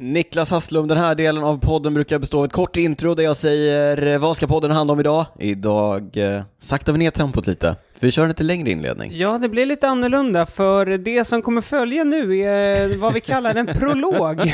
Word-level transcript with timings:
Niklas 0.00 0.50
Hasslum, 0.50 0.88
den 0.88 0.98
här 0.98 1.14
delen 1.14 1.44
av 1.44 1.58
podden 1.60 1.94
brukar 1.94 2.18
bestå 2.18 2.38
av 2.38 2.44
ett 2.44 2.52
kort 2.52 2.76
intro 2.76 3.14
där 3.14 3.22
jag 3.24 3.36
säger 3.36 4.06
eh, 4.06 4.18
vad 4.18 4.36
ska 4.36 4.46
podden 4.46 4.70
handla 4.70 4.92
om 4.92 5.00
idag? 5.00 5.26
Idag 5.38 6.16
eh, 6.16 6.42
saktar 6.58 6.92
vi 6.92 6.98
ner 6.98 7.10
tempot 7.10 7.46
lite, 7.46 7.76
för 7.94 8.06
vi 8.06 8.10
kör 8.10 8.22
en 8.22 8.28
lite 8.28 8.42
längre 8.42 8.70
inledning. 8.70 9.10
Ja, 9.16 9.38
det 9.38 9.48
blir 9.48 9.66
lite 9.66 9.88
annorlunda, 9.88 10.46
för 10.46 10.86
det 10.86 11.24
som 11.24 11.42
kommer 11.42 11.60
följa 11.60 12.04
nu 12.04 12.38
är 12.38 12.96
vad 12.96 13.14
vi 13.14 13.20
kallar 13.20 13.54
en 13.54 13.66
prolog. 13.66 14.40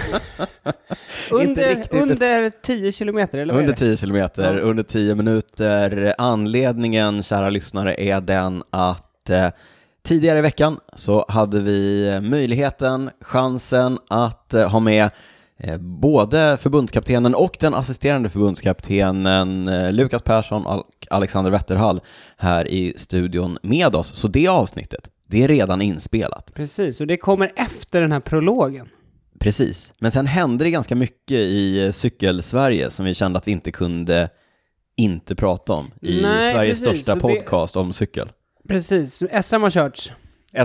under, 1.31 1.85
under 2.03 2.51
10 2.63 2.93
kilometer, 2.93 3.39
eller 3.39 3.55
vad 3.55 3.63
Under? 3.63 3.75
10 3.75 3.97
kilometer, 3.97 4.55
Ja. 4.55 4.61
under 4.61 4.83
10 4.83 5.15
minuter. 5.15 6.15
Anledningen, 6.19 7.23
kära 7.23 7.51
lyssnare, 7.51 7.95
är 7.99 8.21
den 8.21 8.63
att 8.71 9.31
eh, 9.31 9.49
tidigare 10.05 10.39
i 10.39 10.43
veckan 10.43 10.79
så 10.95 11.25
hade 11.29 11.61
vi 11.61 12.11
möjligheten, 12.23 13.11
chansen 13.21 13.99
att 14.09 14.55
eh, 14.55 14.69
ha 14.71 14.81
med 14.81 15.11
både 15.79 16.57
förbundskaptenen 16.61 17.35
och 17.35 17.57
den 17.61 17.75
assisterande 17.75 18.29
förbundskaptenen 18.29 19.69
eh, 19.69 19.93
Lukas 19.93 20.23
Persson 20.23 20.67
och 20.67 21.07
Alexander 21.11 21.51
Wetterhall 21.51 22.01
här 22.37 22.69
i 22.69 22.95
studion 22.97 23.59
med 23.63 23.95
oss. 23.97 24.15
Så 24.15 24.29
det 24.29 24.49
avsnittet, 24.49 25.09
det 25.27 25.45
är 25.45 25.49
redan 25.49 25.83
inspelat. 25.83 26.55
Precis, 26.55 27.01
och 27.01 27.07
det 27.07 27.17
kommer 27.17 27.53
efter 27.57 28.01
den 28.01 28.13
här 28.13 28.21
prologen. 28.21 28.89
Precis, 29.39 29.93
men 29.99 30.11
sen 30.11 30.27
hände 30.27 30.65
det 30.65 30.71
ganska 30.71 30.95
mycket 30.95 31.37
i 31.37 31.85
eh, 31.85 31.93
cykelsverige 31.93 32.91
som 32.91 33.05
vi 33.05 33.15
kände 33.15 33.39
att 33.39 33.49
vi 33.49 33.53
inte 33.53 33.71
kunde 33.73 34.29
inte 34.97 35.35
prata 35.37 35.73
om 35.73 35.91
i 36.03 36.23
Nej, 36.23 36.53
Sveriges 36.53 36.85
precis, 36.85 37.03
största 37.03 37.15
det- 37.15 37.21
podcast 37.21 37.77
om 37.77 37.93
cykel. 37.93 38.29
Precis, 38.69 39.23
SM 39.43 39.63
har 39.63 39.71
körts. 39.71 40.13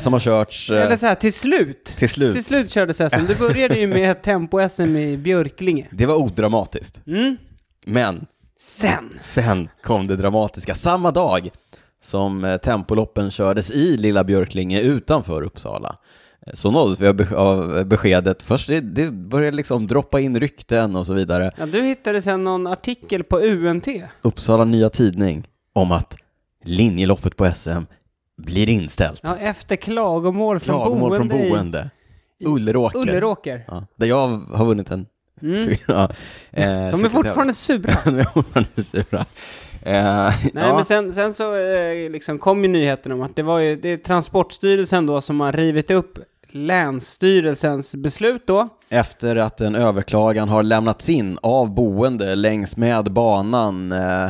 SM 0.02 0.14
har 0.14 0.20
körts 0.20 0.70
eh, 0.70 0.86
Eller 0.86 0.98
så 0.98 1.06
här, 1.06 1.16
till 1.16 1.34
slut. 1.34 1.94
till 1.98 2.10
slut. 2.10 2.34
Till 2.36 2.44
slut 2.44 2.70
kördes 2.70 2.98
SM. 2.98 3.26
Det 3.28 3.40
började 3.40 3.80
ju 3.80 3.88
med 3.88 4.22
tempo-SM 4.22 4.96
i 4.98 5.18
Björklinge. 5.18 5.88
Det 5.92 6.06
var 6.06 6.16
odramatiskt, 6.16 7.02
Mm. 7.08 7.38
men 7.86 8.26
Sen. 8.60 9.18
sen 9.22 9.70
kom 9.84 10.08
det 10.08 10.16
dramatiska. 10.16 10.76
Samma 10.76 11.12
dag 11.12 11.50
som 12.04 12.44
eh, 12.46 12.58
tempoloppen 12.58 13.32
kördes 13.32 13.72
i 13.72 13.98
Lilla 13.98 14.24
Björklinge 14.24 14.82
utanför 14.82 15.42
Uppsala 15.42 15.96
eh, 16.48 16.54
så 16.54 16.72
nåddes 16.72 17.00
vi 17.00 17.36
av 17.36 17.86
beskedet, 17.86 18.44
först 18.44 18.68
det, 18.68 18.80
det 18.82 19.12
började 19.12 19.58
liksom 19.58 19.88
droppa 19.88 20.20
in 20.20 20.40
rykten 20.40 20.96
och 20.96 21.06
så 21.08 21.14
vidare. 21.14 21.52
Ja, 21.58 21.66
du 21.66 21.82
hittade 21.82 22.22
sen 22.22 22.44
någon 22.44 22.68
artikel 22.68 23.24
på 23.24 23.40
UNT. 23.40 23.88
Uppsala 24.22 24.66
Nya 24.66 24.90
Tidning 24.90 25.48
om 25.74 25.92
att 25.92 26.16
linjeloppet 26.64 27.36
på 27.38 27.52
SM 27.56 27.70
blir 28.40 28.70
inställt. 28.70 29.20
Ja, 29.24 29.38
efter 29.38 29.76
klagomål 29.76 30.60
från 30.60 30.76
Klagomål 30.76 31.16
från 31.18 31.28
boende, 31.28 31.50
boende. 31.50 31.90
i 32.40 32.46
Ulleråker. 32.46 33.00
Ulleråker. 33.00 33.66
Ja, 33.68 33.84
där 33.96 34.08
jag 34.08 34.28
har 34.52 34.66
vunnit 34.66 34.92
en. 34.92 35.06
Mm. 35.42 35.64
Så, 35.66 35.72
ja, 35.88 36.04
eh, 36.52 36.66
De 36.66 37.06
är 37.06 37.10
fortfarande 37.10 37.54
sura. 37.54 37.94
De 38.06 38.20
är 38.20 38.24
fortfarande 38.24 38.84
sura. 38.84 39.26
Eh, 39.84 40.34
Nej, 40.54 40.64
ja, 40.68 40.76
men 40.76 40.86
sen, 40.86 41.14
sen 41.14 41.34
så 41.34 41.56
eh, 41.56 42.10
liksom 42.10 42.40
kom 42.40 42.62
ju 42.64 42.68
nyheten 42.68 43.12
om 43.12 43.22
att 43.22 43.36
det 43.36 43.44
var 43.44 43.60
ju 43.60 43.76
det 43.76 43.90
är 43.90 43.98
Transportstyrelsen 43.98 45.06
då 45.06 45.22
som 45.22 45.40
har 45.40 45.52
rivit 45.52 45.92
upp 45.92 46.20
Länsstyrelsens 46.52 47.96
beslut 47.96 48.48
då. 48.48 48.70
Efter 48.90 49.36
att 49.36 49.62
en 49.62 49.76
överklagan 49.76 50.50
har 50.50 50.64
lämnats 50.64 51.10
in 51.10 51.38
av 51.42 51.74
boende 51.74 52.36
längs 52.36 52.78
med 52.78 53.12
banan. 53.12 53.92
Eh, 53.92 54.30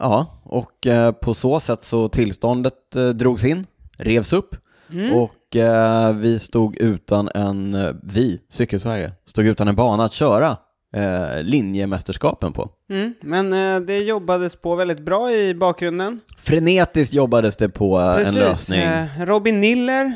ja, 0.00 0.40
och 0.44 0.86
eh, 0.86 1.12
på 1.12 1.34
så 1.34 1.60
sätt 1.60 1.82
så 1.82 2.08
tillståndet 2.08 2.96
eh, 2.96 3.08
drogs 3.08 3.44
in, 3.44 3.66
revs 3.98 4.32
upp. 4.32 4.56
Mm. 4.92 5.14
Och 5.14 5.56
eh, 5.56 6.12
vi 6.12 6.38
stod 6.38 6.76
utan 6.76 7.28
en, 7.34 7.76
vi, 8.02 8.40
Cykelsverige, 8.50 9.12
stod 9.24 9.46
utan 9.46 9.68
en 9.68 9.76
bana 9.76 10.04
att 10.04 10.12
köra 10.12 10.56
eh, 10.94 11.42
linjemästerskapen 11.42 12.52
på. 12.52 12.70
Mm. 12.90 13.14
Men 13.22 13.52
eh, 13.52 13.80
det 13.80 13.98
jobbades 13.98 14.56
på 14.56 14.74
väldigt 14.74 15.00
bra 15.00 15.32
i 15.32 15.54
bakgrunden. 15.54 16.20
Frenetiskt 16.38 17.14
jobbades 17.14 17.56
det 17.56 17.68
på 17.68 18.00
eh, 18.00 18.28
en 18.28 18.34
lösning. 18.34 18.80
Eh, 18.80 19.06
Robin 19.20 19.60
Niller, 19.60 20.14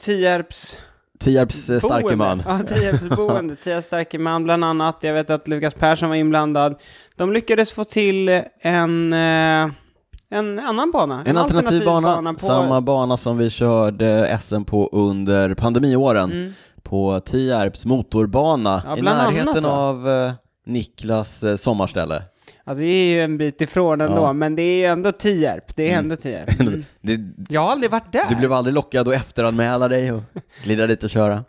Tierps 0.00 0.80
Tierps 1.20 1.70
eh, 1.70 1.78
starke 1.78 2.16
man. 2.16 2.42
Ja, 2.46 2.58
Tierps 2.58 3.08
boende. 3.16 3.56
Tierps 3.56 3.86
starke 3.86 4.18
man 4.18 4.44
bland 4.44 4.64
annat. 4.64 4.96
Jag 5.00 5.14
vet 5.14 5.30
att 5.30 5.48
Lukas 5.48 5.74
Persson 5.74 6.08
var 6.08 6.16
inblandad. 6.16 6.74
De 7.16 7.32
lyckades 7.32 7.72
få 7.72 7.84
till 7.84 8.28
en, 8.60 9.12
eh, 9.12 9.70
en 10.30 10.58
annan 10.58 10.90
bana. 10.90 11.22
En 11.26 11.36
alternativ 11.36 11.84
bana, 11.84 12.32
på... 12.32 12.38
samma 12.38 12.80
bana 12.80 13.16
som 13.16 13.38
vi 13.38 13.50
körde 13.50 14.38
SM 14.40 14.64
på 14.64 14.88
under 14.92 15.54
pandemiåren, 15.54 16.30
Mm. 16.32 16.52
på 16.82 17.20
Tierps 17.20 17.84
motorbana 17.86 18.82
Ja, 18.84 18.96
i 18.96 19.00
annat, 19.00 19.32
närheten 19.32 19.64
av 19.64 20.08
eh, 20.08 20.32
Niklas 20.66 21.44
sommarställe. 21.56 22.22
Alltså 22.70 22.80
det 22.80 22.86
är 22.86 23.14
ju 23.14 23.22
en 23.22 23.38
bit 23.38 23.60
ifrån 23.60 24.00
ändå, 24.00 24.22
Ja. 24.22 24.32
men 24.32 24.56
det 24.56 24.62
är 24.62 24.76
ju 24.78 24.84
ändå 24.84 25.12
Tierp. 25.12 25.76
Det 25.76 25.82
är 25.82 25.88
Mm. 25.92 25.98
ändå 25.98 26.16
Tierp. 26.16 26.60
Mm. 26.60 26.84
Det, 27.00 27.20
Jag 27.48 27.60
har 27.60 27.72
aldrig 27.72 27.90
varit 27.90 28.12
där. 28.12 28.26
du 28.28 28.36
blev 28.36 28.52
aldrig 28.52 28.74
lockad 28.74 29.08
att 29.08 29.14
efteranmäla 29.14 29.88
dig 29.88 30.12
och 30.12 30.22
glida 30.64 30.86
dit 30.86 31.04
och 31.04 31.10
köra? 31.10 31.44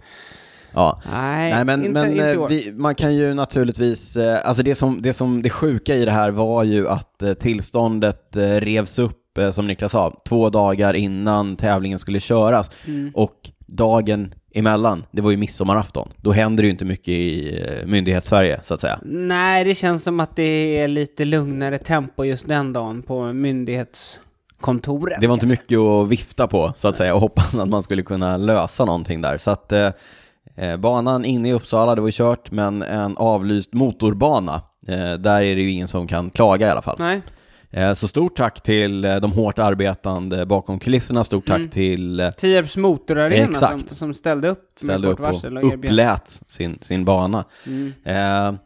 Ja, 0.74 1.02
Nej, 1.12 1.54
Nej 1.54 1.66
men, 1.66 1.86
inte, 1.86 2.00
men 2.02 2.12
inte 2.12 2.24
i 2.26 2.34
eh, 2.34 2.42
år. 2.42 2.48
vi, 2.50 2.72
man 2.74 2.96
kan 2.96 3.16
ju 3.16 3.34
naturligtvis, 3.34 4.18
eh, 4.18 4.48
alltså 4.48 4.64
det 4.64 4.76
som, 4.76 5.02
det 5.02 5.14
som, 5.14 5.42
det 5.42 5.50
sjuka 5.50 5.96
i 5.96 6.06
det 6.06 6.12
här 6.12 6.32
var 6.32 6.64
ju 6.64 6.88
att 6.90 7.22
eh, 7.22 7.34
tillståndet 7.34 8.38
revs 8.60 9.00
upp, 9.00 9.40
som 9.52 9.68
Niklas 9.68 9.92
sa, 9.92 10.22
två 10.28 10.50
dagar 10.50 10.94
innan 10.94 11.56
tävlingen 11.56 12.00
skulle 12.00 12.20
köras. 12.20 12.72
Mm. 12.88 13.12
Och 13.16 13.50
dagen 13.68 14.34
emellan, 14.54 15.06
det 15.12 15.22
var 15.22 15.32
ju 15.32 15.38
midsommarafton. 15.38 16.10
Då 16.18 16.32
händer 16.32 16.64
det 16.64 16.68
ju 16.68 16.72
inte 16.72 16.86
mycket 16.86 17.08
i 17.08 17.60
eh, 17.62 17.88
myndighetssverige, 17.88 18.60
så 18.64 18.74
att 18.74 18.80
säga. 18.80 19.00
Nej, 19.06 19.64
det 19.64 19.76
känns 19.76 20.04
som 20.04 20.20
att 20.20 20.36
det 20.36 20.78
är 20.78 20.88
lite 20.88 21.26
lugnare 21.26 21.78
tempo 21.78 22.24
just 22.24 22.48
den 22.48 22.74
dagen 22.74 23.02
på 23.02 23.34
myndighetskontoret. 23.34 25.22
Det 25.22 25.28
var 25.28 25.34
inte 25.34 25.48
mycket 25.48 25.78
att 25.80 26.08
vifta 26.08 26.48
på, 26.48 26.74
så 26.78 26.88
att 26.88 26.96
säga, 26.96 27.16
och 27.16 27.22
hoppas 27.22 27.56
att 27.56 27.70
man 27.70 27.84
skulle 27.84 28.04
kunna 28.04 28.38
lösa 28.38 28.86
någonting 28.86 29.22
där. 29.22 29.38
Så 29.38 29.52
att 29.52 29.72
eh, 29.72 29.90
eh, 30.56 30.78
banan 30.78 31.26
inne 31.26 31.50
i 31.50 31.54
Uppsala, 31.54 31.96
det 31.96 32.02
var 32.02 32.08
ju 32.08 32.12
kört, 32.12 32.52
men 32.52 32.82
en 32.82 33.18
avlyst 33.18 33.74
motorbana, 33.74 34.62
eh, 34.88 35.14
där 35.14 35.44
är 35.44 35.56
det 35.56 35.62
ju 35.62 35.72
ingen 35.72 35.88
som 35.88 36.08
kan 36.08 36.30
klaga 36.30 36.68
i 36.68 36.70
alla 36.70 36.82
fall. 36.82 36.96
Nej. 37.00 37.22
Eh, 37.74 37.94
så 37.94 38.08
stort 38.08 38.36
tack 38.36 38.62
till 38.64 39.06
eh, 39.06 39.16
de 39.16 39.32
hårt 39.32 39.60
arbetande 39.60 40.46
bakom 40.46 40.80
kulisserna, 40.80 41.24
stort 41.24 41.48
tack 41.48 41.58
Mm. 41.58 41.70
till 41.70 42.20
eh, 42.20 42.30
Tierps 42.32 42.78
motorarena 42.78 43.36
Exakt. 43.50 43.90
som, 43.90 43.98
som 43.98 44.14
ställde 44.14 44.48
upp 44.50 44.70
ställde 44.76 45.08
med 45.08 45.12
upp 45.12 45.18
kort 45.18 45.34
varsel 45.34 45.58
och 45.58 45.64
och 45.64 45.74
upplät 45.74 46.42
sin, 46.48 46.78
sin 46.82 47.06
bana. 47.06 47.44
Mm. 47.68 47.94
Eh, 48.04 48.60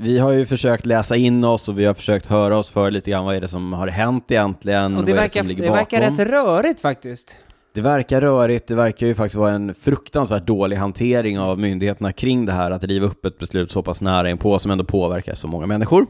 vi 0.00 0.18
har 0.18 0.32
ju 0.32 0.46
försökt 0.46 0.86
läsa 0.86 1.16
in 1.16 1.44
oss 1.44 1.68
och 1.68 1.78
vi 1.78 1.84
har 1.84 1.94
försökt 1.94 2.26
höra 2.26 2.56
oss 2.58 2.70
för 2.70 2.90
lite 2.90 3.10
grann 3.10 3.24
vad 3.24 3.36
är 3.36 3.40
det 3.40 3.48
som 3.48 3.72
har 3.72 3.88
hänt 3.88 4.30
egentligen, 4.30 4.96
Och 4.96 5.04
det 5.04 5.12
verkar, 5.12 5.40
som 5.40 5.48
ligger 5.48 5.62
det 5.62 5.70
verkar 5.70 6.00
rätt 6.00 6.18
rörigt 6.28 6.80
faktiskt. 6.80 7.36
Det 7.74 7.80
verkar 7.80 8.20
rörigt, 8.20 8.68
det 8.68 8.74
verkar 8.74 9.06
ju 9.06 9.14
faktiskt 9.14 9.36
vara 9.36 9.50
en 9.50 9.74
fruktansvärt 9.74 10.46
dålig 10.46 10.76
hantering 10.76 11.38
av 11.38 11.58
myndigheterna 11.58 12.12
kring 12.12 12.46
det 12.46 12.52
här, 12.52 12.70
att 12.70 12.84
riva 12.84 13.06
upp 13.06 13.24
ett 13.24 13.38
beslut 13.38 13.72
så 13.72 13.82
pass 13.82 14.00
nära 14.00 14.30
inpå 14.30 14.58
som 14.58 14.70
ändå 14.70 14.84
påverkar 14.84 15.34
så 15.34 15.48
många 15.48 15.66
människor. 15.66 16.06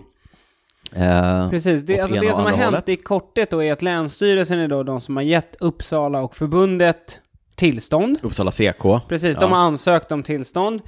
Eh, 0.97 1.51
Precis, 1.51 1.83
det, 1.83 2.01
alltså 2.01 2.21
det 2.21 2.35
som 2.35 2.45
har 2.45 2.51
hänt 2.51 2.65
hållet. 2.65 2.89
i 2.89 2.97
korthet 2.97 3.51
då 3.51 3.63
är 3.63 3.73
att 3.73 3.83
Länsstyrelsen 3.83 4.59
är 4.59 4.69
då 4.69 4.83
de 4.83 5.01
som 5.01 5.17
har 5.17 5.23
gett 5.23 5.57
Uppsala 5.61 6.21
och 6.21 6.37
förbundet 6.37 7.21
tillstånd. 7.55 8.19
Uppsala 8.23 8.51
CK. 8.51 8.83
Precis, 9.09 9.35
Ja. 9.35 9.41
de 9.41 9.53
har 9.53 9.59
ansökt 9.59 10.13
om 10.13 10.23
tillstånd. 10.23 10.81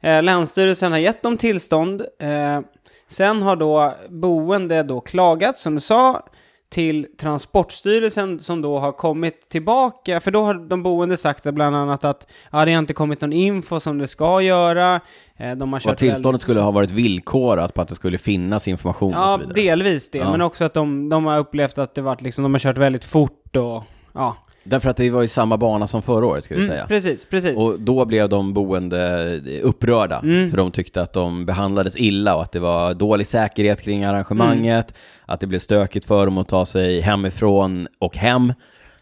Eh, 0.00 0.22
Länsstyrelsen 0.22 0.92
har 0.92 0.98
gett 0.98 1.22
dem 1.22 1.36
tillstånd. 1.36 2.00
Eh, 2.20 2.60
sen 3.08 3.42
har 3.42 3.56
då 3.56 3.94
boende 4.08 4.82
då 4.82 5.00
klagat, 5.00 5.58
som 5.58 5.74
du 5.74 5.80
sa, 5.80 6.22
till 6.72 7.06
Transportstyrelsen 7.20 8.38
som 8.40 8.62
då 8.62 8.78
har 8.78 8.92
kommit 8.92 9.48
tillbaka. 9.48 10.20
För 10.20 10.30
då 10.30 10.42
har 10.42 10.54
de 10.54 10.82
boende 10.82 11.16
sagt 11.16 11.44
bland 11.44 11.76
annat 11.76 12.04
att 12.04 12.26
ja, 12.52 12.64
det 12.64 12.72
har 12.72 12.78
inte 12.78 12.94
kommit 12.94 13.20
någon 13.20 13.32
info 13.32 13.80
som 13.80 13.98
det 13.98 14.08
ska 14.08 14.40
göra. 14.42 15.00
Eh, 15.36 15.52
de 15.56 15.72
har 15.72 15.78
Och 15.78 15.82
kört 15.82 15.92
att 15.92 15.98
tillståndet 15.98 16.24
väldigt- 16.26 16.42
skulle 16.42 16.60
ha 16.60 16.70
varit 16.70 16.90
villkorat 16.90 17.74
på 17.74 17.80
att 17.82 17.88
det 17.88 17.94
skulle 17.94 18.18
finnas 18.18 18.68
information 18.68 19.14
och 19.14 19.20
Ja, 19.20 19.32
så 19.32 19.38
vidare. 19.38 19.54
delvis 19.54 20.10
det. 20.10 20.18
Ja. 20.18 20.30
Men 20.30 20.40
också 20.40 20.64
att 20.64 20.74
de, 20.74 21.08
de 21.08 21.24
har 21.26 21.38
upplevt 21.38 21.78
att 21.78 21.94
det 21.94 22.02
varit 22.02 22.22
liksom, 22.22 22.42
de 22.42 22.54
har 22.54 22.58
kört 22.58 22.78
väldigt 22.78 23.04
fort 23.04 23.56
och 23.56 23.82
ja. 24.12 24.36
Därför 24.64 24.90
att 24.90 24.96
det 24.96 25.10
var 25.10 25.22
ju 25.22 25.28
samma 25.28 25.56
bana 25.56 25.86
som 25.86 26.02
förra 26.02 26.26
året, 26.26 26.44
ska 26.44 26.54
vi 26.54 26.60
Mm, 26.60 26.72
säga. 26.72 26.86
precis, 26.86 27.24
precis. 27.24 27.56
Och 27.56 27.80
då 27.80 28.04
blev 28.04 28.28
de 28.28 28.52
boende 28.54 29.60
upprörda, 29.62 30.18
Mm. 30.22 30.50
för 30.50 30.56
de 30.56 30.70
tyckte 30.70 31.02
att 31.02 31.12
de 31.12 31.46
behandlades 31.46 31.96
illa 31.96 32.36
och 32.36 32.42
att 32.42 32.52
det 32.52 32.60
var 32.60 32.94
dålig 32.94 33.26
säkerhet 33.26 33.82
kring 33.82 34.04
arrangemanget, 34.04 34.90
Mm. 34.90 35.00
Att 35.32 35.40
det 35.40 35.46
blev 35.46 35.58
stökigt 35.58 36.06
för 36.06 36.24
dem 36.26 36.38
att 36.38 36.48
ta 36.48 36.66
sig 36.66 37.00
hemifrån 37.00 37.88
och 37.98 38.16
hem. 38.16 38.52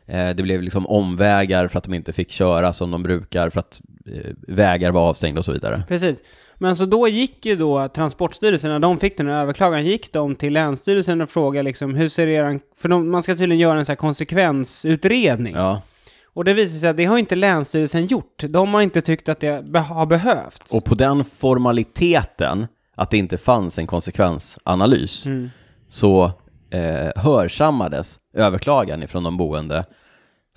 Eh, 0.06 0.28
Det 0.30 0.42
blev 0.42 0.62
liksom 0.62 0.86
omvägar 0.86 1.68
för 1.68 1.78
att 1.78 1.84
de 1.84 1.94
inte 1.94 2.12
fick 2.12 2.30
köra 2.30 2.72
som 2.72 2.90
de 2.90 3.02
brukar, 3.02 3.50
för 3.50 3.60
att 3.60 3.80
eh, 4.06 4.30
vägar 4.48 4.90
var 4.90 5.00
avstängda 5.08 5.38
och 5.38 5.44
så 5.44 5.52
vidare. 5.52 5.82
Precis. 5.88 6.18
Men 6.62 6.76
så 6.76 6.84
då 6.86 7.08
gick 7.08 7.46
ju 7.46 7.56
då 7.56 7.88
Transportstyrelsen, 7.88 8.70
när 8.70 8.78
de 8.78 8.98
fick 8.98 9.16
den 9.16 9.26
här 9.28 9.34
överklagan, 9.42 9.84
gick 9.86 10.12
de 10.12 10.34
till 10.36 10.52
Länsstyrelsen 10.52 11.20
och 11.20 11.28
frågade 11.30 11.62
liksom 11.62 11.94
hur 11.94 12.08
ser 12.08 12.26
eran... 12.26 12.60
För 12.76 12.88
de, 12.88 13.10
man 13.10 13.22
ska 13.22 13.32
tydligen 13.34 13.58
göra 13.58 13.78
en 13.78 13.86
sån 13.86 13.92
här 13.92 13.96
konsekvensutredning. 13.96 15.54
Ja, 15.54 15.82
Och 16.26 16.44
det 16.44 16.52
visar 16.54 16.78
sig 16.78 16.88
att 16.88 16.96
det 16.96 17.04
har 17.04 17.18
inte 17.18 17.34
Länsstyrelsen 17.36 18.06
gjort. 18.06 18.44
De 18.48 18.74
har 18.74 18.82
inte 18.82 19.00
tyckt 19.00 19.28
att 19.28 19.40
det 19.40 19.64
be- 19.64 19.78
har 19.78 20.06
behövts. 20.06 20.72
Och 20.72 20.84
på 20.84 20.94
den 20.94 21.24
formaliteten, 21.24 22.66
att 22.94 23.10
det 23.10 23.18
inte 23.18 23.38
fanns 23.38 23.78
en 23.78 23.86
konsekvensanalys, 23.86 25.26
Mm. 25.26 25.50
Så 25.90 26.24
eh, 26.70 27.22
hörsammades 27.22 28.18
överklagan 28.34 29.02
ifrån 29.02 29.22
de 29.22 29.36
boende. 29.36 29.84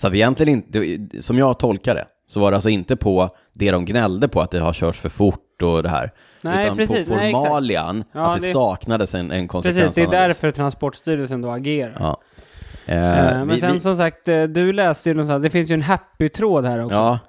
Så 0.02 0.08
att 0.08 0.14
egentligen 0.14 0.54
inte, 0.54 1.22
som 1.22 1.38
jag 1.38 1.60
tolkar 1.60 1.96
det, 1.96 2.06
så 2.28 2.40
var 2.40 2.52
det 2.52 2.58
alltså 2.58 2.70
inte 2.70 2.96
på 2.96 3.30
det 3.54 3.72
de 3.72 3.86
gnällde 3.86 4.28
på, 4.28 4.42
att 4.42 4.52
det 4.52 4.60
har 4.60 4.74
körts 4.74 5.00
för 5.00 5.10
fort 5.10 5.62
och 5.62 5.84
det 5.84 5.90
här. 5.90 6.12
Nej, 6.44 6.66
utan 6.66 6.78
precis. 6.78 7.08
på 7.10 7.16
Nej, 7.16 7.32
formalian, 7.34 8.04
Ja, 8.12 8.22
att 8.34 8.42
det, 8.42 8.48
det- 8.48 8.54
saknades 8.54 9.16
en, 9.16 9.32
en 9.32 9.48
konsekvensanalys. 9.48 9.96
Precis, 9.96 10.10
det 10.12 10.18
är 10.18 10.28
därför 10.28 10.52
Transportstyrelsen 10.52 11.42
då 11.42 11.50
agerar. 11.52 11.98
Ja. 12.00 12.18
Eh, 12.86 13.30
Eh, 13.30 13.38
men 13.38 13.48
vi- 13.48 13.60
sen 13.60 13.74
vi- 13.74 13.80
som 13.80 13.98
sagt, 13.98 14.28
eh, 14.28 14.44
du 14.44 14.74
läste 14.74 15.10
ju 15.10 15.16
någonstans, 15.16 15.44
det 15.44 15.50
finns 15.50 15.72
ju 15.72 15.74
en 15.74 15.82
happy-tråd 15.82 16.66
här 16.66 16.86
också. 16.86 16.96
Ja, 16.98 17.20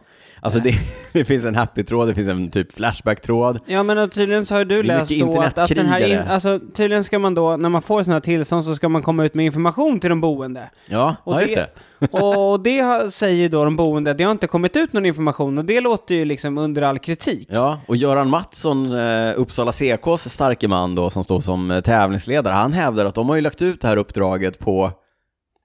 alltså 0.44 0.60
det, 0.60 0.74
det 1.12 1.24
finns 1.24 1.44
en 1.44 1.54
happy-tråd, 1.54 2.08
det 2.08 2.14
finns 2.14 2.28
en 2.28 2.50
typ 2.50 2.72
flashback-tråd. 2.72 3.58
Ja 3.66 3.82
men 3.82 4.10
tydligen 4.10 4.46
så 4.46 4.54
har 4.54 4.64
du 4.64 4.82
läst 4.82 5.20
då 5.20 5.40
att, 5.40 5.58
att 5.58 5.70
den 5.70 5.86
här, 5.86 6.06
in, 6.06 6.18
alltså 6.18 6.60
tydligen 6.74 7.04
ska 7.04 7.18
man 7.18 7.34
då, 7.34 7.56
när 7.56 7.68
man 7.68 7.82
får 7.82 8.02
sådana 8.02 8.14
här 8.16 8.20
tillstånd 8.20 8.64
så 8.64 8.74
ska 8.74 8.88
man 8.88 9.02
komma 9.02 9.24
ut 9.24 9.34
med 9.34 9.46
information 9.46 10.00
till 10.00 10.10
de 10.10 10.20
boende. 10.20 10.70
Ja, 10.88 11.16
Och 11.24 11.34
ja 11.34 11.40
just 11.40 11.54
det- 11.54 11.60
det. 11.60 12.08
och 12.10 12.60
det 12.60 13.12
säger 13.14 13.48
då 13.48 13.64
de 13.64 13.76
boende, 13.76 14.14
det 14.14 14.24
har 14.24 14.32
inte 14.32 14.46
kommit 14.46 14.76
ut 14.76 14.92
någon 14.92 15.06
information 15.06 15.58
och 15.58 15.64
det 15.64 15.80
låter 15.80 16.14
ju 16.14 16.24
liksom 16.24 16.58
under 16.58 16.82
all 16.82 16.98
kritik. 16.98 17.48
Ja, 17.50 17.80
och 17.88 17.96
Göran 17.96 18.30
Mattsson, 18.30 18.96
eh, 18.98 19.32
Uppsala 19.36 19.72
CKs 19.72 20.32
starke 20.34 20.68
man 20.68 20.94
då, 20.94 21.10
som 21.10 21.24
står 21.24 21.40
som 21.40 21.70
eh, 21.70 21.80
tävlingsledare, 21.80 22.54
han 22.54 22.72
hävdar 22.72 23.04
att 23.04 23.14
de 23.14 23.28
har 23.28 23.36
ju 23.36 23.42
lagt 23.42 23.62
ut 23.62 23.80
det 23.80 23.88
här 23.88 23.96
uppdraget 23.96 24.58
på 24.58 24.90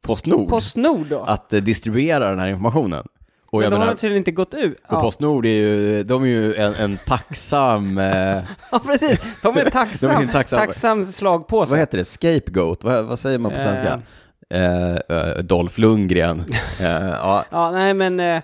Postnord, 0.03 0.49
Postnord 0.49 1.05
då? 1.09 1.19
att 1.27 1.53
eh, 1.53 1.61
distribuera 1.61 2.29
den 2.29 2.39
här 2.39 2.49
informationen. 2.49 3.03
Och 3.51 3.59
men 3.61 3.69
de 3.71 3.75
har 3.75 3.79
menar, 3.85 3.93
tydligen 3.97 4.17
inte 4.17 4.31
gått 4.31 4.53
ut. 4.53 4.77
och 4.87 4.93
Ja. 4.93 4.99
Postnord 5.01 5.45
är 5.45 5.49
ju, 5.49 6.03
de 6.03 6.23
är 6.23 6.27
ju 6.27 6.55
en, 6.55 6.73
en 6.73 6.97
tacksam, 7.05 7.97
eh, 7.97 8.43
ja 8.71 8.79
precis, 8.85 9.19
de 9.43 9.57
är 9.57 9.69
tacksam, 9.69 10.13
De 10.19 10.23
är 10.23 10.27
tacksam. 10.31 10.59
tacksam 10.59 11.05
slagpåse. 11.05 11.69
vad 11.71 11.79
heter 11.79 11.97
det, 11.97 12.05
scapegoat, 12.05 12.83
vad, 12.83 13.05
vad 13.05 13.19
säger 13.19 13.39
man 13.39 13.51
på 13.51 13.57
Eh. 13.57 13.63
svenska? 13.63 14.01
Eh, 14.49 15.17
eh, 15.17 15.37
Dolph 15.37 15.79
Lundgren, 15.79 16.39
eh, 16.79 16.85
ja, 17.09 17.45
Ja, 17.51 17.71
nej 17.71 17.93
men... 17.93 18.19
eh, 18.19 18.41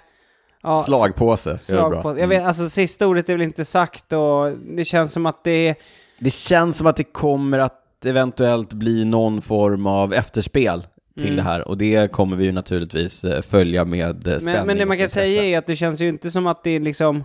Ja, 0.67 0.83
slagpåse, 0.83 1.49
bra. 1.69 1.79
Mm. 1.79 1.91
slagpåse. 1.91 2.19
Jag 2.19 2.27
vet, 2.27 2.45
alltså 2.45 2.69
sista 2.69 3.07
ordet 3.07 3.29
är 3.29 3.33
väl 3.33 3.41
inte 3.41 3.65
sagt 3.65 4.13
och 4.13 4.51
det 4.77 4.85
känns 4.85 5.13
som 5.13 5.25
att 5.25 5.43
det 5.43 5.67
är... 5.67 5.75
Det 6.19 6.29
känns 6.33 6.77
som 6.77 6.87
att 6.87 6.95
det 6.97 7.03
kommer 7.03 7.59
att 7.59 8.05
eventuellt 8.05 8.73
bli 8.73 9.05
någon 9.05 9.41
form 9.41 9.87
av 9.87 10.13
efterspel 10.13 10.87
till 11.17 11.23
Mm. 11.25 11.35
det 11.35 11.41
här 11.41 11.67
och 11.67 11.77
det 11.77 12.12
kommer 12.12 12.38
vi 12.38 12.45
ju 12.45 12.51
naturligtvis 12.51 13.23
eh, 13.23 13.41
följa 13.41 13.85
med 13.85 14.27
eh, 14.27 14.38
spänning 14.39 14.44
Men, 14.57 14.67
men 14.67 14.77
det 14.77 14.85
man 14.85 14.97
kan 14.97 15.09
säga 15.09 15.44
är 15.44 15.57
att 15.57 15.67
det 15.67 15.75
känns 15.75 16.01
ju 16.01 16.09
inte 16.09 16.31
som 16.31 16.47
att 16.47 16.63
det 16.63 16.69
är 16.69 16.79
liksom... 16.79 17.23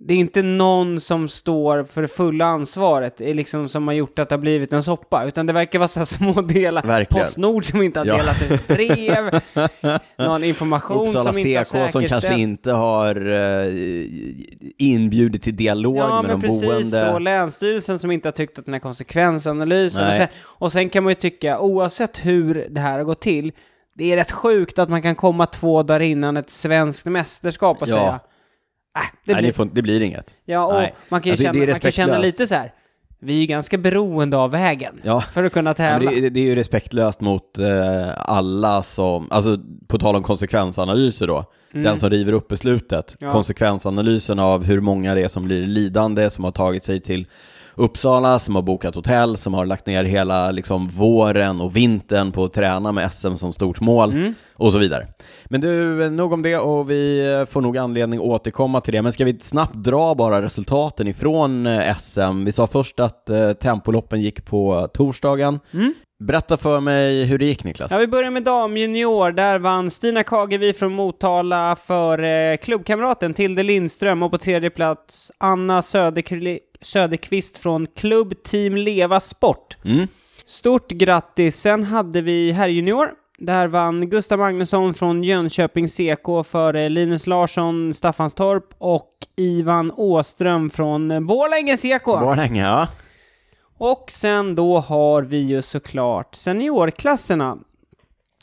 Det 0.00 0.14
är 0.14 0.18
inte 0.18 0.42
någon 0.42 1.00
som 1.00 1.28
står 1.28 1.84
för 1.84 2.02
det 2.02 2.08
fulla 2.08 2.44
ansvaret, 2.44 3.20
är 3.20 3.34
liksom 3.34 3.68
som 3.68 3.86
har 3.88 3.94
gjort 3.94 4.18
att 4.18 4.28
det 4.28 4.34
har 4.34 4.40
blivit 4.40 4.72
en 4.72 4.82
soppa, 4.82 5.24
utan 5.24 5.46
det 5.46 5.52
verkar 5.52 5.78
vara 5.78 5.88
så 5.88 6.00
här 6.00 6.04
små 6.04 6.32
delar. 6.42 6.82
Verkligen. 6.82 7.24
Postnord 7.26 7.64
som 7.64 7.82
inte 7.82 7.98
har 8.00 8.06
Ja. 8.06 8.16
delat 8.16 8.42
ut 8.52 8.68
brev, 8.68 9.40
någon 10.18 10.44
information 10.44 11.06
Uppsala 11.06 11.32
som 11.32 11.38
inte 11.38 11.58
har 11.58 11.86
CK 11.86 11.92
som 11.92 12.02
kanske 12.06 12.34
inte 12.34 12.72
har 12.72 13.30
eh, 13.30 13.66
inbjudit 14.78 15.42
till 15.42 15.56
dialog 15.56 15.96
Ja, 15.96 16.22
med 16.22 16.30
men 16.30 16.40
de 16.40 16.46
precis 16.46 16.92
boende. 16.92 17.12
då. 17.12 17.18
Länsstyrelsen 17.18 17.98
som 17.98 18.10
inte 18.10 18.28
har 18.28 18.32
tyckt 18.32 18.58
att 18.58 18.64
den 18.64 18.74
här 18.74 18.80
konsekvensanalysen... 18.80 20.06
Och 20.08 20.14
sen, 20.14 20.26
och 20.42 20.72
sen 20.72 20.88
kan 20.88 21.04
man 21.04 21.10
ju 21.10 21.14
tycka, 21.14 21.58
oavsett 21.60 22.26
hur 22.26 22.66
det 22.70 22.80
här 22.80 22.98
har 22.98 23.04
gått 23.04 23.20
till, 23.20 23.52
det 23.94 24.12
är 24.12 24.16
rätt 24.16 24.32
sjukt 24.32 24.78
att 24.78 24.88
man 24.88 25.02
kan 25.02 25.14
komma 25.14 25.46
två 25.46 25.82
dagar 25.82 26.00
innan 26.00 26.36
ett 26.36 26.50
svenskt 26.50 27.06
mästerskap 27.06 27.82
och 27.82 27.88
Ja. 27.88 27.96
säga 27.96 28.20
äh, 28.98 29.04
det 29.24 29.32
Nej, 29.32 29.42
blir... 29.42 29.48
det, 29.50 29.56
får, 29.56 29.68
det 29.72 29.82
blir 29.82 30.00
inget. 30.02 30.34
Ja, 30.44 30.64
och 30.66 30.74
Nej. 30.74 30.94
man 31.08 31.20
kan 31.20 31.26
ju 31.28 31.32
Alltså, 31.32 31.44
känna, 31.44 31.66
man 31.72 31.80
kan 31.80 31.92
känna 31.92 32.18
lite 32.18 32.46
så 32.46 32.54
här. 32.54 32.72
Vi 33.20 33.36
är 33.36 33.40
ju 33.40 33.46
ganska 33.46 33.78
beroende 33.78 34.36
av 34.36 34.50
vägen 34.50 35.00
Ja. 35.02 35.20
för 35.20 35.44
att 35.44 35.52
kunna 35.52 35.74
tävla. 35.74 36.10
det, 36.10 36.30
det 36.30 36.40
är 36.40 36.44
ju 36.44 36.54
respektlöst 36.54 37.20
mot 37.20 37.58
eh, 37.58 37.66
alla 38.16 38.82
som, 38.82 39.28
alltså 39.30 39.58
på 39.88 39.98
tal 39.98 40.16
om 40.16 40.22
konsekvensanalyser 40.22 41.26
då, 41.26 41.44
den 41.72 41.98
som 41.98 42.10
river 42.10 42.32
upp 42.32 42.48
beslutet, 42.48 43.16
Mm. 43.20 43.28
Ja. 43.28 43.32
konsekvensanalysen 43.32 44.38
av 44.38 44.64
hur 44.64 44.80
många 44.80 45.14
det 45.14 45.22
är 45.22 45.28
som 45.28 45.44
blir 45.44 45.66
lidande, 45.66 46.30
som 46.30 46.44
har 46.44 46.50
tagit 46.50 46.84
sig 46.84 47.00
till 47.00 47.26
Uppsala, 47.78 48.38
som 48.38 48.54
har 48.54 48.62
bokat 48.62 48.94
hotell, 48.94 49.36
som 49.36 49.54
har 49.54 49.66
lagt 49.66 49.86
ner 49.86 50.04
hela 50.04 50.50
liksom, 50.50 50.88
våren 50.88 51.60
och 51.60 51.76
vintern 51.76 52.32
på 52.32 52.44
att 52.44 52.52
träna 52.52 52.92
med 52.92 53.12
SM 53.12 53.34
som 53.34 53.52
stort 53.52 53.80
mål 53.80 54.10
Mm. 54.12 54.34
och 54.54 54.72
så 54.72 54.78
vidare. 54.78 55.06
Men 55.44 55.60
du, 55.60 56.10
nog 56.10 56.32
om 56.32 56.42
det 56.42 56.56
och 56.56 56.90
vi 56.90 57.22
får 57.50 57.60
nog 57.60 57.78
anledning 57.78 58.20
att 58.20 58.26
återkomma 58.26 58.80
till 58.80 58.94
det. 58.94 59.02
Men 59.02 59.12
ska 59.12 59.24
vi 59.24 59.38
snabbt 59.40 59.74
dra 59.74 60.14
bara 60.14 60.42
resultaten 60.42 61.08
ifrån 61.08 61.66
eh, 61.66 61.96
SM? 61.96 62.44
Vi 62.44 62.52
sa 62.52 62.66
först 62.66 63.00
att 63.00 63.30
eh, 63.30 63.52
tempoloppen 63.52 64.20
gick 64.20 64.44
på 64.44 64.88
torsdagen. 64.94 65.60
Mm. 65.74 65.94
Berätta 66.24 66.56
för 66.56 66.80
mig 66.80 67.24
hur 67.24 67.38
det 67.38 67.44
gick 67.44 67.64
Niklas. 67.64 67.90
Ja, 67.90 67.98
vi 67.98 68.06
börjar 68.06 68.30
med 68.30 68.42
damjunior. 68.42 69.32
Där 69.32 69.58
vann 69.58 69.90
Stina 69.90 70.22
Kagevi 70.22 70.72
från 70.72 70.92
Motala 70.92 71.76
för 71.86 72.22
eh, 72.22 72.56
klubbkamraten 72.56 73.34
Tilde 73.34 73.62
Lindström 73.62 74.22
och 74.22 74.30
på 74.30 74.38
tredje 74.38 74.70
plats 74.70 75.32
Anna 75.38 75.80
Söderkli- 75.80 76.58
Söderqvist 76.80 77.58
från 77.58 77.86
Klubb 77.86 78.42
Team 78.42 78.76
Leva 78.76 79.20
Sport. 79.20 79.76
Mm. 79.84 80.08
Stort 80.44 80.90
grattis! 80.90 81.60
Sen 81.60 81.84
hade 81.84 82.20
vi 82.20 82.52
herrjunior. 82.52 83.10
Där 83.38 83.68
vann 83.68 84.10
Gustav 84.10 84.38
Magnusson 84.38 84.94
från 84.94 85.24
Jönköping 85.24 85.88
CK 85.88 86.46
för 86.46 86.74
eh, 86.74 86.90
Linus 86.90 87.26
Larsson 87.26 87.94
Staffanstorp 87.94 88.64
och 88.78 89.12
Ivan 89.36 89.92
Åström 89.96 90.70
från 90.70 91.10
eh, 91.10 91.20
Borlänge 91.20 91.76
CK. 91.76 92.04
Borlänge, 92.04 92.62
ja. 92.62 92.88
Och 93.78 94.10
sen 94.10 94.54
då 94.54 94.80
har 94.80 95.22
vi 95.22 95.38
ju 95.38 95.62
såklart 95.62 96.34
seniorklasserna. 96.34 97.58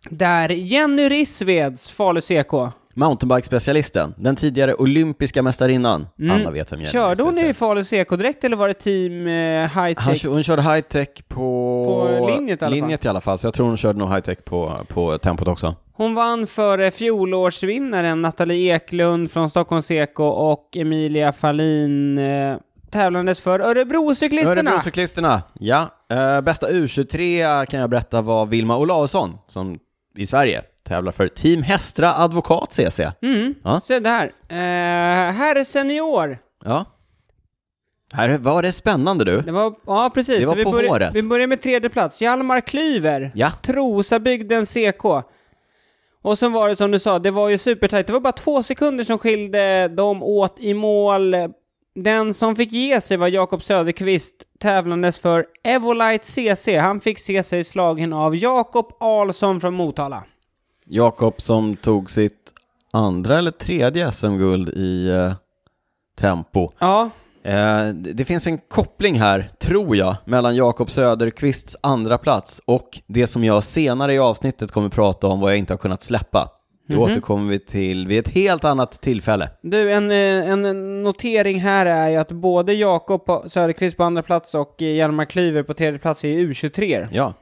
Där 0.10 0.50
Jenny 0.50 1.10
Rissveds 1.10 1.92
Falu 1.92 2.22
CK. 2.22 2.54
Mountainbike-specialisten, 2.96 4.14
den 4.18 4.36
tidigare 4.36 4.74
olympiska 4.74 5.44
mästarinnan. 5.44 6.08
Mm. 6.20 6.36
Alla 6.36 6.52
vet 6.52 6.72
vem 6.72 6.80
Jenny 6.80 6.92
Körde 6.92 7.24
hon 7.24 7.38
är. 7.38 7.50
i 7.50 7.54
Falu 7.54 7.84
CK 7.84 8.10
direkt 8.10 8.44
eller 8.44 8.58
var 8.58 8.68
det 8.68 8.74
team 8.74 9.28
eh, 9.28 9.84
high-tech? 9.84 10.26
hon 10.26 10.44
körde 10.44 10.62
high-tech 10.62 11.08
på... 11.28 12.18
På 12.20 12.28
linjet 12.28 12.62
i 12.62 12.66
alla 12.66 12.72
fall. 12.72 12.72
linjet 12.72 13.06
i 13.06 13.08
alla 13.08 13.22
fall, 13.22 13.40
så 13.40 13.48
jag 13.48 13.54
tror 13.54 13.68
hon 13.68 13.78
körde 13.78 14.00
nog 14.00 14.10
high-tech 14.10 14.38
på, 14.46 14.78
på 14.88 15.18
tempot 15.18 15.48
också. 15.48 15.76
Hon 15.94 16.16
vann 16.16 16.48
för 16.48 16.80
eh, 16.80 16.92
fjolårsvinnaren 16.92 18.22
Nathalie 18.22 18.76
Eklund 18.76 19.32
från 19.32 19.50
Stockholms 19.50 19.88
CK 19.88 20.20
och 20.20 20.78
Emilia 20.78 21.34
Fallin 21.34 22.18
eh, 22.18 22.58
tävlandes 22.92 23.42
för 23.42 23.60
Örebrocyklisterna. 23.60 24.72
Örebrocyklisterna, 24.72 25.42
ja. 25.54 25.88
Eh, 26.10 26.42
bästa 26.42 26.68
U23 26.68 27.66
kan 27.66 27.80
jag 27.80 27.90
berätta 27.90 28.22
var 28.22 28.46
Vilma 28.46 28.78
Olausson, 28.78 29.38
som 29.48 29.80
i 30.18 30.26
Sverige 30.26 30.64
tävlar 30.88 31.12
för 31.12 31.28
Team 31.28 31.64
Hästra 31.64 32.14
Advokat 32.16 32.72
CC. 32.74 33.00
Mm, 33.22 33.56
Ja. 33.64 33.80
se 33.80 34.00
där. 34.00 34.32
Eh, 34.50 35.34
herr 35.36 35.64
senior. 35.64 36.38
Ja. 36.66 36.86
Här 38.14 38.38
var 38.38 38.62
det 38.62 38.72
spännande 38.72 39.26
du. 39.26 39.42
Det 39.42 39.52
var, 39.52 39.76
ja 39.86 40.12
precis. 40.14 40.40
Det 40.40 40.46
var 40.46 40.56
vi, 40.56 40.64
på 40.64 40.70
håret. 40.70 41.16
vi 41.16 41.22
börjar 41.22 41.48
med 41.48 41.62
tredje 41.62 41.90
plats. 41.90 42.22
Hjalmar 42.22 42.62
Klyver. 42.62 43.32
Ja. 43.36 43.52
Trosabygden 43.62 44.66
CK. 44.66 45.06
Och 46.22 46.40
så 46.40 46.50
var 46.50 46.70
det 46.70 46.76
som 46.76 46.92
du 46.92 47.00
sa, 47.00 47.20
det 47.20 47.32
var 47.32 47.50
ju 47.50 47.58
supertajt. 47.58 48.08
Det 48.08 48.14
var 48.14 48.20
bara 48.20 48.34
två 48.34 48.64
sekunder 48.64 49.04
som 49.04 49.18
skilde 49.20 49.88
dem 49.88 50.24
åt 50.24 50.60
i 50.60 50.74
mål. 50.74 51.36
Den 51.96 52.34
som 52.34 52.56
fick 52.56 52.72
ge 52.72 53.02
sig 53.02 53.18
var 53.18 53.28
Jakob 53.28 53.64
Söderqvist, 53.64 54.34
tävlandes 54.60 55.20
för 55.20 55.46
Evolite 55.64 56.26
CC. 56.28 56.78
Han 56.78 57.00
fick 57.00 57.20
se 57.20 57.44
sig 57.44 57.64
slagen 57.64 58.14
av 58.14 58.36
Jakob 58.36 58.92
Ahlsson 59.00 59.62
från 59.62 59.74
Motala. 59.74 60.24
Jakob 60.90 61.42
som 61.42 61.76
tog 61.76 62.12
sitt 62.12 62.54
andra 62.94 63.38
eller 63.38 63.52
tredje 63.52 64.12
SM-guld 64.12 64.70
i 64.70 65.10
eh, 65.10 65.34
tempo. 66.20 66.70
Ja, 66.80 67.10
Eh, 67.44 67.88
det 67.94 68.26
finns 68.26 68.48
en 68.48 68.58
koppling 68.58 69.20
här, 69.20 69.50
tror 69.60 69.96
jag, 69.96 70.16
mellan 70.26 70.56
Jakob 70.56 70.90
Söderqvists 70.90 71.76
andra 71.84 72.18
plats 72.18 72.62
och 72.66 73.00
det 73.08 73.28
som 73.28 73.44
jag 73.44 73.64
senare 73.64 74.14
i 74.14 74.20
avsnittet 74.20 74.72
kommer 74.72 74.90
prata 74.90 75.28
om 75.28 75.40
vad 75.40 75.52
jag 75.52 75.58
inte 75.58 75.74
har 75.74 75.78
kunnat 75.78 76.02
släppa. 76.02 76.50
Det 76.88 76.94
Mhm. 76.94 77.04
återkommer 77.04 77.50
vi 77.52 77.60
till 77.60 78.08
vid 78.08 78.20
ett 78.20 78.28
helt 78.30 78.64
annat 78.64 78.92
tillfälle. 79.02 79.50
du, 79.62 79.92
en, 79.92 80.12
eh, 80.12 80.50
en 80.50 81.04
notering 81.04 81.60
här 81.60 81.86
är 81.86 82.10
ju 82.10 82.16
att 82.16 82.32
både 82.32 82.74
Jakob 82.74 83.22
Söderqvist 83.52 83.98
på 83.98 84.04
andra 84.04 84.24
plats 84.24 84.56
och 84.56 84.76
Hjalmar 84.82 85.26
Klyver 85.26 85.64
på 85.64 85.74
tredje 85.74 86.00
plats 86.00 86.26
är 86.26 86.30
U23. 86.30 87.08
Ja. 87.12 87.34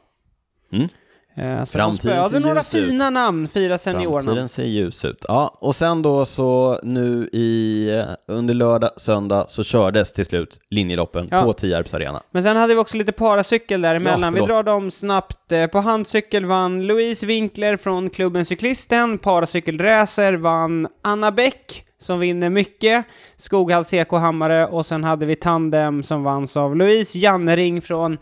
Mm. 0.73 0.87
Eh, 1.35 1.59
så 1.59 1.65
Framtiden 1.65 1.97
de 2.17 2.29
spöade 2.29 2.29
ser 2.29 2.39
några 2.39 2.59
ljus 2.59 2.75
ut. 2.75 2.89
fina 2.89 3.09
namn, 3.09 3.47
fyra 3.47 3.77
seniornamn. 3.77 4.23
Framtiden 4.23 4.49
ser 4.49 4.63
ljus 4.63 5.05
ut. 5.05 5.25
Ja, 5.27 5.57
och 5.61 5.75
sen 5.75 6.01
då 6.01 6.25
så 6.25 6.79
nu 6.83 7.29
i, 7.33 7.89
eh, 7.99 8.05
under 8.35 8.53
lördag, 8.53 8.89
söndag 8.97 9.45
så 9.49 9.63
kördes 9.63 10.13
till 10.13 10.25
slut 10.25 10.59
linjeloppen 10.69 11.27
Ja. 11.31 11.41
på 11.43 11.53
Tierps 11.53 11.93
arena. 11.93 12.21
Men 12.31 12.43
sen 12.43 12.57
hade 12.57 12.73
vi 12.73 12.79
också 12.79 12.97
lite 12.97 13.11
paracykel 13.11 13.81
däremellan. 13.81 14.33
vi 14.33 14.39
förlåt. 14.39 14.49
drar 14.49 14.63
dem 14.63 14.91
snabbt. 14.91 15.51
Eh, 15.51 15.67
På 15.67 15.79
handcykel 15.79 16.45
vann 16.45 16.83
Louise 16.87 17.25
Winkler 17.25 17.77
från 17.77 18.09
klubben 18.09 18.45
Cyklisten. 18.45 19.17
Paracykelracer 19.17 20.33
vann 20.33 20.87
Anna 21.03 21.31
Bäck 21.31 21.85
som 21.97 22.19
vinner 22.19 22.49
mycket. 22.49 23.05
Skoghall 23.37 23.85
CK 23.85 24.11
Hammare 24.11 24.67
och 24.67 24.85
sen 24.85 25.03
hade 25.03 25.25
vi 25.25 25.35
tandem 25.35 26.03
som 26.03 26.23
vanns 26.23 26.57
av 26.57 26.75
Louise 26.75 27.17
Jannering 27.17 27.81
från 27.81 28.17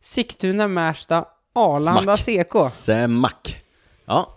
Sigtuna, 0.00 0.68
Märsta, 0.68 1.24
Arlanda 1.56 2.16
Smack. 2.16 2.46
CK. 2.48 2.70
Smack. 2.70 3.62
Ja. 4.06 4.36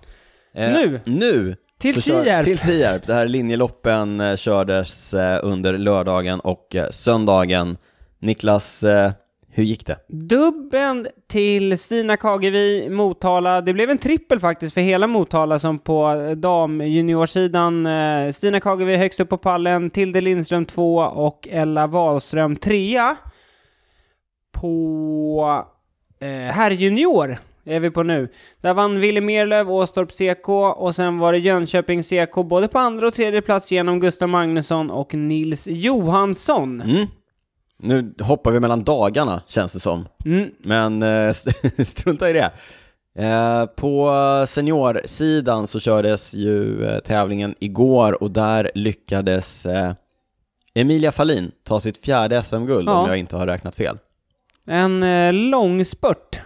Eh, 0.53 0.71
Nu. 0.71 0.99
Nu. 1.05 1.55
Till 1.79 2.01
Tierp. 2.01 2.43
Till 2.45 2.57
Tierp. 2.57 3.07
Det 3.07 3.13
här 3.13 3.27
linjeloppen 3.27 4.19
eh, 4.19 4.35
kördes 4.35 5.13
eh, 5.13 5.39
under 5.43 5.77
lördagen 5.77 6.39
och 6.39 6.75
eh, 6.75 6.89
söndagen. 6.89 7.77
Niklas, 8.19 8.83
eh, 8.83 9.11
hur 9.51 9.63
gick 9.63 9.85
det? 9.85 9.97
Dubben 10.07 11.07
till 11.27 11.79
Stina 11.79 12.17
Kagevi, 12.17 12.89
Motala. 12.89 13.61
Det 13.61 13.73
blev 13.73 13.89
en 13.89 13.97
trippel 13.97 14.39
faktiskt 14.39 14.73
för 14.73 14.81
hela 14.81 15.07
Motala 15.07 15.59
som 15.59 15.79
på 15.79 16.33
damjuniorsidan. 16.37 17.85
Eh, 17.85 18.31
Stina 18.31 18.59
Kagevi 18.59 18.95
högst 18.95 19.19
upp 19.19 19.29
på 19.29 19.37
pallen, 19.37 19.89
Tilde 19.89 20.21
Lindström 20.21 20.65
två 20.65 20.97
och 20.99 21.47
Ella 21.51 21.87
Wahlström 21.87 22.55
trea. 22.55 23.15
På 24.51 25.65
eh, 26.19 26.27
herrjunior 26.53 27.37
är 27.65 27.79
vi 27.79 27.91
på 27.91 28.03
nu. 28.03 28.29
Där 28.61 28.73
vann 28.73 28.99
Wille 28.99 29.21
Merlöv, 29.21 29.71
Åstorp 29.71 30.11
CK 30.11 30.49
och 30.77 30.95
sen 30.95 31.17
var 31.19 31.31
det 31.33 31.39
Jönköping 31.39 32.03
CK 32.03 32.35
både 32.45 32.67
på 32.67 32.79
andra 32.79 33.07
och 33.07 33.13
tredje 33.13 33.41
plats 33.41 33.71
genom 33.71 33.99
Gustav 33.99 34.29
Magnusson 34.29 34.91
och 34.91 35.13
Nils 35.13 35.67
Johansson. 35.67 36.81
Mm. 36.81 37.07
Nu 37.77 38.13
hoppar 38.19 38.51
vi 38.51 38.59
mellan 38.59 38.83
dagarna, 38.83 39.41
känns 39.47 39.73
det 39.73 39.79
som. 39.79 40.07
Mm. 40.25 40.49
Men 40.59 41.03
eh, 41.03 41.33
strunta 41.85 42.29
i 42.29 42.33
det. 42.33 42.51
Eh, 43.25 43.65
på 43.65 44.11
seniorsidan 44.47 45.67
så 45.67 45.79
kördes 45.79 46.33
ju 46.33 46.85
eh, 46.85 46.99
tävlingen 46.99 47.55
igår 47.59 48.23
och 48.23 48.31
där 48.31 48.71
lyckades 48.75 49.65
eh, 49.65 49.93
Emilia 50.73 51.11
Fahlin 51.11 51.51
ta 51.63 51.79
sitt 51.79 52.05
fjärde 52.05 52.43
SM-guld 52.43 52.89
Ja. 52.89 52.93
om 52.93 53.09
jag 53.09 53.17
inte 53.17 53.35
har 53.35 53.47
räknat 53.47 53.75
fel. 53.75 53.97
En 54.67 55.03
eh, 55.03 55.33
lång 55.33 55.85
spurt. 55.85 56.39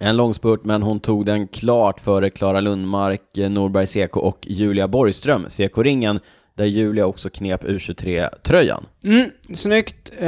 En 0.00 0.16
lång 0.16 0.34
spurt, 0.34 0.64
men 0.64 0.82
hon 0.82 1.00
tog 1.00 1.26
den 1.26 1.48
klart 1.48 2.00
före 2.00 2.30
Klara 2.30 2.60
Lundmark, 2.60 3.36
eh, 3.38 3.50
Norberg 3.50 3.86
CK 3.86 4.16
och 4.16 4.38
Julia 4.42 4.88
Borgström, 4.88 5.46
CK-ringen, 5.48 6.20
där 6.54 6.64
Julia 6.64 7.06
också 7.06 7.30
knep 7.30 7.64
U23-tröjan. 7.64 8.86
Mm, 9.04 9.30
snyggt. 9.54 10.10
Eh, 10.18 10.26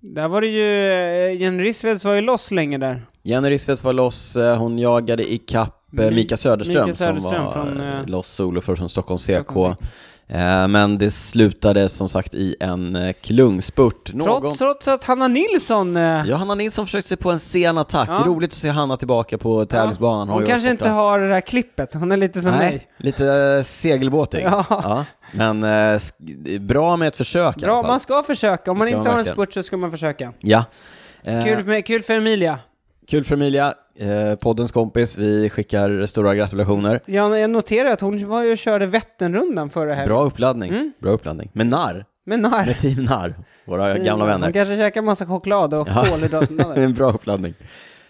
där 0.00 0.28
var 0.28 0.40
det 0.40 0.46
ju, 0.46 0.92
eh, 1.32 1.40
Jenny 1.42 1.62
Rissveds 1.62 2.04
var 2.04 2.14
ju 2.14 2.20
loss 2.20 2.50
länge 2.50 2.78
där. 2.78 3.06
Jenny 3.22 3.50
Rissveds 3.50 3.84
var 3.84 3.92
loss, 3.92 4.36
eh, 4.36 4.56
hon 4.58 4.78
jagade 4.78 5.32
i 5.32 5.38
kapp 5.38 5.78
Mi- 5.92 6.10
Mika 6.14 6.36
Söderström, 6.36 6.86
Mika 6.86 6.96
Söderström 6.96 7.34
som 7.36 7.44
var 7.44 7.52
från, 7.52 8.06
loss 8.06 8.28
solo 8.28 8.60
för 8.60 8.76
från 8.76 8.88
Stockholm 8.88 9.18
CK. 9.18 9.24
Stockholm. 9.34 9.74
Eh, 10.34 10.68
Men 10.68 10.98
det 10.98 11.10
slutade 11.10 11.88
som 11.88 12.08
sagt 12.08 12.34
i 12.34 12.56
en 12.60 12.96
eh, 12.96 13.12
klungspurt. 13.12 14.12
Någon... 14.14 14.40
Trots, 14.40 14.58
trots 14.58 14.88
att 14.88 15.04
Hanna 15.04 15.28
Nilsson, 15.28 15.96
eh, 15.96 16.02
Ja, 16.26 16.54
Nilsson 16.54 16.86
försökte 16.86 17.08
sig 17.08 17.16
på 17.16 17.30
en 17.30 17.38
sen 17.38 17.78
attack. 17.78 18.08
Ja. 18.08 18.22
Roligt 18.26 18.50
att 18.50 18.56
se 18.58 18.68
Hanna 18.68 18.96
tillbaka 18.96 19.38
på 19.38 19.64
tävlingsbanan. 19.66 20.28
Har 20.28 20.34
hon 20.34 20.46
kanske 20.46 20.70
inte 20.70 20.88
har 20.88 21.20
det 21.20 21.28
där 21.28 21.40
klippet. 21.40 21.94
Hon 21.94 22.12
är 22.12 22.16
lite 22.16 22.42
som 22.42 22.50
Nej, 22.52 22.70
mig. 22.70 22.88
lite 22.96 23.62
segelbåtig. 23.64 24.42
Ja. 24.44 25.04
Men 25.32 25.64
eh, 25.64 26.00
bra 26.60 26.96
med 26.96 27.08
ett 27.08 27.16
försök 27.16 27.62
i 27.62 27.64
alla 27.64 27.72
Bra, 27.72 27.82
fall. 27.82 27.90
man 27.90 28.00
ska 28.00 28.22
försöka. 28.22 28.70
Om 28.70 28.78
man 28.78 28.88
inte 28.88 28.98
man 28.98 29.06
har 29.06 29.18
en 29.18 29.24
spurt 29.24 29.52
så 29.54 29.62
ska 29.62 29.76
man 29.76 29.90
försöka. 29.90 30.32
Ja. 30.40 30.64
Eh, 31.24 31.44
Kul, 31.44 31.64
med, 31.64 31.86
kul 31.86 32.02
för 32.02 32.14
Emilia. 32.14 32.58
kul 33.08 33.24
för 33.24 33.34
Emilia, 33.34 33.74
eh, 33.96 34.34
poddens 34.34 34.72
kompis. 34.72 35.18
Vi 35.18 35.50
skickar 35.50 36.06
stora 36.06 36.34
gratulationer. 36.34 37.00
Jag, 37.06 37.38
jag 37.38 37.50
noterar 37.50 37.90
att 37.90 38.00
hon 38.00 38.28
var 38.28 38.42
ju 38.42 38.52
och 38.52 38.58
körde 38.58 38.86
Vätternrundan 38.86 39.70
förra 39.70 39.94
helgen. 39.94 40.08
Bra 40.08 40.22
uppladdning. 40.24 40.70
Mm. 40.70 40.92
Bra 41.00 41.10
uppladdning. 41.10 41.50
Med 41.52 41.66
narr. 41.66 42.04
Men 42.26 42.42
när? 42.42 42.66
Med 42.66 42.78
Team 42.78 43.04
Narr. 43.04 43.34
Våra 43.66 43.98
gamla 43.98 44.12
Hon 44.24 44.26
vänner. 44.26 44.52
kanske 44.52 44.76
käkar 44.76 45.02
massa 45.02 45.26
choklad 45.26 45.74
och 45.74 45.88
Ja. 45.88 46.04
kolhydrater. 46.10 46.74
en 46.82 46.94
bra 46.94 47.12
uppladdning. 47.12 47.54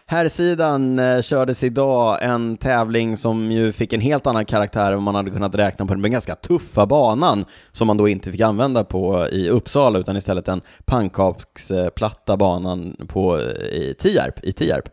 Här 0.07 0.29
sidan 0.29 0.99
eh, 0.99 1.21
kördes 1.23 1.65
idag 1.65 2.19
en 2.23 2.57
tävling 2.57 3.17
som 3.17 3.53
ju 3.53 3.73
fick 3.73 3.93
en 3.93 4.01
helt 4.01 4.27
annan 4.27 4.45
karaktär 4.45 4.93
än 4.93 5.03
man 5.03 5.15
hade 5.15 5.31
kunnat 5.31 5.55
räkna 5.55 5.87
på 5.87 5.95
den 5.95 6.12
ganska 6.12 6.35
tuffa 6.35 6.87
banan 6.87 7.45
som 7.71 7.87
man 7.87 7.97
då 7.97 8.09
inte 8.09 8.33
fick 8.33 8.41
använda 8.41 8.85
på 8.85 9.29
i 9.29 9.49
Uppsala 9.49 9.99
utan 9.99 10.17
istället 10.17 10.45
den 10.45 10.61
pannkaksplatta 10.85 12.37
banan 12.37 12.97
på, 13.09 13.39
eh, 13.39 13.45
i 13.67 13.95
Tierp, 13.99 14.45
i 14.45 14.53
Tierp. 14.53 14.89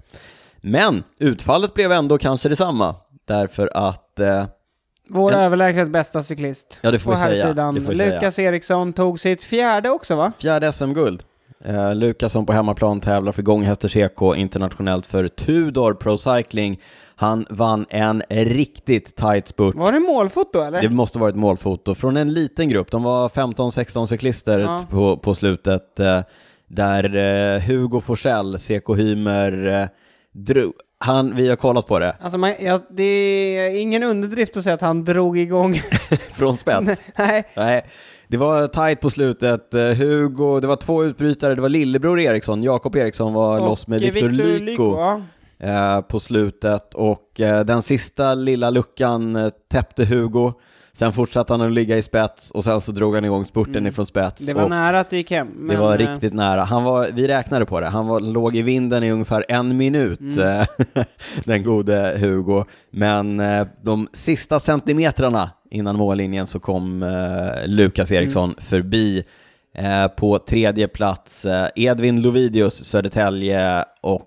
Men 0.61 1.03
utfallet 1.19 1.73
blev 1.73 1.91
ändå 1.91 2.17
kanske 2.17 2.49
detsamma 2.49 2.95
därför 3.27 3.69
att 3.73 4.19
eh, 4.19 4.45
Vår 5.11 5.31
En- 5.33 5.39
överlägset 5.39 5.89
bästa 5.89 6.23
cyklist. 6.23 6.79
Ja, 6.81 6.91
det 6.91 6.99
får 6.99 7.11
på 7.11 7.17
vi 7.17 7.21
säga. 7.23 7.43
herrsidan. 7.45 7.75
Det 7.75 7.81
får 7.81 7.91
vi 7.91 7.97
säga. 7.97 8.15
Lukas 8.15 8.39
Eriksson 8.39 8.93
tog 8.93 9.19
sitt 9.19 9.43
fjärde 9.43 9.89
också 9.89 10.15
va? 10.15 10.31
Fjärde 10.41 10.71
SM-guld. 10.71 11.23
Eh, 11.65 11.95
Lukas 11.95 12.31
som 12.31 12.45
på 12.45 12.53
hemmaplan 12.53 12.99
tävlar 13.01 13.31
för 13.31 13.41
Gånghästers 13.41 13.95
EK 13.97 14.21
internationellt 14.35 15.07
för 15.07 15.27
Tudor 15.27 15.93
Pro 15.93 16.17
Cycling. 16.17 16.79
Han 17.15 17.45
vann 17.49 17.85
en 17.89 18.23
riktigt 18.29 19.15
tight 19.15 19.47
spurt. 19.47 19.75
Var 19.75 19.91
det 19.91 19.99
målfoto 19.99 20.61
eller? 20.61 20.81
Det 20.81 20.89
måste 20.89 21.19
varit 21.19 21.35
målfoto 21.35 21.95
från 21.95 22.17
en 22.17 22.33
liten 22.33 22.69
grupp. 22.69 22.91
De 22.91 23.03
var 23.03 23.29
15-16 23.29 24.05
cyklister 24.05 24.59
Ja. 24.59 24.85
på, 24.89 25.17
på 25.17 25.35
slutet. 25.35 25.99
Eh, 25.99 26.19
där 26.67 27.15
eh, 27.15 27.61
Hugo 27.61 27.99
Forsell, 28.01 28.57
CK 28.59 28.89
Hymer, 28.97 29.89
drog. 30.33 30.73
Han, 30.97 31.35
vi 31.35 31.49
har 31.49 31.55
kollat 31.55 31.87
på 31.87 31.99
det, 31.99 32.15
Alltså 32.21 32.37
man, 32.37 32.53
ja, 32.59 32.79
det 32.89 33.03
är 33.03 33.79
ingen 33.79 34.03
underdrift 34.03 34.57
att 34.57 34.63
säga 34.63 34.75
att 34.75 34.81
han 34.81 35.03
drog 35.03 35.37
igång. 35.37 35.73
från 36.31 36.57
spets. 36.57 37.03
Nej. 37.17 37.43
Nej, 37.55 37.85
det 38.27 38.37
var 38.37 38.67
tight 38.67 39.01
på 39.01 39.09
slutet. 39.09 39.73
Eh, 39.73 39.81
Hugo, 39.81 40.59
det 40.59 40.67
var 40.67 40.75
två 40.75 41.03
utbrytare, 41.03 41.55
det 41.55 41.61
var 41.61 41.69
lillebror 41.69 42.19
Eriksson, 42.19 42.63
Jakob 42.63 42.95
Eriksson 42.95 43.33
var 43.33 43.59
loss 43.59 43.87
med 43.87 43.97
Och 43.97 44.03
Viktor 44.03 44.27
Victor 44.29 44.59
Lyko 44.65 44.95
ja. 44.97 45.21
eh, 45.67 46.01
på 46.01 46.19
slutet 46.19 46.93
och 46.93 47.39
eh, 47.39 47.65
den 47.65 47.81
sista 47.81 48.33
lilla 48.33 48.69
luckan 48.69 49.35
eh, 49.35 49.49
täppte 49.71 50.05
Hugo. 50.05 50.53
Sen 50.93 51.13
fortsatte 51.13 51.53
han 51.53 51.61
att 51.61 51.71
ligga 51.71 51.97
i 51.97 52.01
spets 52.01 52.51
och 52.51 52.63
sen 52.63 52.81
så 52.81 52.91
drog 52.91 53.15
han 53.15 53.25
igång 53.25 53.45
spurten 53.45 53.75
Mm. 53.75 53.87
ifrån 53.87 54.05
spets. 54.05 54.45
Det 54.45 54.53
var 54.53 54.69
nära 54.69 54.99
att 54.99 55.09
det 55.09 55.17
gick 55.17 55.31
hem. 55.31 55.47
det 55.47 55.53
Men, 55.59 55.79
var 55.79 55.93
eh, 55.93 55.97
riktigt 55.97 56.33
nära. 56.33 56.63
Han 56.63 56.83
var, 56.83 57.07
vi 57.13 57.27
räknade 57.27 57.65
på 57.65 57.79
det, 57.79 57.87
han 57.87 58.07
var, 58.07 58.19
låg 58.19 58.55
i 58.55 58.61
vinden 58.61 59.03
i 59.03 59.11
ungefär 59.11 59.45
en 59.49 59.77
minut, 59.77 60.19
Mm. 60.19 60.39
eh, 60.59 60.65
den 61.43 61.63
gode 61.63 62.17
Hugo. 62.19 62.63
Men 62.91 63.39
eh, 63.39 63.67
de 63.83 64.07
sista 64.13 64.59
centimetrarna 64.59 65.49
innan 65.71 65.95
mållinjen 65.95 66.47
så 66.47 66.59
kom 66.59 67.05
Lukas 67.65 68.11
Eriksson 68.11 68.43
Mm. 68.49 68.55
förbi 68.61 69.23
på 70.15 70.39
tredje 70.39 70.87
plats. 70.87 71.45
Edvin 71.75 72.21
Lovidius, 72.21 72.85
Södertälje 72.85 73.83
och 74.01 74.25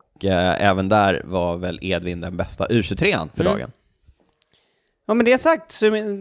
även 0.58 0.88
där 0.88 1.22
var 1.24 1.56
väl 1.56 1.78
Edvin 1.82 2.20
den 2.20 2.36
bästa 2.36 2.66
U23 2.66 3.28
för 3.34 3.44
Mm. 3.44 3.52
dagen. 3.58 3.70
Ja 5.06 5.14
men 5.14 5.24
det 5.26 5.40
sagt, 5.40 5.80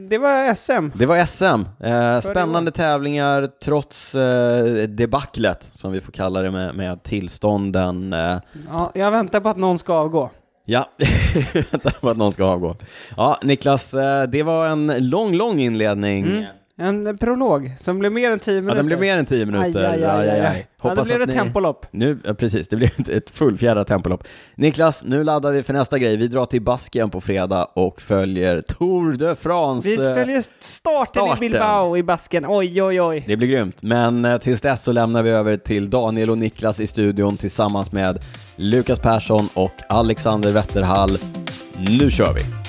det 0.10 0.18
var 0.18 0.56
SM. 0.56 0.88
Det 0.98 1.06
var 1.06 1.26
SM. 1.26 1.84
Eh, 1.86 2.20
spännande 2.22 2.72
tävlingar 2.72 3.48
trots 3.64 4.16
eh, 4.16 4.64
debaclet, 4.88 5.70
som 5.72 5.92
vi 5.92 6.02
får 6.02 6.12
kalla 6.12 6.42
det 6.42 6.52
med, 6.52 6.76
med 6.76 7.04
tillstånden. 7.04 8.14
Eh, 8.14 8.38
Ja, 8.70 8.92
jag 8.96 9.12
väntar 9.12 9.40
på 9.40 9.50
att 9.50 9.58
någon 9.58 9.80
ska 9.80 9.94
avgå. 9.94 10.30
ja, 10.66 10.90
vänta 11.72 11.92
på 11.92 12.10
att 12.10 12.18
någon 12.18 12.34
ska 12.34 12.44
avgå. 12.46 12.76
Ja, 13.18 13.38
Niklas, 13.44 13.94
eh, 13.94 14.24
det 14.24 14.44
var 14.44 14.68
en 14.68 15.10
lång, 15.10 15.34
lång 15.34 15.60
inledning. 15.60 16.26
Mm. 16.26 16.46
En 16.82 17.18
prolog 17.18 17.72
som 17.82 18.00
blev 18.00 18.12
mer 18.12 18.32
än 18.32 18.40
10 18.40 18.54
minuter. 18.54 18.72
Ja, 18.76 18.78
den 18.78 18.86
blev 18.86 19.00
mer 19.00 19.18
än 19.18 19.26
10 19.26 19.46
minuter. 19.46 19.84
Aj, 19.86 20.04
aj, 20.04 20.04
aj, 20.04 20.30
aj, 20.30 20.40
aj. 20.40 20.58
Ja, 20.84 20.90
Hoppas 20.90 21.08
blev 21.08 21.18
det 21.20 21.24
att 21.24 21.30
ni... 21.30 21.36
tempolopp. 21.36 21.86
Nu, 21.92 22.20
ja, 22.24 22.34
precis, 22.34 22.68
det 22.68 22.76
blev 22.76 22.90
ett- 23.00 23.10
ett 23.10 23.30
fullfjädrat 23.30 23.88
tempolopp. 23.88 24.24
Niklas, 24.56 25.04
nu 25.06 25.24
laddar 25.24 25.52
vi 25.52 25.64
för 25.64 25.74
nästa 25.74 26.00
grej. 26.00 26.18
Vi 26.18 26.28
drar 26.28 26.46
till 26.46 26.62
Baskien 26.62 27.10
på 27.10 27.22
fredag 27.22 27.66
och 27.74 28.02
följer 28.02 28.62
Tour 28.62 29.14
de 29.14 29.36
France. 29.36 29.88
Vi 29.90 30.08
eh, 30.08 30.16
följer 30.16 30.44
starten, 30.60 31.24
starten. 31.24 31.38
i 31.38 31.50
Bilbao 31.50 31.98
i 31.98 32.04
basken. 32.04 32.46
Oj, 32.48 32.84
oj, 32.84 33.02
oj. 33.02 33.24
Det 33.28 33.38
blir 33.38 33.48
grymt, 33.48 33.84
men 33.84 34.26
eh, 34.26 34.38
tills 34.38 34.62
dess 34.62 34.84
så 34.84 34.92
lämnar 34.92 35.24
vi 35.24 35.30
över 35.30 35.58
till 35.58 35.90
Daniel 35.90 36.30
och 36.30 36.38
Niklas 36.38 36.80
i 36.80 36.88
studion 36.88 37.38
tillsammans 37.38 37.92
med 37.92 38.20
Lukas 38.56 39.00
Persson 39.00 39.48
och 39.54 39.74
Alexander 39.90 40.52
Wetterhall. 40.52 41.18
Nu 42.00 42.12
kör 42.12 42.34
vi! 42.34 42.61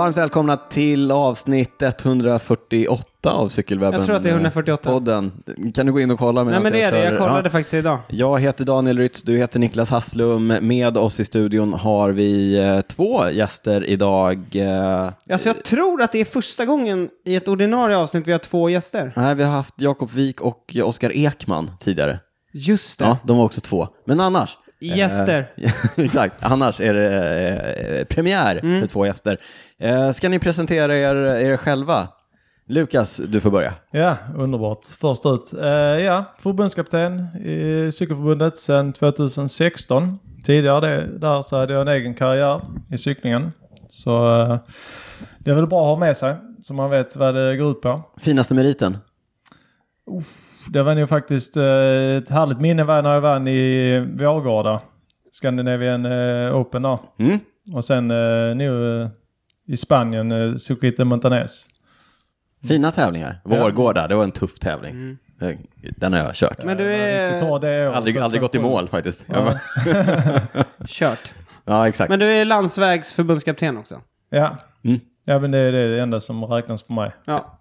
Varmt 0.00 0.16
välkomna 0.16 0.56
till 0.56 1.10
avsnitt 1.10 1.82
148 1.82 3.04
av 3.24 3.48
Cykelwebben. 3.48 3.98
Jag 3.98 4.06
tror 4.06 4.16
att 4.16 4.22
det 4.22 4.28
är 4.28 4.32
148. 4.32 4.90
Podden. 4.90 5.32
Kan 5.74 5.86
du 5.86 5.92
gå 5.92 6.00
in 6.00 6.10
och 6.10 6.18
kolla 6.18 6.44
Nej 6.44 6.60
men 6.62 6.72
det 6.72 6.82
är 6.82 6.92
det, 6.92 7.04
jag 7.04 7.18
kollade 7.18 7.46
Ja. 7.48 7.50
faktiskt 7.50 7.74
idag. 7.74 7.98
Jag 8.08 8.40
heter 8.40 8.64
Daniel 8.64 8.98
Rytz, 8.98 9.22
du 9.22 9.36
heter 9.36 9.58
Niklas 9.58 9.90
Hasslum. 9.90 10.46
Med 10.46 10.96
oss 10.98 11.20
i 11.20 11.24
studion 11.24 11.74
har 11.74 12.10
vi 12.10 12.58
eh, 12.58 12.80
två 12.80 13.30
gäster 13.30 13.84
idag. 13.84 14.38
Eh, 14.52 15.12
Alltså 15.32 15.48
jag 15.48 15.64
tror 15.64 16.02
att 16.02 16.12
det 16.12 16.18
är 16.20 16.24
första 16.24 16.66
gången 16.66 17.08
i 17.26 17.36
ett 17.36 17.48
ordinarie 17.48 17.96
avsnitt 17.96 18.28
vi 18.28 18.32
har 18.32 18.38
två 18.38 18.70
gäster. 18.70 19.12
Nej, 19.16 19.34
vi 19.34 19.42
har 19.42 19.52
haft 19.52 19.74
Jakob 19.80 20.10
Wik 20.10 20.40
och 20.40 20.76
Oskar 20.84 21.16
Ekman 21.16 21.70
tidigare. 21.80 22.18
Just 22.52 22.98
det. 22.98 23.04
Ja, 23.04 23.18
de 23.24 23.36
var 23.36 23.44
också 23.44 23.60
två. 23.60 23.88
Men 24.06 24.20
annars. 24.20 24.58
Gäster. 24.80 25.52
Eh, 25.56 25.72
exakt, 26.04 26.34
annars 26.40 26.80
är 26.80 26.94
det 26.94 27.98
eh, 27.98 28.04
premiär 28.04 28.60
Mm. 28.62 28.80
för 28.80 28.88
två 28.88 29.06
gäster. 29.06 29.38
Eh, 29.78 30.10
ska 30.12 30.28
ni 30.28 30.38
presentera 30.38 30.96
er, 30.96 31.14
er 31.16 31.56
själva? 31.56 32.08
Lukas, 32.66 33.16
du 33.16 33.40
får 33.40 33.50
börja. 33.50 33.74
Ja, 33.90 34.16
underbart. 34.36 34.84
Först 35.00 35.26
ut. 35.26 35.52
Eh, 35.62 35.68
ja, 36.04 36.34
förbundskapten 36.38 37.26
i 37.44 37.90
Cykelförbundet 37.92 38.56
sedan 38.56 38.92
2016. 38.92 40.18
Tidigare 40.44 40.80
det, 40.80 41.18
där 41.18 41.42
så 41.42 41.56
hade 41.58 41.72
jag 41.72 41.82
en 41.82 41.88
egen 41.88 42.14
karriär 42.14 42.60
i 42.92 42.98
cyklingen. 42.98 43.52
Så 43.88 44.40
eh, 44.42 44.58
det 45.38 45.50
är 45.50 45.54
väl 45.54 45.66
bra 45.66 45.80
att 45.80 45.98
ha 45.98 46.06
med 46.06 46.16
sig 46.16 46.34
så 46.62 46.74
man 46.74 46.90
vet 46.90 47.16
vad 47.16 47.34
det 47.34 47.56
går 47.56 47.70
ut 47.70 47.80
på. 47.80 48.02
Finaste 48.20 48.54
meriten? 48.54 48.98
Det 50.72 50.82
var 50.82 50.94
nog 50.94 51.08
faktiskt 51.08 51.56
eh, 51.56 52.16
ett 52.16 52.28
härligt 52.28 52.60
minne 52.60 52.84
var 52.84 53.02
när 53.02 53.14
jag 53.14 53.20
vann 53.20 53.48
i 53.48 53.98
Vårgårda. 54.18 54.80
Scandinavian 55.30 56.06
eh, 56.06 56.56
Open 56.56 56.82
där. 56.82 56.98
Mm? 57.18 57.38
Och 57.74 57.84
sen 57.84 58.10
eh, 58.10 58.56
nu 58.56 59.10
i 59.66 59.76
Spanien, 59.76 60.32
eh, 60.32 60.54
de 60.96 61.04
Montanes. 61.04 61.66
Fina 62.68 62.90
tävlingar. 62.90 63.40
Vårgårda, 63.44 64.08
det 64.08 64.14
var 64.14 64.24
en 64.24 64.32
tuff 64.32 64.58
tävling. 64.58 64.90
Mm. 64.90 65.18
Den 65.96 66.12
har 66.12 66.20
jag 66.20 66.34
kört. 66.34 66.64
Men 66.64 66.76
du 66.76 66.92
är. 66.92 67.42
Aldrig, 67.92 68.18
aldrig 68.18 68.42
gått 68.42 68.54
i 68.54 68.60
mål 68.60 68.88
faktiskt. 68.88 69.26
Ja. 69.28 69.58
kört. 70.86 71.32
ja, 71.64 71.88
exakt. 71.88 72.10
Men 72.10 72.18
du 72.18 72.26
är 72.26 72.44
landsvägsförbundskapten 72.44 73.76
också. 73.76 74.00
Ja. 74.30 74.56
Mm. 74.84 75.00
Ja, 75.30 75.38
men 75.38 75.50
det 75.50 75.58
är 75.58 75.72
det 75.72 76.00
enda 76.00 76.20
som 76.20 76.44
räknas 76.44 76.82
för 76.82 76.92
mig. 76.92 77.12
Ja. 77.24 77.58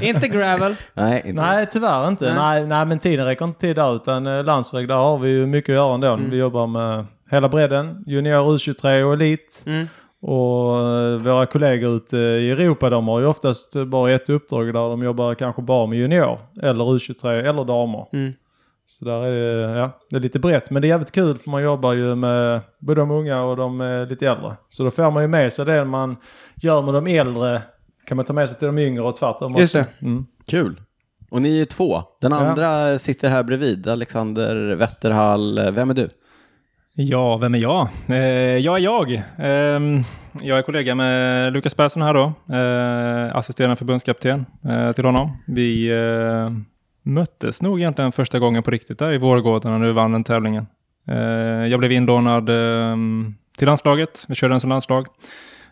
inte 0.02 0.28
gravel. 0.28 0.76
Nej, 0.94 1.22
inte. 1.24 1.42
Nej, 1.42 1.66
tyvärr 1.70 2.08
inte. 2.08 2.24
Nej. 2.24 2.60
Nej. 2.60 2.66
Nej, 2.66 2.86
men 2.86 2.98
tiden 2.98 3.26
räcker 3.26 3.44
inte 3.44 3.60
till 3.60 3.74
där. 3.74 3.96
Utan 3.96 4.26
eh, 4.26 4.44
landsväg, 4.44 4.88
där 4.88 4.94
har 4.94 5.18
vi 5.18 5.30
ju 5.30 5.46
mycket 5.46 5.72
att 5.72 5.74
göra 5.74 5.94
ändå. 5.94 6.12
Mm. 6.12 6.30
Vi 6.30 6.36
jobbar 6.36 6.66
med 6.66 7.06
hela 7.30 7.48
bredden. 7.48 8.04
Junior, 8.06 8.56
U23 8.56 9.02
och 9.02 9.12
elit. 9.12 9.62
Mm. 9.66 9.86
Och 10.20 10.78
eh, 10.78 11.18
våra 11.18 11.46
kollegor 11.46 11.96
ute 11.96 12.16
i 12.16 12.50
Europa, 12.50 12.90
de 12.90 13.08
har 13.08 13.20
ju 13.20 13.26
oftast 13.26 13.74
bara 13.86 14.10
ett 14.10 14.28
uppdrag 14.28 14.66
där 14.66 14.72
de 14.72 15.02
jobbar 15.02 15.34
kanske 15.34 15.62
bara 15.62 15.86
med 15.86 15.98
junior. 15.98 16.38
Eller 16.62 16.84
U23 16.84 17.48
eller 17.48 17.64
damer. 17.64 18.06
Mm. 18.12 18.32
Så 18.86 19.04
där 19.04 19.22
är 19.22 19.56
det, 19.66 19.78
ja, 19.78 20.00
det 20.10 20.16
är 20.16 20.20
lite 20.20 20.38
brett. 20.38 20.70
Men 20.70 20.82
det 20.82 20.88
är 20.88 20.90
jävligt 20.90 21.12
kul 21.12 21.38
för 21.38 21.50
man 21.50 21.62
jobbar 21.62 21.92
ju 21.92 22.14
med 22.14 22.60
både 22.78 23.00
de 23.00 23.10
unga 23.10 23.42
och 23.42 23.56
de 23.56 23.80
eh, 23.80 24.06
lite 24.06 24.26
äldre. 24.28 24.56
Så 24.68 24.84
då 24.84 24.90
får 24.90 25.10
man 25.10 25.22
ju 25.22 25.28
med 25.28 25.52
sig 25.52 25.64
det 25.64 25.84
man 25.84 26.16
gör 26.54 26.82
med 26.82 26.94
de 26.94 27.06
äldre 27.06 27.62
kan 28.06 28.16
man 28.16 28.26
ta 28.26 28.32
med 28.32 28.48
sig 28.48 28.58
till 28.58 28.66
de 28.66 28.78
yngre 28.78 29.02
och 29.02 29.16
tvärtom 29.16 29.54
Just 29.58 29.74
också. 29.76 29.88
det. 30.00 30.06
Mm. 30.06 30.26
Kul. 30.46 30.80
Och 31.30 31.42
ni 31.42 31.48
är 31.48 31.58
ju 31.58 31.64
två. 31.64 32.02
Den 32.20 32.32
Ja. 32.32 32.38
andra 32.38 32.98
sitter 32.98 33.30
här 33.30 33.42
bredvid, 33.42 33.88
Alexander 33.88 34.74
Wetterhall. 34.74 35.70
Vem 35.72 35.90
är 35.90 35.94
du? 35.94 36.08
Ja, 36.96 37.36
vem 37.36 37.54
är 37.54 37.58
jag? 37.58 37.88
Eh, 38.08 38.16
jag 38.58 38.76
är 38.76 38.80
jag. 38.80 39.22
Ehm, 39.38 40.00
jag 40.42 40.58
är 40.58 40.62
kollega 40.62 40.94
med 40.94 41.52
Lukas 41.52 41.74
Persson 41.74 42.02
här 42.02 42.14
då, 42.14 42.32
eh, 42.54 43.36
assisterande 43.36 43.76
förbundskapten 43.76 44.46
eh, 44.68 44.92
till 44.92 45.04
honom. 45.04 45.36
Vi 45.46 45.90
eh, 45.90 46.50
möttes 47.04 47.62
nog 47.62 47.80
egentligen 47.80 48.12
första 48.12 48.38
gången 48.38 48.62
på 48.62 48.70
riktigt 48.70 48.98
där 48.98 49.12
i 49.12 49.18
Vårgården 49.18 49.80
när 49.80 49.86
du 49.86 49.92
vann 49.92 50.12
den 50.12 50.24
tävlingen. 50.24 50.66
Eh, 51.08 51.16
jag 51.66 51.78
blev 51.78 51.92
inlånad 51.92 52.48
eh, 52.48 52.96
till 53.58 53.66
landslaget, 53.66 54.24
vi 54.28 54.34
körde 54.34 54.54
en 54.54 54.60
som 54.60 54.70
landslag. 54.70 55.06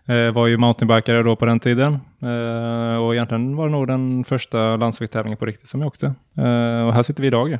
Eh, 0.06 0.30
var 0.32 0.46
ju 0.46 0.56
mountainbikare 0.56 1.22
då 1.22 1.36
på 1.36 1.44
den 1.44 1.60
tiden. 1.60 1.98
Eh, 2.22 2.96
och 2.96 3.14
egentligen 3.14 3.56
var 3.56 3.66
det 3.66 3.72
nog 3.72 3.86
den 3.86 4.24
första 4.24 4.76
landsvägstävlingen 4.76 5.36
på 5.36 5.46
riktigt 5.46 5.68
som 5.68 5.80
jag 5.80 5.86
åkte. 5.86 6.06
Eh, 6.38 6.86
och 6.86 6.94
här 6.94 7.02
sitter 7.02 7.22
vi 7.22 7.26
idag 7.26 7.48
ju, 7.48 7.58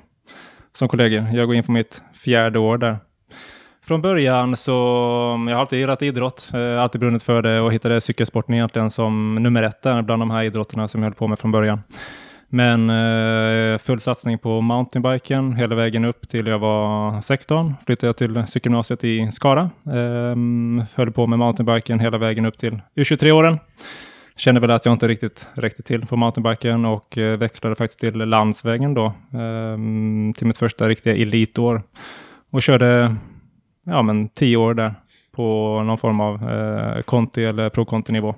som 0.72 0.88
kollegor. 0.88 1.26
Jag 1.32 1.46
går 1.46 1.54
in 1.54 1.64
på 1.64 1.72
mitt 1.72 2.02
fjärde 2.14 2.58
år 2.58 2.78
där. 2.78 2.96
Från 3.84 4.02
början 4.02 4.56
så, 4.56 4.76
mm, 5.34 5.48
jag 5.48 5.56
har 5.56 5.60
alltid 5.60 5.78
gillat 5.78 6.02
idrott, 6.02 6.50
eh, 6.54 6.82
alltid 6.82 7.00
brunnit 7.00 7.22
för 7.22 7.42
det 7.42 7.60
och 7.60 7.72
hittade 7.72 8.00
cykelsporten 8.00 8.54
egentligen 8.54 8.90
som 8.90 9.34
nummer 9.34 9.62
ett 9.62 9.82
där 9.82 10.02
bland 10.02 10.22
de 10.22 10.30
här 10.30 10.42
idrotterna 10.42 10.88
som 10.88 11.02
jag 11.02 11.06
höll 11.06 11.14
på 11.14 11.28
med 11.28 11.38
från 11.38 11.52
början. 11.52 11.80
Men 12.54 12.90
eh, 12.90 13.78
full 13.78 14.00
satsning 14.00 14.38
på 14.38 14.60
mountainbiken 14.60 15.52
hela 15.52 15.74
vägen 15.74 16.04
upp 16.04 16.28
till 16.28 16.46
jag 16.46 16.58
var 16.58 17.20
16. 17.20 17.74
Flyttade 17.86 18.08
jag 18.08 18.16
till 18.16 18.46
cykelgymnasiet 18.46 19.04
i 19.04 19.32
Skara. 19.32 19.70
Eh, 19.86 20.36
höll 20.94 21.12
på 21.12 21.26
med 21.26 21.38
mountainbiken 21.38 22.00
hela 22.00 22.18
vägen 22.18 22.46
upp 22.46 22.58
till 22.58 22.80
U23-åren. 22.96 23.58
Kände 24.36 24.60
väl 24.60 24.70
att 24.70 24.86
jag 24.86 24.92
inte 24.92 25.08
riktigt 25.08 25.48
räckte 25.54 25.82
till 25.82 26.06
på 26.06 26.16
mountainbiken 26.16 26.84
och 26.84 27.18
eh, 27.18 27.38
växlade 27.38 27.74
faktiskt 27.76 28.00
till 28.00 28.14
landsvägen 28.14 28.94
då. 28.94 29.04
Eh, 29.06 29.78
till 30.36 30.46
mitt 30.46 30.58
första 30.58 30.88
riktiga 30.88 31.16
elitår. 31.16 31.82
Och 32.50 32.62
körde 32.62 33.16
ja, 33.84 34.02
men 34.02 34.28
tio 34.28 34.56
år 34.56 34.74
där 34.74 34.94
på 35.36 35.82
någon 35.82 35.98
form 35.98 36.20
av 36.20 36.50
eh, 36.50 37.02
konti 37.02 37.44
eller 37.44 37.70
pro-konti-nivå. 37.70 38.34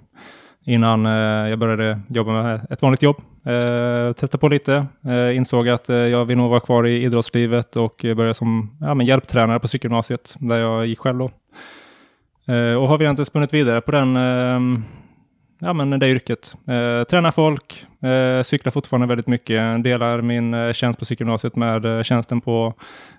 Innan 0.65 1.07
eh, 1.07 1.51
jag 1.51 1.59
började 1.59 2.01
jobba 2.09 2.43
med 2.43 2.67
ett 2.71 2.83
vanligt 2.83 3.03
jobb. 3.03 3.17
Eh, 3.47 4.13
testade 4.13 4.41
på 4.41 4.49
lite, 4.49 4.87
eh, 5.07 5.37
insåg 5.37 5.69
att 5.69 5.89
eh, 5.89 5.97
jag 5.97 6.25
vill 6.25 6.37
nog 6.37 6.51
vara 6.51 6.61
kvar 6.61 6.87
i 6.87 7.05
idrottslivet 7.05 7.77
och 7.77 7.95
började 8.03 8.35
som 8.35 8.77
ja, 8.81 8.95
men 8.95 9.07
hjälptränare 9.07 9.61
på 9.61 9.69
cykelgymnasiet 9.69 10.37
där 10.39 10.59
jag 10.59 10.87
gick 10.87 10.99
själv 10.99 11.19
då. 11.19 11.31
Eh, 12.55 12.75
och 12.75 12.89
har 12.89 12.99
vi 12.99 13.09
inte 13.09 13.25
spunnit 13.25 13.55
vidare 13.55 13.81
på 13.81 13.91
den, 13.91 14.17
eh, 14.17 14.85
ja, 15.61 15.73
men 15.73 15.99
det 15.99 16.09
yrket. 16.09 16.55
Eh, 16.69 17.05
tränar 17.05 17.31
folk, 17.31 17.87
eh, 18.03 18.43
cyklar 18.43 18.71
fortfarande 18.71 19.07
väldigt 19.07 19.27
mycket, 19.27 19.85
delar 19.85 20.21
min 20.21 20.55
eh, 20.55 20.73
tjänst 20.73 20.99
på 20.99 21.05
cykelgymnasiet 21.05 21.57
med 21.57 21.85
eh, 21.85 22.03
tjänsten 22.03 22.41
på 22.41 22.75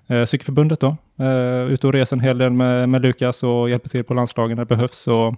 eh, 0.08 0.26
Cykelförbundet 0.26 0.80
då. 0.80 0.98
Eh, 1.20 1.72
ute 1.72 1.88
och 1.88 1.94
reser 1.94 2.16
en 2.16 2.22
hel 2.22 2.38
del 2.38 2.52
med, 2.52 2.90
med 2.90 3.02
Lukas 3.02 3.44
och 3.44 3.70
hjälper 3.70 3.90
till 3.90 4.04
på 4.04 4.14
landslagen 4.14 4.56
när 4.58 4.66
det 4.66 4.76
behövs. 4.76 5.08
Och 5.08 5.36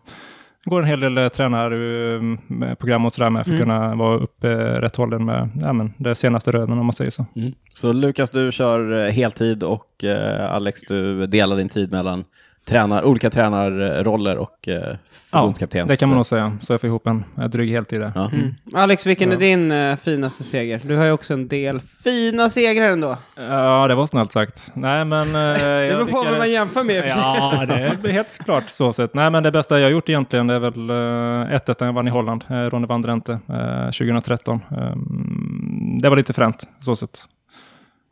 går 0.69 0.81
en 0.81 0.87
hel 0.87 0.99
del 0.99 1.17
eh, 1.17 1.27
tränarprogram 1.29 3.05
och 3.05 3.13
sådär 3.13 3.29
med 3.29 3.45
för 3.45 3.53
att 3.53 3.59
Mm. 3.59 3.69
kunna 3.69 3.95
vara 3.95 4.17
uppe 4.17 4.51
eh, 4.51 4.57
rätt 4.81 4.95
hållen 4.95 5.25
med 5.25 5.49
ja, 5.63 5.73
men, 5.73 5.93
det 5.97 6.15
senaste 6.15 6.51
rönen 6.51 6.79
om 6.79 6.85
man 6.85 6.93
säger 6.93 7.11
så. 7.11 7.25
Så 7.71 7.93
Lukas, 7.93 8.29
du 8.29 8.51
kör 8.51 9.05
eh, 9.05 9.11
heltid 9.11 9.63
och 9.63 10.03
eh, 10.03 10.53
Alex, 10.55 10.81
du 10.87 11.27
delar 11.27 11.57
din 11.57 11.69
tid 11.69 11.91
mellan 11.91 12.23
tränar, 12.67 13.03
olika 13.05 13.29
tränarroller 13.29 14.37
och 14.37 14.67
eh, 14.67 14.95
förbundskaptens. 15.31 15.87
Det 15.87 15.97
kan 15.97 16.09
man 16.09 16.15
nog 16.15 16.25
säga. 16.25 16.57
Så 16.61 16.73
jag 16.73 16.81
får 16.81 16.87
ihop 16.87 17.07
en 17.07 17.23
eh, 17.37 17.43
dryg 17.43 17.71
heltid 17.71 18.01
där. 18.01 18.11
Ja. 18.15 18.29
Mm. 18.33 18.55
Alex, 18.73 19.05
vilken 19.05 19.29
Ja. 19.29 19.35
är 19.35 19.39
din 19.39 19.71
eh, 19.71 19.95
finaste 19.95 20.43
seger? 20.43 20.81
Du 20.83 20.95
har 20.95 21.05
ju 21.05 21.11
också 21.11 21.33
en 21.33 21.47
del 21.47 21.79
fina 21.79 22.49
segrar 22.49 22.89
ändå. 22.89 23.17
Ja, 23.35 23.87
det 23.87 23.95
var 23.95 24.07
snällt 24.07 24.31
sagt. 24.31 24.71
Nej, 24.73 25.05
men... 25.05 25.33
det 25.33 25.95
beror 25.95 26.05
på 26.05 26.23
vad 26.23 26.37
man 26.37 26.51
jämför 26.51 26.83
med. 26.83 27.07
Ja, 27.07 27.65
det 27.67 27.73
är 27.73 28.07
helt 28.11 28.37
klart 28.45 28.69
så 28.69 28.93
sett. 28.93 29.13
Nej, 29.13 29.29
men 29.29 29.43
det 29.43 29.51
bästa 29.51 29.79
jag 29.79 29.85
har 29.85 29.91
gjort 29.91 30.09
egentligen 30.09 30.47
det 30.47 30.53
är 30.53 30.59
väl 30.59 30.89
uh, 30.89 31.57
1-1 31.57 31.75
när 31.79 31.87
jag 31.87 31.93
vann 31.93 32.07
i 32.07 32.11
Holland, 32.11 32.43
uh, 32.51 32.55
Ronny 32.57 32.87
van 32.87 33.01
Drenthe, 33.01 33.33
eh, 33.33 33.85
2013. 33.85 34.59
Ehm, 34.71 35.97
det 36.01 36.09
var 36.09 36.17
lite 36.17 36.33
fränt 36.33 36.67
så 36.81 36.95
sett. 36.95 37.23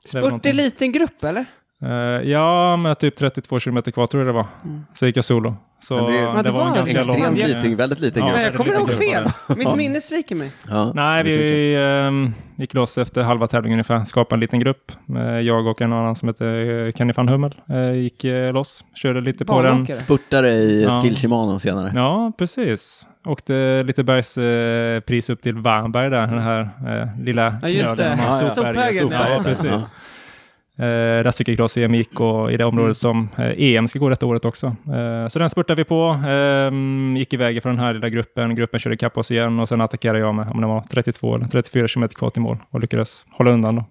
Spurt 0.06 0.46
i 0.46 0.54
liten 0.54 0.92
grupp, 0.92 1.24
eller? 1.24 1.46
Eh, 1.86 1.92
ja, 2.30 2.78
med 2.78 3.00
typ 3.00 3.16
32 3.16 3.60
kilometer 3.60 3.92
kvar 3.92 4.08
tror 4.08 4.22
jag 4.26 4.28
det 4.28 4.34
var. 4.38 4.48
Mm. 4.64 4.86
Så 4.94 5.06
gick 5.06 5.18
jag 5.18 5.26
solo. 5.26 5.56
Så 5.80 5.96
Men 5.96 6.06
det- 6.06 6.22
Ja, 6.22 6.42
det 6.44 6.52
var 6.52 6.68
en 6.68 6.74
ganska 6.74 6.98
extremt 6.98 7.24
lång... 7.24 7.34
liten. 7.36 7.78
Väldigt 7.78 8.00
liten 8.00 8.22
Ja. 8.22 8.28
grupp. 8.28 8.36
Men 8.38 8.44
jag 8.46 8.56
kommer 8.56 8.74
ihåg 8.74 8.92
fel. 8.92 9.26
Mitt 9.58 9.76
minne 9.76 10.02
sviker 10.02 10.36
mig. 10.36 10.52
Ja, 10.70 10.92
Nej, 10.96 11.24
vi 11.24 11.76
ehm, 11.76 12.34
gick 12.56 12.74
loss 12.74 12.98
efter 12.98 13.24
halva 13.24 13.48
tävlingen 13.48 13.76
ungefär. 13.76 14.04
Skapade 14.06 14.36
en 14.36 14.40
liten 14.40 14.60
grupp. 14.60 14.92
Jag 15.44 15.68
och 15.68 15.82
en 15.82 15.94
annan 15.94 16.16
som 16.16 16.28
heter 16.30 16.86
eh, 16.88 16.92
Kenny 16.94 17.14
van 17.14 17.28
Hummel 17.30 17.56
eh, 17.70 17.92
gick 17.92 18.26
loss. 18.54 18.84
Körde 18.96 19.22
lite 19.22 19.46
på 19.46 19.62
den. 19.62 19.96
Spurtare 19.96 20.50
i 20.50 20.84
Ja. 20.84 21.02
Skill 21.02 21.16
Shimano 21.18 21.60
senare. 21.60 21.92
Ja, 21.96 22.32
precis. 22.38 23.06
Åkte 23.28 23.84
lite 23.84 24.04
bergspris 24.04 25.06
pris 25.06 25.30
upp 25.30 25.42
till 25.42 25.58
Varnberg 25.58 26.10
där, 26.10 26.28
den 26.28 26.40
här 26.40 26.70
lilla 27.24 27.56
Ja, 27.62 27.68
just 27.70 27.96
knölen. 27.96 28.18
det. 28.18 28.24
Ja, 28.28 28.42
ja. 28.42 28.50
sopberget. 28.50 29.12
Ja, 29.12 29.30
ja. 29.30 29.42
precis. 29.44 29.94
Eh, 30.78 31.24
där 31.24 31.32
cykelcross-EM 31.32 31.96
gick 31.96 32.20
och 32.20 32.52
i 32.52 32.58
det 32.58 32.66
området 32.66 32.98
som 32.98 33.30
eh, 33.38 33.54
EM 33.58 33.88
ska 33.88 34.00
gå 34.00 34.10
detta 34.10 34.26
året 34.26 34.46
också. 34.46 34.68
Eh, 34.68 35.28
så 35.28 35.40
den 35.40 35.50
spurtade 35.50 35.82
vi 35.82 35.86
på, 35.86 36.20
eh, 36.28 37.18
gick 37.18 37.34
iväg 37.34 37.64
från 37.64 37.76
den 37.76 37.86
här 37.86 37.94
lilla 37.94 38.10
gruppen. 38.10 38.56
Gruppen 38.56 38.80
körde 38.80 38.96
ikapp 38.96 39.18
oss 39.18 39.32
igen 39.32 39.60
och 39.60 39.70
sen 39.70 39.82
attackerade 39.82 40.20
jag 40.20 40.36
med, 40.36 40.50
om 40.50 40.62
det 40.62 40.68
var 40.68 40.82
32 40.82 41.36
eller 41.36 41.48
34 41.48 41.88
km 41.88 42.08
kvar 42.08 42.30
till 42.30 42.42
mål 42.42 42.58
och 42.70 42.80
lyckades 42.80 43.26
hålla 43.30 43.52
undan 43.52 43.76
då, 43.76 43.86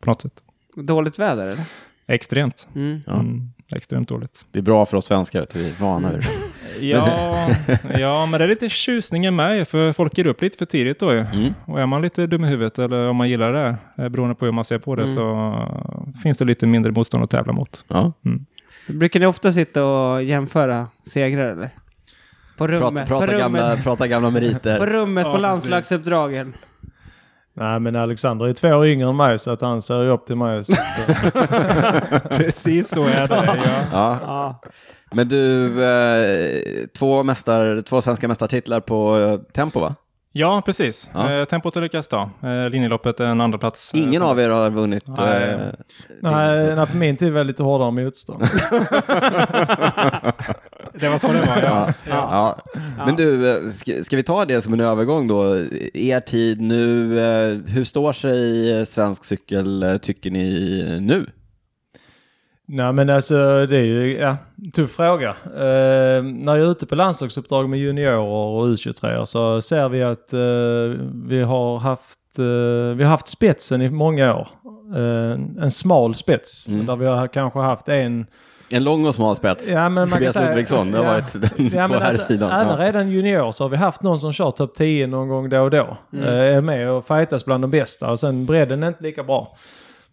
på 0.00 0.10
något 0.10 0.20
sätt. 0.20 0.42
Dåligt 0.76 1.18
väder, 1.18 1.46
eller? 1.46 1.64
Extremt. 2.06 2.68
Mm. 2.74 3.00
Ja. 3.06 3.12
Mm, 3.12 3.50
extremt 3.76 4.08
dåligt. 4.08 4.44
Det 4.50 4.58
är 4.58 4.62
bra 4.62 4.86
för 4.86 4.96
oss 4.96 5.06
svenskar, 5.06 5.42
att 5.42 5.56
vi 5.56 5.68
är 5.68 5.72
vana 5.80 6.10
vid 6.12 6.20
det. 6.20 6.26
Ja, 6.86 7.48
ja, 7.98 8.26
men 8.26 8.38
det 8.38 8.44
är 8.44 8.48
lite 8.48 8.68
tjusningen 8.68 9.36
med 9.36 9.68
för 9.68 9.92
folk 9.92 10.18
ger 10.18 10.26
upp 10.26 10.42
lite 10.42 10.58
för 10.58 10.64
tidigt 10.64 10.98
då 10.98 11.12
ju. 11.12 11.20
Mm. 11.20 11.54
Och 11.64 11.80
är 11.80 11.86
man 11.86 12.02
lite 12.02 12.26
dum 12.26 12.44
i 12.44 12.48
huvudet 12.48 12.78
eller 12.78 13.08
om 13.08 13.16
man 13.16 13.28
gillar 13.28 13.52
det, 13.52 13.76
eh, 14.02 14.08
beroende 14.08 14.34
på 14.34 14.44
hur 14.44 14.52
man 14.52 14.64
ser 14.64 14.78
på 14.78 14.94
det, 14.96 15.02
Mm. 15.02 15.14
så 15.14 16.12
finns 16.22 16.38
det 16.38 16.44
lite 16.44 16.66
mindre 16.66 16.92
motstånd 16.92 17.24
att 17.24 17.30
tävla 17.30 17.52
mot. 17.52 17.84
Ja. 17.88 18.12
Brukar 18.88 19.20
ni 19.20 19.26
ofta 19.26 19.52
sitta 19.52 19.84
och 19.84 20.22
jämföra 20.22 20.86
segrar 21.06 21.48
eller? 21.50 21.70
På 22.56 22.66
Prata, 22.66 22.86
rummet, 22.86 23.08
prata, 23.08 23.26
på 23.26 23.32
rummet, 23.32 23.40
gamla, 23.60 23.76
prata 23.76 24.06
gamla 24.08 24.28
på, 24.28 24.32
meriter. 24.32 24.86
rummet 24.86 25.24
Ja, 25.26 25.30
på 25.32 25.36
precis. 25.36 25.42
landslagsuppdragen. 25.42 26.54
Nej, 27.58 27.80
men 27.80 27.96
Alexander 27.96 28.46
är 28.46 28.52
två 28.52 28.68
år 28.68 28.86
yngre 28.86 29.08
än 29.08 29.16
mig 29.16 29.38
så 29.38 29.50
att 29.50 29.60
han 29.60 29.82
ser 29.82 30.02
ju 30.02 30.08
upp 30.08 30.26
till 30.26 30.36
mig. 30.36 30.64
Så 30.64 30.72
eh, 30.72 30.78
Precis 32.36 32.88
så 32.88 33.04
är 33.04 33.28
det. 33.28 33.44
Ja. 33.46 33.86
Ja. 33.92 34.18
Ja. 34.22 34.60
Men 35.12 35.28
du, 35.28 35.66
eh, 35.84 36.86
två, 36.98 37.22
mästar, 37.22 37.82
två 37.82 38.00
svenska 38.00 38.28
mästartitlar 38.28 38.80
på 38.80 39.18
eh, 39.18 39.36
tempo 39.52 39.80
va? 39.80 39.94
Ja, 40.32 40.62
precis. 40.66 41.10
Ja. 41.14 41.32
Eh, 41.32 41.44
tempot 41.44 41.74
har 41.74 41.82
lyckats 41.82 42.08
då. 42.08 42.30
Eh, 42.42 42.68
linjeloppet 42.70 43.20
är 43.20 43.24
en 43.24 43.40
andra 43.40 43.58
plats. 43.58 43.90
Ingen 43.94 44.22
av 44.22 44.40
er 44.40 44.48
har 44.48 44.70
vunnit? 44.70 45.04
Nej. 45.06 45.50
eh, 45.50 45.58
nej, 46.22 46.76
nej, 46.76 46.86
på 46.86 46.96
min 46.96 47.16
tid 47.16 47.32
var 47.32 47.38
det 47.38 47.44
lite 47.44 47.62
hårdare 47.62 47.90
motstånd. 47.90 48.42
Det 51.00 51.08
var 51.08 51.18
så 51.18 51.26
det 51.32 51.40
var, 51.40 51.62
ja. 51.62 51.92
Ja. 52.08 52.56
Ja. 52.68 53.04
Men 53.06 53.16
du, 53.16 53.50
eh, 53.50 53.68
ska, 53.68 54.02
ska 54.02 54.16
vi 54.16 54.22
ta 54.22 54.44
det 54.44 54.60
som 54.60 54.72
en 54.72 54.80
övergång 54.80 55.28
då? 55.28 55.44
Er 55.94 56.20
tid 56.20 56.60
nu, 56.60 57.18
eh, 57.20 57.58
hur 57.66 57.84
står 57.84 58.12
sig 58.12 58.86
svensk 58.86 59.24
cykel 59.24 59.82
eh, 59.82 59.96
tycker 59.96 60.30
ni 60.30 60.98
nu? 61.00 61.26
Nej 62.70 62.92
men 62.92 63.10
alltså 63.10 63.66
det 63.66 63.76
är 63.76 63.82
ju, 63.84 64.18
ja, 64.18 64.36
tuff 64.74 64.90
fråga. 64.90 65.28
Eh, 65.44 66.22
när 66.22 66.56
jag 66.56 66.66
är 66.66 66.70
ute 66.70 66.86
på 66.86 66.94
landslagsuppdrag 66.94 67.68
med 67.68 67.78
juniorer 67.78 68.16
och 68.18 68.66
U23 68.66 69.24
så 69.24 69.60
ser 69.60 69.88
vi 69.88 70.02
att 70.02 70.32
eh, 70.32 71.06
vi 71.28 71.42
har 71.42 71.78
haft, 71.78 72.38
eh, 72.38 72.96
vi 72.96 73.04
har 73.04 73.10
haft 73.10 73.28
spetsen 73.28 73.82
i 73.82 73.90
många 73.90 74.34
år. 74.34 74.48
Eh, 74.96 75.62
en 75.62 75.70
smal 75.70 76.14
spets 76.14 76.68
Mm. 76.68 76.86
där 76.86 76.96
vi 76.96 77.06
har 77.06 77.28
kanske 77.28 77.58
haft 77.58 77.88
en 77.88 78.26
En 78.70 78.84
lång 78.84 79.06
och 79.06 79.14
smal 79.14 79.36
spets. 79.36 79.68
Ja, 79.68 79.88
men 79.88 79.94
man 79.94 80.08
kan 80.08 80.18
Tobias 80.18 80.32
säga- 80.34 80.46
Ludvigsson, 80.48 80.90
det 80.90 80.98
har 80.98 81.04
ja. 81.04 81.10
varit 81.12 81.32
den 81.32 81.66
Ja, 81.74 81.86
på 81.88 81.94
här 81.94 82.00
alltså, 82.10 82.26
sidan. 82.26 82.50
Även 82.50 82.80
Ja. 82.80 82.86
redan 82.86 83.10
junior 83.10 83.52
så 83.52 83.64
har 83.64 83.68
vi 83.68 83.76
haft 83.76 84.02
någon 84.02 84.18
som 84.18 84.32
kör 84.32 84.50
topp 84.50 84.74
10 84.74 85.06
någon 85.06 85.28
gång 85.28 85.48
då 85.48 85.60
och 85.60 85.70
då. 85.70 85.96
Mm. 86.12 86.24
Eh, 86.24 86.34
är 86.56 86.60
med 86.60 86.90
och 86.90 87.06
fightas 87.06 87.44
bland 87.44 87.64
de 87.64 87.70
bästa 87.70 88.10
och 88.10 88.20
sen 88.20 88.46
bredden 88.46 88.82
är 88.82 88.88
inte 88.88 89.02
lika 89.02 89.22
bra. 89.22 89.56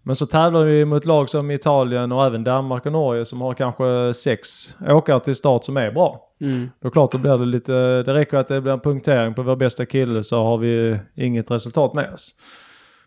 Men 0.03 0.15
så 0.15 0.25
tävlar 0.25 0.63
vi 0.65 0.85
mot 0.85 1.05
lag 1.05 1.29
som 1.29 1.51
Italien 1.51 2.11
och 2.11 2.25
även 2.25 2.43
Danmark 2.43 2.85
och 2.85 2.91
Norge 2.91 3.25
som 3.25 3.41
har 3.41 3.53
kanske 3.53 4.13
sex 4.13 4.47
åkare 4.89 5.19
till 5.19 5.35
start 5.35 5.63
som 5.63 5.77
är 5.77 5.91
bra. 5.91 6.21
Mm. 6.41 6.69
Då 6.81 6.89
klart 6.89 7.11
då 7.11 7.17
blir 7.17 7.37
det 7.37 7.45
lite, 7.45 7.71
det 8.03 8.13
räcker 8.13 8.37
att 8.37 8.47
det 8.47 8.61
blir 8.61 8.73
en 8.73 8.79
punktering 8.79 9.33
på 9.33 9.41
vår 9.43 9.55
bästa 9.55 9.85
kille 9.85 10.23
så 10.23 10.43
har 10.43 10.57
vi 10.57 10.99
inget 11.15 11.51
resultat 11.51 11.93
med 11.93 12.13
oss. 12.13 12.29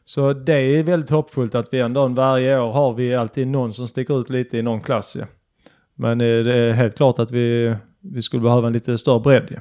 Så 0.05 0.33
det 0.33 0.53
är 0.55 0.83
väldigt 0.83 1.11
hoppfullt 1.11 1.55
att 1.55 1.69
vi 1.73 1.81
ändå 1.81 2.07
varje 2.07 2.59
år 2.61 2.73
har 2.73 2.93
vi 2.93 3.15
alltid 3.15 3.47
någon 3.47 3.73
som 3.73 3.89
sticker 3.89 4.21
ut 4.21 4.31
lite 4.31 4.59
i 4.59 4.63
någon 4.63 4.81
klass. 4.81 5.17
Ja. 5.21 5.25
Men 5.99 6.21
eh, 6.21 6.45
det 6.45 6.55
är 6.55 6.73
helt 6.73 6.97
klart 6.97 7.19
att 7.19 7.31
vi, 7.31 7.77
vi 8.01 8.23
skulle 8.23 8.43
behöva 8.43 8.67
en 8.67 8.73
lite 8.73 8.99
större 8.99 9.21
bredd. 9.21 9.61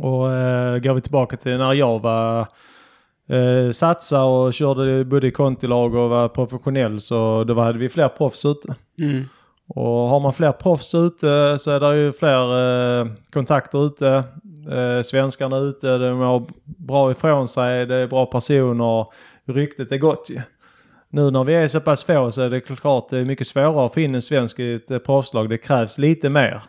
Och 0.00 0.32
eh, 0.32 0.78
går 0.78 0.94
vi 0.94 1.00
tillbaka 1.00 1.36
till 1.36 1.56
när 1.56 1.72
jag 1.72 1.98
var 1.98 2.40
eh, 3.28 3.70
satsa 3.72 4.24
och 4.24 4.54
körde 4.54 5.04
både 5.04 5.26
i 5.26 5.30
kontilag 5.30 5.94
och 5.94 6.10
var 6.10 6.28
professionell 6.28 7.00
så 7.00 7.44
då 7.44 7.60
hade 7.60 7.78
vi 7.78 7.88
fler 7.88 8.08
proffs 8.08 8.44
ute. 8.44 8.74
Mm. 9.02 9.24
Och 9.68 10.08
har 10.08 10.20
man 10.20 10.32
fler 10.32 10.52
proffs 10.52 10.94
ute 10.94 11.58
så 11.58 11.70
är 11.70 11.80
det 11.80 11.96
ju 11.96 12.12
fler 12.12 13.00
eh, 13.00 13.06
kontakter 13.32 13.86
ute. 13.86 14.24
Eh, 14.70 15.02
svenskarna 15.02 15.58
ute, 15.58 15.98
de 15.98 16.18
har 16.18 16.42
bra 16.64 17.10
ifrån 17.10 17.48
sig, 17.48 17.86
det 17.86 17.94
är 17.94 18.06
bra 18.06 18.26
personer, 18.26 19.06
ryktet 19.44 19.92
är 19.92 19.98
gott 19.98 20.30
ju. 20.30 20.40
Nu 21.14 21.30
när 21.30 21.44
vi 21.44 21.54
är 21.54 21.68
så 21.68 21.80
pass 21.80 22.04
få 22.04 22.30
så 22.30 22.42
är 22.42 22.50
det 22.50 22.60
klart 22.60 23.08
det 23.08 23.18
är 23.18 23.24
mycket 23.24 23.46
svårare 23.46 23.86
att 23.86 23.94
få 23.94 24.00
in 24.00 24.14
en 24.14 24.22
svensk 24.22 24.58
i 24.58 24.74
ett 24.74 24.90
eh, 24.90 24.98
proffslag. 24.98 25.48
Det 25.48 25.58
krävs 25.58 25.98
lite 25.98 26.28
mer. 26.30 26.60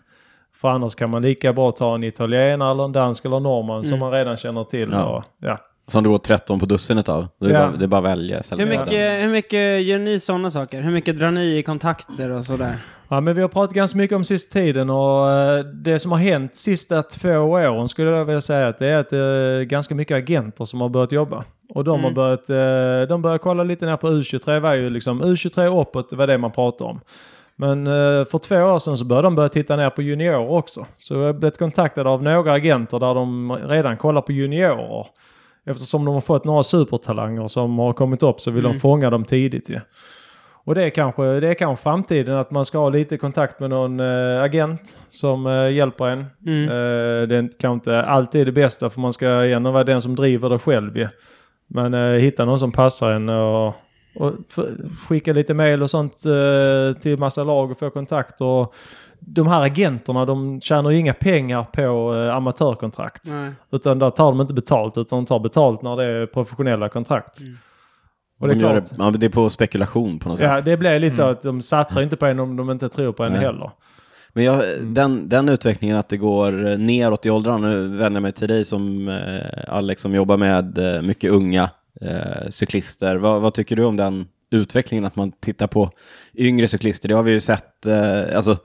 För 0.55 0.69
annars 0.69 0.95
kan 0.95 1.09
man 1.09 1.21
lika 1.21 1.53
bra 1.53 1.71
ta 1.71 1.95
en 1.95 2.03
italienare 2.03 2.71
eller 2.71 2.83
en 2.85 2.91
dansk 2.91 3.25
eller 3.25 3.37
en 3.37 3.43
norrman 3.43 3.83
som 3.83 3.99
man 3.99 4.11
redan 4.11 4.37
känner 4.37 4.63
till. 4.63 4.89
Ja. 4.91 5.03
Och, 5.03 5.23
ja. 5.39 5.59
Som 5.87 6.03
det 6.03 6.09
går 6.09 6.17
13 6.17 6.59
på 6.59 6.65
dussinet 6.65 7.09
av. 7.09 7.27
Då 7.39 7.45
är 7.45 7.49
det, 7.49 7.59
Ja. 7.59 7.67
bara, 7.67 7.77
det 7.77 7.85
är 7.85 7.87
bara 7.87 7.97
att 7.97 8.03
välja. 8.03 8.41
Hur, 8.51 8.65
mycket, 8.65 9.23
hur 9.23 9.29
mycket 9.29 9.83
gör 9.83 9.99
ni 9.99 10.19
sådana 10.19 10.51
saker? 10.51 10.81
Hur 10.81 10.91
mycket 10.91 11.19
drar 11.19 11.31
ni 11.31 11.57
i 11.57 11.63
kontakter 11.63 12.29
och 12.31 12.45
sådär? 12.45 12.75
Ja, 13.13 13.19
men 13.21 13.35
vi 13.35 13.41
har 13.41 13.47
pratat 13.49 13.75
ganska 13.75 13.97
mycket 13.97 14.15
om 14.15 14.23
sista 14.23 14.53
tiden 14.59 14.89
och 14.89 15.29
eh, 15.31 15.59
det 15.65 15.99
som 15.99 16.11
har 16.11 16.19
hänt 16.19 16.55
sista 16.55 17.03
två 17.03 17.29
åren 17.39 17.87
skulle 17.87 18.09
jag 18.11 18.25
vilja 18.25 18.41
säga 18.41 18.67
att 18.67 18.79
det 18.79 18.87
är 18.87 18.99
att 18.99 19.09
det 19.09 19.17
är 19.17 19.63
ganska 19.63 19.95
mycket 19.95 20.17
agenter 20.17 20.65
som 20.65 20.81
har 20.81 20.89
börjat 20.89 21.11
jobba. 21.11 21.43
Och 21.69 21.83
de 21.83 21.91
har 21.99 22.09
Mm. 22.09 22.13
börjat, 22.13 22.49
eh, 22.49 23.07
de 23.09 23.21
börjar 23.21 23.37
kolla 23.37 23.63
lite 23.63 23.85
ner 23.85 23.97
på 23.97 24.07
U23 24.07 24.59
var 24.59 24.73
ju 24.73 24.89
liksom, 24.89 25.23
U23 25.23 25.81
uppåt 25.81 26.13
var 26.13 26.27
det 26.27 26.37
man 26.37 26.51
pratade 26.51 26.89
om. 26.89 26.99
Men 27.55 27.87
eh, 27.87 28.25
för 28.25 28.37
två 28.39 28.55
år 28.55 28.79
sedan 28.79 28.97
så 28.97 29.05
började 29.05 29.25
de 29.25 29.35
börja 29.35 29.49
titta 29.49 29.75
ner 29.75 29.89
på 29.89 30.01
juniorer 30.01 30.49
också. 30.51 30.85
Så 30.97 31.13
jag 31.13 31.25
har 31.25 31.33
blivit 31.33 31.57
kontaktad 31.59 32.07
av 32.07 32.23
några 32.23 32.53
agenter 32.53 32.99
där 32.99 33.13
de 33.15 33.51
redan 33.67 33.97
kollar 33.97 34.21
på 34.21 34.31
juniorer. 34.31 35.07
Eftersom 35.65 36.05
de 36.05 36.13
har 36.13 36.21
fått 36.21 36.45
några 36.45 36.63
supertalanger 36.63 37.47
som 37.47 37.79
har 37.79 37.93
kommit 37.93 38.23
upp 38.23 38.41
så 38.41 38.51
vill 38.51 38.65
Mm. 38.65 38.73
de 38.73 38.79
fånga 38.79 39.09
dem 39.09 39.25
tidigt 39.25 39.69
ju. 39.69 39.79
Och 40.65 40.75
det 40.75 40.83
är, 40.83 40.89
kanske, 40.89 41.23
det 41.39 41.49
är 41.49 41.53
kanske 41.53 41.83
framtiden 41.83 42.37
att 42.37 42.51
man 42.51 42.65
ska 42.65 42.77
ha 42.77 42.89
lite 42.89 43.17
kontakt 43.17 43.59
med 43.59 43.69
någon 43.69 43.99
eh, 43.99 44.41
agent 44.41 44.97
som 45.09 45.47
eh, 45.47 45.71
hjälper 45.71 46.07
en. 46.07 46.25
Mm. 46.45 46.63
Eh, 46.63 47.27
det 47.27 47.35
är 47.35 47.59
kanske 47.59 47.73
inte 47.73 48.03
alltid 48.03 48.47
det 48.47 48.51
bästa 48.51 48.89
för 48.89 48.99
man 49.01 49.13
ska 49.13 49.45
gärna 49.45 49.71
vara 49.71 49.83
den 49.83 50.01
som 50.01 50.15
driver 50.15 50.49
det 50.49 50.59
själv 50.59 50.97
ju. 50.97 51.07
Men 51.67 52.19
hitta 52.19 52.45
någon 52.45 52.59
som 52.59 52.71
passar 52.71 53.11
en 53.11 53.29
och, 53.29 53.67
och 54.15 54.33
skicka 55.07 55.33
lite 55.33 55.53
mail 55.53 55.83
och 55.83 55.89
sånt 55.89 56.17
till 57.01 57.17
massa 57.17 57.43
lag 57.43 57.71
och 57.71 57.79
få 57.79 57.89
kontakt. 57.89 58.41
Och 58.41 58.73
de 59.19 59.47
här 59.47 59.61
agenterna 59.61 60.25
de 60.25 60.61
tjänar 60.61 60.89
ju 60.89 60.97
inga 60.97 61.13
pengar 61.13 61.63
på 61.63 62.11
amatörkontrakt. 62.33 63.23
Nej. 63.25 63.51
Utan 63.71 63.99
där 63.99 64.09
tar 64.09 64.25
de 64.25 64.41
inte 64.41 64.53
betalt 64.53 64.97
utan 64.97 65.19
de 65.19 65.25
tar 65.25 65.39
betalt 65.39 65.81
när 65.81 65.95
det 65.95 66.03
är 66.03 66.25
professionella 66.25 66.89
kontrakt. 66.89 67.39
Mm. 67.39 67.57
Och 68.43 68.49
det 68.49 68.53
är 68.53 68.55
De 68.55 68.59
klart. 68.59 68.89
det, 68.89 68.95
ja, 69.03 69.11
det 69.11 69.25
är 69.25 69.29
på 69.29 69.49
spekulation 69.49 70.19
på 70.19 70.29
något 70.29 70.39
Ja, 70.39 70.55
sätt. 70.57 70.65
det 70.65 70.77
blir 70.77 70.99
lite 70.99 71.15
så 71.15 71.23
att 71.23 71.41
de 71.41 71.61
satsar 71.61 72.01
inte 72.01 72.15
på 72.17 72.25
en 72.25 72.39
om 72.39 72.55
de 72.55 72.71
inte 72.71 72.89
tror 72.89 73.11
på 73.13 73.23
en 73.23 73.31
Nej. 73.31 73.41
heller. 73.41 73.71
Men 74.33 74.43
jag, 74.43 74.63
den, 74.81 75.29
den 75.29 75.49
utvecklingen 75.49 75.97
att 75.97 76.09
det 76.09 76.17
går 76.17 76.77
neråt 76.77 77.25
i 77.25 77.29
åldrarna, 77.29 77.67
nu 77.67 77.87
vänder 77.87 78.17
jag 78.17 78.21
mig 78.21 78.31
till 78.31 78.47
dig 78.47 78.65
som 78.65 79.07
eh, 79.09 79.75
Alex 79.75 80.01
som 80.01 80.15
jobbar 80.15 80.37
med 80.37 80.77
eh, 80.77 81.01
mycket 81.01 81.31
unga 81.31 81.69
eh, 82.01 82.49
cyklister. 82.49 83.15
Vad, 83.15 83.41
vad 83.41 83.53
tycker 83.53 83.75
du 83.75 83.83
om 83.83 83.97
den 83.97 84.25
utvecklingen 84.51 85.05
att 85.05 85.15
man 85.15 85.31
tittar 85.31 85.67
på 85.67 85.89
yngre 86.35 86.67
cyklister? 86.67 87.09
Det 87.09 87.15
har 87.15 87.23
vi 87.23 87.31
ju 87.31 87.41
sett, 87.41 87.85
eh, 87.85 88.37
alltså 88.37 88.57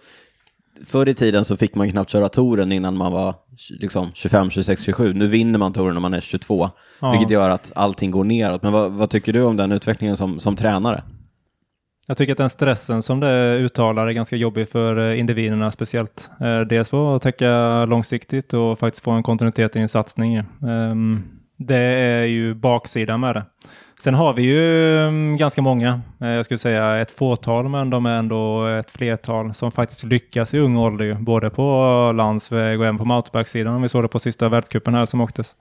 förr 0.86 1.08
i 1.08 1.14
tiden 1.14 1.44
så 1.44 1.56
fick 1.56 1.74
man 1.74 1.90
knappt 1.90 2.10
köra 2.10 2.28
touren 2.28 2.72
innan 2.72 2.96
man 2.96 3.12
var 3.12 3.34
liksom 3.80 4.10
25, 4.14 4.50
26, 4.50 4.82
27. 4.82 5.14
Nu 5.14 5.26
vinner 5.26 5.58
man 5.58 5.72
touren 5.72 5.94
när 5.94 6.00
man 6.00 6.14
är 6.14 6.20
22, 6.20 6.70
Ja. 7.00 7.10
vilket 7.10 7.30
gör 7.30 7.50
att 7.50 7.72
allting 7.74 8.10
går 8.10 8.24
neråt. 8.24 8.62
Men 8.62 8.72
vad, 8.72 8.92
vad 8.92 9.10
tycker 9.10 9.32
du 9.32 9.42
om 9.42 9.56
den 9.56 9.72
utvecklingen 9.72 10.16
som, 10.16 10.40
som 10.40 10.56
tränare? 10.56 11.02
Jag 12.06 12.16
tycker 12.16 12.32
att 12.32 12.38
den 12.38 12.50
stressen 12.50 13.02
som 13.02 13.20
det 13.20 13.54
uttalar 13.58 14.06
är 14.06 14.12
ganska 14.12 14.36
jobbig 14.36 14.68
för 14.68 15.10
eh, 15.12 15.18
individerna 15.20 15.70
speciellt. 15.70 16.30
Eh, 16.40 16.60
Dels 16.60 16.88
för 16.88 17.16
att 17.16 17.22
tänka 17.22 17.84
långsiktigt 17.84 18.54
och 18.54 18.78
faktiskt 18.78 19.04
få 19.04 19.10
en 19.10 19.22
kontinuitet 19.22 19.76
i 19.76 19.78
en 19.78 19.88
satsning. 19.88 20.34
Ehm, 20.36 21.22
Det 21.58 21.76
är 21.76 22.22
ju 22.24 22.54
baksidan 22.54 23.20
med 23.20 23.34
det. 23.36 23.44
Sen 24.02 24.14
har 24.14 24.32
vi 24.32 24.42
ju 24.42 24.98
mm, 25.00 25.36
ganska 25.36 25.62
många, 25.62 26.00
eh, 26.20 26.28
jag 26.28 26.44
skulle 26.44 26.58
säga 26.58 26.96
ett 26.96 27.10
fåtal, 27.10 27.68
men 27.68 27.90
de 27.90 28.06
är 28.06 28.18
ändå 28.18 28.66
ett 28.66 28.90
flertal 28.90 29.54
som 29.54 29.72
faktiskt 29.72 30.04
lyckas 30.04 30.54
i 30.54 30.58
ung 30.58 30.76
ålder, 30.76 31.14
både 31.14 31.50
på 31.50 32.12
landsväg 32.14 32.80
och 32.80 32.86
även 32.86 32.98
på 32.98 33.04
mountainbike-sidan. 33.04 33.74
Om 33.74 33.82
vi 33.82 33.88
såg 33.88 34.04
det 34.04 34.08
på 34.08 34.18
sista 34.18 34.48
världscupen 34.48 34.94
här 34.94 35.06
som 35.06 35.20
åktes 35.20 35.56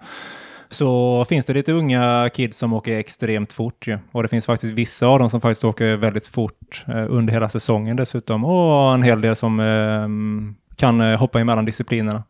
så 0.69 1.25
finns 1.25 1.45
det 1.45 1.53
lite 1.53 1.73
unga 1.73 2.29
kids 2.33 2.57
som 2.57 2.73
åker 2.73 2.97
extremt 2.97 3.53
fort 3.53 3.87
ju. 3.87 3.99
Och 4.11 4.23
det 4.23 4.29
finns 4.29 4.45
faktiskt 4.45 4.73
vissa 4.73 5.07
av 5.07 5.19
dem 5.19 5.29
som 5.29 5.41
faktiskt 5.41 5.63
åker 5.63 5.95
väldigt 5.95 6.27
fort 6.27 6.85
eh, 6.87 7.05
under 7.09 7.33
hela 7.33 7.49
säsongen 7.49 7.95
dessutom. 7.95 8.45
Och 8.45 8.93
en 8.93 9.03
hel 9.03 9.21
del 9.21 9.35
som 9.35 9.59
eh, 9.59 10.03
mm, 10.03 10.55
kan 10.75 11.01
hoppa 11.01 11.39
emellan 11.39 11.65
disciplinerna. 11.65 12.23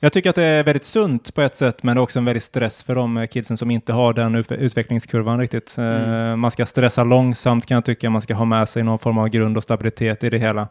Jag 0.00 0.12
tycker 0.12 0.30
att 0.30 0.36
det 0.36 0.44
är 0.44 0.64
väldigt 0.64 0.84
sunt 0.84 1.34
på 1.34 1.42
ett 1.42 1.56
sätt, 1.56 1.82
men 1.82 1.96
det 1.96 1.98
är 1.98 2.02
också 2.02 2.18
en 2.18 2.24
väldigt 2.24 2.42
stress 2.42 2.82
för 2.82 2.94
de 2.94 3.26
kidsen 3.30 3.56
som 3.56 3.70
inte 3.70 3.92
har 3.92 4.12
den 4.12 4.34
ut- 4.34 4.52
utvecklingskurvan 4.52 5.40
riktigt. 5.40 5.78
Eh, 5.78 6.36
Man 6.36 6.50
ska 6.50 6.66
stressa 6.66 7.04
långsamt 7.04 7.66
kan 7.66 7.74
jag 7.74 7.84
tycka. 7.84 8.10
Man 8.10 8.22
ska 8.22 8.34
ha 8.34 8.44
med 8.44 8.68
sig 8.68 8.82
någon 8.82 8.98
form 8.98 9.18
av 9.18 9.28
grund 9.28 9.56
och 9.56 9.62
stabilitet 9.62 10.24
i 10.24 10.30
det 10.30 10.38
hela. 10.38 10.68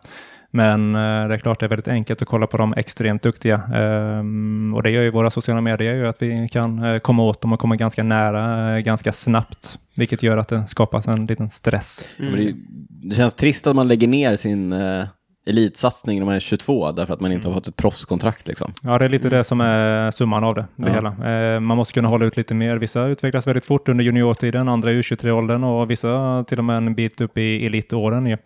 Men 0.51 0.95
eh, 0.95 1.27
det 1.27 1.33
är 1.33 1.37
klart 1.37 1.59
det 1.59 1.65
är 1.65 1.69
väldigt 1.69 1.87
enkelt 1.87 2.21
att 2.21 2.27
kolla 2.27 2.47
på 2.47 2.57
de 2.57 2.73
extremt 2.73 3.21
duktiga. 3.23 3.61
Ehm, 3.75 4.73
och 4.75 4.83
det 4.83 4.89
gör 4.89 5.01
ju 5.01 5.09
våra 5.11 5.31
sociala 5.31 5.61
medier, 5.61 5.93
gör 5.93 6.01
ju 6.01 6.07
att 6.07 6.21
vi 6.21 6.49
kan 6.49 6.83
eh, 6.83 6.99
komma 6.99 7.23
åt 7.23 7.41
dem 7.41 7.53
och 7.53 7.59
komma 7.59 7.75
ganska 7.75 8.03
nära, 8.03 8.81
ganska 8.81 9.13
snabbt. 9.13 9.79
Vilket 9.97 10.23
gör 10.23 10.37
att 10.37 10.47
det 10.47 10.67
skapas 10.67 11.07
en 11.07 11.25
liten 11.25 11.49
stress. 11.49 12.09
Mm. 12.19 12.55
Det, 12.89 13.15
känns 13.15 13.35
trist 13.35 13.67
att 13.67 13.75
man 13.75 13.87
lägger 13.87 14.07
ner 14.07 14.35
sin, 14.35 14.73
elitsatsning 15.45 16.19
när 16.19 16.25
man 16.25 16.35
är 16.35 16.39
22 16.39 16.91
därför 16.91 17.13
att 17.13 17.19
man 17.19 17.31
inte 17.31 17.47
har 17.47 17.51
Mm. 17.51 17.61
fått 17.63 17.67
ett 17.67 17.75
proffskontrakt 17.75 18.47
liksom. 18.47 18.73
Ja, 18.81 18.99
det 18.99 19.05
är 19.05 19.09
lite 19.09 19.29
det 19.29 19.43
som 19.43 19.61
är 19.61 20.11
summan 20.11 20.43
av 20.43 20.55
det, 20.55 20.65
det 20.75 20.87
Ja. 20.87 20.93
hela. 20.93 21.53
Eh, 21.53 21.59
man 21.59 21.77
måste 21.77 21.93
kunna 21.93 22.07
hålla 22.07 22.25
ut 22.25 22.37
lite 22.37 22.53
mer. 22.53 22.77
Vissa 22.77 23.05
utvecklas 23.05 23.47
väldigt 23.47 23.65
fort 23.65 23.89
under 23.89 24.03
juniortiden, 24.03 24.69
andra 24.69 24.91
i 24.91 25.01
U23-åldern 25.01 25.63
och 25.63 25.91
vissa 25.91 26.43
till 26.47 26.57
och 26.57 26.63
med 26.65 26.77
en 26.77 26.95
bit 26.95 27.21
upp 27.21 27.37
i 27.37 27.65
elitåren. 27.65 28.25
Ju. 28.25 28.37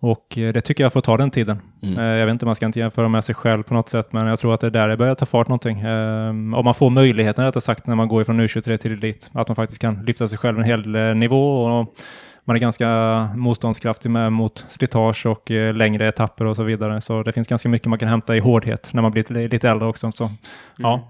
Och 0.00 0.38
eh, 0.38 0.52
det 0.52 0.60
tycker 0.60 0.84
jag 0.84 0.92
får 0.92 1.00
ta 1.00 1.16
den 1.16 1.30
tiden. 1.30 1.58
Mm. 1.82 1.98
Eh, 1.98 2.04
jag 2.04 2.26
vet 2.26 2.32
inte, 2.32 2.46
man 2.46 2.56
ska 2.56 2.66
inte 2.66 2.78
jämföra 2.80 3.08
med 3.08 3.24
sig 3.24 3.34
själv 3.34 3.62
på 3.62 3.74
något 3.74 3.88
sätt, 3.88 4.12
men 4.12 4.26
jag 4.26 4.38
tror 4.38 4.54
att 4.54 4.60
det 4.60 4.66
är 4.66 4.70
där 4.70 4.88
det 4.88 4.96
börjar 4.96 5.14
ta 5.14 5.26
fart 5.26 5.48
någonting. 5.48 5.86
Om 6.54 6.62
man 6.64 6.74
får 6.74 6.90
möjligheten, 6.90 7.44
rättare 7.44 7.60
sagt, 7.60 7.86
när 7.86 7.94
man 7.96 8.08
går 8.08 8.22
ifrån 8.22 8.40
U23 8.40 8.76
till 8.76 8.92
elit, 8.92 9.30
att 9.32 9.48
man 9.48 9.56
faktiskt 9.56 9.80
kan 9.80 10.04
lyfta 10.04 10.28
sig 10.28 10.38
själv 10.38 10.58
en 10.58 10.64
hel 10.64 10.88
nivå. 11.16 11.64
Och, 11.64 11.94
man 12.44 12.56
är 12.56 12.60
ganska 12.60 12.88
motståndskraftig 13.36 14.10
med 14.10 14.32
mot 14.32 14.64
slitage 14.68 15.26
och 15.26 15.50
eh, 15.50 15.74
längre 15.74 16.08
etapper 16.08 16.44
och 16.44 16.56
så 16.56 16.62
vidare. 16.62 17.00
Så 17.00 17.22
det 17.22 17.32
finns 17.32 17.48
ganska 17.48 17.68
mycket 17.68 17.88
man 17.88 17.98
kan 17.98 18.08
hämta 18.08 18.36
i 18.36 18.40
hårdhet 18.40 18.90
när 18.92 19.02
man 19.02 19.12
blir 19.12 19.22
lite, 19.22 19.54
lite 19.54 19.68
äldre 19.68 19.88
också. 19.88 20.12
Så, 20.12 20.30
ja. 20.76 20.94
Mm. 20.94 21.06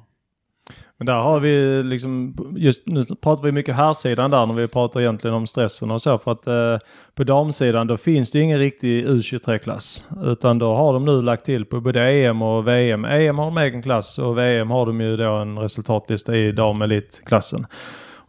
Men 0.97 1.07
där 1.07 1.14
har 1.14 1.40
vi 1.40 1.83
liksom, 1.83 2.37
just 2.57 2.87
nu 2.87 3.05
pratar 3.05 3.44
vi 3.44 3.53
mycket 3.53 3.77
här 3.77 3.92
sidan 3.92 4.31
där 4.31 4.47
när 4.47 4.55
vi 4.55 4.68
pratar 4.68 5.01
egentligen 5.01 5.37
om 5.37 5.47
stressen 5.47 5.90
och 5.90 6.03
så 6.03 6.18
för 6.18 6.33
att 6.33 6.47
eh, 6.47 6.79
på 7.14 7.25
damsidan 7.25 7.87
då 7.87 7.97
finns 7.97 8.31
det 8.31 8.40
ingen 8.40 8.59
riktig 8.59 9.07
U23-klass. 9.07 10.05
Utan 10.25 10.59
då 10.59 10.75
har 10.75 10.92
de 10.92 11.05
nu 11.05 11.23
lagt 11.23 11.44
till 11.44 11.64
på 11.64 11.81
både 11.81 12.01
EM 12.01 12.42
och 12.42 12.68
VM. 12.68 13.05
EM 13.05 13.38
har 13.38 13.44
de 13.44 13.59
egen 13.59 13.83
klass 13.83 14.18
och 14.18 14.38
VM 14.38 14.70
har 14.70 14.87
de 14.87 15.01
ju 15.01 15.16
då 15.16 15.33
en 15.33 15.59
resultatlista 15.59 16.37
i 16.37 16.53
damelitklassen. 16.53 17.66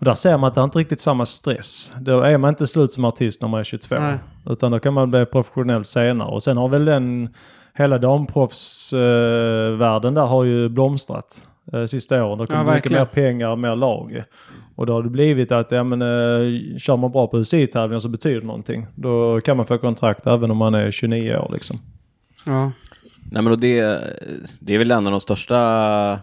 Och 0.06 0.10
där 0.10 0.16
ser 0.16 0.38
man 0.38 0.48
att 0.48 0.56
det 0.56 0.62
är 0.62 0.64
inte 0.64 0.80
riktigt 0.80 1.00
samma 1.00 1.26
stress. 1.26 1.94
Då 2.00 2.22
är 2.22 2.38
man 2.38 2.50
inte 2.50 2.68
slut 2.68 2.94
som 2.94 3.06
artist 3.06 3.42
när 3.42 3.50
man 3.50 3.60
är 3.60 3.64
22. 3.64 3.96
Nej. 4.00 4.18
Utan 4.46 4.72
då 4.72 4.80
kan 4.80 4.94
man 4.94 5.12
bli 5.12 5.26
professionell 5.26 5.84
senare. 5.84 6.28
Och 6.28 6.44
sen 6.44 6.58
har 6.58 6.70
väl 6.70 6.86
den, 6.86 7.30
hela 7.74 7.98
damproffsvärlden 7.98 10.14
där 10.14 10.26
har 10.26 10.44
ju 10.44 10.70
blomstrat 10.70 11.44
eh, 11.74 11.86
sista 11.86 12.24
åren. 12.24 12.38
Då 12.38 12.46
kommer 12.46 12.66
Ja, 12.66 12.76
mycket 12.76 12.92
mer 12.92 13.06
pengar, 13.06 13.56
mer 13.56 13.76
lag. 13.76 14.24
Och 14.76 14.86
då 14.86 14.94
har 14.94 15.04
det 15.04 15.10
blivit 15.10 15.52
att, 15.52 15.72
ja 15.72 15.84
men 15.84 16.02
eh, 16.02 16.08
kör 16.78 16.98
man 16.98 17.12
bra 17.12 17.28
på 17.28 17.40
UCI-tävlingar 17.40 18.00
så 18.00 18.10
betyder 18.10 18.42
det 18.42 18.48
någonting. 18.48 18.88
Då 18.96 19.42
kan 19.42 19.58
man 19.58 19.66
få 19.66 19.78
kontrakt 19.78 20.28
även 20.28 20.52
om 20.52 20.58
man 20.58 20.76
är 20.76 20.92
29 20.92 21.36
år 21.36 21.50
liksom. 21.54 21.80
Ja. 22.46 22.72
Nej 23.32 23.44
men 23.44 23.48
och 23.48 23.60
det, 23.60 24.00
det 24.60 24.76
är 24.76 24.78
väl 24.78 24.92
en 24.92 25.06
av 25.06 25.12
de 25.12 25.22
största, 25.22 25.56
eh, 26.12 26.18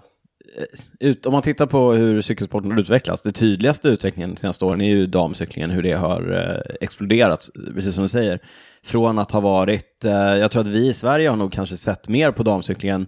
ut, 1.00 1.26
om 1.26 1.32
man 1.32 1.42
tittar 1.42 1.66
på 1.66 1.92
hur 1.92 2.20
cykelsporten 2.20 2.70
har 2.70 2.78
utvecklats, 2.78 3.22
det 3.22 3.32
tydligaste 3.32 3.88
utvecklingen 3.88 4.30
de 4.30 4.36
senaste 4.36 4.64
åren 4.64 4.80
är 4.80 4.88
ju 4.88 5.06
damcyklingen, 5.06 5.70
hur 5.70 5.82
det 5.82 5.92
har 5.92 6.32
eh, 6.32 6.74
exploderat, 6.80 7.48
precis 7.74 7.94
som 7.94 8.02
du 8.02 8.08
säger. 8.08 8.38
Från 8.84 9.18
att 9.18 9.30
ha 9.30 9.40
varit, 9.40 10.04
eh, 10.04 10.12
jag 10.12 10.50
tror 10.50 10.62
att 10.62 10.68
vi 10.68 10.88
i 10.88 10.92
Sverige 10.92 11.28
har 11.28 11.36
nog 11.36 11.52
kanske 11.52 11.76
sett 11.76 12.08
mer 12.08 12.30
på 12.30 12.42
damcyklingen 12.42 13.06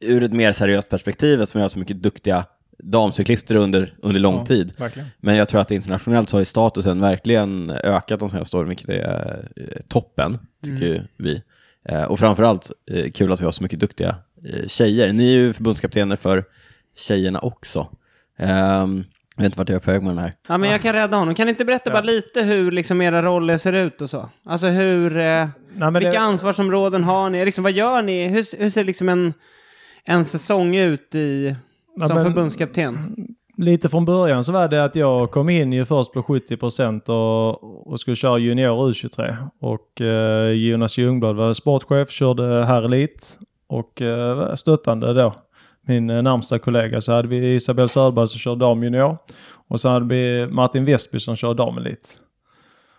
ur 0.00 0.22
ett 0.22 0.32
mer 0.32 0.52
seriöst 0.52 0.88
perspektiv, 0.88 1.40
eftersom 1.40 1.58
vi 1.58 1.62
har 1.62 1.68
så 1.68 1.78
mycket 1.78 2.02
duktiga 2.02 2.44
damcyklister 2.78 3.54
under, 3.54 3.94
under 4.02 4.20
lång 4.20 4.34
Ja, 4.38 4.46
tid. 4.46 4.72
Verkligen. 4.78 5.08
Men 5.20 5.36
jag 5.36 5.48
tror 5.48 5.60
att 5.60 5.70
internationellt 5.70 6.28
så 6.28 6.36
har 6.36 6.40
ju 6.40 6.44
statusen 6.44 7.00
verkligen 7.00 7.70
ökat 7.70 8.20
de 8.20 8.30
senaste 8.30 8.56
åren, 8.56 8.68
vilket 8.68 8.88
är 8.88 9.48
eh, 9.56 9.64
toppen, 9.88 10.38
tycker 10.64 10.84
ju 10.86 11.02
vi. 11.16 11.42
Eh, 11.88 12.02
Och 12.02 12.18
framförallt 12.18 12.70
eh, 12.90 13.10
kul 13.10 13.32
att 13.32 13.40
vi 13.40 13.44
har 13.44 13.52
så 13.52 13.62
mycket 13.62 13.80
duktiga 13.80 14.16
eh, 14.44 14.68
tjejer. 14.68 15.12
Ni 15.12 15.24
är 15.28 15.38
ju 15.38 15.52
förbundskaptener 15.52 16.16
för 16.16 16.44
tjejerna 16.96 17.38
också. 17.38 17.86
Ehm, 18.38 19.04
Jag 19.36 19.42
vet 19.42 19.46
inte 19.46 19.58
vart 19.58 19.68
jag 19.68 19.76
är 19.76 19.80
på 19.80 19.90
väg 19.90 20.02
med 20.02 20.10
den 20.10 20.18
här. 20.18 20.32
ja, 20.48 20.58
men 20.58 20.70
jag 20.70 20.82
kan 20.82 20.92
rädda 20.92 21.16
honom. 21.16 21.34
Kan 21.34 21.46
ni 21.46 21.50
inte 21.50 21.64
berätta 21.64 21.90
bara 21.90 22.02
lite 22.02 22.42
hur 22.42 22.70
liksom 22.72 23.02
era 23.02 23.22
roller 23.22 23.56
ser 23.56 23.72
ut 23.72 24.00
och 24.00 24.10
så? 24.10 24.28
Alltså 24.44 24.66
hur, 24.66 25.16
eh, 25.16 25.22
Nej, 25.22 25.48
men 25.74 25.94
vilka 25.94 26.10
det- 26.10 26.18
ansvarsområden 26.18 27.04
har 27.04 27.30
ni? 27.30 27.44
Liksom, 27.44 27.64
vad 27.64 27.72
gör 27.72 28.02
ni? 28.02 28.28
Hur, 28.28 28.58
hur 28.58 28.70
ser 28.70 28.84
liksom 28.84 29.08
en, 29.08 29.32
en 30.04 30.24
säsong 30.24 30.76
ut 30.76 31.14
i, 31.14 31.56
Ja, 31.96 32.06
som 32.08 32.14
men- 32.16 32.24
förbundskapten? 32.24 33.16
Lite 33.56 33.88
från 33.88 34.04
början 34.04 34.44
så 34.44 34.52
var 34.52 34.68
det 34.68 34.84
att 34.84 34.96
jag 34.96 35.30
kom 35.30 35.48
in 35.48 35.72
ju 35.72 35.84
först 35.84 36.12
på 36.12 36.22
70% 36.22 37.08
och, 37.08 37.86
och 37.92 38.00
skulle 38.00 38.16
köra 38.16 38.38
junior 38.38 38.90
U23. 38.92 39.36
Och 39.60 40.00
eh, 40.00 40.48
Jonas 40.50 40.98
Ljungblad 40.98 41.36
var 41.36 41.54
sportchef, 41.54 42.10
körde 42.10 42.64
här 42.64 42.82
elit 42.82 43.38
och 43.66 44.02
eh, 44.02 44.54
stöttande 44.54 45.14
då. 45.14 45.34
Min 45.86 46.10
eh, 46.10 46.22
närmsta 46.22 46.58
kollega 46.58 47.00
så 47.00 47.12
hade 47.12 47.28
vi 47.28 47.54
Isabel 47.54 47.88
Söderberg 47.88 48.28
som 48.28 48.38
körde 48.38 48.64
damjunior. 48.64 49.18
Och 49.68 49.80
så 49.80 49.88
hade 49.88 50.14
vi 50.14 50.46
Martin 50.46 50.84
Westby 50.84 51.20
som 51.20 51.36
körde 51.36 51.54
damelit. 51.54 52.18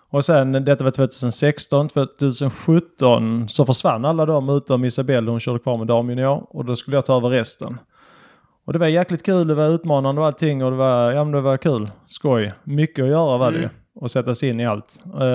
Och 0.10 0.26
sen, 0.26 0.52
detta 0.52 0.84
var 0.84 0.92
2016, 0.92 1.90
2017 1.90 3.50
så 3.50 3.66
försvann 3.66 4.06
alla 4.06 4.26
de 4.26 4.50
utom 4.50 4.86
Isabelle, 4.86 5.32
hon 5.32 5.40
körde 5.40 5.60
kvar 5.60 5.78
med 5.78 5.88
damjunior. 5.88 6.46
Och 6.50 6.66
då 6.66 6.76
skulle 6.76 6.98
jag 6.98 7.06
ta 7.06 7.18
över 7.18 7.30
resten. 7.30 7.78
Och 8.66 8.74
det 8.74 8.80
var 8.80 8.88
jäkligt 8.88 9.26
kul, 9.26 9.48
det 9.48 9.56
var 9.56 9.68
utmanande 9.68 10.22
och 10.22 10.28
allting 10.28 10.64
och 10.64 10.72
det 10.72 10.78
var, 10.78 11.12
ja 11.12 11.24
men 11.24 11.34
det 11.34 11.42
var 11.42 11.58
kul. 11.58 11.92
Skoj. 12.08 12.54
Mycket 12.64 13.04
att 13.04 13.10
göra 13.10 13.38
var 13.38 13.52
det 13.52 13.60
ju. 13.60 13.70
Och 13.96 14.12
sätta 14.12 14.36
sig 14.36 14.50
in 14.50 14.60
i 14.60 14.66
allt. 14.66 15.04
Eh, 15.20 15.26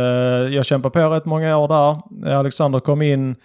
jag 0.55 0.65
kämpade 0.65 0.93
på 0.93 1.09
rätt 1.09 1.25
många 1.25 1.57
år 1.57 1.69
där. 1.69 2.33
Alexander 2.35 2.81
kom 2.81 3.03
in, 3.03 3.37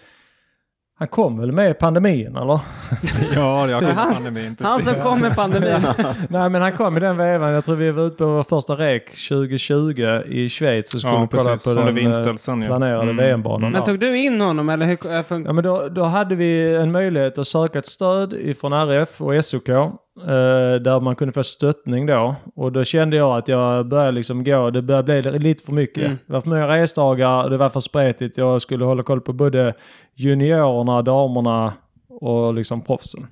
han 0.98 1.08
kom 1.08 1.38
väl 1.40 1.52
med 1.52 1.78
pandemin 1.78 2.36
eller? 2.36 2.60
Ja, 3.34 3.68
jag 3.68 3.78
kom 3.80 3.88
han- 3.88 4.14
pandemin. 4.14 4.56
Han 4.60 4.80
som 4.82 4.92
precis. 4.94 5.08
kom 5.10 5.20
med 5.20 5.36
pandemin. 5.36 5.86
Nej 6.28 6.50
men 6.50 6.62
han 6.62 6.72
kom 6.72 6.96
i 6.96 7.00
den 7.00 7.16
vevan. 7.16 7.52
Jag 7.52 7.64
tror 7.64 7.76
vi 7.76 7.90
var 7.90 8.02
ute 8.02 8.16
på 8.16 8.26
vår 8.26 8.42
första 8.42 8.74
rek 8.74 9.04
2020 9.28 10.00
i 10.26 10.48
Schweiz 10.48 10.94
och 10.94 11.00
skulle 11.00 11.12
Ja, 11.14 11.28
kolla 11.30 11.42
precis. 11.44 11.64
på 11.64 11.70
Som 11.70 11.86
den 11.86 12.62
eh, 12.62 12.62
ja. 12.62 12.66
planerade 12.66 13.02
Mm. 13.10 13.16
VM-banan. 13.16 13.60
Men 13.60 13.72
där. 13.72 13.80
tog 13.86 13.98
du 13.98 14.16
in 14.18 14.40
honom 14.40 14.68
eller 14.68 14.86
hur 14.86 14.98
Ja 15.46 15.52
men 15.52 15.64
då, 15.64 15.88
då 15.88 16.02
hade 16.04 16.34
vi 16.34 16.74
en 16.76 16.92
möjlighet 16.92 17.38
att 17.38 17.46
söka 17.48 17.78
ett 17.78 17.86
stöd 17.86 18.32
ifrån 18.32 18.72
RF 18.72 19.20
och 19.20 19.44
SOK. 19.44 19.68
Eh, 20.20 20.80
där 20.80 21.00
man 21.00 21.16
kunde 21.16 21.32
få 21.32 21.44
stöttning 21.44 22.06
då. 22.06 22.34
Och 22.54 22.72
då 22.72 22.84
kände 22.84 23.16
jag 23.16 23.38
att 23.38 23.48
jag 23.48 23.86
började 23.86 24.12
liksom 24.12 24.44
gå, 24.44 24.70
det 24.70 24.82
började 24.82 25.22
bli 25.22 25.38
lite 25.38 25.64
för 25.64 25.72
mycket. 25.72 26.04
Mm. 26.04 26.18
Det 26.26 26.32
var 26.32 26.40
för 26.40 26.50
många 26.50 26.68
resdagar, 26.68 27.50
det 27.50 27.56
var 27.56 27.70
för 27.70 27.80
spretigt. 27.80 28.36
Jag 28.36 28.62
skulle 28.62 28.84
hålla 28.84 29.02
koll 29.02 29.20
på 29.20 29.32
både 29.32 29.74
juniorerna, 30.14 31.02
damerna 31.02 31.72
och 32.08 32.54
liksom 32.54 32.80
proffsen. 32.80 33.26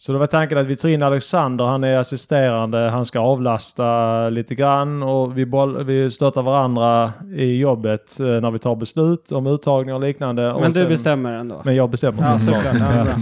Så 0.00 0.12
det 0.12 0.18
var 0.18 0.26
tanken 0.26 0.58
att 0.58 0.66
vi 0.66 0.76
tog 0.76 0.90
in 0.90 1.02
Alexander, 1.02 1.64
han 1.64 1.84
är 1.84 1.96
assisterande, 1.96 2.78
han 2.78 3.04
ska 3.06 3.20
avlasta 3.20 4.28
lite 4.28 4.54
grann 4.54 5.02
och 5.02 5.38
vi, 5.38 5.46
boll, 5.46 5.84
vi 5.84 6.10
stöttar 6.10 6.42
varandra 6.42 7.12
i 7.36 7.56
jobbet 7.58 8.20
eh, 8.20 8.26
när 8.26 8.50
vi 8.50 8.58
tar 8.58 8.76
beslut 8.76 9.32
om 9.32 9.46
uttagning 9.46 9.94
och 9.94 10.00
liknande. 10.00 10.52
och 10.52 10.60
Men 10.60 10.70
du 10.70 10.80
sen- 10.80 10.88
bestämmer 10.88 11.32
ändå? 11.32 11.60
Men 11.64 11.74
jag 11.74 11.90
bestämmer. 11.90 12.22
Ja, 12.22 12.38
såklart. 12.38 12.74
Ja. 12.96 13.06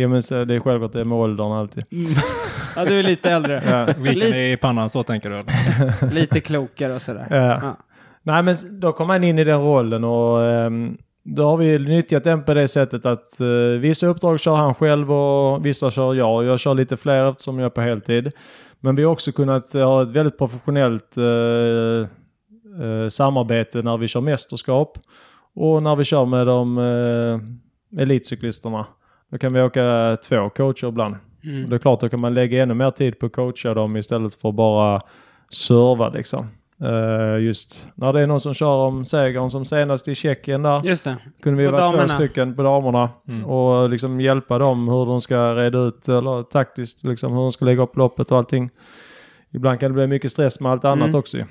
Ja, 0.00 0.08
men 0.08 0.22
så 0.22 0.44
det 0.44 0.54
är 0.54 0.60
självklart 0.60 0.92
det 0.92 1.00
är 1.00 1.04
med 1.04 1.18
åldern 1.18 1.52
alltid. 1.52 1.84
ja, 2.76 2.84
du 2.84 2.98
är 2.98 3.02
lite 3.02 3.30
äldre. 3.30 3.62
Ja. 3.70 3.86
Viken 3.98 4.28
i 4.38 4.56
pannan, 4.60 4.90
så 4.90 5.02
tänker 5.02 5.28
du? 5.28 5.42
Lite 6.14 6.40
klokare 6.40 6.94
och 6.94 7.02
sådär. 7.02 7.26
Ja. 7.30 7.36
Ja. 7.62 7.76
Nej 8.22 8.42
men 8.42 8.54
då 8.80 8.92
kom 8.92 9.10
han 9.10 9.24
in 9.24 9.38
i 9.38 9.44
den 9.44 9.60
rollen 9.60 10.04
och 10.04 10.44
ehm, 10.44 10.96
då 11.36 11.44
har 11.44 11.56
vi 11.56 11.78
nyttjat 11.78 12.24
den 12.24 12.44
på 12.44 12.54
det 12.54 12.68
sättet 12.68 13.06
att 13.06 13.40
eh, 13.40 13.46
vissa 13.80 14.06
uppdrag 14.06 14.40
kör 14.40 14.56
han 14.56 14.74
själv 14.74 15.12
och 15.12 15.66
vissa 15.66 15.90
kör 15.90 16.14
jag. 16.14 16.44
Jag 16.44 16.60
kör 16.60 16.74
lite 16.74 16.96
fler 16.96 17.30
eftersom 17.30 17.58
jag 17.58 17.66
är 17.66 17.70
på 17.70 17.80
heltid. 17.80 18.32
Men 18.80 18.94
vi 18.94 19.04
har 19.04 19.12
också 19.12 19.32
kunnat 19.32 19.72
ha 19.72 20.02
ett 20.02 20.10
väldigt 20.10 20.38
professionellt 20.38 21.16
eh, 21.16 22.08
eh, 22.84 23.08
samarbete 23.08 23.82
när 23.82 23.96
vi 23.96 24.08
kör 24.08 24.20
mästerskap 24.20 24.98
och 25.54 25.82
när 25.82 25.96
vi 25.96 26.04
kör 26.04 26.24
med 26.24 26.46
de 26.46 26.78
eh, 26.78 28.00
elitcyklisterna. 28.02 28.86
Då 29.30 29.38
kan 29.38 29.52
vi 29.52 29.62
åka 29.62 30.16
två 30.28 30.50
coacher 30.50 30.88
ibland. 30.88 31.16
Mm. 31.44 31.64
Och 31.64 31.70
det 31.70 31.76
är 31.76 31.78
klart, 31.78 32.00
då 32.00 32.08
kan 32.08 32.20
man 32.20 32.34
lägga 32.34 32.62
ännu 32.62 32.74
mer 32.74 32.90
tid 32.90 33.18
på 33.18 33.26
att 33.26 33.32
coacha 33.32 33.74
dem 33.74 33.96
istället 33.96 34.34
för 34.34 34.52
bara 34.52 35.02
serva 35.50 36.08
liksom. 36.08 36.46
Eh, 36.82 37.38
just 37.44 37.88
när 37.94 38.12
det 38.12 38.20
är 38.20 38.26
någon 38.26 38.40
som 38.40 38.54
kör 38.54 38.76
om 38.76 39.04
segern 39.04 39.50
som 39.50 39.64
senast 39.64 40.08
i 40.08 40.14
Tjeckien 40.14 40.62
där. 40.62 40.80
Just 40.84 41.04
det. 41.04 41.16
Kunde 41.42 41.62
vi 41.62 41.66
På 41.68 41.72
vara 41.72 41.82
damerna. 41.84 42.06
två 42.08 42.14
stycken 42.14 42.56
på 42.56 42.62
damerna 42.62 43.10
Mm. 43.28 43.44
och 43.44 43.90
liksom 43.90 44.20
hjälpa 44.20 44.58
dem 44.58 44.88
hur 44.88 45.06
de 45.06 45.20
ska 45.20 45.54
reda 45.54 45.78
ut 45.78 46.08
eller 46.08 46.42
taktiskt 46.42 47.04
liksom 47.04 47.32
hur 47.32 47.40
de 47.40 47.52
ska 47.52 47.64
lägga 47.64 47.82
upp 47.82 47.96
loppet 47.96 48.30
och 48.30 48.38
allting. 48.38 48.70
Ibland 49.50 49.80
kan 49.80 49.90
det 49.90 49.94
bli 49.94 50.06
mycket 50.06 50.32
stress 50.32 50.60
med 50.60 50.72
allt 50.72 50.84
annat 50.84 51.08
Mm. 51.08 51.18
också 51.18 51.36
ju. 51.36 51.44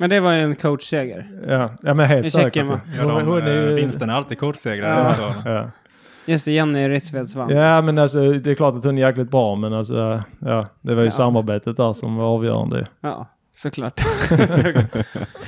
Men 0.00 0.10
det 0.10 0.20
var 0.20 0.32
ju 0.32 0.40
en 0.40 0.56
coachseger. 0.56 1.26
Ja, 1.48 1.68
ja 1.82 1.94
men 1.94 2.06
helt 2.06 2.32
säkert. 2.32 2.68
Ja, 2.98 3.02
de, 3.02 3.26
hon 3.26 3.42
är 3.42 3.52
ju- 3.52 3.68
eh, 3.68 3.74
Vinsten 3.74 4.10
är 4.10 4.14
alltid 4.14 4.38
coachsegrar. 4.38 5.04
Ja. 5.04 5.10
Så. 5.10 5.48
Ja. 5.50 5.70
Just 6.26 6.44
det, 6.44 6.52
Jenny 6.52 6.88
Ritsveds 6.88 7.34
vann. 7.34 7.48
ja 7.50 7.82
men 7.82 7.98
alltså 7.98 8.32
det 8.32 8.50
är 8.50 8.54
klart 8.54 8.74
att 8.74 8.84
hon 8.84 8.98
är 8.98 9.02
jäkligt 9.08 9.30
bra 9.30 9.54
men 9.54 9.72
alltså 9.74 10.22
ja 10.40 10.66
det 10.82 10.94
var 10.94 11.02
ju 11.02 11.06
Ja. 11.06 11.10
samarbetet 11.10 11.76
där 11.76 11.92
som 11.92 12.16
var 12.16 12.24
avgörande. 12.26 12.86
Ja, 13.00 13.26
såklart. 13.58 14.00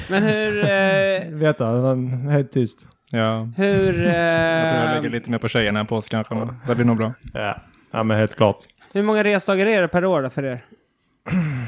Men 0.08 0.22
hur... 0.22 0.64
Eh, 0.64 1.28
Veta, 1.38 1.64
han 1.66 2.28
är 2.28 2.32
helt 2.32 2.52
tyst. 2.52 2.78
Ja. 3.10 3.48
hur... 3.56 4.06
Eh, 4.06 4.12
Jag 4.14 4.70
tror 4.72 4.84
jag 4.84 4.94
lägger 4.94 5.10
lite 5.10 5.30
mer 5.30 5.38
på 5.38 5.48
tjejerna 5.48 5.80
än 5.80 5.86
på 5.86 5.96
oss 5.96 6.08
kanske, 6.08 6.34
men 6.34 6.54
det 6.66 6.74
blir 6.74 6.84
nog 6.86 6.96
bra. 6.96 7.12
Ja, 7.34 7.56
ja 7.90 8.02
men 8.02 8.18
helt 8.18 8.36
klart. 8.36 8.56
Hur 8.92 9.02
många 9.02 9.24
resdagar 9.24 9.66
är 9.66 9.80
det 9.82 9.88
per 9.88 10.04
år 10.04 10.22
då 10.22 10.30
för 10.30 10.42
er? 10.44 10.60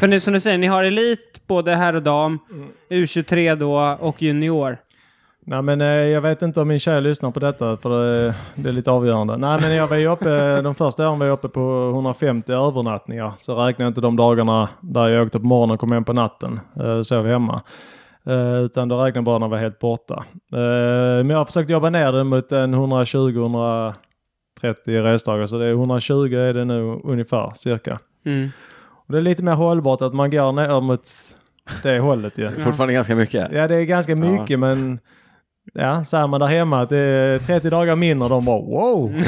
för 0.01 0.07
nu 0.09 0.21
som 0.21 0.33
du 0.35 0.41
säger, 0.41 0.59
ni 0.59 0.67
har 0.67 0.85
elit 0.85 1.41
både 1.47 1.75
herr 1.75 1.95
och 1.95 2.03
dam, 2.03 2.39
Mm. 2.51 2.69
U23 2.91 3.57
då 3.57 3.77
och 4.01 4.23
junior. 4.23 4.79
Nej 5.45 5.63
men 5.63 5.81
eh, 5.81 5.87
jag 5.87 6.21
vet 6.21 6.43
inte 6.43 6.61
om 6.61 6.69
min 6.69 6.79
tjej 6.79 7.01
lyssnar 7.01 7.31
på 7.31 7.41
detta 7.41 7.77
för 7.77 7.91
det, 7.91 8.35
det 8.55 8.69
är 8.69 8.73
lite 8.73 8.91
avgörande. 8.91 9.37
Nej 9.37 9.59
men 9.61 9.75
jag 9.75 9.87
var 9.87 9.97
ju 9.97 10.07
uppe, 10.07 10.63
de 10.63 10.75
första 10.75 11.09
åren 11.09 11.19
var 11.19 11.27
jag 11.27 11.35
uppe 11.35 11.49
på 11.49 11.91
150 11.93 12.53
övernattningar. 12.53 13.33
Så 13.39 13.67
räknar 13.67 13.85
jag 13.85 13.91
inte 13.91 14.01
de 14.01 14.17
dagarna 14.17 14.69
där 14.81 15.09
jag 15.09 15.27
åkte 15.27 15.39
på 15.39 15.47
morgonen 15.47 15.75
och 15.75 15.81
kom 15.81 15.93
hem 15.93 16.05
på 16.05 16.13
natten. 16.13 16.61
Eh, 16.81 17.03
sov 17.03 17.27
hemma. 17.27 17.63
Eh, 18.27 18.55
utan 18.55 18.89
då 18.89 19.05
räknar 19.05 19.19
jag 19.19 19.25
bara 19.25 19.39
när 19.39 19.47
jag 19.47 19.51
var 19.51 19.59
helt 19.59 19.79
borta. 19.79 20.25
Eh, 20.53 20.59
men 21.17 21.31
jag 21.31 21.39
har 21.39 21.45
försökt 21.45 21.71
jobba 21.71 21.91
ner 21.91 22.13
det 22.13 22.25
mot 22.25 22.53
en 22.53 22.75
120-130 22.75 23.95
resdagar. 24.85 25.47
Så 25.47 25.59
det 25.59 25.67
är 25.67 25.73
120 25.73 26.35
är 26.35 26.55
det 26.55 26.65
nu 26.65 27.01
ungefär 27.05 27.53
cirka. 27.55 27.99
Mm. 28.25 28.49
Och 29.07 29.13
det 29.13 29.19
är 29.19 29.23
lite 29.23 29.43
mer 29.43 29.53
hållbart 29.53 30.03
att 30.03 30.15
man 30.15 30.31
går 30.31 30.53
ner 30.53 30.81
mot 30.81 31.11
det 31.83 31.99
hållet 31.99 32.39
ju. 32.39 32.51
Fortfarande 32.51 32.95
ganska 32.95 33.17
mycket. 33.17 33.53
Ja 33.53 33.69
det 33.69 33.75
är 33.77 33.85
ganska 33.85 34.17
mycket 34.17 34.59
men 34.59 34.99
Ja, 35.75 36.05
säger 36.05 36.27
man 36.27 36.41
där 36.41 36.47
hemma 36.47 36.83
att 36.83 36.89
det 36.89 36.99
är 36.99 37.39
30 37.39 37.71
dagar 37.71 37.97
mindre, 37.97 38.29
de 38.29 38.45
bara 38.45 38.61
wow! 38.61 39.11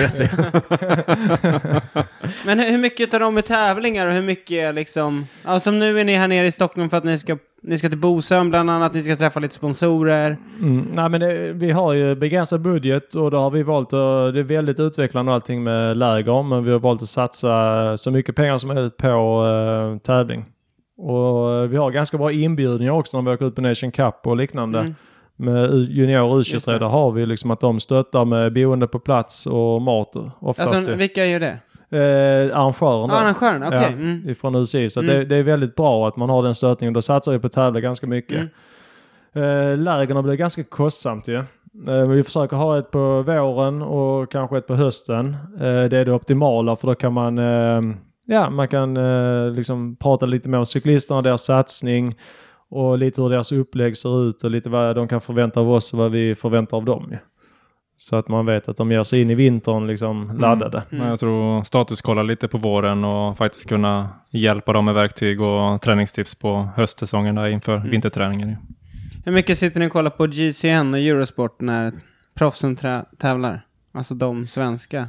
Men 2.46 2.58
hur 2.60 2.70
hur 2.70 2.78
mycket 2.78 3.10
tar 3.10 3.20
de 3.20 3.34
med 3.34 3.44
tävlingar 3.44 4.06
och 4.06 4.12
hur 4.12 4.22
mycket 4.22 4.74
liksom... 4.74 5.26
Ja, 5.44 5.60
som 5.60 5.78
nu 5.78 6.00
är 6.00 6.04
ni 6.04 6.14
här 6.14 6.28
nere 6.28 6.46
i 6.46 6.52
Stockholm 6.52 6.90
för 6.90 6.96
att 6.96 7.04
ni 7.04 7.18
ska, 7.18 7.36
ni 7.62 7.78
ska 7.78 7.88
till 7.88 7.98
Bosön 7.98 8.50
bland 8.50 8.70
annat, 8.70 8.94
ni 8.94 9.02
ska 9.02 9.16
träffa 9.16 9.40
lite 9.40 9.54
sponsorer. 9.54 10.36
Mm, 10.60 10.88
nej 10.94 11.08
men 11.08 11.20
det, 11.20 11.52
vi 11.52 11.70
har 11.70 11.92
ju 11.92 12.14
begränsad 12.14 12.60
budget 12.60 13.14
och 13.14 13.30
då 13.30 13.38
har 13.38 13.50
vi 13.50 13.62
valt 13.62 13.92
att, 13.92 14.34
det 14.34 14.40
är 14.40 14.42
väldigt 14.42 14.80
utvecklande 14.80 15.30
och 15.30 15.34
allting 15.34 15.62
med 15.62 15.96
läger, 15.96 16.42
men 16.42 16.64
vi 16.64 16.72
har 16.72 16.78
valt 16.78 17.02
att 17.02 17.08
satsa 17.08 17.96
så 17.96 18.10
mycket 18.10 18.36
pengar 18.36 18.58
som 18.58 18.68
möjligt 18.68 18.96
på 18.96 19.44
uh, 19.44 19.98
tävling. 19.98 20.44
Och 20.96 21.52
eh, 21.52 21.68
vi 21.68 21.76
har 21.76 21.90
ganska 21.90 22.18
bra 22.18 22.32
inbjudningar 22.32 22.92
också 22.92 23.20
när 23.20 23.30
vi 23.30 23.34
åker 23.34 23.46
ut 23.46 23.54
på 23.54 23.60
Nation 23.60 23.92
Cup 23.92 24.26
och 24.26 24.36
liknande. 24.36 24.78
Mm. 24.78 24.94
Med 25.36 25.74
junior 25.74 26.38
Just 26.38 26.54
U23 26.54 26.72
det. 26.72 26.78
där 26.78 26.86
har 26.86 27.10
vi 27.12 27.26
liksom 27.26 27.50
att 27.50 27.60
de 27.60 27.80
stöttar 27.80 28.24
med 28.24 28.52
boende 28.52 28.86
på 28.86 28.98
plats 28.98 29.46
och 29.46 29.82
mat 29.82 30.12
oftast. 30.40 30.74
Alltså, 30.74 30.94
vilka 30.94 31.26
gör 31.26 31.40
det? 31.40 31.58
eh, 31.90 32.58
arrangören 32.58 33.08
då. 33.08 33.14
arrangören, 33.14 33.62
okej. 33.66 33.78
Ja, 33.82 33.88
Mm. 33.88 34.28
Ifrån 34.28 34.54
UCI. 34.54 34.90
Så 34.90 35.00
Mm. 35.00 35.14
det, 35.18 35.24
det 35.24 35.36
är 35.36 35.42
väldigt 35.42 35.74
bra 35.76 36.08
att 36.08 36.16
man 36.16 36.30
har 36.30 36.42
den 36.42 36.54
stötningen. 36.54 36.94
Då 36.94 37.02
satsar 37.02 37.32
vi 37.32 37.38
på 37.38 37.46
att 37.46 37.52
tävla 37.52 37.80
ganska 37.80 38.06
mycket. 38.06 38.48
Mm. 39.34 39.70
Eh, 39.72 39.78
lägren 39.78 40.22
blir 40.24 40.34
ganska 40.34 40.64
kostsamt 40.64 41.28
ju. 41.28 41.36
Eh, 41.88 42.06
vi 42.08 42.22
försöker 42.22 42.56
ha 42.56 42.78
ett 42.78 42.90
på 42.90 43.22
våren 43.22 43.82
och 43.82 44.30
kanske 44.30 44.58
ett 44.58 44.66
på 44.66 44.74
hösten. 44.74 45.36
Eh, 45.56 45.60
det 45.84 45.98
är 45.98 46.04
det 46.04 46.12
optimala 46.12 46.76
för 46.76 46.86
då 46.86 46.94
kan 46.94 47.12
man 47.12 47.38
eh, 47.38 47.80
Ja, 48.26 48.50
man 48.50 48.68
kan 48.68 48.96
eh, 48.96 49.50
liksom 49.50 49.96
prata 49.96 50.26
lite 50.26 50.48
mer 50.48 50.58
om 50.58 50.66
cyklisterna, 50.66 51.22
deras 51.22 51.44
satsning 51.44 52.14
och 52.74 52.98
lite 52.98 53.22
hur 53.22 53.28
deras 53.28 53.52
upplägg 53.52 53.96
ser 53.96 54.28
ut 54.28 54.44
och 54.44 54.50
lite 54.50 54.68
vad 54.68 54.96
de 54.96 55.08
kan 55.08 55.20
förvänta 55.20 55.60
av 55.60 55.70
oss 55.70 55.92
och 55.92 55.98
vad 55.98 56.10
vi 56.10 56.34
förväntar 56.34 56.76
av 56.76 56.84
dem. 56.84 57.16
Så 57.96 58.16
att 58.16 58.28
man 58.28 58.46
vet 58.46 58.68
att 58.68 58.76
de 58.76 58.92
ger 58.92 59.02
sig 59.02 59.20
in 59.22 59.30
i 59.30 59.34
vintern 59.34 59.86
liksom 59.86 60.38
laddade. 60.38 60.78
Mm. 60.78 60.98
Men 60.98 61.08
jag 61.08 61.20
tror 61.20 61.64
statuskolla 61.64 62.22
lite 62.22 62.48
på 62.48 62.58
våren 62.58 63.04
och 63.04 63.36
faktiskt 63.36 63.68
kunna 63.68 64.08
hjälpa 64.30 64.72
dem 64.72 64.84
med 64.84 64.94
verktyg 64.94 65.40
och 65.40 65.82
träningstips 65.82 66.34
på 66.34 66.68
höstsäsongen 66.76 67.34
där 67.34 67.46
inför 67.48 67.76
Mm. 67.76 67.90
vinterträningen. 67.90 68.56
Hur 69.24 69.32
mycket 69.32 69.58
sitter 69.58 69.80
ni 69.80 69.88
och 69.88 69.92
kollar 69.92 70.10
på 70.10 70.26
GCN 70.26 70.94
och 70.94 71.00
Eurosport 71.00 71.60
när 71.60 71.92
proffsen 72.34 72.76
tävlar? 73.18 73.60
Alltså 73.92 74.14
de 74.14 74.46
svenska. 74.46 75.08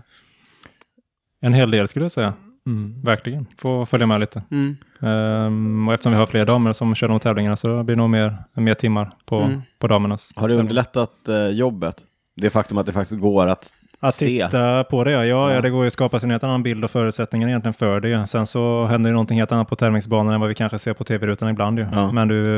En 1.42 1.54
hel 1.54 1.72
del 1.72 1.88
skulle 1.88 2.06
jag 2.06 2.12
säga. 2.12 2.34
Mm. 2.68 3.02
Verkligen. 3.02 3.46
Få 3.58 3.86
följa 3.86 4.08
med 4.08 4.20
lite. 4.20 4.44
Mm. 4.52 4.76
Ehm, 5.06 5.88
och 5.88 5.94
eftersom 5.94 6.12
vi 6.12 6.18
har 6.18 6.26
fler 6.26 6.46
damer 6.46 6.74
som 6.74 6.96
kör 6.96 7.08
de 7.08 7.20
tävlingarna 7.20 7.56
så 7.58 7.84
blir 7.84 7.96
det 7.96 8.02
nog 8.02 8.10
mer, 8.10 8.44
mer 8.54 8.74
timmar 8.74 9.10
på, 9.26 9.40
Mm. 9.42 9.62
på 9.80 9.88
damernas. 9.88 10.32
Har 10.36 10.50
det 10.50 10.56
underlättat 10.56 11.28
eh, 11.28 11.48
jobbet? 11.48 11.96
Det 12.36 12.50
faktum 12.50 12.78
att 12.78 12.86
det 12.86 12.92
faktiskt 12.94 13.22
går 13.22 13.48
att 13.48 13.74
Att 14.00 14.14
se. 14.16 14.26
titta 14.46 14.84
på 14.84 15.04
det, 15.04 15.12
ja. 15.12 15.26
Ja, 15.26 15.54
Ja. 15.54 15.62
Det 15.62 15.70
går 15.70 15.84
ju 15.84 15.88
att 15.88 15.94
skapa 15.94 16.20
sig 16.20 16.28
en 16.28 16.32
helt 16.32 16.44
annan 16.44 16.64
bild 16.64 16.84
och 16.84 16.92
förutsättningar 16.92 17.48
egentligen 17.48 17.74
för 17.74 18.00
det. 18.00 18.28
Sen 18.28 18.48
så 18.48 18.86
händer 18.86 19.10
ju 19.10 19.14
någonting 19.14 19.38
helt 19.40 19.52
annat 19.52 19.70
på 19.70 19.76
tävlingsbanan 19.76 20.34
än 20.34 20.40
vad 20.40 20.50
vi 20.50 20.56
kanske 20.56 20.80
ser 20.80 20.94
på 20.94 21.04
tv-rutan 21.04 21.50
ibland 21.50 21.80
ju. 21.80 21.86
Ja. 21.94 22.12
Men 22.12 22.28
du 22.28 22.50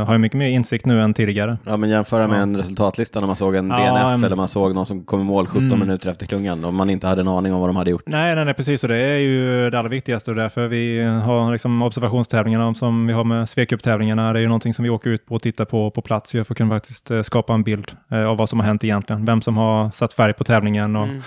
eh, 0.00 0.06
har 0.06 0.12
ju 0.12 0.18
mycket 0.18 0.38
mer 0.38 0.48
insikt 0.48 0.86
nu 0.86 1.02
än 1.02 1.14
tidigare. 1.14 1.58
Ja 1.66 1.76
men 1.76 1.90
jämföra 1.90 2.28
med 2.28 2.38
Ja. 2.38 2.42
en 2.42 2.56
resultatlista 2.56 3.20
när 3.20 3.26
man 3.26 3.36
såg 3.36 3.54
en 3.54 3.68
DNF 3.68 4.04
en- 4.06 4.24
eller 4.24 4.36
man 4.36 4.48
såg 4.48 4.74
någon 4.74 4.86
som 4.86 5.04
kom 5.04 5.20
i 5.20 5.24
mål 5.24 5.46
17 5.46 5.66
Mm. 5.66 5.78
minuter 5.78 6.10
efter 6.10 6.26
klungan 6.26 6.64
och 6.64 6.74
man 6.74 6.90
inte 6.90 7.06
hade 7.06 7.20
en 7.20 7.28
aning 7.28 7.54
om 7.54 7.60
vad 7.60 7.68
de 7.68 7.76
hade 7.76 7.90
gjort. 7.90 8.02
Nej, 8.06 8.34
nej, 8.34 8.44
nej, 8.44 8.54
precis. 8.54 8.82
Och 8.82 8.88
det 8.88 8.96
är 8.98 9.18
ju 9.18 9.70
det 9.70 9.78
allra 9.78 9.88
viktigaste 9.88 10.30
och 10.30 10.36
därför 10.36 10.66
vi 10.68 11.02
har 11.02 11.52
liksom 11.52 11.82
observationstävlingarna 11.82 12.74
som 12.74 13.06
vi 13.06 13.12
har 13.12 13.24
med 13.24 13.48
Svekup-tävlingarna. 13.48 14.32
Det 14.32 14.38
är 14.38 14.40
ju 14.40 14.48
någonting 14.48 14.74
som 14.74 14.82
vi 14.82 14.90
åker 14.90 15.10
ut 15.10 15.26
på 15.26 15.34
och 15.34 15.42
tittar 15.42 15.64
på 15.64 15.90
på 15.90 16.02
plats 16.02 16.34
ju 16.34 16.44
för 16.44 16.54
att 16.54 16.58
kunna 16.58 16.74
faktiskt 16.74 17.10
eh, 17.10 17.22
skapa 17.22 17.52
en 17.54 17.62
bild 17.62 17.92
eh, 18.10 18.24
av 18.24 18.36
vad 18.36 18.48
som 18.48 18.60
har 18.60 18.66
hänt 18.66 18.84
egentligen. 18.84 19.24
Vem 19.24 19.40
som 19.42 19.56
har 19.56 19.90
satt 19.90 20.12
färg 20.12 20.32
på 20.32 20.44
tävlingen 20.44 20.83
och 20.96 21.04
Mm. 21.04 21.20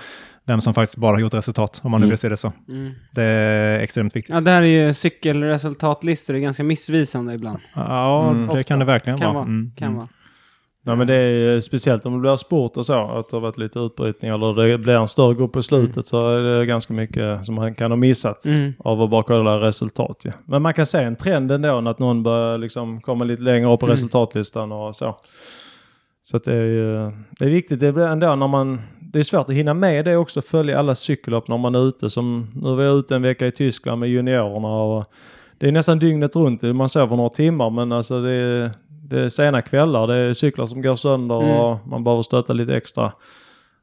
vem 0.44 0.60
som 0.60 0.74
faktiskt 0.74 0.96
bara 0.98 1.12
har 1.12 1.20
gjort 1.20 1.34
resultat, 1.34 1.80
om 1.84 1.90
man 1.90 2.00
nu 2.00 2.04
Mm. 2.04 2.10
vill 2.10 2.18
se 2.18 2.28
det 2.28 2.36
så. 2.36 2.52
Mm. 2.68 2.90
Det 3.14 3.22
är 3.22 3.78
extremt 3.78 4.16
viktigt. 4.16 4.34
Ja, 4.34 4.40
där 4.40 4.62
är 4.62 4.66
ju 4.86 4.94
cykelresultatlistor 4.94 6.34
är 6.34 6.38
ganska 6.38 6.64
missvisande 6.64 7.34
ibland. 7.34 7.58
Ja, 7.74 8.30
Mm. 8.30 8.46
det 8.46 8.52
Ofta. 8.52 8.62
kan 8.62 8.78
det 8.78 8.84
verkligen 8.84 9.18
Kan 9.18 9.26
vara. 9.26 9.34
vara. 9.34 9.44
Mm. 9.44 9.72
Kan 9.76 9.94
vara. 9.94 10.08
Ja 10.84 10.94
men 10.94 11.06
det 11.06 11.14
är 11.14 11.30
ju 11.30 11.60
speciellt 11.62 12.06
om 12.06 12.12
det 12.12 12.18
blir 12.18 12.36
sport 12.36 12.76
och 12.76 12.86
så, 12.86 13.10
att 13.10 13.28
det 13.30 13.36
har 13.36 13.40
varit 13.40 13.58
lite 13.58 13.78
utbrytningar 13.78 14.34
eller 14.34 14.62
det 14.68 14.78
blir 14.78 14.94
en 14.94 15.08
större 15.08 15.34
grupp 15.34 15.52
på 15.52 15.62
slutet 15.62 16.06
så 16.06 16.28
är 16.30 16.58
det 16.58 16.66
ganska 16.66 16.92
mycket 16.94 17.46
som 17.46 17.54
man 17.54 17.74
kan 17.74 17.90
ha 17.90 17.96
missat 17.96 18.44
Mm. 18.44 18.72
av 18.78 19.02
att 19.02 19.10
bara 19.10 19.22
kolla 19.22 19.60
resultat. 19.60 20.22
Ja. 20.24 20.32
Men 20.44 20.62
man 20.62 20.74
kan 20.74 20.86
se 20.86 20.98
en 20.98 21.16
trend 21.16 21.52
ändå 21.52 21.88
att 21.90 21.98
någon 21.98 22.22
börjar 22.22 22.58
liksom 22.58 23.00
komma 23.00 23.24
lite 23.24 23.42
längre 23.42 23.72
upp 23.74 23.80
på 23.80 23.86
Mm. 23.86 23.92
resultatlistan 23.92 24.72
och 24.72 24.96
så. 24.96 25.16
Så 26.22 26.36
att 26.36 26.44
det 26.44 26.52
är 26.54 26.64
ju 26.64 27.10
det 27.38 27.44
är 27.44 27.48
viktigt, 27.50 27.80
det 27.80 27.92
blir 27.92 28.04
ändå 28.06 28.34
när 28.36 28.48
man, 28.48 28.80
det 29.12 29.18
är 29.18 29.22
svårt 29.22 29.48
att 29.48 29.54
hinna 29.54 29.74
med 29.74 30.04
det 30.04 30.16
också, 30.16 30.42
följa 30.42 30.78
alla 30.78 30.94
cykellopp 30.94 31.48
när 31.48 31.58
man 31.58 31.74
är 31.74 31.88
ute. 31.88 32.10
Som, 32.10 32.50
nu 32.54 32.74
var 32.74 32.82
jag 32.82 32.98
ute 32.98 33.14
en 33.16 33.22
vecka 33.22 33.46
i 33.46 33.50
Tyskland 33.52 34.00
med 34.00 34.08
juniorerna 34.08 34.68
och 34.68 35.12
det 35.58 35.68
är 35.68 35.72
nästan 35.72 35.98
dygnet 35.98 36.36
runt, 36.36 36.62
man 36.62 36.88
sover 36.88 37.16
några 37.16 37.30
timmar 37.30 37.70
men 37.70 37.92
alltså 37.92 38.22
det 38.22 38.30
är, 38.32 38.70
det 38.88 39.20
är 39.24 39.28
sena 39.28 39.62
kvällar, 39.62 40.06
det 40.06 40.14
är 40.14 40.32
cyklar 40.32 40.66
som 40.66 40.82
går 40.82 40.96
sönder 40.96 41.42
Mm. 41.42 41.56
och 41.56 41.86
man 41.88 42.04
behöver 42.04 42.22
stötta 42.22 42.52
lite 42.52 42.76
extra. 42.76 43.12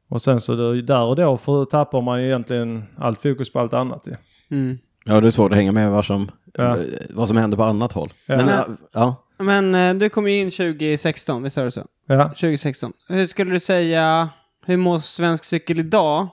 Och 0.09 0.21
sen 0.21 0.41
så 0.41 0.55
det, 0.55 0.81
där 0.81 1.01
och 1.03 1.15
då 1.15 1.37
för, 1.37 1.65
tappar 1.65 2.01
man 2.01 2.21
ju 2.21 2.27
egentligen 2.27 2.83
allt 2.97 3.21
fokus 3.21 3.51
på 3.51 3.59
allt 3.59 3.73
annat. 3.73 4.07
ju. 4.07 4.15
Mm. 4.57 4.77
Ja 5.05 5.21
det 5.21 5.27
är 5.27 5.31
svårt 5.31 5.51
att 5.51 5.57
hänga 5.57 5.71
med 5.71 5.91
vad 5.91 6.05
som, 6.05 6.31
Ja. 6.57 6.77
vad 7.09 7.27
som 7.27 7.37
händer 7.37 7.57
på 7.57 7.63
annat 7.63 7.91
håll. 7.91 8.09
Ja. 8.27 8.35
Men 8.37 8.45
Men- 8.45 8.77
ja, 8.93 9.15
ja, 9.37 9.43
Men 9.43 9.75
eh, 9.75 9.93
du 9.99 10.09
kom 10.09 10.27
ju 10.27 10.39
in 10.39 10.51
2016, 10.51 11.43
visst 11.43 11.57
är 11.57 11.63
det 11.65 11.71
så? 11.71 11.85
Ja. 12.07 12.25
2016. 12.27 12.93
Hur 13.09 13.27
skulle 13.27 13.51
du 13.51 13.59
säga, 13.59 14.29
hur 14.65 14.77
mår 14.77 14.99
svensk 14.99 15.43
cykel 15.43 15.79
idag 15.79 16.27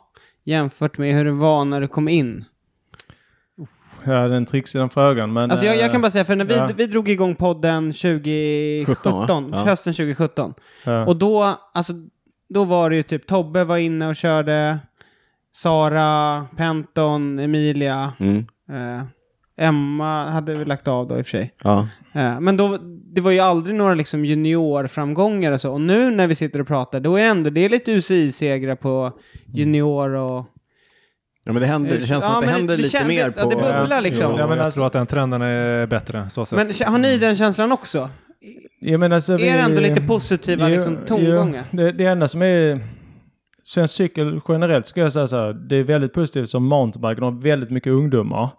jämfört 0.44 0.98
med 0.98 1.14
hur 1.14 1.24
det 1.24 1.32
var 1.32 1.64
när 1.64 1.80
du 1.80 1.88
kom 1.88 2.08
in? 2.08 2.44
Ja, 4.04 4.12
det 4.12 4.18
är 4.18 4.30
en 4.30 4.46
trixig 4.46 4.80
den 4.80 4.90
frågan. 4.90 5.32
Men, 5.32 5.50
Alltså 5.50 5.66
jag, 5.66 5.76
jag 5.76 5.84
eh, 5.84 5.92
kan 5.92 6.00
bara 6.00 6.10
säga, 6.10 6.24
för 6.24 6.36
när 6.36 6.44
vi, 6.44 6.54
ja. 6.54 6.68
vi 6.76 6.86
drog 6.86 7.08
igång 7.08 7.34
podden 7.34 7.92
2017, 7.92 9.22
17, 9.22 9.50
va? 9.50 9.58
Ja. 9.58 9.64
hösten 9.64 9.92
2017. 9.92 10.54
ja. 10.84 11.06
Och 11.06 11.16
då, 11.16 11.60
alltså, 11.74 11.92
då 12.48 12.64
var 12.64 12.90
det 12.90 12.96
ju 12.96 13.02
typ 13.02 13.26
Tobbe 13.26 13.64
var 13.64 13.76
inne 13.76 14.08
och 14.08 14.16
körde, 14.16 14.78
Sara, 15.54 16.46
Penton, 16.56 17.38
Emilia, 17.38 18.12
mm, 18.18 18.46
eh, 18.68 19.02
Emma 19.56 20.30
hade 20.30 20.54
vi 20.54 20.64
lagt 20.64 20.88
av 20.88 21.08
då 21.08 21.18
i 21.18 21.22
och 21.22 21.26
för 21.26 21.30
sig. 21.38 21.52
ja. 21.64 21.88
Eh, 22.14 22.40
men 22.40 22.56
då, 22.56 22.78
det 23.14 23.20
var 23.20 23.30
ju 23.30 23.40
aldrig 23.40 23.76
några 23.76 23.94
liksom 23.94 24.24
juniorframgångar 24.24 25.52
och 25.52 25.60
så. 25.60 25.72
Och 25.72 25.80
nu 25.80 26.10
när 26.10 26.26
vi 26.26 26.34
sitter 26.34 26.60
och 26.60 26.66
pratar, 26.66 27.00
då 27.00 27.16
är 27.16 27.24
ändå, 27.24 27.50
det 27.50 27.60
är 27.64 27.68
lite 27.68 27.92
UCI-segrar 27.92 28.74
på 28.74 29.12
junior 29.46 30.14
och... 30.14 30.46
ja 31.44 31.52
men 31.52 31.60
det, 31.62 31.66
händer, 31.66 31.98
det 31.98 32.06
känns 32.06 32.24
som 32.24 32.32
Ja, 32.32 32.38
att 32.38 32.42
det 32.42 32.46
men 32.46 32.54
händer 32.54 32.76
det 32.76 32.82
lite 32.82 32.90
kände- 32.90 33.08
mer 33.08 33.32
ja, 33.36 33.42
på... 33.42 33.50
det 33.50 33.56
bubblar 33.56 34.00
liksom. 34.00 34.34
Ja, 34.38 34.46
men 34.46 34.56
jag 34.56 34.64
alltså- 34.64 34.78
tror 34.78 34.86
att 34.86 34.92
den 34.92 35.06
trenden 35.06 35.42
är 35.42 35.86
bättre. 35.86 36.30
Så. 36.30 36.46
Men 36.50 36.66
har 36.86 36.98
ni 36.98 37.18
den 37.18 37.36
känslan 37.36 37.72
också? 37.72 38.10
Ja, 38.80 38.98
men 38.98 39.12
alltså, 39.12 39.32
Är 39.32 39.38
det 39.38 39.44
vi- 39.44 39.50
ändå 39.58 39.80
lite 39.80 40.00
positiva 40.02 40.68
Jo, 40.68 40.74
liksom, 40.74 40.96
tongångar? 41.06 41.64
jo, 41.70 41.76
det, 41.78 41.92
det 41.92 42.04
enda 42.04 42.28
som 42.28 42.42
är... 42.42 42.80
Svensk 43.64 43.94
cykel 43.94 44.40
generellt 44.48 44.86
skulle 44.86 45.04
jag 45.06 45.12
säga 45.12 45.26
så 45.26 45.36
här, 45.36 45.52
det 45.52 45.76
är 45.76 45.82
väldigt 45.82 46.12
positivt 46.12 46.48
som 46.48 46.64
mountainbike, 46.64 47.20
de 47.20 47.34
har 47.34 47.42
väldigt 47.42 47.70
mycket 47.70 47.90
ungdomar. 47.92 48.50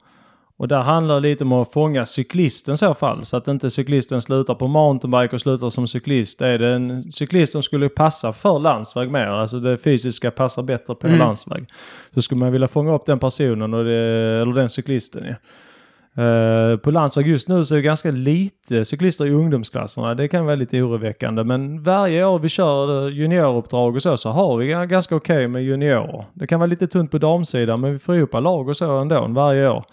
Och 0.57 0.67
där 0.67 0.81
handlar 0.81 1.15
det 1.21 1.29
lite 1.29 1.43
om 1.43 1.53
att 1.53 1.73
fånga 1.73 2.05
cyklisten 2.05 2.73
i 2.73 2.77
så 2.77 2.93
fall. 2.93 3.25
Så 3.25 3.37
att 3.37 3.47
inte 3.47 3.69
cyklisten 3.69 4.21
slutar 4.21 4.55
på 4.55 4.67
mountainbike 4.67 5.35
och 5.35 5.41
slutar 5.41 5.69
som 5.69 5.87
cyklist. 5.87 6.41
Är 6.41 6.57
det 6.57 6.67
en 6.73 7.11
cyklist 7.11 7.51
som 7.51 7.63
skulle 7.63 7.89
passa 7.89 8.33
för 8.33 8.59
landsväg 8.59 9.11
mer, 9.11 9.25
alltså 9.27 9.59
det 9.59 9.77
fysiska 9.77 10.31
passar 10.31 10.63
bättre 10.63 10.95
på 10.95 11.07
Mm. 11.07 11.19
landsväg. 11.19 11.65
Så 12.13 12.21
skulle 12.21 12.39
man 12.39 12.51
vilja 12.51 12.67
fånga 12.67 12.95
upp 12.95 13.05
den 13.05 13.19
personen, 13.19 13.73
och 13.73 13.83
det, 13.85 13.93
eller 14.41 14.53
den 14.53 14.69
cyklisten. 14.69 15.23
Ja. 15.25 15.35
Eh, 16.23 16.77
på 16.77 16.91
landsväg 16.91 17.27
just 17.27 17.47
nu 17.49 17.65
så 17.65 17.73
är 17.73 17.75
det 17.75 17.81
ganska 17.81 18.11
lite 18.11 18.85
cyklister 18.85 19.25
i 19.25 19.29
ungdomsklasserna. 19.31 20.15
Det 20.15 20.27
kan 20.27 20.45
vara 20.45 20.55
lite 20.55 20.81
oroväckande. 20.81 21.43
Men 21.43 21.83
varje 21.83 22.25
år 22.25 22.39
vi 22.39 22.49
kör 22.49 23.09
junioruppdrag 23.09 23.95
och 23.95 24.01
så, 24.01 24.17
så 24.17 24.29
har 24.29 24.57
vi 24.57 24.65
ga- 24.73 24.85
ganska 24.85 25.15
okej 25.15 25.47
med 25.47 25.63
juniorer. 25.63 26.25
Det 26.33 26.47
kan 26.47 26.59
vara 26.59 26.67
lite 26.67 26.87
tunt 26.87 27.11
på 27.11 27.17
damsidan, 27.17 27.81
men 27.81 27.93
vi 27.93 27.99
får 27.99 28.15
ihop 28.15 28.33
lag 28.33 28.69
och 28.69 28.77
så 28.77 28.97
ändå 28.97 29.27
varje 29.29 29.69
år. 29.69 29.83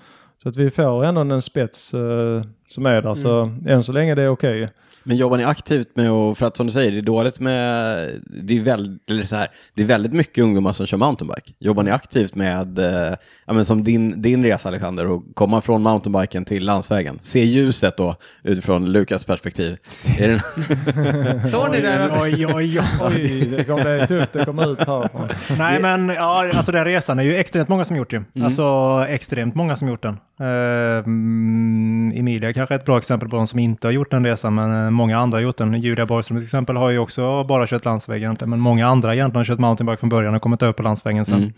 Så 0.43 0.49
att 0.49 0.57
vi 0.57 0.71
får 0.71 1.05
ändå 1.05 1.21
en 1.21 1.43
spets, 1.43 1.95
eh, 1.95 2.43
som 2.67 2.87
är 2.87 3.03
där. 3.03 3.15
Så 3.15 3.41
Mm. 3.43 3.67
än 3.67 3.83
så 3.83 3.93
länge 3.93 4.15
det 4.15 4.23
är 4.23 4.29
okej. 4.29 4.71
Men 5.03 5.17
jobbar 5.17 5.37
ni 5.37 5.45
aktivt 5.45 5.97
med 5.97 6.11
att, 6.11 6.39
för 6.39 6.47
att 6.47 6.57
som 6.57 6.67
du 6.67 6.73
säger, 6.73 6.93
det 6.93 6.99
är 6.99 7.03
dåligt 7.03 7.41
med, 7.41 8.09
det 8.25 8.59
är 8.59 8.63
väldigt, 8.63 9.11
eller 9.11 9.25
så 9.25 9.37
här, 9.37 9.49
det 9.75 9.83
är 9.83 9.87
väldigt 9.87 10.13
mycket 10.13 10.45
ungdomar 10.45 10.73
som 10.73 10.87
kör 10.87 10.99
mountainbike. 10.99 11.53
Jobbar 11.59 11.83
ni 11.83 11.91
aktivt 11.91 12.35
med, 12.35 12.79
eh, 12.79 13.15
ja 13.47 13.53
men 13.53 13.65
som 13.65 13.85
din, 13.85 14.23
din 14.23 14.45
resa 14.45 14.69
Alexander, 14.69 15.17
att 15.17 15.23
komma 15.35 15.61
från 15.61 15.83
mountainbiken 15.83 16.45
till 16.45 16.65
landsvägen? 16.65 17.19
Se 17.23 17.45
ljuset 17.45 17.97
då, 17.97 18.17
utifrån 18.43 18.93
Lukas 18.93 19.25
perspektiv. 19.25 19.77
Är 20.19 20.29
det, 20.29 21.43
Står 21.49 21.69
ni 21.69 21.81
där. 21.81 22.11
Oj, 22.23 22.47
oj, 22.47 22.55
oj. 22.55 22.81
Oj, 23.01 23.55
det 23.57 23.65
kommer 23.65 23.99
bli 23.99 24.07
tufft 24.07 24.37
att 24.37 24.47
komma 24.47 24.67
ut 24.67 24.79
härifrån. 24.79 25.29
Nej, 25.59 25.81
men 25.83 26.09
ja, 26.09 26.53
alltså 26.55 26.73
den 26.73 26.85
resan 26.85 27.19
är 27.19 27.23
ju 27.23 27.37
extremt 27.37 27.69
många 27.69 27.85
som 27.85 27.97
gjort 27.97 28.13
ju. 28.13 28.23
Alltså 28.43 29.07
extremt 29.09 29.55
många 29.55 29.77
som 29.77 29.89
gjort 29.89 30.03
den. 30.03 30.17
Mm, 30.41 32.13
Emilia 32.17 32.53
kanske 32.53 32.75
är 32.75 32.79
ett 32.79 32.85
bra 32.85 32.99
exempel 32.99 33.29
på 33.29 33.37
de 33.37 33.47
som 33.47 33.59
inte 33.59 33.87
har 33.87 33.93
gjort 33.93 34.11
den 34.11 34.27
resan, 34.27 34.55
men 34.55 34.90
många 34.93 35.19
andra 35.19 35.37
har 35.37 35.43
gjort 35.43 35.57
den. 35.57 35.81
Julia 35.81 36.07
Borgström 36.07 36.39
till 36.39 36.45
exempel 36.45 36.77
har 36.77 36.91
ju 36.91 36.99
också 36.99 37.45
bara 37.45 37.67
kört 37.67 37.85
landsväg 37.85 38.23
egentligen, 38.23 38.51
men 38.51 38.61
många 38.61 38.87
andra 38.87 39.15
egentligen 39.15 39.41
har 39.41 39.45
kört 39.45 39.59
mountainbike 39.59 39.97
från 39.97 40.09
början 40.09 40.35
och 40.35 40.43
kommit 40.43 40.63
över 40.63 40.73
på 40.73 40.83
landsvägen 40.83 41.25
sen. 41.25 41.39
Mm. 41.39 41.53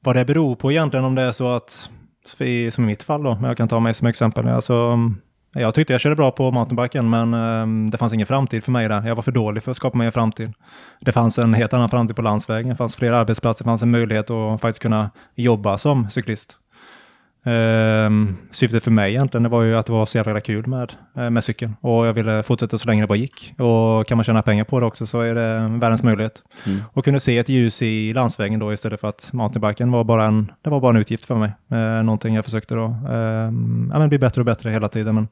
Vad 0.00 0.16
det 0.16 0.24
beror 0.24 0.56
på 0.56 0.72
egentligen 0.72 1.04
om 1.04 1.14
det 1.14 1.22
är 1.22 1.32
så 1.32 1.48
att, 1.52 1.90
som 2.70 2.84
i 2.84 2.86
mitt 2.86 3.02
fall 3.02 3.22
då, 3.22 3.34
men 3.34 3.44
jag 3.44 3.56
kan 3.56 3.68
ta 3.68 3.80
mig 3.80 3.94
som 3.94 4.06
exempel, 4.06 4.48
alltså 4.48 4.74
mm, 4.74 5.16
jag 5.52 5.74
tyckte 5.74 5.92
jag 5.92 6.00
körde 6.00 6.16
bra 6.16 6.30
på 6.30 6.50
mountainbiken, 6.50 7.10
men 7.10 7.34
eh, 7.34 7.90
det 7.90 7.98
fanns 7.98 8.12
ingen 8.12 8.26
framtid 8.26 8.64
för 8.64 8.72
mig 8.72 8.88
där. 8.88 9.06
Jag 9.06 9.14
var 9.14 9.22
för 9.22 9.32
dålig 9.32 9.62
för 9.62 9.70
att 9.70 9.76
skapa 9.76 9.98
mig 9.98 10.06
en 10.06 10.12
framtid. 10.12 10.52
Det 11.00 11.12
fanns 11.12 11.38
en 11.38 11.54
helt 11.54 11.72
annan 11.72 11.88
framtid 11.88 12.16
på 12.16 12.22
landsvägen. 12.22 12.68
Det 12.68 12.76
fanns 12.76 12.96
fler 12.96 13.12
arbetsplatser, 13.12 13.64
det 13.64 13.68
fanns 13.68 13.82
en 13.82 13.90
möjlighet 13.90 14.30
att 14.30 14.60
faktiskt 14.60 14.82
kunna 14.82 15.10
jobba 15.34 15.78
som 15.78 16.10
cyklist. 16.10 16.58
Ehm, 17.46 18.36
syftet 18.50 18.84
för 18.84 18.90
mig 18.90 19.10
egentligen 19.10 19.42
det 19.42 19.48
var 19.48 19.62
ju 19.62 19.76
att 19.76 19.86
det 19.86 19.92
var 19.92 20.06
så 20.06 20.18
jävla 20.18 20.40
kul 20.40 20.66
med, 20.66 20.92
eh, 21.16 21.30
med 21.30 21.44
cykeln. 21.44 21.76
Och 21.80 22.06
jag 22.06 22.12
ville 22.12 22.42
fortsätta 22.42 22.78
så 22.78 22.88
länge 22.88 23.02
det 23.02 23.06
bara 23.06 23.18
gick. 23.18 23.54
Och 23.58 24.06
kan 24.06 24.16
man 24.18 24.24
tjäna 24.24 24.42
pengar 24.42 24.64
på 24.64 24.80
det 24.80 24.86
också 24.86 25.06
så 25.06 25.20
är 25.20 25.34
det 25.34 25.78
världens 25.78 26.02
möjlighet. 26.02 26.42
Mm. 26.66 26.78
Och 26.92 27.04
kunna 27.04 27.20
se 27.20 27.38
ett 27.38 27.48
ljus 27.48 27.82
i 27.82 28.12
landsvägen 28.12 28.58
då 28.60 28.72
istället 28.72 29.00
för 29.00 29.08
att 29.08 29.30
mountainbiken 29.32 29.90
var 29.92 30.04
bara 30.04 30.24
en, 30.24 30.52
det 30.62 30.70
var 30.70 30.80
bara 30.80 30.90
en 30.90 30.96
utgift 30.96 31.24
för 31.24 31.34
mig. 31.34 31.50
Eh, 31.70 31.78
någonting 32.02 32.34
jag 32.34 32.44
försökte 32.44 32.74
då 32.74 32.84
ehm, 32.84 33.90
ja, 33.92 33.98
men 33.98 34.08
bli 34.08 34.18
bättre 34.18 34.40
och 34.40 34.44
bättre 34.46 34.70
hela 34.70 34.88
tiden. 34.88 35.14
Men 35.14 35.28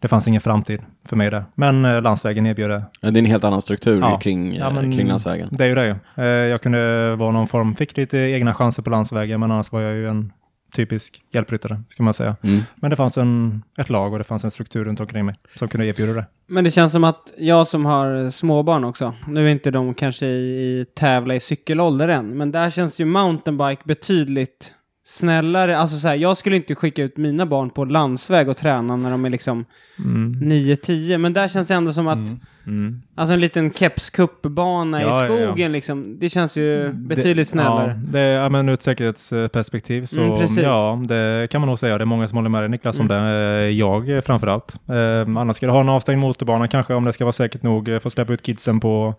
det 0.00 0.08
fanns 0.08 0.28
ingen 0.28 0.40
framtid 0.40 0.80
för 1.04 1.16
mig 1.16 1.30
där. 1.30 1.44
Men 1.54 1.84
eh, 1.84 2.02
landsvägen 2.02 2.46
erbjöd 2.46 2.70
det. 2.70 2.82
ja, 3.00 3.10
det 3.10 3.18
är 3.18 3.22
en 3.22 3.26
helt 3.26 3.44
annan 3.44 3.62
struktur 3.62 4.00
Ja. 4.00 4.18
kring, 4.18 4.54
Ja, 4.54 4.70
men- 4.70 4.92
kring 4.92 5.08
landsvägen. 5.08 5.48
Det 5.52 5.64
är 5.64 5.68
ju 5.68 5.74
det 5.74 5.86
ju. 5.86 5.94
Eh, 6.24 6.24
jag 6.26 6.62
kunde 6.62 7.14
vara 7.16 7.30
någon 7.32 7.46
form, 7.46 7.74
fick 7.74 7.96
lite 7.96 8.18
egna 8.18 8.54
chanser 8.54 8.82
på 8.82 8.90
landsvägen 8.90 9.40
men 9.40 9.50
annars 9.50 9.72
var 9.72 9.80
jag 9.80 9.94
ju 9.94 10.08
en 10.08 10.32
typisk 10.72 11.22
hjälpryttare, 11.30 11.82
ska 11.88 12.02
man 12.02 12.14
säga. 12.14 12.36
Mm. 12.42 12.62
Men 12.74 12.90
det 12.90 12.96
fanns 12.96 13.18
en, 13.18 13.62
ett 13.78 13.88
lag 13.88 14.12
och 14.12 14.18
det 14.18 14.24
fanns 14.24 14.44
en 14.44 14.50
struktur 14.50 14.84
runt 14.84 15.00
omkring 15.00 15.26
mig 15.26 15.34
som 15.54 15.68
kunde 15.68 15.86
erbjuda 15.86 16.12
det. 16.12 16.26
Men 16.46 16.64
det 16.64 16.70
känns 16.70 16.92
som 16.92 17.04
att 17.04 17.32
jag 17.38 17.66
som 17.66 17.84
har 17.84 18.30
småbarn 18.30 18.84
också, 18.84 19.14
nu 19.26 19.46
är 19.46 19.50
inte 19.50 19.70
de 19.70 19.94
kanske 19.94 20.26
i, 20.26 20.80
i 20.80 20.84
tävla 20.94 21.34
i 21.34 21.40
cykelålder 21.40 22.08
än, 22.08 22.36
men 22.36 22.52
där 22.52 22.70
känns 22.70 23.00
ju 23.00 23.04
mountainbike 23.04 23.82
betydligt 23.84 24.74
snällare. 25.08 25.78
Alltså 25.78 25.96
så 25.96 26.08
här, 26.08 26.14
jag 26.16 26.36
skulle 26.36 26.56
inte 26.56 26.74
skicka 26.74 27.02
ut 27.02 27.16
mina 27.16 27.46
barn 27.46 27.70
på 27.70 27.84
landsväg 27.84 28.48
och 28.48 28.56
träna 28.56 28.96
när 28.96 29.10
de 29.10 29.24
är 29.24 29.30
liksom 29.30 29.64
Mm. 29.98 30.40
9-10, 30.42 31.18
men 31.18 31.32
där 31.32 31.48
känns 31.48 31.68
det 31.68 31.74
ändå 31.74 31.92
som 31.92 32.08
att, 32.08 32.16
Mm. 32.16 32.38
Mm. 32.66 33.02
alltså 33.14 33.34
en 33.34 33.40
liten 33.40 33.70
kepskuppbana 33.72 35.02
Ja, 35.02 35.06
i 35.06 35.10
ja, 35.10 35.36
ja. 35.36 35.46
skogen 35.46 35.72
liksom, 35.72 36.16
det 36.20 36.28
känns 36.30 36.56
ju 36.56 36.92
betydligt 36.92 37.36
det, 37.46 37.50
snällare. 37.50 38.00
Ja, 38.04 38.10
det, 38.12 38.20
ja, 38.20 38.48
men 38.48 38.68
ur 38.68 38.72
ett 38.72 38.82
säkerhetsperspektiv 38.82 40.04
så 40.06 40.20
Mm, 40.20 40.46
ja, 40.62 41.00
det 41.08 41.48
kan 41.50 41.60
man 41.60 41.68
nog 41.68 41.78
säga. 41.78 41.98
Det 41.98 42.04
är 42.04 42.06
många 42.06 42.28
som 42.28 42.36
håller 42.36 42.50
med 42.50 42.62
dig 42.62 42.68
Niklas 42.68 42.98
om 43.00 43.10
Mm. 43.10 43.24
det. 43.24 43.32
Eh, 43.32 43.70
Jag 43.70 44.08
eh, 44.16 44.20
framför 44.20 44.46
allt. 44.46 44.74
Eh, 44.88 45.36
annars 45.40 45.56
ska 45.56 45.66
du 45.66 45.72
ha 45.72 45.80
en 45.80 45.88
avstängd 45.88 46.20
motorbana 46.20 46.68
kanske 46.68 46.94
om 46.94 47.04
det 47.04 47.12
ska 47.12 47.24
vara 47.24 47.32
säkert 47.32 47.62
nog. 47.62 47.88
eh, 47.88 47.98
Få 47.98 48.10
släppa 48.10 48.32
ut 48.32 48.42
kidsen 48.42 48.80
på 48.80 49.14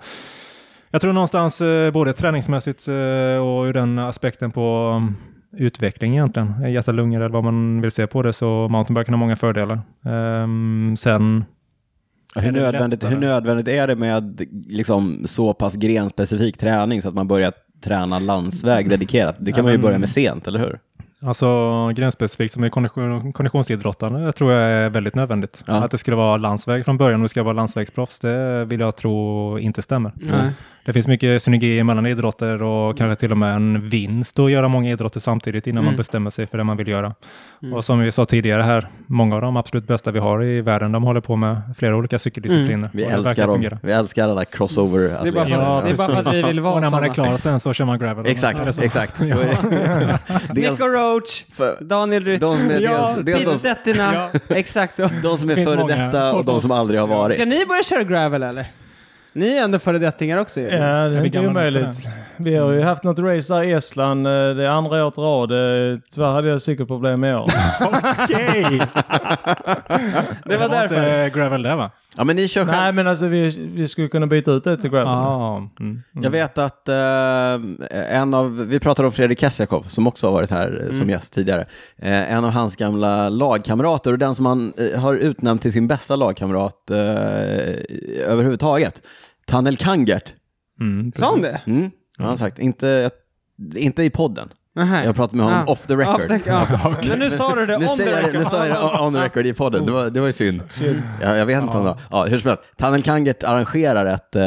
jag 0.92 1.02
tror 1.02 1.14
någonstans 1.14 1.62
både 1.94 2.14
träningsmässigt 2.14 2.88
och 3.42 3.64
ur 3.66 3.74
den 3.74 4.00
aspekten 4.00 4.52
på 4.52 5.02
utveckling 5.52 6.14
egentligen. 6.14 6.54
Eh, 6.64 6.72
Hjärta, 6.72 6.92
lungor 6.92 7.20
eller 7.20 7.30
vad 7.30 7.44
man 7.44 7.82
vill 7.82 7.92
se 7.92 8.08
på 8.08 8.22
det 8.24 8.34
så 8.34 8.68
mountainbiken 8.72 9.14
har 9.14 9.20
många 9.20 9.36
fördelar. 9.36 9.80
Ehm, 10.06 10.96
sen 11.00 11.46
Hur 12.36 12.52
nödvändigt, 12.52 13.12
hur 13.12 13.18
nödvändigt 13.18 13.68
är 13.68 13.88
det 13.88 13.96
med 13.96 14.42
liksom, 14.68 15.22
så 15.26 15.54
pass 15.54 15.76
grenspecifik 15.76 16.58
träning 16.58 17.02
så 17.02 17.10
att 17.10 17.16
man 17.16 17.28
börjar 17.28 17.52
träna 17.84 18.20
landsväg 18.20 18.90
dedikerat? 18.90 19.36
Det 19.40 19.52
kan 19.52 19.64
man 19.64 19.72
ju 19.72 19.78
men- 19.78 19.86
börja 19.86 20.00
med 20.00 20.10
sent, 20.10 20.48
eller 20.48 20.60
hur? 20.60 20.80
Alltså 21.22 21.48
gränsspecifikt 21.96 22.54
som 22.54 22.64
är 22.64 22.70
kondition, 22.70 23.34
konditionsidrottande 23.34 24.26
det 24.26 24.32
tror 24.32 24.52
jag 24.52 24.62
är 24.72 24.90
väldigt 24.90 25.16
nödvändigt. 25.16 25.64
Ja. 25.68 25.74
Att 25.74 25.92
det 25.92 25.98
skulle 25.98 26.18
vara 26.18 26.38
landsväg 26.38 26.86
från 26.86 26.98
början 26.98 27.20
och 27.20 27.26
det 27.26 27.30
ska 27.30 27.44
vara 27.44 27.54
landsvägsproffs, 27.54 28.20
det 28.20 28.66
vill 28.66 28.80
jag 28.80 28.96
tro 28.96 29.60
inte 29.60 29.82
stämmer. 29.82 30.12
Nej. 30.16 30.52
Det 30.88 30.94
finns 30.94 31.08
mycket 31.08 31.44
synergi 31.44 31.84
mellan 31.84 32.06
idrotter 32.06 32.64
och 32.64 32.98
kanske 32.98 33.20
till 33.20 33.32
och 33.32 33.38
med 33.38 33.56
en 33.56 33.90
vinst 33.90 34.40
att 34.40 34.52
göra 34.52 34.68
många 34.68 34.92
idrotter 34.92 35.20
samtidigt 35.20 35.68
innan 35.68 35.78
Mm. 35.84 35.86
man 35.86 35.96
bestämmer 35.98 36.30
sig 36.30 36.48
för 36.48 36.58
det 36.58 36.64
man 36.64 36.78
vill 36.78 36.88
göra. 36.88 37.14
Mm. 37.64 37.74
Och 37.74 37.86
som 37.86 38.00
vi 38.00 38.12
sa 38.12 38.26
tidigare 38.26 38.62
här, 38.62 38.88
många 39.08 39.36
av 39.36 39.42
de 39.42 39.58
absolut 39.58 39.88
bästa 39.88 40.12
vi 40.12 40.20
har 40.20 40.44
i 40.44 40.62
världen, 40.62 40.92
de 40.92 41.04
håller 41.04 41.22
på 41.22 41.36
med 41.36 41.62
flera 41.78 41.96
olika 41.98 42.20
cykeldiscipliner. 42.20 42.74
Mm. 42.74 42.90
Vi 42.94 43.04
älskar 43.04 43.48
dem. 43.48 43.70
Vi 43.84 43.92
älskar 43.92 44.30
alla 44.30 44.46
crossover 44.46 45.00
Det 45.24 45.28
är, 45.28 45.32
bara 45.32 45.46
för, 45.46 45.52
Ja, 45.52 45.78
att- 45.78 45.84
det 45.86 45.90
är 45.92 45.96
bara 45.98 46.08
för 46.08 46.30
att 46.30 46.34
vi 46.34 46.42
vill 46.44 46.60
vara 46.60 46.74
Och 46.74 46.82
när 46.82 46.90
man 46.90 47.04
är 47.04 47.14
klar 47.14 47.38
sen 47.38 47.60
så 47.60 47.74
kör 47.74 47.86
man 47.86 48.00
gravel. 48.00 48.26
Exakt, 48.28 48.80
exakt. 48.80 49.20
Nico 50.54 50.86
Roach, 50.88 51.44
för 51.54 51.78
Daniel 51.84 52.26
Rytz, 52.26 52.42
de 52.42 52.58
som 52.58 52.70
är, 52.70 52.82
Ja, 52.82 53.16
Pizzetterna, 53.26 54.30
exakt 54.50 54.96
så. 54.96 55.10
de 55.24 55.38
som 55.38 55.50
är 55.50 55.56
före 55.66 55.96
detta 56.06 56.34
och 56.34 56.46
de 56.46 56.62
som 56.62 56.72
aldrig 56.72 57.00
har 57.00 57.08
varit. 57.08 57.34
Ska 57.34 57.46
ni 57.46 57.66
börja 57.68 57.84
köra 57.84 58.04
gravel 58.04 58.44
eller? 58.44 58.66
Ni 59.38 59.58
är 59.58 59.64
ändå 59.64 59.80
föredettingar 59.80 60.38
också 60.38 60.60
ju. 60.60 60.68
Ja, 60.68 61.08
det 61.08 61.18
är 61.18 61.26
inte 61.26 61.40
omöjligt. 61.40 62.06
Vi 62.38 62.56
har 62.56 62.72
ju 62.72 62.82
haft 62.82 63.04
något 63.04 63.20
race 63.20 63.54
där 63.54 63.64
i 63.64 63.72
Estland. 63.72 64.28
eh, 64.28 64.32
Det 64.34 64.64
är 64.64 64.68
andra 64.70 65.06
året 65.06 65.18
i 65.18 65.22
rad. 65.22 65.52
Eh, 65.52 66.00
Tyvärr 66.14 66.32
hade 66.32 66.48
jag 66.50 66.62
cykelproblem 66.62 67.24
i 67.24 67.34
år. 67.34 67.42
Okej! 67.82 68.82
Det 70.46 70.58
var 70.58 70.70
därför. 70.70 70.96
inte 70.96 71.32
gravel 71.40 71.62
där 71.64 71.76
va? 71.76 71.92
Ja, 72.18 72.24
men 72.24 72.36
ni 72.36 72.48
kör 72.48 72.66
själv. 72.66 72.78
Nej, 72.78 72.94
men 72.94 73.08
alltså 73.08 73.26
vi, 73.26 73.70
vi 73.76 73.88
skulle 73.88 74.08
kunna 74.08 74.28
byta 74.28 74.52
ut 74.52 74.64
det 74.64 74.78
till 74.78 74.90
gravel. 74.90 75.08
Ah, 75.08 75.56
mm, 75.58 75.70
mm. 75.80 76.04
Jag 76.24 76.30
vet 76.30 76.58
att 76.58 76.90
eh, 76.90 76.96
en 78.20 78.34
av, 78.34 78.68
vi 78.70 78.80
pratade 78.80 79.06
om 79.06 79.12
Fredrik 79.12 79.40
Kessiakov 79.40 79.82
som 79.82 80.08
också 80.08 80.28
har 80.28 80.32
varit 80.34 80.52
här 80.52 80.84
eh, 80.86 80.92
som 80.98 81.10
gäst 81.10 81.34
tidigare. 81.34 81.62
Eh, 81.98 82.34
en 82.34 82.46
av 82.46 82.52
hans 82.52 82.76
gamla 82.76 83.30
lagkamrater 83.30 84.12
och 84.12 84.20
den 84.20 84.36
som 84.36 84.46
han 84.46 84.74
eh, 84.78 85.00
har 85.00 85.16
utnämnt 85.16 85.62
till 85.62 85.72
sin 85.72 85.88
bästa 85.88 86.16
lagkamrat 86.16 86.92
eh, 86.92 86.98
överhuvudtaget. 88.28 89.02
Tanel 89.48 89.78
Kangert. 89.78 90.34
Mm, 90.82 91.12
Sa 91.16 91.30
han 91.30 91.42
det? 91.42 91.62
Mm, 91.68 91.92
har 92.18 92.26
han 92.26 92.38
sagt. 92.38 92.60
Inte, 92.60 93.10
inte 93.76 94.04
i 94.04 94.10
podden. 94.10 94.50
Nähä. 94.76 95.06
Jag 95.06 95.16
pratade 95.16 95.38
med 95.38 95.46
honom 95.46 95.62
Ah. 95.68 95.72
off 95.72 95.88
the 95.88 95.96
record. 95.96 96.16
Off 96.16 96.22
the- 96.32 96.42
ja. 96.46 96.96
Men 97.10 97.20
nu 97.20 97.30
sa 97.30 97.56
du 97.56 97.66
det 97.66 97.78
Nu 97.78 97.86
on 97.86 97.98
the 97.98 98.04
jag 98.04 98.20
record. 98.20 98.34
nu 98.40 98.46
sa 98.46 98.68
jag 98.68 98.76
det 98.94 99.00
on 99.02 99.14
the 99.14 99.20
record 99.20 99.46
i 99.46 99.54
podden, 99.54 99.86
det 99.86 99.92
var, 99.92 100.10
det 100.10 100.20
var 100.20 100.28
ju 100.28 100.34
synd. 100.34 100.62
Ja, 101.22 101.36
jag 101.36 101.46
vet 101.46 101.62
inte 101.64 101.78
om 101.78 101.84
det 101.86 101.90
var. 101.92 102.00
Ja, 102.12 102.26
hur 102.26 102.38
som 102.38 102.48
helst, 102.48 102.64
Tanel 102.78 103.04
Kangert 103.04 103.44
arrangerar 103.44 104.06
ett 104.06 104.36
eh, 104.36 104.42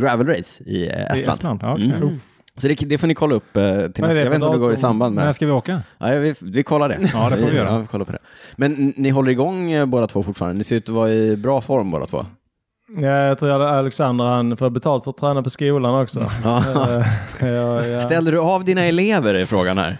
gravel-race 0.00 0.62
i 0.62 0.82
eh, 0.88 0.88
I 0.88 1.02
Estland. 1.02 1.34
Estland? 1.34 1.60
Ja, 1.62 1.72
okej. 1.74 1.92
Mm. 1.96 2.20
Så 2.56 2.68
det, 2.68 2.74
det 2.74 2.98
får 2.98 3.06
ni 3.06 3.14
kolla 3.14 3.34
upp 3.34 3.56
eh, 3.56 3.62
till 3.62 4.04
nästa. 4.04 4.06
Jag 4.18 4.24
vet 4.24 4.34
inte 4.34 4.46
om 4.46 4.52
det 4.52 4.58
går 4.58 4.72
i 4.72 4.76
samband 4.76 5.14
När 5.16 5.24
med. 5.24 5.34
ska 5.36 5.46
vi 5.46 5.52
åka? 5.52 5.80
Ja, 5.98 6.06
vi, 6.06 6.34
vi 6.42 6.62
kollar 6.62 6.88
det. 6.88 6.98
Ja, 7.14 7.30
det 7.30 7.36
får 7.36 7.46
vi 7.50 7.56
göra. 7.56 7.70
Ja, 7.70 7.78
vi 7.78 7.86
kollar 7.86 8.04
på 8.04 8.12
det. 8.12 8.18
Men 8.56 8.92
ni 8.96 9.10
håller 9.10 9.30
igång 9.30 9.70
eh, 9.70 9.86
båda 9.86 10.06
två 10.06 10.22
fortfarande? 10.22 10.58
Ni 10.58 10.64
ser 10.64 10.76
ut 10.76 10.88
att 10.88 10.94
vara 10.94 11.10
i 11.10 11.36
bra 11.36 11.60
form 11.60 11.90
båda 11.90 12.06
två? 12.06 12.26
Ja, 12.96 13.08
jag 13.08 13.38
tror 13.38 13.50
att 13.50 13.72
Alexander 13.72 14.24
han 14.24 14.56
får 14.56 14.70
betalt 14.70 15.04
för 15.04 15.10
att 15.10 15.16
träna 15.16 15.42
på 15.42 15.50
skolan 15.50 16.02
också. 16.02 16.30
Ja. 16.44 16.62
Eh, 17.40 17.48
ja, 17.48 17.86
ja. 17.86 18.00
Ställer 18.00 18.32
du 18.32 18.40
av 18.40 18.64
dina 18.64 18.84
elever 18.84 19.34
i 19.34 19.46
frågan 19.46 19.78
här? 19.78 19.98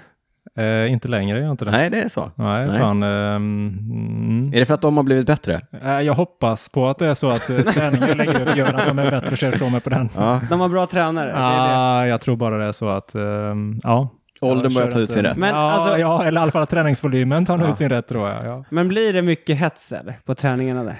Eh, 0.58 0.92
inte 0.92 1.08
längre, 1.08 1.38
gör 1.38 1.44
jag 1.44 1.52
inte 1.52 1.64
det. 1.64 1.70
Nej, 1.70 1.90
det 1.90 2.02
är 2.02 2.08
så. 2.08 2.30
Nej, 2.34 2.66
Nej. 2.66 2.80
fan. 2.80 3.02
ehm, 3.02 3.78
mm. 3.78 4.52
Är 4.54 4.58
det 4.58 4.66
för 4.66 4.74
att 4.74 4.82
de 4.82 4.96
har 4.96 5.04
blivit 5.04 5.26
bättre? 5.26 5.60
Eh, 5.82 6.00
jag 6.00 6.14
hoppas 6.14 6.68
på 6.68 6.88
att 6.88 6.98
det 6.98 7.06
är 7.06 7.14
så 7.14 7.28
att 7.30 7.50
uh, 7.50 7.62
träningen 7.62 8.08
jag 8.08 8.16
lägger 8.16 8.40
över 8.40 8.56
gör 8.56 8.72
att 8.72 8.86
de 8.86 8.98
är 8.98 9.10
bättre 9.10 9.30
och 9.30 9.38
kör 9.38 9.54
ifrån 9.54 9.72
mig 9.72 9.80
på 9.80 9.90
den. 9.90 10.08
Ja. 10.16 10.40
De 10.50 10.58
var 10.58 10.68
bra 10.68 10.86
tränare. 10.86 11.26
det 11.26 11.32
är 11.32 11.68
det. 11.68 11.76
Ah, 11.76 12.06
jag 12.06 12.20
tror 12.20 12.36
bara 12.36 12.58
det 12.58 12.64
är 12.64 12.72
så 12.72 12.88
att, 12.88 13.14
ehm, 13.14 13.80
ja. 13.82 14.08
Åldern 14.42 14.74
börjar 14.74 14.90
ta 14.90 14.98
ut 14.98 15.10
sin 15.10 15.22
rätt. 15.22 15.36
Men 15.36 15.48
ja, 15.48 15.70
alltså- 15.72 15.98
ja, 15.98 16.24
eller 16.24 16.40
i 16.40 16.42
alla 16.42 16.52
fall 16.52 16.66
träningsvolymen 16.66 17.44
tar 17.44 17.58
Ja. 17.58 17.70
ut 17.70 17.78
sin 17.78 17.88
rätt 17.88 18.08
tror 18.08 18.28
jag. 18.28 18.44
Ja. 18.44 18.64
Men 18.70 18.88
blir 18.88 19.12
det 19.12 19.22
mycket 19.22 19.56
hets 19.58 19.92
eller, 19.92 20.14
på 20.24 20.34
träningarna 20.34 20.84
där? 20.84 20.96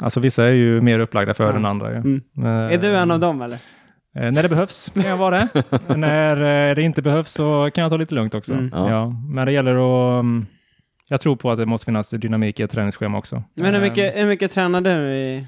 Alltså 0.00 0.20
vissa 0.20 0.44
är 0.44 0.50
ju 0.52 0.80
mer 0.80 1.00
upplagda 1.00 1.34
för 1.34 1.44
Ja. 1.50 1.56
än 1.56 1.64
andra. 1.66 1.90
Ju. 1.90 1.96
Mm. 1.96 2.20
Eh, 2.44 2.46
Är 2.74 2.78
du 2.78 2.96
en 2.96 3.10
av 3.10 3.20
dem 3.20 3.42
eller? 3.42 3.58
Eh, 4.18 4.30
när 4.32 4.42
det 4.42 4.48
behövs 4.48 4.90
kan 4.94 5.02
jag 5.10 5.16
vara 5.16 5.38
det. 5.38 5.48
när 5.96 6.68
eh, 6.68 6.74
det 6.74 6.82
inte 6.82 7.02
behövs 7.02 7.30
så 7.32 7.70
kan 7.74 7.82
jag 7.82 7.90
ta 7.90 7.96
lite 7.96 8.14
lugnt 8.14 8.34
också. 8.34 8.52
Mm. 8.52 8.70
Ja. 8.74 8.90
Ja. 8.90 9.12
Men 9.34 9.46
det 9.46 9.52
gäller 9.52 9.74
att... 9.74 10.20
mm, 10.20 10.46
jag 11.08 11.20
tror 11.20 11.36
på 11.36 11.50
att 11.50 11.58
det 11.58 11.66
måste 11.66 11.84
finnas 11.84 12.10
dynamik 12.10 12.60
i 12.60 12.62
ett 12.62 12.70
träningsschema 12.70 13.18
också. 13.18 13.42
Men 13.54 13.74
hur 13.74 13.80
mycket, 13.80 14.16
hur 14.16 14.26
mycket 14.26 14.52
tränar 14.52 14.80
du 14.80 14.90
i, 14.90 15.46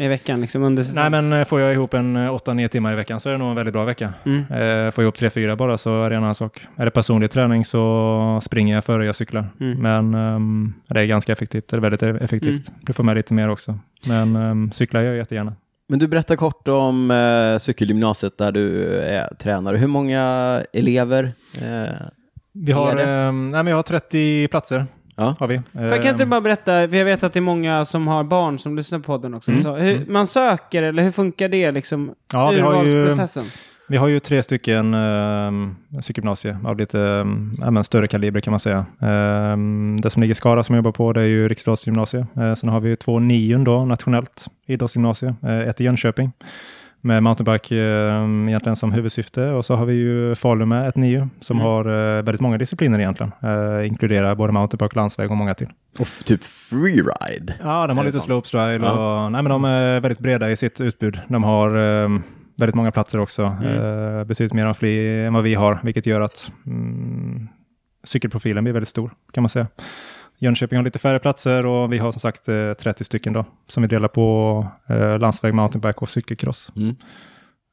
i 0.00 0.08
veckan 0.08 0.40
liksom 0.40 0.62
under 0.62 0.86
Nej, 0.94 1.10
men 1.10 1.32
eh, 1.32 1.44
får 1.44 1.60
jag 1.60 1.72
ihop 1.72 1.94
en 1.94 2.16
eh, 2.16 2.34
8-9 2.34 2.68
timmar 2.68 2.92
i 2.92 2.96
veckan 2.96 3.20
så 3.20 3.28
är 3.28 3.32
det 3.32 3.38
nog 3.38 3.50
en 3.50 3.56
väldigt 3.56 3.72
bra 3.72 3.84
vecka. 3.84 4.12
Mm. 4.24 4.38
Eh, 4.38 4.90
får 4.90 5.04
jag 5.04 5.18
ihop 5.18 5.34
3-4 5.34 5.56
bara 5.56 5.78
så 5.78 6.04
är 6.04 6.10
det 6.10 6.16
en 6.16 6.22
annan 6.22 6.34
sak. 6.34 6.66
Är 6.76 6.84
det 6.84 6.90
personlig 6.90 7.30
träning 7.30 7.64
så 7.64 8.40
springer 8.42 8.74
jag 8.74 8.84
före 8.84 9.06
jag 9.06 9.14
cyklar. 9.14 9.48
Mm. 9.60 9.78
Men 9.78 10.14
ehm, 10.14 10.74
det 10.88 11.00
är 11.00 11.04
ganska 11.04 11.32
effektivt. 11.32 11.68
Det 11.68 11.76
är 11.76 11.80
väldigt 11.80 12.02
effektivt. 12.02 12.68
Mm. 12.68 12.80
Du 12.82 12.92
får 12.92 13.04
med 13.04 13.16
lite 13.16 13.34
mer 13.34 13.50
också. 13.50 13.78
Men 14.06 14.36
um, 14.36 14.70
cyklar 14.72 15.00
jag 15.00 15.16
jättegärna. 15.16 15.52
Men 15.88 15.98
du 15.98 16.08
berättar 16.08 16.36
kort 16.36 16.68
om 16.68 17.10
eh, 17.10 17.58
cykelgymnasiet 17.58 18.38
där 18.38 18.52
du 18.52 18.92
är 19.00 19.34
tränare. 19.34 19.76
Hur 19.76 19.86
många 19.88 20.22
elever? 20.72 21.32
Eh, 21.62 21.94
Vi 22.52 22.72
har, 22.72 22.92
Är 22.92 22.96
det? 22.96 23.12
ehm, 23.12 23.48
nej, 23.48 23.62
men 23.62 23.66
jag 23.70 23.76
har 23.76 23.82
30 23.82 24.48
platser. 24.48 24.86
Ja. 25.20 25.34
Har 25.38 25.46
vi. 25.46 25.62
För 25.72 26.02
kan 26.02 26.10
inte 26.10 26.22
Ehm, 26.22 26.30
bara 26.30 26.40
berätta, 26.40 26.88
för 26.88 26.96
jag 26.96 27.04
vet 27.04 27.22
att 27.22 27.32
det 27.32 27.38
är 27.38 27.40
många 27.40 27.84
som 27.84 28.08
har 28.08 28.24
barn 28.24 28.58
som 28.58 28.76
lyssnar 28.76 28.98
på 28.98 29.04
podden 29.04 29.34
också. 29.34 29.50
Mm. 29.50 29.62
Så 29.62 29.76
hur, 29.76 29.96
Mm. 29.96 30.12
Man 30.12 30.26
söker, 30.26 30.82
eller 30.82 31.02
hur 31.02 31.10
funkar 31.10 31.48
det 31.48 31.70
liksom? 31.70 32.14
ja, 32.32 32.50
vi 32.50 32.60
har, 32.60 32.84
ju, 32.84 33.16
vi 33.88 33.96
har 33.96 34.08
ju 34.08 34.20
tre 34.20 34.42
stycken 34.42 34.94
um, 34.94 35.76
cykelgymnasier 36.02 36.58
av 36.64 36.76
lite 36.78 37.24
men 37.70 37.84
större 37.84 38.08
kaliber 38.08 38.40
kan 38.40 38.50
man 38.50 38.60
säga. 38.60 38.86
Ehm, 39.00 40.00
det 40.00 40.10
som 40.10 40.22
ligger 40.22 40.32
i 40.32 40.34
Skara 40.34 40.62
som 40.62 40.74
jag 40.74 40.78
jobbar 40.78 40.92
på 40.92 41.12
det 41.12 41.20
är 41.20 41.26
ju 41.26 41.48
Riksidrottsgymnasiet. 41.48 42.26
Uh, 42.38 42.54
sen 42.54 42.68
har 42.68 42.80
vi 42.80 42.96
två 42.96 43.18
nion 43.18 43.64
då, 43.64 43.84
nationellt 43.84 44.46
idrottsgymnasie. 44.66 45.34
Uh, 45.44 45.60
ett 45.60 45.80
i 45.80 45.84
Jönköping 45.84 46.32
med 47.00 47.22
mountainbike 47.22 47.74
um, 47.76 48.48
egentligen 48.48 48.76
som 48.76 48.92
huvudsyfte 48.92 49.46
och 49.50 49.64
så 49.64 49.74
har 49.76 49.86
vi 49.86 49.94
ju 49.94 50.34
Falun 50.34 50.68
med 50.68 50.88
ett 50.88 50.96
nio 50.96 51.28
som 51.40 51.56
Mm. 51.56 51.66
har 51.66 51.88
uh, 51.88 52.22
väldigt 52.22 52.40
många 52.40 52.58
discipliner 52.58 52.98
egentligen. 52.98 53.32
Uh, 53.44 53.86
inkluderar 53.86 54.34
både 54.34 54.52
mountainbike, 54.52 54.96
landsväg 54.96 55.30
och 55.30 55.36
många 55.36 55.54
till. 55.54 55.68
Och 55.98 56.06
typ 56.24 56.44
freeride. 56.44 57.54
Ja, 57.62 57.86
de 57.86 57.96
har 57.98 58.04
lite 58.04 58.12
sant? 58.20 58.24
slopestyle 58.24 58.84
Ja. 58.84 59.24
och 59.24 59.32
nej, 59.32 59.42
men 59.42 59.50
de 59.50 59.64
är 59.64 60.00
väldigt 60.00 60.18
breda 60.18 60.50
i 60.50 60.56
sitt 60.56 60.80
utbud. 60.80 61.20
De 61.28 61.44
har 61.44 61.74
ehm, 61.76 62.22
väldigt 62.58 62.74
många 62.74 62.90
platser 62.92 63.20
också, 63.20 63.42
Mm. 63.62 64.18
eh, 64.18 64.24
betydligt 64.24 64.52
mer 64.52 64.66
än, 64.66 64.74
fler, 64.74 65.26
än 65.26 65.34
vad 65.34 65.42
vi 65.42 65.54
har, 65.54 65.80
vilket 65.82 66.06
gör 66.06 66.20
att 66.20 66.52
mm, 66.66 67.48
cykelprofilen 68.04 68.64
blir 68.64 68.72
väldigt 68.74 68.88
stor 68.88 69.10
kan 69.32 69.42
man 69.42 69.48
säga. 69.48 69.66
Jönköping 70.42 70.76
har 70.76 70.84
lite 70.84 70.98
färre 70.98 71.18
platser 71.18 71.66
och 71.66 71.92
vi 71.92 71.98
har 71.98 72.12
som 72.12 72.20
sagt 72.20 72.48
eh, 72.48 72.72
30 72.72 73.04
stycken 73.04 73.32
då 73.32 73.44
som 73.68 73.82
vi 73.82 73.88
delar 73.88 74.08
på 74.08 74.66
eh, 74.88 75.18
landsväg, 75.18 75.54
mountainbike 75.54 75.98
och 75.98 76.08
cykelcross. 76.08 76.72
Mm. 76.76 76.96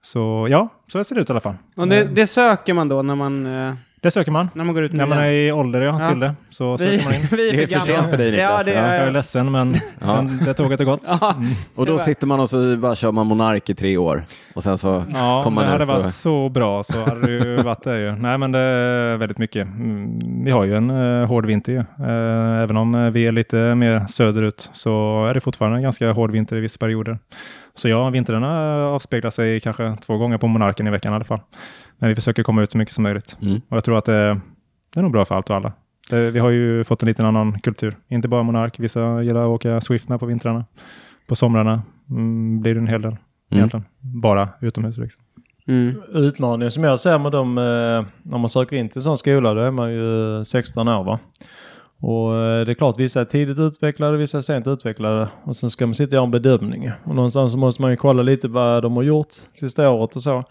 Så 0.02 0.48
ja, 0.50 0.70
så 0.88 1.04
ser 1.04 1.16
det 1.16 1.22
ut 1.22 1.30
i 1.30 1.32
alla 1.32 1.40
fall. 1.40 1.56
Och 1.76 1.88
det, 1.88 2.02
Eh, 2.02 2.10
det 2.10 2.28
söker 2.28 2.74
man 2.74 2.88
då 2.88 3.02
när 3.02 3.16
man, 3.16 3.46
eh, 3.46 3.74
det 4.02 4.12
söker 4.12 4.32
man. 4.32 4.50
när 4.54 4.64
man 4.64 4.76
går 4.76 4.84
ut 4.84 4.94
När 4.94 5.06
man 5.06 5.18
är 5.18 5.32
i 5.32 5.52
ålder 5.52 5.82
ja, 5.82 6.02
Ja. 6.02 6.10
till 6.10 6.20
det 6.20 6.34
så 6.50 6.78
söker 6.78 7.04
man 7.04 7.14
in. 7.14 7.22
vi 7.32 7.52
Det 7.52 7.64
är 7.64 7.80
för 7.80 7.86
sent 7.86 8.08
för 8.10 8.18
dig, 8.18 8.28
Ja, 8.36 8.48
Niklas. 8.48 8.66
det 8.66 8.72
Ja, 8.72 8.78
Jag 8.80 8.96
är 8.96 9.08
är, 9.08 9.12
ledsen 9.12 9.52
men 9.52 9.76
Ja. 10.02 10.08
den, 10.16 10.42
det 10.46 10.54
tåget 10.54 10.80
är 10.80 10.86
gått. 10.86 11.02
Ja. 11.22 11.34
Mm. 11.38 11.54
Och 11.76 11.86
då 11.86 11.98
sitter 11.98 12.28
man 12.28 12.40
och 12.40 12.50
så 12.50 12.78
bara 12.78 12.96
kör 12.96 13.12
man 13.12 13.28
Monark 13.28 13.70
i 13.70 13.74
tre 13.76 13.98
år. 13.98 14.24
Och 14.56 14.64
sen 14.64 14.78
så 14.78 15.04
Ja, 15.14 15.42
kommer 15.44 15.48
om 15.48 15.56
det 15.56 15.62
man 15.62 15.66
hade 15.68 15.84
ut 15.84 15.92
och... 15.92 16.04
varit 16.04 16.14
så 16.14 16.50
bra 16.50 16.84
så 16.84 17.00
hade 17.06 17.22
det 17.28 17.32
ju 17.46 17.56
varit 17.64 17.84
det 17.84 18.00
ju. 18.00 18.16
Nej, 18.16 18.38
men 18.38 18.52
det 18.52 18.60
är 18.60 19.18
väldigt 19.18 19.38
mycket. 19.38 19.68
Mm, 19.68 20.44
Vi 20.46 20.52
har 20.52 20.64
ju 20.64 20.76
en 20.76 20.90
uh, 20.92 21.26
hård 21.28 21.46
vinter 21.46 21.72
ju. 21.72 21.80
Eh, 21.80 22.64
även 22.64 22.78
om 22.78 22.96
eh, 22.96 23.10
vi 23.10 23.28
är 23.28 23.32
lite 23.32 23.76
mer 23.76 24.06
söderut 24.08 24.70
så 24.74 25.26
är 25.30 25.34
det 25.34 25.40
fortfarande 25.40 25.78
en 25.78 25.84
ganska 25.84 26.12
hård 26.12 26.32
vinter 26.32 26.56
i 26.56 26.60
vissa 26.60 26.78
perioder. 26.78 27.20
Så 27.78 27.88
ja, 27.88 28.10
vintrarna 28.10 28.76
avspeglar 28.86 29.32
sig 29.32 29.60
kanske 29.60 29.98
två 30.02 30.18
gånger 30.18 30.38
på 30.38 30.48
Monarken 30.48 30.88
i 30.88 30.90
veckan 30.90 31.14
i 31.14 31.16
alla 31.16 31.24
fall. 31.24 31.40
Men 31.98 32.10
vi 32.10 32.16
försöker 32.16 32.44
komma 32.44 32.62
ut 32.62 32.72
så 32.72 32.78
mycket 32.78 32.96
som 32.96 33.04
möjligt. 33.04 33.38
Mm. 33.42 33.62
Och 33.70 33.78
jag 33.78 33.84
tror 33.84 33.98
att 33.98 34.06
det, 34.06 34.40
det 34.94 35.00
är 35.00 35.02
nog 35.02 35.12
bra 35.12 35.26
för 35.26 35.36
allt 35.36 35.50
och 35.50 35.56
alla. 35.56 35.74
Det, 36.10 36.32
vi 36.32 36.40
har 36.40 36.50
ju 36.50 36.84
fått 36.84 37.02
en 37.02 37.08
liten 37.08 37.26
annan 37.26 37.60
kultur. 37.60 37.98
Inte 38.08 38.28
bara 38.28 38.44
Monark, 38.44 38.80
vissa 38.80 39.22
gillar 39.24 39.42
att 39.42 39.48
åka 39.48 39.82
Swift 39.82 40.08
på 40.08 40.26
vintrarna. 40.26 40.66
På 41.28 41.36
somrarna 41.36 41.82
mm, 42.10 42.62
blir 42.62 42.74
det 42.74 42.80
en 42.80 42.88
hel 42.88 43.02
del 43.02 43.16
egentligen. 43.52 43.86
Bara 44.00 44.50
utomhus 44.62 44.98
liksom. 44.98 45.24
Mm. 45.68 46.02
Utmaningen 46.14 46.72
som 46.72 46.84
jag 46.84 47.00
ser 47.00 47.20
med 47.20 47.32
dem, 47.32 47.58
eh, 47.58 48.06
när 48.24 48.38
man 48.38 48.50
söker 48.50 48.76
in 48.76 48.90
till 48.90 48.98
en 48.98 49.04
sån 49.04 49.18
skola, 49.18 49.54
då 49.54 49.62
är 49.62 49.72
man 49.72 49.94
ju 49.94 50.44
16 50.44 50.88
år 50.88 51.04
va. 51.04 51.20
Och 52.00 52.36
eh, 52.36 52.66
det 52.66 52.72
är 52.72 52.74
klart, 52.74 53.00
vissa 53.00 53.22
är 53.22 53.26
tidigt 53.26 53.60
utvecklade, 53.60 54.18
vissa 54.18 54.38
är 54.38 54.42
sent 54.42 54.68
utvecklade. 54.68 55.28
Och 55.44 55.58
sen 55.58 55.70
ska 55.70 55.88
man 55.88 55.96
sitta 55.96 56.10
och 56.10 56.14
göra 56.14 56.24
en 56.24 56.32
bedömning. 56.32 56.92
Och 57.04 57.16
någonstans 57.16 57.52
så 57.52 57.58
måste 57.58 57.82
man 57.82 57.92
ju 57.92 57.98
kolla 57.98 58.24
lite 58.24 58.48
vad 58.48 58.84
de 58.84 58.96
har 58.96 59.04
gjort 59.04 59.34
sista 59.54 59.90
året 59.90 60.16
och 60.16 60.22
så. 60.22 60.44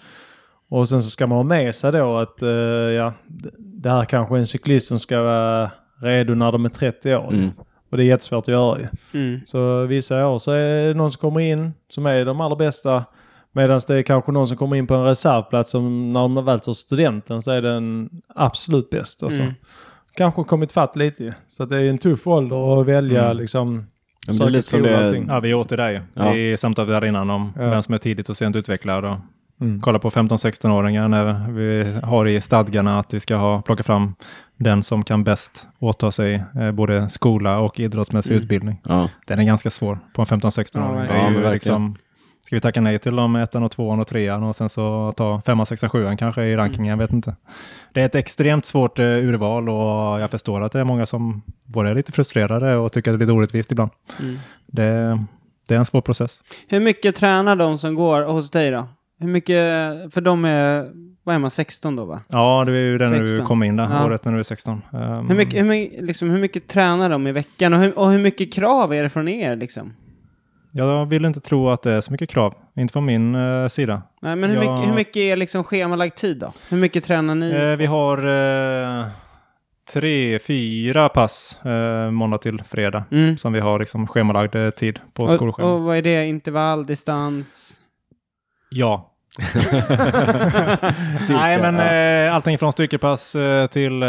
Och 0.69 0.89
sen 0.89 1.03
så 1.03 1.11
ska 1.11 1.27
man 1.27 1.37
ha 1.39 1.43
med 1.43 1.75
sig 1.75 1.93
då 1.93 2.19
att 2.19 2.43
eh, 2.43 2.49
ja, 2.49 3.13
det 3.59 3.91
här 3.91 4.05
kanske 4.05 4.35
är 4.35 4.39
en 4.39 4.47
cyklist 4.47 4.89
som 4.89 4.99
ska 4.99 5.23
vara 5.23 5.71
redo 6.03 6.35
när 6.35 6.53
de 6.53 6.65
är 6.65 6.69
30 6.69 7.15
år. 7.15 7.33
Mm. 7.33 7.51
Och 7.91 7.97
det 7.97 8.03
är 8.03 8.07
jättesvårt 8.07 8.45
att 8.45 8.49
göra 8.49 8.79
ju. 8.79 8.87
Mm. 9.21 9.41
Så 9.47 9.85
vissa 9.85 10.27
år 10.27 10.39
så 10.39 10.53
är 10.53 10.87
det 10.87 10.95
någon 10.95 11.11
som 11.11 11.21
kommer 11.21 11.41
in 11.41 11.73
som 11.89 12.07
är 12.07 12.25
de 12.25 12.41
allra 12.41 12.57
bästa. 12.57 13.05
Medan 13.53 13.81
det 13.89 13.95
är 13.95 14.03
kanske 14.03 14.33
någon 14.33 14.47
som 14.47 14.57
kommer 14.57 14.77
in 14.77 14.87
på 14.87 14.95
en 14.95 15.05
reservplats 15.05 15.71
som 15.71 16.13
när 16.13 16.21
de 16.21 16.45
väl 16.45 16.61
tar 16.61 16.73
studenten 16.73 17.43
så 17.43 17.51
är 17.51 17.63
den 17.63 18.11
absolut 18.29 18.91
bäst. 18.91 19.23
Alltså. 19.23 19.41
Mm. 19.41 19.55
Kanske 20.17 20.45
kommit 20.45 20.73
fatt 20.73 20.97
lite. 20.97 21.35
Så 21.49 21.63
att 21.63 21.69
det 21.69 21.77
är 21.81 21.91
en 21.91 21.99
tuff 21.99 22.27
ålder 22.27 22.81
att 22.81 22.87
välja 22.87 23.25
Mm. 23.25 23.37
liksom. 23.37 23.75
men 24.29 24.37
det 24.39 24.45
är 24.45 24.51
lite 24.51 24.63
som 24.71 24.83
det- 24.83 25.05
allting. 25.07 25.27
Ja, 25.29 25.41
vi 25.41 25.51
är 25.51 25.55
åter 25.55 25.77
där 25.77 25.89
ju. 25.91 26.01
Ja. 26.15 26.31
Vi 26.33 26.57
samtalade 26.57 26.93
där 27.01 27.05
innan 27.05 27.31
om 27.31 27.53
Ja. 27.57 27.71
vem 27.71 27.83
som 27.83 27.95
är 27.95 27.99
tidigt 27.99 28.29
och 28.29 28.37
sent 28.37 28.57
utvecklad. 28.57 29.05
Och 29.05 29.17
Mm. 29.61 29.81
kolla 29.81 29.99
på 29.99 30.11
15-16-åringar 30.11 31.09
när 31.09 31.51
vi 31.53 31.93
har 32.03 32.27
i 32.27 32.41
stadgarna 32.41 32.99
att 32.99 33.15
vi 33.15 33.21
ska 33.21 33.37
ha, 33.37 33.63
plocka 33.63 33.83
fram 33.83 34.15
den 34.57 34.83
som 34.83 35.03
kan 35.05 35.25
bäst 35.25 35.67
åta 35.79 36.11
sig 36.11 36.43
eh, 36.61 36.73
både 36.73 37.09
skola 37.09 37.59
och 37.59 37.81
idrottsmässig 37.81 38.33
Mm. 38.33 38.43
utbildning. 38.43 38.81
Ja. 38.89 39.09
Den 39.27 39.39
är 39.39 39.45
ganska 39.45 39.71
svår 39.71 39.99
på 40.15 40.23
en 40.23 40.27
15-16-åring. 40.27 41.01
Ja, 41.01 41.13
det 41.13 41.19
är 41.19 41.31
ju 41.31 41.35
verkligen. 41.35 41.53
liksom, 41.53 41.97
ska 42.47 42.57
vi 42.57 42.61
tacka 42.61 42.81
nej 42.81 42.99
till 42.99 43.17
de 43.17 43.37
ettan 43.37 43.63
och 43.63 43.71
tvåan 43.71 44.01
och 44.01 44.07
trean 44.07 44.43
och 44.43 44.57
sen 44.57 44.69
så 44.69 45.13
ta 45.17 45.41
femman, 45.41 45.67
sexan, 45.67 45.91
sjuan 45.91 46.17
kanske 46.17 46.43
i 46.43 46.57
rankingen, 46.57 46.91
jag 46.91 46.97
vet 46.97 47.13
inte. 47.13 47.37
Det 47.93 48.01
är 48.01 48.07
ett 48.07 48.15
extremt 48.15 48.65
svårt 48.65 48.99
eh, 48.99 49.05
urval 49.05 49.69
och 49.69 50.21
jag 50.21 50.31
förstår 50.31 50.61
att 50.61 50.73
det 50.73 50.81
är 50.81 50.85
många 50.85 51.07
som 51.07 51.43
både 51.65 51.91
är 51.91 51.95
lite 51.95 52.13
frustrerade 52.13 52.77
och 52.77 52.93
tycker 52.93 53.11
att 53.11 53.19
det 53.19 53.23
är 53.25 53.27
lite 53.27 53.33
orättvist 53.33 53.73
ibland. 53.73 53.91
Mm. 54.21 54.37
Det, 54.67 55.19
det 55.69 55.75
är 55.75 55.79
en 55.79 55.87
svår 55.87 56.01
process. 56.01 56.41
Hur 56.69 56.81
mycket 56.81 57.17
tränar 57.17 57.57
de 57.57 57.79
som 57.79 57.95
går 57.95 58.23
hos 58.23 58.51
dig 58.51 58.71
då? 58.71 58.89
Hur 59.21 59.29
mycket, 59.29 59.57
för 60.15 60.21
de 60.21 60.45
är, 60.45 60.91
vad 61.25 61.35
är 61.35 61.39
man, 61.39 61.51
16 61.51 61.97
då 61.97 62.05
va? 62.05 62.21
Ja, 62.29 62.65
det 62.67 62.73
är 62.73 62.77
ju 62.77 62.99
det 62.99 63.11
när 63.11 63.21
du 63.21 63.27
16. 63.27 63.47
kom 63.47 63.63
in 63.63 63.77
där, 63.77 63.89
Ja. 63.91 64.07
året 64.07 64.25
när 64.25 64.33
du 64.33 64.39
är 64.39 64.43
16. 64.43 64.83
Um, 64.93 65.29
Hur 65.29 65.37
mycket, 65.37 65.61
hur, 65.61 65.65
mycket, 65.69 66.05
liksom, 66.05 66.31
hur 66.31 66.41
mycket 66.41 66.69
tränar 66.69 67.11
de 67.11 67.27
i 67.27 67.33
veckan 67.33 67.75
och 67.75 67.81
hur, 67.81 67.99
och 67.99 68.11
hur 68.11 68.19
mycket 68.19 68.53
krav 68.53 68.95
är 68.95 69.03
det 69.03 69.09
från 69.09 69.29
er 69.29 69.57
liksom? 69.57 69.93
Jag 70.77 71.07
vill 71.07 71.25
inte 71.25 71.41
tro 71.41 71.71
att 71.71 71.83
det 71.83 71.93
är 71.93 72.01
så 72.01 72.13
mycket 72.13 72.31
krav, 72.31 72.55
inte 72.77 72.93
från 72.93 73.05
min 73.05 73.35
eh, 73.35 73.69
sida. 73.69 74.03
Nej, 74.23 74.37
men 74.37 74.51
hur, 74.51 74.63
Ja. 74.65 74.73
mycket, 74.77 74.91
hur 74.91 74.95
mycket 74.95 75.17
är 75.17 75.37
liksom 75.37 75.65
schemalagd 75.65 76.15
tid 76.15 76.39
då? 76.39 76.53
Hur 76.69 76.77
mycket 76.77 77.05
tränar 77.05 77.35
ni? 77.35 77.51
Eh, 77.51 77.77
vi 77.77 77.87
har 77.87 78.19
eh, 78.99 79.05
tre, 79.93 80.39
fyra 80.39 81.09
pass 81.09 81.65
eh, 81.65 82.11
måndag 82.11 82.39
till 82.39 82.63
fredag 82.63 83.05
Mm. 83.11 83.37
som 83.39 83.53
vi 83.53 83.61
har 83.61 83.79
liksom 83.79 84.07
schemalagd 84.07 84.55
eh, 84.55 84.71
tid 84.71 85.01
på 85.15 85.23
Och, 85.23 85.31
skolschemat. 85.31 85.71
och 85.73 85.81
vad 85.81 85.97
är 85.97 86.03
det? 86.03 86.27
Intervall, 86.27 86.87
distans? 86.87 87.73
Ja. 88.71 89.13
Nej, 91.29 91.59
men 91.61 91.75
ja. 91.75 92.27
eh, 92.29 92.35
allting 92.35 92.59
från 92.59 92.73
styrkepass 92.73 93.35
eh, 93.35 93.67
till 93.67 94.03
eh, 94.03 94.09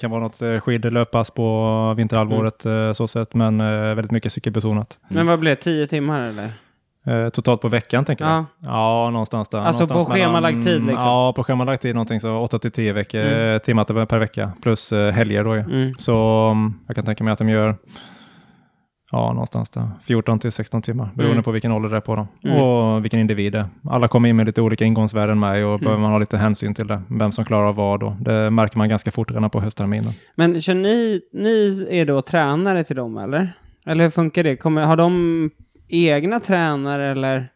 kan 0.00 0.10
vara 0.10 0.20
något 0.22 0.42
eh, 0.42 0.58
skid 0.60 0.92
löppass 0.92 1.30
på 1.30 1.94
vinterhalvåret 1.96 2.66
eh, 2.66 2.92
så 2.92 3.08
sett, 3.08 3.34
men 3.34 3.60
eh, 3.60 3.66
väldigt 3.94 4.10
mycket 4.10 4.32
cykelbetonat. 4.32 4.98
Men 5.08 5.26
vad 5.26 5.38
blir 5.38 5.50
det? 5.50 5.56
10 5.56 5.86
timmar 5.86 6.20
eller? 6.20 6.50
Totalt 7.30 7.60
på 7.60 7.68
veckan 7.68 8.04
tänker 8.04 8.24
Ja. 8.24 8.44
jag. 8.60 8.70
Ja, 8.72 9.10
någonstans 9.10 9.48
där. 9.48 9.58
Alltså 9.58 9.82
någonstans 9.84 10.06
på 10.06 10.12
schemalagd 10.12 10.64
tid, 10.64 10.84
liksom? 10.84 11.06
Ja, 11.08 11.32
på 11.36 11.44
schemalagd 11.44 11.80
tid 11.80 11.94
någonting 11.94 12.20
så 12.20 12.38
8 12.38 12.58
till 12.58 12.70
10 12.72 12.92
veckor, 12.92 13.20
Mm. 13.20 13.60
timmar 13.60 14.06
per 14.06 14.18
vecka 14.18 14.52
plus 14.62 14.90
helger 14.92 15.44
då 15.44 15.54
ju. 15.54 15.60
Mm. 15.60 15.94
Så 15.98 16.48
mm, 16.50 16.74
jag 16.86 16.96
kan 16.96 17.04
tänka 17.04 17.24
mig 17.24 17.32
att 17.32 17.38
de 17.38 17.48
gör 17.48 17.76
ja, 19.12 19.32
någonstans 19.32 19.70
där 19.70 19.88
14 20.04 20.38
till 20.38 20.52
16 20.52 20.82
timmar 20.82 21.10
beroende 21.14 21.32
Mm. 21.32 21.44
på 21.44 21.50
vilken 21.50 21.72
ålder 21.72 21.88
det 21.88 21.96
är 21.96 22.00
på 22.00 22.16
dem 22.16 22.28
Mm. 22.44 22.56
och 22.62 23.04
vilken 23.04 23.20
individ 23.20 23.52
det 23.52 23.58
är. 23.58 23.66
Alla 23.90 24.08
kommer 24.08 24.28
in 24.28 24.36
med 24.36 24.46
lite 24.46 24.62
olika 24.62 24.84
ingångsvärden 24.84 25.40
med 25.40 25.64
och 25.64 25.70
Mm. 25.70 25.80
behöver 25.80 26.02
man 26.02 26.10
ha 26.10 26.18
lite 26.18 26.36
hänsyn 26.36 26.74
till 26.74 26.86
det. 26.86 27.02
Vem 27.08 27.32
som 27.32 27.44
klarar 27.44 27.72
vad 27.72 28.00
då. 28.00 28.16
Det 28.20 28.50
märker 28.50 28.78
man 28.78 28.88
ganska 28.88 29.10
fort 29.10 29.30
redan 29.30 29.50
på 29.50 29.60
höstterminen. 29.60 30.12
Men 30.34 30.60
kör 30.62 30.74
ni, 30.74 31.20
ni 31.32 31.86
är 31.90 32.06
då 32.06 32.22
tränare 32.22 32.84
till 32.84 32.96
dem 32.96 33.16
eller? 33.18 33.52
Eller 33.86 34.04
hur 34.04 34.10
funkar 34.10 34.44
det? 34.44 34.56
Kommer, 34.56 34.82
har 34.86 34.96
de 34.96 35.50
egna 35.88 36.40
tränare 36.40 37.10
eller? 37.10 37.48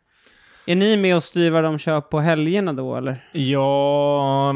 Är 0.67 0.77
ni 0.77 0.97
med 0.97 1.17
och 1.17 1.23
styr 1.23 1.51
vad 1.51 1.65
de 1.65 1.79
kör 1.79 2.01
på 2.01 2.21
helgerna 2.21 2.73
då 2.73 2.97
eller? 2.97 3.25
Ja, 3.33 4.55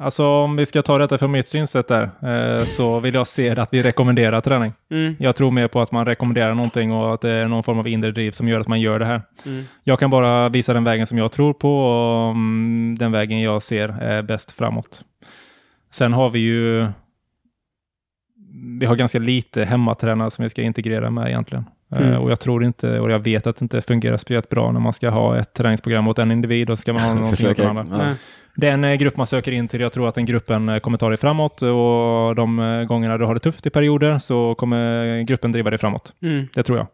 alltså 0.00 0.26
om 0.26 0.56
vi 0.56 0.66
ska 0.66 0.82
ta 0.82 0.98
detta 0.98 1.18
från 1.18 1.30
mitt 1.30 1.48
synsätt 1.48 1.88
där 1.88 2.10
eh, 2.22 2.64
så 2.64 3.00
vill 3.00 3.14
jag 3.14 3.26
se 3.26 3.50
att 3.50 3.72
vi 3.72 3.82
rekommenderar 3.82 4.40
träning. 4.40 4.72
Mm. 4.90 5.16
Jag 5.18 5.36
tror 5.36 5.50
mer 5.50 5.68
på 5.68 5.80
att 5.80 5.92
man 5.92 6.06
rekommenderar 6.06 6.54
någonting 6.54 6.92
och 6.92 7.14
att 7.14 7.20
det 7.20 7.30
är 7.30 7.48
någon 7.48 7.62
form 7.62 7.78
av 7.78 7.88
inre 7.88 8.10
driv 8.10 8.30
som 8.30 8.48
gör 8.48 8.60
att 8.60 8.68
man 8.68 8.80
gör 8.80 8.98
det 8.98 9.06
här. 9.06 9.22
Mm. 9.46 9.64
Jag 9.84 9.98
kan 9.98 10.10
bara 10.10 10.48
visa 10.48 10.74
den 10.74 10.84
vägen 10.84 11.06
som 11.06 11.18
jag 11.18 11.32
tror 11.32 11.52
på 11.52 11.78
och 11.78 12.30
mm, 12.30 12.96
den 12.98 13.12
vägen 13.12 13.40
jag 13.40 13.62
ser 13.62 13.88
är 13.88 14.22
bäst 14.22 14.50
framåt. 14.50 15.02
Sen 15.90 16.12
har 16.12 16.30
vi 16.30 16.38
ju 16.38 16.86
vi 18.80 18.86
har 18.86 18.96
ganska 18.96 19.18
lite 19.18 19.64
hemmatränare 19.64 20.30
som 20.30 20.42
vi 20.42 20.50
ska 20.50 20.62
integrera 20.62 21.10
med 21.10 21.28
egentligen. 21.28 21.64
Eh, 21.92 22.00
Mm. 22.00 22.22
Och 22.22 22.30
jag 22.30 22.40
tror 22.40 22.64
inte, 22.64 23.00
och 23.00 23.10
jag 23.10 23.18
vet 23.18 23.46
att 23.46 23.56
det 23.56 23.62
inte 23.62 23.80
fungerar 23.80 24.16
speciellt 24.16 24.48
bra 24.48 24.72
när 24.72 24.80
man 24.80 24.92
ska 24.92 25.10
ha 25.10 25.36
ett 25.36 25.54
träningsprogram 25.54 26.08
åt 26.08 26.18
en 26.18 26.32
individ 26.32 26.70
och 26.70 26.78
ska 26.78 26.92
man 26.92 27.02
ha 27.02 27.14
någonting 27.20 27.50
åt 27.50 27.60
andra. 27.60 27.84
ja. 27.98 28.14
Det 28.56 28.68
är 28.68 28.72
en 28.72 28.84
eh, 28.84 28.94
grupp 28.94 29.16
man 29.16 29.26
söker 29.26 29.52
in 29.52 29.68
till. 29.68 29.80
Jag 29.80 29.92
tror 29.92 30.08
att 30.08 30.14
den 30.14 30.24
gruppen 30.24 30.68
eh, 30.68 30.78
kommer 30.78 30.98
ta 30.98 31.08
dig 31.08 31.18
framåt 31.18 31.62
och 31.62 32.34
de 32.34 32.58
eh, 32.58 32.84
gångerna 32.84 33.18
du 33.18 33.24
har 33.24 33.34
det 33.34 33.40
tufft 33.40 33.66
i 33.66 33.70
perioder 33.70 34.18
så 34.18 34.54
kommer 34.54 35.22
gruppen 35.22 35.52
driva 35.52 35.70
dig 35.70 35.78
framåt. 35.78 36.12
Mm. 36.22 36.48
Det 36.54 36.62
tror 36.62 36.78
jag. 36.78 36.86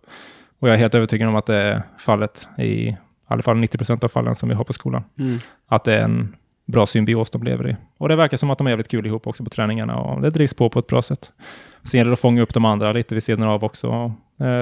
Och 0.59 0.69
jag 0.69 0.75
är 0.75 0.79
helt 0.79 0.95
övertygad 0.95 1.29
om 1.29 1.37
att 1.37 1.47
det 1.47 1.57
är 1.57 1.83
fallet 1.99 2.49
i 2.59 2.97
alla 3.27 3.43
fall 3.43 3.57
90 3.57 3.79
procent 3.79 4.05
av 4.05 4.09
fallen 4.09 4.35
som 4.35 4.49
vi 4.49 4.55
har 4.55 4.65
på 4.65 4.73
skolan. 4.73 5.05
Mm. 5.19 5.39
Att 5.69 5.85
det 5.85 5.95
är 5.95 6.03
en 6.03 6.35
bra 6.67 6.87
symbios 6.87 7.31
de 7.31 7.43
lever 7.43 7.69
i. 7.71 7.77
Och 7.99 8.09
det 8.09 8.17
verkar 8.17 8.37
som 8.37 8.51
att 8.51 8.59
de 8.59 8.67
är 8.67 8.71
jävligt 8.71 8.89
kul 8.89 9.07
ihop 9.07 9.27
också 9.27 9.45
på 9.45 9.51
träningarna 9.51 9.97
och 9.97 10.21
det 10.23 10.31
drivs 10.31 10.55
på 10.55 10.71
på 10.71 10.79
ett 10.79 10.87
bra 10.87 11.03
sätt. 11.03 11.33
Sen 11.83 11.99
gäller 11.99 12.11
det 12.11 12.13
att 12.13 12.21
fånga 12.21 12.43
upp 12.43 12.55
de 12.55 12.65
andra 12.65 12.93
lite 12.93 13.15
vid 13.15 13.23
sidan 13.23 13.49
av 13.49 13.65
också 13.65 13.89
eh, 13.89 14.13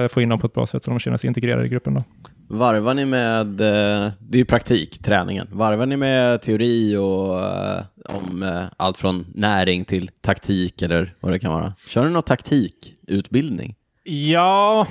få 0.09 0.21
in 0.21 0.29
dem 0.29 0.39
på 0.39 0.47
ett 0.47 0.53
bra 0.53 0.65
sätt 0.65 0.83
så 0.83 0.91
de 0.91 0.99
känner 0.99 1.17
sig 1.17 1.27
integrerade 1.27 1.65
i 1.65 1.69
gruppen. 1.69 1.93
Då. 1.93 2.03
Varvar 2.47 2.93
ni 2.93 3.05
med, 3.05 3.61
eh, 3.61 4.11
det 4.19 4.37
är 4.37 4.39
ju 4.39 4.45
praktik, 4.45 4.99
träningen. 4.99 5.47
Varvar 5.51 5.85
ni 5.85 5.97
med 5.97 6.41
teori 6.41 6.97
och 6.97 7.39
eh, 7.39 7.83
om 8.05 8.43
eh, 8.43 8.63
allt 8.77 8.97
från 8.97 9.25
näring 9.35 9.85
till 9.85 10.09
taktik 10.21 10.81
eller 10.81 11.13
vad 11.19 11.31
det 11.31 11.39
kan 11.39 11.53
vara? 11.53 11.73
Kör 11.87 12.05
ni 12.05 12.11
någon 12.11 12.23
taktikutbildning? 12.23 13.75
Ja, 14.03 14.87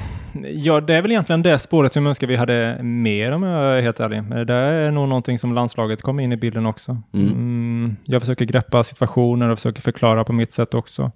ja, 0.55 0.81
det 0.81 0.95
är 0.95 1.03
väl 1.03 1.11
egentligen 1.11 1.43
det 1.43 1.59
spåret 1.59 1.93
som 1.93 2.05
jag 2.05 2.11
önskar 2.11 2.27
vi 2.27 2.37
hade 2.37 2.83
mer 2.83 3.33
om 3.33 3.43
jag 3.43 3.79
är 3.79 3.83
helt 3.83 4.01
ärlig. 4.01 4.47
Det 4.47 4.55
är 4.55 4.91
nog 4.91 5.09
någonting 5.09 5.39
som 5.39 5.55
landslaget 5.55 6.03
kommer 6.03 6.23
in 6.23 6.33
i 6.33 6.37
bilden 6.37 6.67
också. 6.67 7.03
Mm. 7.13 7.29
Mm, 7.29 7.97
jag 8.05 8.23
försöker 8.23 8.45
greppa 8.45 8.85
situationer 8.85 9.49
och 9.49 9.59
försöker 9.59 9.83
förklara 9.83 10.25
på 10.25 10.33
mitt 10.33 10.53
sätt 10.53 10.75
också. 10.75 11.11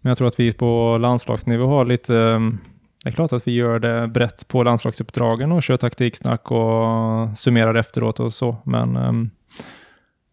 Men 0.00 0.10
jag 0.10 0.18
tror 0.18 0.28
att 0.28 0.40
vi 0.40 0.52
på 0.52 0.98
landslagsnivå 0.98 1.66
har 1.66 1.84
lite... 1.84 2.14
um, 2.14 2.58
Det 3.04 3.10
är 3.10 3.12
klart 3.12 3.32
att 3.32 3.46
vi 3.46 3.52
gör 3.52 3.78
det 3.78 4.08
brett 4.08 4.48
på 4.48 4.62
landslagsuppdragen 4.62 5.52
och 5.52 5.62
kör 5.62 5.76
taktiksnack 5.76 6.50
och 6.50 7.38
summerar 7.38 7.74
efteråt 7.74 8.20
och 8.20 8.34
så. 8.34 8.56
Men 8.64 8.96
um, 8.96 9.30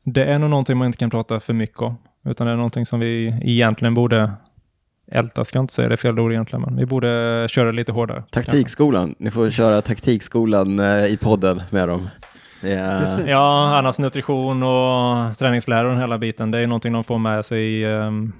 det 0.03 0.23
är 0.25 0.39
nog 0.39 0.49
någonting 0.49 0.77
man 0.77 0.87
inte 0.87 0.97
kan 0.97 1.09
prata 1.09 1.39
för 1.39 1.53
mycket 1.53 1.81
om. 1.81 1.97
Utan 2.25 2.47
det 2.47 2.53
är 2.53 2.57
någonting 2.57 2.85
som 2.85 2.99
vi 2.99 3.39
egentligen 3.41 3.93
borde 3.93 4.31
älta, 5.11 5.45
ska 5.45 5.57
jag 5.57 5.63
inte 5.63 5.73
säga 5.73 5.87
det 5.87 5.95
är 5.95 5.97
fel 5.97 6.19
ord 6.19 6.31
egentligen, 6.31 6.61
men 6.61 6.77
vi 6.77 6.85
borde 6.85 7.45
köra 7.49 7.71
lite 7.71 7.91
hårdare. 7.91 8.23
Taktikskolan, 8.31 9.15
ni 9.19 9.31
får 9.31 9.49
köra 9.49 9.81
taktikskolan 9.81 10.79
eh, 10.79 11.05
i 11.05 11.17
podden 11.21 11.61
med 11.69 11.87
dem. 11.87 12.09
Precis. 12.61 13.25
Ja, 13.27 13.77
annars 13.77 13.99
nutrition 13.99 14.63
och 14.63 15.37
träningslära 15.37 15.83
och 15.83 15.91
den 15.91 15.99
hela 15.99 16.17
biten, 16.17 16.51
det 16.51 16.59
är 16.59 16.67
någonting 16.67 16.93
de 16.93 17.03
får 17.03 17.17
med 17.17 17.45
sig 17.45 17.63
i, 17.63 17.83
ehm, 17.83 18.33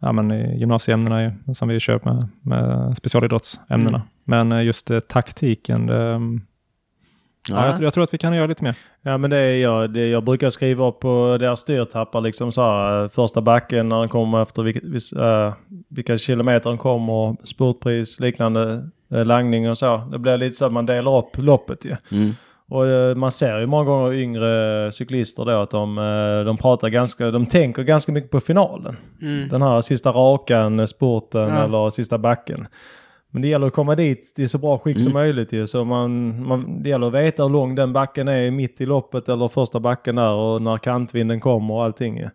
ja, 0.00 0.12
men 0.12 0.32
i 0.32 0.58
gymnasieämnena 0.58 1.22
ju, 1.22 1.54
som 1.54 1.68
vi 1.68 1.80
kör 1.80 2.00
med, 2.04 2.28
med 2.42 2.96
specialidrottsämnena. 2.96 3.98
Mm. 3.98 4.08
Men 4.24 4.52
eh, 4.52 4.64
just 4.64 4.90
eh, 4.90 5.00
taktiken, 5.00 5.86
det, 5.86 6.02
ehm, 6.02 6.40
ja. 7.50 7.66
jag, 7.66 7.74
tror- 7.74 7.84
jag 7.84 7.94
tror 7.94 8.04
att 8.04 8.14
vi 8.14 8.18
kan 8.18 8.34
göra 8.36 8.46
lite 8.46 8.64
mer. 8.64 8.76
Ja 9.02 9.18
men 9.18 9.30
det 9.30 9.36
är 9.38 9.56
jag, 9.62 9.90
det, 9.90 10.08
jag 10.08 10.24
brukar 10.24 10.50
skriva 10.50 10.86
upp 10.88 11.00
på 11.00 11.36
deras 11.40 11.60
styrtappar 11.60 12.20
liksom 12.20 12.52
så 12.52 12.62
här, 12.62 13.02
eh, 13.02 13.08
första 13.08 13.40
backen 13.40 13.88
när 13.88 14.00
den 14.00 14.08
kommer 14.08 14.42
efter 14.42 14.62
vilka, 14.62 14.80
vis, 14.82 15.12
eh, 15.12 15.52
vilka 15.88 16.16
kilometer 16.18 16.70
den 16.70 16.78
kommer, 16.78 17.36
spurtpris, 17.46 18.20
liknande 18.20 18.88
eh, 19.12 19.24
langning 19.24 19.70
och 19.70 19.78
så. 19.78 19.96
Det 19.96 20.18
blir 20.18 20.36
lite 20.36 20.56
så 20.56 20.64
att 20.66 20.72
man 20.72 20.86
delar 20.86 21.18
upp 21.18 21.38
loppet 21.38 21.84
ju. 21.84 21.96
Mm. 22.12 22.32
Och 22.70 22.86
eh, 22.86 23.14
man 23.14 23.30
ser 23.32 23.58
ju 23.60 23.66
många 23.66 23.84
gånger 23.84 24.12
yngre 24.12 24.92
cyklister 24.92 25.44
då 25.44 25.50
att 25.62 25.70
de, 25.70 25.98
eh, 25.98 26.44
de 26.44 26.56
pratar 26.56 26.88
ganska, 26.88 27.30
de 27.30 27.46
tänker 27.46 27.82
ganska 27.82 28.12
mycket 28.12 28.30
på 28.30 28.40
finalen. 28.40 28.96
Mm. 29.22 29.48
Den 29.48 29.62
här 29.62 29.80
sista 29.80 30.10
rakan, 30.12 30.80
eh, 30.80 30.86
spurten 30.86 31.48
Ja. 31.48 31.64
eller 31.64 31.90
sista 31.90 32.18
backen. 32.18 32.66
Men 33.30 33.42
det 33.42 33.48
gäller 33.48 33.66
att 33.66 33.72
komma 33.72 33.94
dit 33.94 34.34
i 34.38 34.48
så 34.48 34.58
bra 34.58 34.78
skick 34.78 35.00
som 35.00 35.10
Mm. 35.12 35.22
möjligt 35.22 35.52
ju. 35.52 35.66
Så 35.66 35.84
man, 35.84 36.42
man, 36.46 36.82
det 36.82 36.88
gäller 36.88 37.06
att 37.06 37.12
veta 37.12 37.42
hur 37.42 37.50
lång 37.50 37.74
den 37.74 37.92
backen 37.92 38.28
är 38.28 38.50
mitt 38.50 38.80
i 38.80 38.86
loppet 38.86 39.28
eller 39.28 39.48
första 39.48 39.80
backen 39.80 40.16
där 40.16 40.32
och 40.32 40.62
när 40.62 40.76
kantvinden 40.78 41.40
kommer 41.40 41.74
och 41.74 41.84
allting 41.84 42.18
ju. 42.18 42.28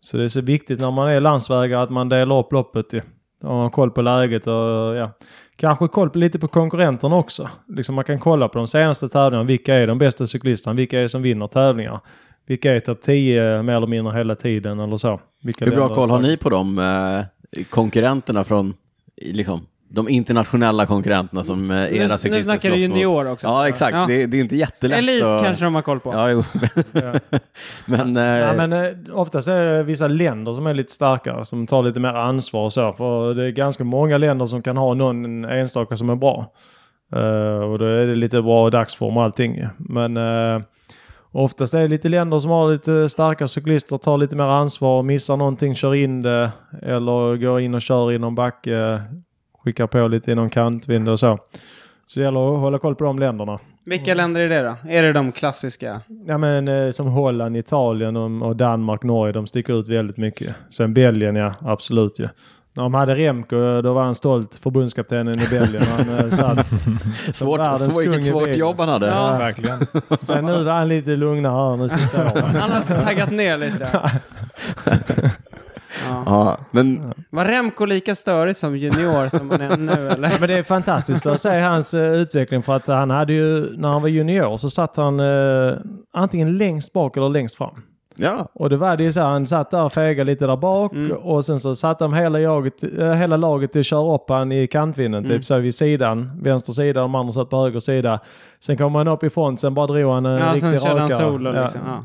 Så 0.00 0.16
det 0.16 0.24
är 0.24 0.28
så 0.28 0.40
viktigt 0.40 0.80
när 0.80 0.90
man 0.90 1.08
är 1.08 1.20
landsvägare 1.20 1.82
att 1.82 1.90
man 1.90 2.08
delar 2.08 2.38
upp 2.38 2.52
loppet 2.52 2.92
ju. 2.92 3.00
Man 3.48 3.70
koll 3.70 3.90
på 3.90 4.02
läget 4.02 4.46
och 4.46 4.96
ja, 4.96 5.12
kanske 5.56 5.88
koll 5.88 6.10
på, 6.10 6.18
lite 6.18 6.38
på 6.38 6.48
konkurrenterna 6.48 7.16
också. 7.16 7.50
Liksom 7.68 7.94
man 7.94 8.04
kan 8.04 8.18
kolla 8.18 8.48
på 8.48 8.58
de 8.58 8.68
senaste 8.68 9.08
tävlingarna. 9.08 9.48
Vilka 9.48 9.74
är 9.74 9.86
de 9.86 9.98
bästa 9.98 10.26
cyklisterna? 10.26 10.74
Vilka 10.74 10.98
är 10.98 11.02
det 11.02 11.08
som 11.08 11.22
vinner 11.22 11.46
tävlingar? 11.46 12.00
Vilka 12.46 12.72
är 12.72 12.80
topp 12.80 13.02
10 13.02 13.62
mer 13.62 13.76
eller 13.76 13.86
mindre 13.86 14.18
hela 14.18 14.34
tiden 14.34 14.80
eller 14.80 14.96
så? 14.96 15.20
Vilka 15.42 15.64
Hur 15.64 15.72
bra 15.72 15.94
koll 15.94 16.10
har 16.10 16.20
ni 16.20 16.36
på 16.36 16.50
de 16.50 16.78
eh, 16.78 17.64
konkurrenterna 17.70 18.44
från, 18.44 18.74
liksom, 19.16 19.66
de 19.88 20.08
internationella 20.08 20.86
konkurrenterna 20.86 21.44
som 21.44 21.70
eh, 21.70 21.76
Nu, 21.76 21.96
era 21.96 22.08
nu 22.08 22.18
cyklister 22.18 22.42
snackar 22.42 22.70
du 22.70 22.76
junior 22.76 23.32
också. 23.32 23.46
Ja, 23.46 23.68
exakt. 23.68 23.96
Ja. 23.96 24.04
Det, 24.08 24.26
det 24.26 24.36
är 24.36 24.40
inte 24.40 24.56
jättelätt 24.56 24.98
Elit 24.98 25.24
att... 25.24 25.44
kanske 25.44 25.64
de 25.64 25.74
har 25.74 25.82
koll 25.82 26.00
på. 26.00 26.12
Ja, 26.12 26.30
jo. 26.30 26.44
Ja. 26.92 27.38
men, 27.86 28.16
eh, 28.16 28.22
Ja, 28.22 28.52
men 28.56 28.72
eh, 28.72 28.92
oftast 29.12 29.48
är 29.48 29.64
det 29.64 29.82
vissa 29.82 30.08
länder 30.08 30.52
som 30.52 30.66
är 30.66 30.74
lite 30.74 30.92
starkare, 30.92 31.44
som 31.44 31.66
tar 31.66 31.82
lite 31.82 32.00
mer 32.00 32.14
ansvar 32.14 32.64
och 32.64 32.72
så. 32.72 32.92
För 32.92 33.34
det 33.34 33.44
är 33.44 33.50
ganska 33.50 33.84
många 33.84 34.18
länder 34.18 34.46
som 34.46 34.62
kan 34.62 34.76
ha 34.76 34.94
någon 34.94 35.44
enstaka 35.44 35.96
som 35.96 36.10
är 36.10 36.16
bra. 36.16 36.52
Eh, 37.12 37.70
och 37.70 37.78
då 37.78 37.84
är 37.84 38.06
det 38.06 38.14
lite 38.14 38.42
bra 38.42 38.70
dagsform 38.70 39.16
och 39.16 39.22
allting. 39.22 39.66
Men 39.78 40.16
uh, 40.16 40.62
oftast 41.32 41.74
är 41.74 41.80
det 41.80 41.88
lite 41.88 42.08
länder 42.08 42.38
som 42.38 42.50
har 42.50 42.72
lite 42.72 43.08
starka 43.08 43.48
cyklister, 43.48 43.96
tar 43.96 44.18
lite 44.18 44.36
mer 44.36 44.44
ansvar, 44.44 45.02
missar 45.02 45.36
någonting, 45.36 45.74
kör 45.74 45.94
in 45.94 46.22
det. 46.22 46.50
Eller 46.82 47.36
går 47.36 47.60
in 47.60 47.74
och 47.74 47.82
kör 47.82 48.12
i 48.12 48.18
någon 48.18 48.34
backe, 48.34 49.02
skickar 49.66 49.86
på 49.86 50.08
lite 50.08 50.32
i 50.32 50.34
någon 50.34 50.50
kantvind 50.50 51.08
och 51.08 51.20
så. 51.20 51.38
Så 52.06 52.20
det 52.20 52.24
gäller 52.24 52.54
att 52.54 52.60
hålla 52.60 52.78
koll 52.78 52.94
på 52.94 53.04
de 53.04 53.18
länderna. 53.18 53.58
Vilka 53.86 54.14
länder 54.14 54.40
är 54.40 54.48
det 54.48 54.62
då? 54.62 54.90
Är 54.90 55.02
det 55.02 55.12
de 55.12 55.32
klassiska? 55.32 56.00
Ja 56.26 56.38
men 56.38 56.68
eh, 56.68 56.90
som 56.90 57.06
Holland, 57.06 57.56
Italien 57.56 58.16
och, 58.16 58.56
Danmark, 58.56 59.02
Norge, 59.02 59.32
de 59.32 59.46
sticker 59.46 59.80
ut 59.80 59.88
väldigt 59.88 60.16
mycket. 60.16 60.54
Sen 60.70 60.94
Belgien, 60.94 61.36
ja 61.36 61.54
absolut 61.60 62.18
ju. 62.18 62.28
När 62.72 62.82
de 62.82 62.94
hade 62.94 63.14
Remco, 63.14 63.82
då 63.82 63.92
var 63.92 64.02
han 64.02 64.14
stolt, 64.14 64.54
förbundskaptenen 64.54 65.38
i 65.38 65.48
Belgien. 65.50 65.82
Han 65.82 66.18
eh, 66.18 66.28
satt 66.28 66.66
svårt, 67.36 67.60
världens 67.60 67.94
så, 67.94 68.00
vilket 68.00 68.24
svårt 68.24 68.56
jobb 68.56 68.76
han 68.78 68.88
hade. 68.88 69.06
Ja. 69.06 69.38
Verkligen. 69.38 69.78
Sen 70.22 70.46
nu 70.46 70.64
var 70.64 70.72
han 70.72 70.88
lite 70.88 71.10
lugnare 71.10 71.70
här 71.70 71.76
de 71.76 71.88
sista 71.88 72.32
åren. 72.32 72.56
Han 72.56 72.70
har 72.70 73.02
taggat 73.02 73.30
ner 73.30 73.58
lite. 73.58 74.10
Ja. 76.08 76.22
Ja, 76.26 76.58
men 76.70 77.12
Var 77.30 77.44
Remco 77.44 77.84
lika 77.84 78.14
störig 78.14 78.56
som 78.56 78.76
junior 78.76 79.28
som 79.38 79.50
han 79.50 79.60
är 79.60 79.76
nu 79.76 79.92
eller? 80.10 80.36
Men 80.40 80.48
det 80.48 80.54
är 80.58 80.62
fantastiskt 80.62 81.26
att 81.26 81.40
se 81.40 81.60
hans 81.60 81.94
eh, 81.94 82.12
utveckling 82.14 82.62
för 82.62 82.72
att 82.76 82.86
han 82.86 83.10
hade 83.10 83.32
ju, 83.32 83.76
när 83.76 83.88
han 83.88 84.02
var 84.02 84.08
junior 84.08 84.56
så 84.56 84.70
satt 84.70 84.96
han 84.96 85.20
eh, 85.20 85.74
antingen 86.12 86.56
längst 86.56 86.92
bak 86.92 87.16
eller 87.16 87.28
längst 87.28 87.56
fram. 87.56 87.82
ja, 88.16 88.48
Och 88.54 88.70
det 88.70 88.76
var 88.76 88.96
det 88.96 89.04
ju 89.04 89.12
så 89.12 89.20
här, 89.20 89.26
han 89.28 89.46
satt 89.46 89.70
där 89.70 89.82
och 89.84 89.92
fegade 89.92 90.32
lite 90.32 90.46
där 90.46 90.56
bak 90.56 90.92
Mm. 90.92 91.12
och 91.16 91.44
sen 91.44 91.60
så 91.60 91.74
satte 91.74 92.04
de 92.04 92.14
hela, 92.14 92.40
jaget, 92.40 92.82
eh, 92.98 93.12
hela 93.12 93.36
laget 93.36 93.72
till 93.72 93.80
att 93.80 93.86
köra 93.86 94.14
upp 94.14 94.24
han 94.28 94.52
i 94.52 94.66
kantvinden, 94.66 95.24
Mm. 95.24 95.36
typ 95.36 95.44
så 95.44 95.58
vid 95.58 95.74
sidan, 95.74 96.40
vänster 96.42 96.72
sida, 96.72 97.00
de 97.00 97.14
andra 97.14 97.32
satt 97.32 97.50
på 97.50 97.56
höger 97.62 97.80
sida. 97.80 98.20
Sen 98.60 98.76
kom 98.76 98.94
han 98.94 99.08
upp 99.08 99.24
i 99.24 99.30
front, 99.30 99.60
sen 99.60 99.74
bara 99.74 99.86
drog 99.86 100.12
han 100.12 100.26
en 100.26 100.32
Ja, 100.38 100.46
riktig 100.46 100.60
sen 100.60 100.80
körde 100.80 101.00
han 101.00 101.10
rakare. 101.10 101.28
solo 101.30 101.54
Ja. 101.54 101.62
liksom. 101.62 101.80
Ja. 101.86 102.04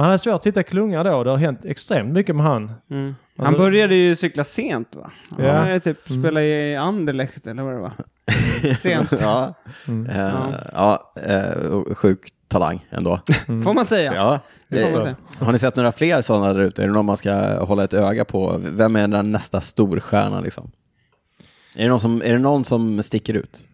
Men 0.00 0.04
han 0.04 0.10
hade 0.10 0.18
svårt 0.18 0.34
att 0.34 0.46
hitta 0.46 0.62
klunga 0.62 1.02
då, 1.02 1.24
det 1.24 1.30
har 1.30 1.36
hänt 1.36 1.64
extremt 1.64 2.12
mycket 2.12 2.36
med 2.36 2.44
han. 2.46 2.72
Mm. 2.90 3.14
Han 3.36 3.46
Alltså- 3.46 3.62
började 3.62 3.94
ju 3.94 4.16
cykla 4.16 4.44
sent 4.44 4.94
va? 4.96 5.10
Ja. 5.38 5.44
Mm. 5.44 5.56
Han 5.56 5.70
ja. 5.70 5.80
typ 5.80 5.98
spela 6.20 6.42
i 6.42 6.76
Anderlecht 6.76 7.46
eller 7.46 7.62
vad 7.62 7.74
det 7.74 7.80
var. 7.80 7.92
Sent, 8.78 9.12
ja, 9.20 9.54
Mm. 9.88 10.06
eh, 10.10 10.32
ja 10.72 11.12
eh, 11.26 11.70
och 11.72 11.98
sjuk 11.98 12.18
talang 12.48 12.86
ändå. 12.90 13.20
får 13.46 13.74
man 13.74 13.86
säga. 13.86 14.14
Ja. 14.14 14.38
Det 14.68 14.86
får 14.86 14.92
man 14.98 15.00
Eh, 15.00 15.04
säga. 15.04 15.16
Har 15.46 15.52
ni 15.52 15.58
sett 15.58 15.76
några 15.76 15.92
fler 15.92 16.22
sådana 16.22 16.52
där 16.52 16.60
ute? 16.60 16.82
Är 16.82 16.86
det 16.86 16.92
någon 16.92 17.06
man 17.06 17.16
ska 17.16 17.64
hålla 17.64 17.84
ett 17.84 17.94
öga 17.94 18.24
på? 18.24 18.56
Vem 18.58 18.96
är 18.96 19.08
den 19.08 19.32
nästa 19.32 19.60
storstjärna 19.60 20.40
liksom? 20.40 20.70
Är 21.76 21.82
det 21.82 21.88
någon 21.88 22.00
som, 22.00 22.22
är 22.24 22.32
det 22.32 22.38
någon 22.38 22.64
som 22.64 23.02
sticker 23.02 23.34
ut? 23.34 23.64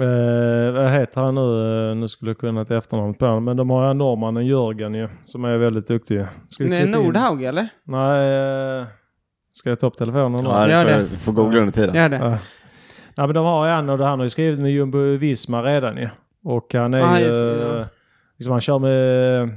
Eh, 0.00 0.72
vad 0.72 0.90
heter 0.90 1.20
han 1.20 1.34
nu? 1.34 1.40
Eh, 1.90 1.96
nu 1.96 2.08
skulle 2.08 2.30
jag 2.30 2.38
kunna 2.38 2.60
ett 2.60 2.70
efternamn 2.70 3.14
på 3.14 3.26
honom. 3.26 3.44
Men 3.44 3.56
de 3.56 3.70
har 3.70 3.88
ju 3.88 3.94
norrmannen 3.94 4.46
Jörgen 4.46 4.94
ju, 4.94 5.08
som 5.22 5.44
är 5.44 5.56
väldigt 5.56 5.86
duktig. 5.88 6.24
Ska 6.48 6.64
Nej, 6.64 6.86
Nordhaug 6.86 7.42
eller? 7.44 7.68
Nej, 7.84 8.34
eh, 8.80 8.86
ska 9.52 9.68
jag 9.68 9.78
ta 9.80 9.86
upp 9.86 9.96
telefonen? 9.96 10.44
Ja, 10.44 10.66
det 10.84 11.04
får, 11.08 11.16
får 11.16 11.32
googla 11.32 11.58
under 11.60 11.72
tiden. 11.72 11.94
Gör 11.94 12.08
det. 12.08 12.16
Ja. 12.16 12.38
Ja, 13.14 13.26
men 13.26 13.34
de 13.34 13.44
har 13.46 13.66
ju 13.66 13.72
en 13.72 13.88
och 13.88 13.98
han 13.98 14.18
har 14.18 14.26
ju 14.26 14.30
skrivit 14.30 14.60
med 14.60 14.72
Jumbo 14.72 14.98
Visma 14.98 15.62
redan 15.62 15.96
ju. 15.96 16.08
Och 16.44 16.74
han 16.74 16.94
är 16.94 17.00
Ah, 17.00 17.18
ju... 17.18 17.26
ja. 17.26 17.84
liksom, 18.38 18.52
han 18.52 18.60
kör 18.60 18.78
med 18.78 19.48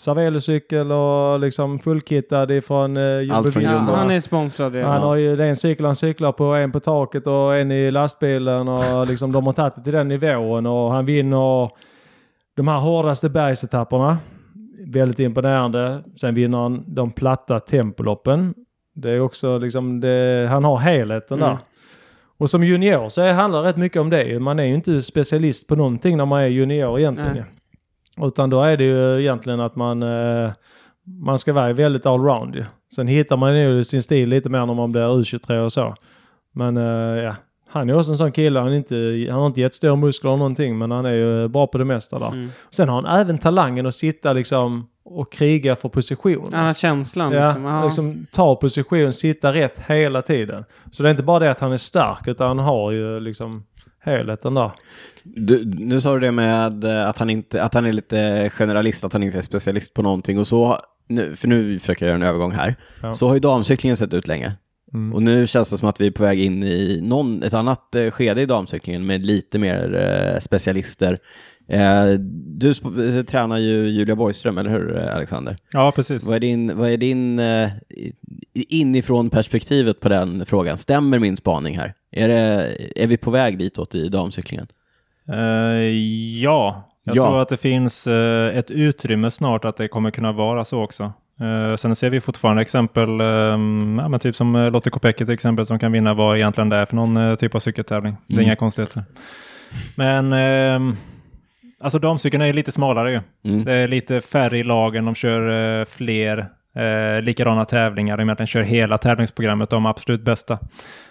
Cervelo-cykel 0.00 0.92
och 0.92 1.40
liksom 1.40 1.78
fullkittad 1.78 2.50
ifrån 2.50 2.96
eh, 2.96 3.20
Jumbo 3.20 3.34
Allt 3.34 3.52
från 3.52 3.62
Ja, 3.62 3.70
han 3.70 4.10
är 4.10 4.20
sponsrad 4.20 4.74
redan. 4.74 4.90
Han 4.92 5.02
har 5.02 5.16
ju 5.16 5.36
det 5.36 5.44
är 5.44 5.48
en 5.48 5.56
cykel 5.56 5.86
han 5.86 5.96
cyklar 5.96 6.32
på, 6.32 6.44
en 6.44 6.72
på 6.72 6.80
taket 6.80 7.26
och 7.26 7.56
en 7.56 7.70
i 7.72 7.90
lastbilen 7.90 8.68
och 8.68 9.06
liksom 9.08 9.32
de 9.32 9.46
har 9.46 9.52
tagit 9.52 9.74
det 9.76 9.82
till 9.82 9.92
den 9.92 10.08
nivån 10.08 10.66
och 10.66 10.92
han 10.92 11.06
vinner 11.06 11.70
de 12.56 12.68
här 12.68 12.78
hårdaste 12.78 13.28
bergsetapperna. 13.28 14.18
Väldigt 14.86 15.18
imponerande. 15.18 16.02
Sen 16.20 16.34
vinner 16.34 16.58
han 16.58 16.84
de 16.86 17.10
platta 17.10 17.60
tempoloppen. 17.60 18.54
Det 18.94 19.10
är 19.10 19.20
också 19.20 19.58
liksom, 19.58 20.00
det, 20.00 20.46
han 20.50 20.64
har 20.64 20.76
helheten 20.78 21.38
Mm. 21.38 21.48
där. 21.50 21.58
Och 22.38 22.50
som 22.50 22.64
junior 22.64 23.08
så 23.08 23.32
handlar 23.32 23.62
det 23.62 23.68
rätt 23.68 23.76
mycket 23.76 24.00
om 24.00 24.10
det. 24.10 24.40
Man 24.40 24.58
är 24.58 24.64
ju 24.64 24.74
inte 24.74 25.02
specialist 25.02 25.68
på 25.68 25.76
någonting 25.76 26.16
när 26.16 26.24
man 26.24 26.40
är 26.40 26.46
junior 26.46 26.98
egentligen. 26.98 27.32
Nej. 27.34 27.44
Utan 28.22 28.50
då 28.50 28.62
är 28.62 28.76
det 28.76 28.84
ju 28.84 29.20
egentligen 29.20 29.60
att 29.60 29.76
man, 29.76 30.02
eh, 30.02 30.52
man 31.04 31.38
ska 31.38 31.52
vara 31.52 31.72
väldigt 31.72 32.06
allround. 32.06 32.54
ju. 32.54 32.64
Sen 32.94 33.08
hittar 33.08 33.36
man 33.36 33.60
ju 33.60 33.84
sin 33.84 34.02
stil 34.02 34.28
lite 34.28 34.48
mer 34.48 34.66
när 34.66 34.74
man 34.74 34.92
blir 34.92 35.02
U23 35.02 35.58
och 35.58 35.72
så. 35.72 35.94
Men 36.52 36.76
eh, 36.76 37.22
ja, 37.22 37.36
han 37.68 37.90
är 37.90 37.98
också 37.98 38.10
en 38.10 38.18
sån 38.18 38.32
kille. 38.32 38.60
Han, 38.60 38.74
inte, 38.74 39.26
han 39.30 39.40
har 39.40 39.46
inte 39.46 39.60
jättestora 39.60 39.96
muskler 39.96 40.30
eller 40.30 40.38
någonting 40.38 40.78
men 40.78 40.90
han 40.90 41.06
är 41.06 41.12
ju 41.12 41.48
bra 41.48 41.66
på 41.66 41.78
det 41.78 41.84
mesta 41.84 42.18
där. 42.18 42.28
Mm. 42.28 42.48
Sen 42.70 42.88
har 42.88 43.02
han 43.02 43.20
även 43.20 43.38
talangen 43.38 43.86
att 43.86 43.94
sitta 43.94 44.32
liksom 44.32 44.88
och 45.04 45.32
kriga 45.32 45.76
för 45.76 45.88
position. 45.88 46.48
Har 46.52 46.72
känslan 46.72 47.32
Ja, 47.32 47.44
liksom. 47.46 47.64
Ja. 47.64 47.84
liksom 47.84 48.26
ta 48.32 48.56
position, 48.56 49.12
sitta 49.12 49.52
rätt 49.52 49.80
hela 49.86 50.22
tiden. 50.22 50.64
Så 50.92 51.02
det 51.02 51.08
är 51.08 51.10
inte 51.10 51.22
bara 51.22 51.38
det 51.38 51.50
att 51.50 51.60
han 51.60 51.72
är 51.72 51.76
stark 51.76 52.28
utan 52.28 52.48
han 52.48 52.58
har 52.58 52.90
ju 52.90 53.20
liksom 53.20 53.64
helheten 54.00 54.54
där. 54.54 54.72
Du, 55.22 55.64
nu 55.64 56.00
sa 56.00 56.14
du 56.14 56.20
det 56.20 56.32
med 56.32 56.84
eh, 56.84 57.08
att 57.08 57.18
han, 57.18 57.30
inte, 57.30 57.62
att 57.62 57.74
han 57.74 57.86
är 57.86 57.92
lite 57.92 58.50
generalist, 58.54 59.04
att 59.04 59.12
han 59.12 59.22
inte 59.22 59.38
är 59.38 59.42
specialist 59.42 59.94
på 59.94 60.02
någonting. 60.02 60.38
Och 60.38 60.46
så, 60.46 60.78
nu, 61.08 61.36
för 61.36 61.48
nu 61.48 61.78
försöker 61.78 62.06
jag 62.06 62.08
göra 62.08 62.24
en 62.24 62.28
övergång 62.28 62.52
här. 62.52 62.76
Ja. 63.02 63.14
Så 63.14 63.26
har 63.26 63.34
ju 63.34 63.40
damcyklingen 63.40 63.96
sett 63.96 64.14
ut 64.14 64.28
länge. 64.28 64.52
Mm. 64.92 65.14
Och 65.14 65.22
nu 65.22 65.46
känns 65.46 65.70
det 65.70 65.78
som 65.78 65.88
att 65.88 66.00
vi 66.00 66.06
är 66.06 66.10
på 66.10 66.22
väg 66.22 66.40
in 66.40 66.62
i 66.62 67.00
någon, 67.02 67.42
ett 67.42 67.54
annat 67.54 67.94
eh, 67.94 68.10
skede 68.10 68.42
i 68.42 68.46
damcyklingen 68.46 69.06
med 69.06 69.26
lite 69.26 69.58
mer 69.58 69.94
eh, 69.94 70.40
specialister. 70.40 71.18
Eh, 71.70 72.06
du 72.46 72.68
eh, 72.70 73.24
tränar 73.24 73.58
ju 73.58 73.88
Julia 73.88 74.16
Borgström, 74.16 74.58
eller 74.58 74.70
hur 74.70 74.98
eh, 74.98 75.14
Alexander? 75.16 75.56
Ja, 75.72 75.92
precis. 75.92 76.24
Vad 76.24 76.36
är 76.36 76.40
din, 76.40 76.78
vad 76.78 76.90
är 76.90 76.96
din 76.96 77.40
inifrån 78.54 79.30
perspektivet 79.30 80.00
på 80.00 80.08
den 80.08 80.46
frågan? 80.46 80.78
Stämmer 80.78 81.18
min 81.18 81.36
spaning 81.36 81.78
här? 81.78 81.94
Är, 82.12 82.28
det, 82.28 82.76
är 83.02 83.06
vi 83.06 83.16
på 83.16 83.30
väg 83.30 83.58
ditåt 83.58 83.94
i 83.94 84.08
damcyklingen? 84.08 84.66
Eh, 85.28 85.38
ja, 86.42 86.86
jag 87.04 87.16
Ja. 87.16 87.26
tror 87.30 87.40
att 87.42 87.48
det 87.48 87.56
finns 87.56 88.06
eh, 88.06 88.58
ett 88.58 88.70
utrymme 88.70 89.30
snart 89.30 89.64
att 89.64 89.76
det 89.76 89.88
kommer 89.88 90.10
kunna 90.10 90.32
vara 90.32 90.64
så 90.64 90.82
också. 90.82 91.12
Eh, 91.40 91.76
sen 91.76 91.96
ser 91.96 92.10
vi 92.10 92.20
fortfarande 92.20 92.62
exempel, 92.62 93.20
eh, 93.20 93.26
ja, 93.26 93.56
men 94.08 94.20
typ 94.20 94.36
som 94.36 94.56
Lotte 94.72 94.90
Kopecky 94.90 95.24
till 95.24 95.34
exempel, 95.34 95.66
som 95.66 95.78
kan 95.78 95.92
vinna 95.92 96.14
vad 96.14 96.36
egentligen 96.36 96.68
det 96.68 96.76
är 96.76 96.86
för 96.86 96.96
någon 96.96 97.36
typ 97.36 97.54
av 97.54 97.58
cykeltävling. 97.58 98.16
Det 98.26 98.32
är 98.34 98.36
Mm. 98.36 98.44
inga 98.46 98.56
konstigheter. 98.56 99.04
Men 99.94 100.32
ehm, 100.32 100.96
alltså 101.80 101.98
damcykeln 101.98 102.42
är 102.42 102.52
lite 102.52 102.72
smalare 102.72 103.10
ju. 103.12 103.20
Mm. 103.44 103.64
Det 103.64 103.72
är 103.72 103.88
lite 103.88 104.20
färre 104.20 104.58
i 104.58 104.62
lagen, 104.64 105.04
de 105.04 105.14
kör 105.14 105.80
eh, 105.80 105.84
fler 105.84 106.46
eh, 106.76 107.22
likadana 107.22 107.64
tävlingar. 107.64 108.16
De 108.16 108.22
egentligen 108.22 108.46
kör 108.46 108.62
hela 108.62 108.98
tävlingsprogrammet, 108.98 109.70
de 109.70 109.86
absolut 109.86 110.20
bästa. 110.24 110.58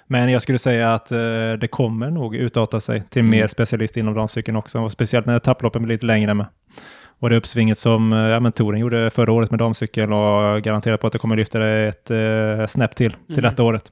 Men 0.08 0.30
jag 0.30 0.42
skulle 0.42 0.60
säga 0.60 0.94
att 0.94 1.12
eh, 1.12 1.18
det 1.60 1.68
kommer 1.72 2.12
nog 2.12 2.36
utarta 2.36 2.80
sig 2.80 3.04
till 3.10 3.20
Mm. 3.20 3.32
mer 3.32 3.48
specialist 3.48 3.98
inom 3.98 4.14
damcykeln 4.14 4.58
också. 4.58 4.80
Och 4.80 4.92
speciellt 4.92 5.26
när 5.26 5.38
etapploppen 5.38 5.84
blir 5.84 5.96
lite 5.96 6.06
längre 6.06 6.34
med. 6.34 6.46
Och 7.22 7.30
det 7.30 7.36
uppsvinget 7.36 7.78
som 7.78 8.14
eh, 8.14 8.20
ja, 8.20 8.40
men 8.40 8.52
Toren 8.52 8.80
gjorde 8.80 9.10
förra 9.10 9.32
året 9.32 9.52
med 9.52 9.60
damcykel 9.60 10.14
och 10.14 10.62
garanterar 10.62 10.98
på 10.98 11.08
att 11.08 11.14
det 11.14 11.20
kommer 11.20 11.36
lyfta 11.36 11.60
det 11.60 11.88
ett 11.88 12.12
eh, 12.12 12.68
snäpp 12.68 12.96
till, 12.96 13.12
till 13.12 13.40
Mm. 13.40 13.42
detta 13.50 13.64
året. 13.64 13.92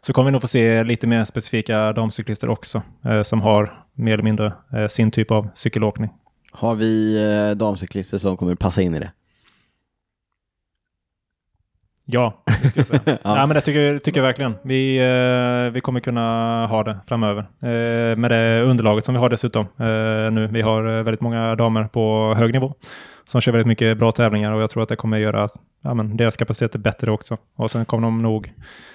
Så 0.00 0.12
kommer 0.12 0.30
vi 0.30 0.32
nog 0.32 0.40
få 0.40 0.48
se 0.48 0.84
lite 0.84 1.06
mer 1.06 1.24
specifika 1.24 1.92
damcyklister 1.92 2.48
också, 2.48 2.82
eh, 3.04 3.22
som 3.22 3.40
har 3.40 3.84
mer 3.94 4.12
eller 4.12 4.24
mindre 4.24 4.52
eh, 4.72 4.86
sin 4.86 5.10
typ 5.10 5.30
av 5.30 5.48
cykelåkning. 5.54 6.10
Har 6.50 6.74
vi 6.74 7.22
eh, 7.22 7.56
damcyklister 7.56 8.18
som 8.18 8.36
kommer 8.36 8.54
passa 8.54 8.82
in 8.82 8.94
i 8.94 8.98
det? 8.98 9.10
Ja, 12.10 12.42
det 12.62 12.68
skulle 12.68 12.80
jag 12.80 12.86
säga. 12.86 13.00
Ja. 13.24 13.36
ja. 13.36 13.46
men 13.46 13.54
det 13.54 13.60
tycker, 13.60 13.98
tycker 13.98 14.20
jag 14.20 14.26
verkligen. 14.26 14.54
Vi, 14.62 14.98
eh, 14.98 15.72
vi 15.72 15.80
kommer 15.80 16.00
kunna 16.00 16.66
ha 16.66 16.84
det 16.84 16.98
framöver. 17.06 17.46
Eh, 17.62 18.16
med 18.16 18.30
det 18.30 18.62
underlaget 18.62 19.04
som 19.04 19.14
vi 19.14 19.20
har 19.20 19.28
dessutom 19.28 19.66
eh, 19.78 20.32
nu. 20.32 20.48
Vi 20.52 20.60
har 20.60 20.98
eh, 20.98 21.02
väldigt 21.02 21.20
många 21.20 21.54
damer 21.54 21.84
på 21.84 22.34
hög 22.38 22.52
nivå 22.52 22.74
som 23.24 23.40
kör 23.40 23.52
väldigt 23.52 23.66
mycket 23.66 23.98
bra 23.98 24.12
tävlingar 24.12 24.52
och 24.52 24.62
jag 24.62 24.70
tror 24.70 24.82
att 24.82 24.88
det 24.88 24.96
kommer 24.96 25.18
göra 25.18 25.42
att 25.42 25.52
ja, 25.82 25.94
men 25.94 26.16
deras 26.16 26.36
kapacitet 26.36 26.74
är 26.74 26.78
bättre 26.78 27.10
också. 27.10 27.36
Och 27.56 27.70
sen 27.70 27.84
kommer 27.84 28.02
de 28.02 28.22
nog 28.22 28.52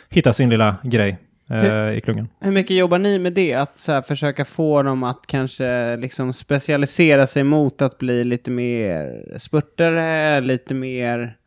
hitta 0.10 0.34
sin 0.34 0.50
lilla 0.50 0.76
grej 0.84 1.18
eh, 1.50 1.98
i 1.98 2.02
klungan. 2.04 2.30
Hur 2.42 2.52
mycket 2.52 2.78
jobbar 2.78 3.00
ni 3.00 3.20
med 3.20 3.34
det? 3.34 3.54
Att 3.54 3.80
så 3.80 3.92
här, 3.92 4.02
försöka 4.02 4.46
få 4.46 4.84
dem 4.84 5.04
att 5.04 5.22
kanske 5.28 5.98
liksom 5.98 6.34
specialisera 6.34 7.28
sig 7.28 7.44
mot 7.44 7.82
att 7.82 7.98
bli 7.98 8.24
lite 8.24 8.52
mer 8.52 9.24
spurtare, 9.40 10.42
lite 10.42 10.74
mer, 10.74 11.38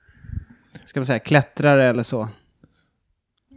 ska 0.97 1.01
man 1.01 1.07
säga, 1.07 1.19
klättrare 1.19 1.85
eller 1.85 2.03
så? 2.03 2.29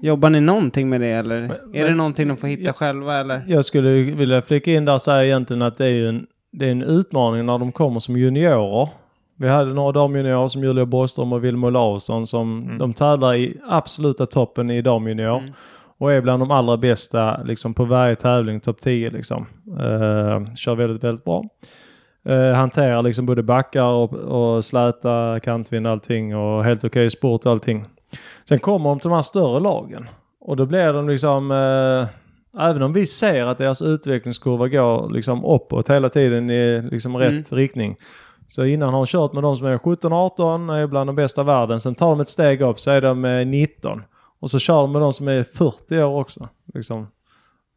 Jobbar 0.02 0.30
ni 0.30 0.40
någonting 0.42 0.90
med 0.90 1.02
det 1.02 1.08
eller 1.12 1.42
Men- 1.42 1.52
är 1.52 1.58
det 1.84 1.86
men- 1.90 1.98
någonting 1.98 2.28
de 2.28 2.38
får 2.38 2.48
hitta 2.48 2.64
Ja. 2.64 2.74
själva 2.74 3.16
eller? 3.18 3.44
Jag 3.48 3.66
skulle 3.66 3.90
vilja 3.90 4.42
flika 4.42 4.72
in 4.72 4.86
där 4.86 4.94
och 4.94 5.02
säga 5.02 5.26
egentligen 5.26 5.62
att 5.62 5.78
det 5.78 5.86
är 5.86 5.90
ju 5.90 6.10
en, 6.10 6.28
det 6.52 6.66
är 6.68 6.72
en 6.72 6.84
utmaning 6.84 7.46
när 7.46 7.58
de 7.58 7.72
kommer 7.72 8.00
som 8.00 8.18
juniorer. 8.18 8.90
Vi 9.38 9.48
hade 9.48 9.74
några 9.74 9.92
damjuniorer 9.92 10.48
som 10.48 10.64
Julia 10.64 10.86
Borgström 10.86 11.34
och 11.34 11.44
Vilma 11.44 11.68
Olausson 11.68 12.28
som 12.28 12.64
Mm. 12.64 12.78
de 12.78 12.94
tävlar 12.94 13.36
i 13.36 13.58
absoluta 13.70 14.26
toppen 14.26 14.70
i 14.70 14.82
damjunior. 14.82 15.38
Mm. 15.40 15.52
Och 15.98 16.14
är 16.14 16.22
bland 16.22 16.42
de 16.42 16.52
allra 16.52 16.78
bästa 16.78 17.44
liksom 17.44 17.74
på 17.74 17.86
varje 17.86 18.16
tävling, 18.16 18.60
topp 18.60 18.80
10 18.82 19.10
liksom. 19.10 19.46
Eh, 19.80 20.56
kör 20.56 20.76
väldigt, 20.76 21.04
väldigt 21.04 21.26
bra. 21.26 21.44
Eh, 22.26 22.52
hanterar 22.54 23.02
liksom 23.02 23.26
både 23.26 23.44
backar 23.44 23.84
och, 23.84 24.14
och 24.14 24.66
släta, 24.66 25.40
kantvind 25.40 25.88
allting 25.88 26.36
och 26.36 26.64
helt 26.64 26.84
okej 26.84 27.10
sport 27.10 27.46
och 27.46 27.52
allting. 27.52 27.86
Sen 28.50 28.60
kommer 28.60 28.90
de 28.90 29.00
till 29.00 29.10
de 29.10 29.16
här 29.16 29.22
större 29.22 29.60
lagen. 29.60 30.10
Och 30.42 30.56
då 30.58 30.66
blir 30.66 30.94
de 30.94 31.10
liksom, 31.10 31.52
eh, 31.52 32.08
även 32.68 32.84
om 32.84 32.94
vi 32.94 33.06
ser 33.06 33.46
att 33.46 33.58
deras 33.58 33.82
utvecklingskurva 33.82 34.68
går 34.68 35.10
liksom 35.10 35.46
uppåt 35.46 35.90
hela 35.90 36.10
tiden 36.10 36.50
i 36.50 36.82
liksom 36.92 37.16
Mm. 37.16 37.32
rätt 37.38 37.52
riktning. 37.54 37.96
Så 38.48 38.66
innan 38.66 38.90
har 38.94 39.00
de 39.00 39.06
kört 39.06 39.34
med 39.34 39.44
de 39.44 39.58
som 39.58 39.68
är 39.68 39.78
17-18, 39.78 40.70
är 40.70 40.88
bland 40.88 41.08
de 41.10 41.16
bästa 41.16 41.42
i 41.42 41.44
världen. 41.44 41.80
Sen 41.80 41.96
tar 41.96 42.10
de 42.10 42.20
ett 42.20 42.30
steg 42.30 42.62
upp 42.62 42.80
så 42.80 42.92
är 42.92 43.02
de 43.02 43.26
eh, 43.26 43.46
19. 43.48 44.04
Och 44.40 44.52
så 44.52 44.60
kör 44.60 44.76
de 44.82 44.92
med 44.92 45.02
de 45.02 45.14
som 45.14 45.28
är 45.28 45.44
40 45.44 46.04
år 46.04 46.20
också. 46.20 46.50
Liksom. 46.74 47.08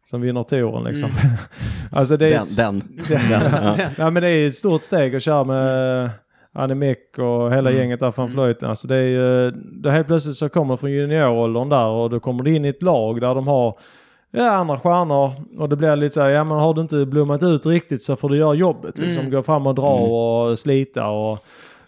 Som 0.04 0.20
vinner 0.20 0.42
touren 0.42 0.84
liksom. 0.84 1.10
alltså 1.92 2.16
det 2.16 2.26
är 2.26 2.30
Den, 2.30 2.42
ett- 2.42 2.56
den, 2.56 2.78
det- 3.08 3.14
den, 3.14 3.52
ja. 3.78 3.90
Ja 3.98 4.10
men 4.10 4.22
det 4.22 4.28
är 4.28 4.46
ett 4.46 4.54
stort 4.54 4.82
steg 4.82 5.16
att 5.16 5.22
köra 5.22 5.44
med 5.44 6.10
Anne 6.52 6.74
Meck 6.74 7.18
och 7.18 7.52
hela 7.54 7.70
Mm. 7.70 7.76
gänget 7.82 8.00
där 8.00 8.10
från 8.10 8.30
Flöjten. 8.32 8.68
Alltså 8.68 8.88
det 8.88 8.96
är 8.96 9.02
ju, 9.06 9.50
då 9.72 9.90
helt 9.90 10.06
plötsligt 10.06 10.36
så 10.36 10.48
kommer 10.48 10.68
de 10.68 10.78
från 10.78 10.90
junioråldern 10.90 11.68
där 11.68 11.86
och 11.86 12.10
då 12.10 12.20
kommer 12.20 12.44
du 12.44 12.54
in 12.56 12.64
i 12.64 12.68
ett 12.68 12.82
lag 12.82 13.20
där 13.20 13.34
de 13.34 13.46
har 13.46 13.78
ja, 14.30 14.50
andra 14.50 14.78
stjärnor 14.78 15.32
och 15.58 15.68
det 15.68 15.76
blir 15.76 15.96
lite 15.96 16.14
så 16.14 16.20
här, 16.20 16.28
ja 16.28 16.44
men 16.44 16.58
har 16.58 16.74
du 16.74 16.80
inte 16.80 17.06
blommat 17.06 17.42
ut 17.42 17.66
riktigt 17.66 18.02
så 18.02 18.16
får 18.16 18.28
du 18.28 18.36
göra 18.36 18.54
jobbet. 18.54 18.98
Liksom 18.98 19.20
Mm. 19.20 19.30
gå 19.32 19.42
fram 19.42 19.66
och 19.66 19.74
dra 19.74 19.98
Mm. 19.98 20.10
och 20.12 20.58
slita 20.58 21.06
och 21.06 21.38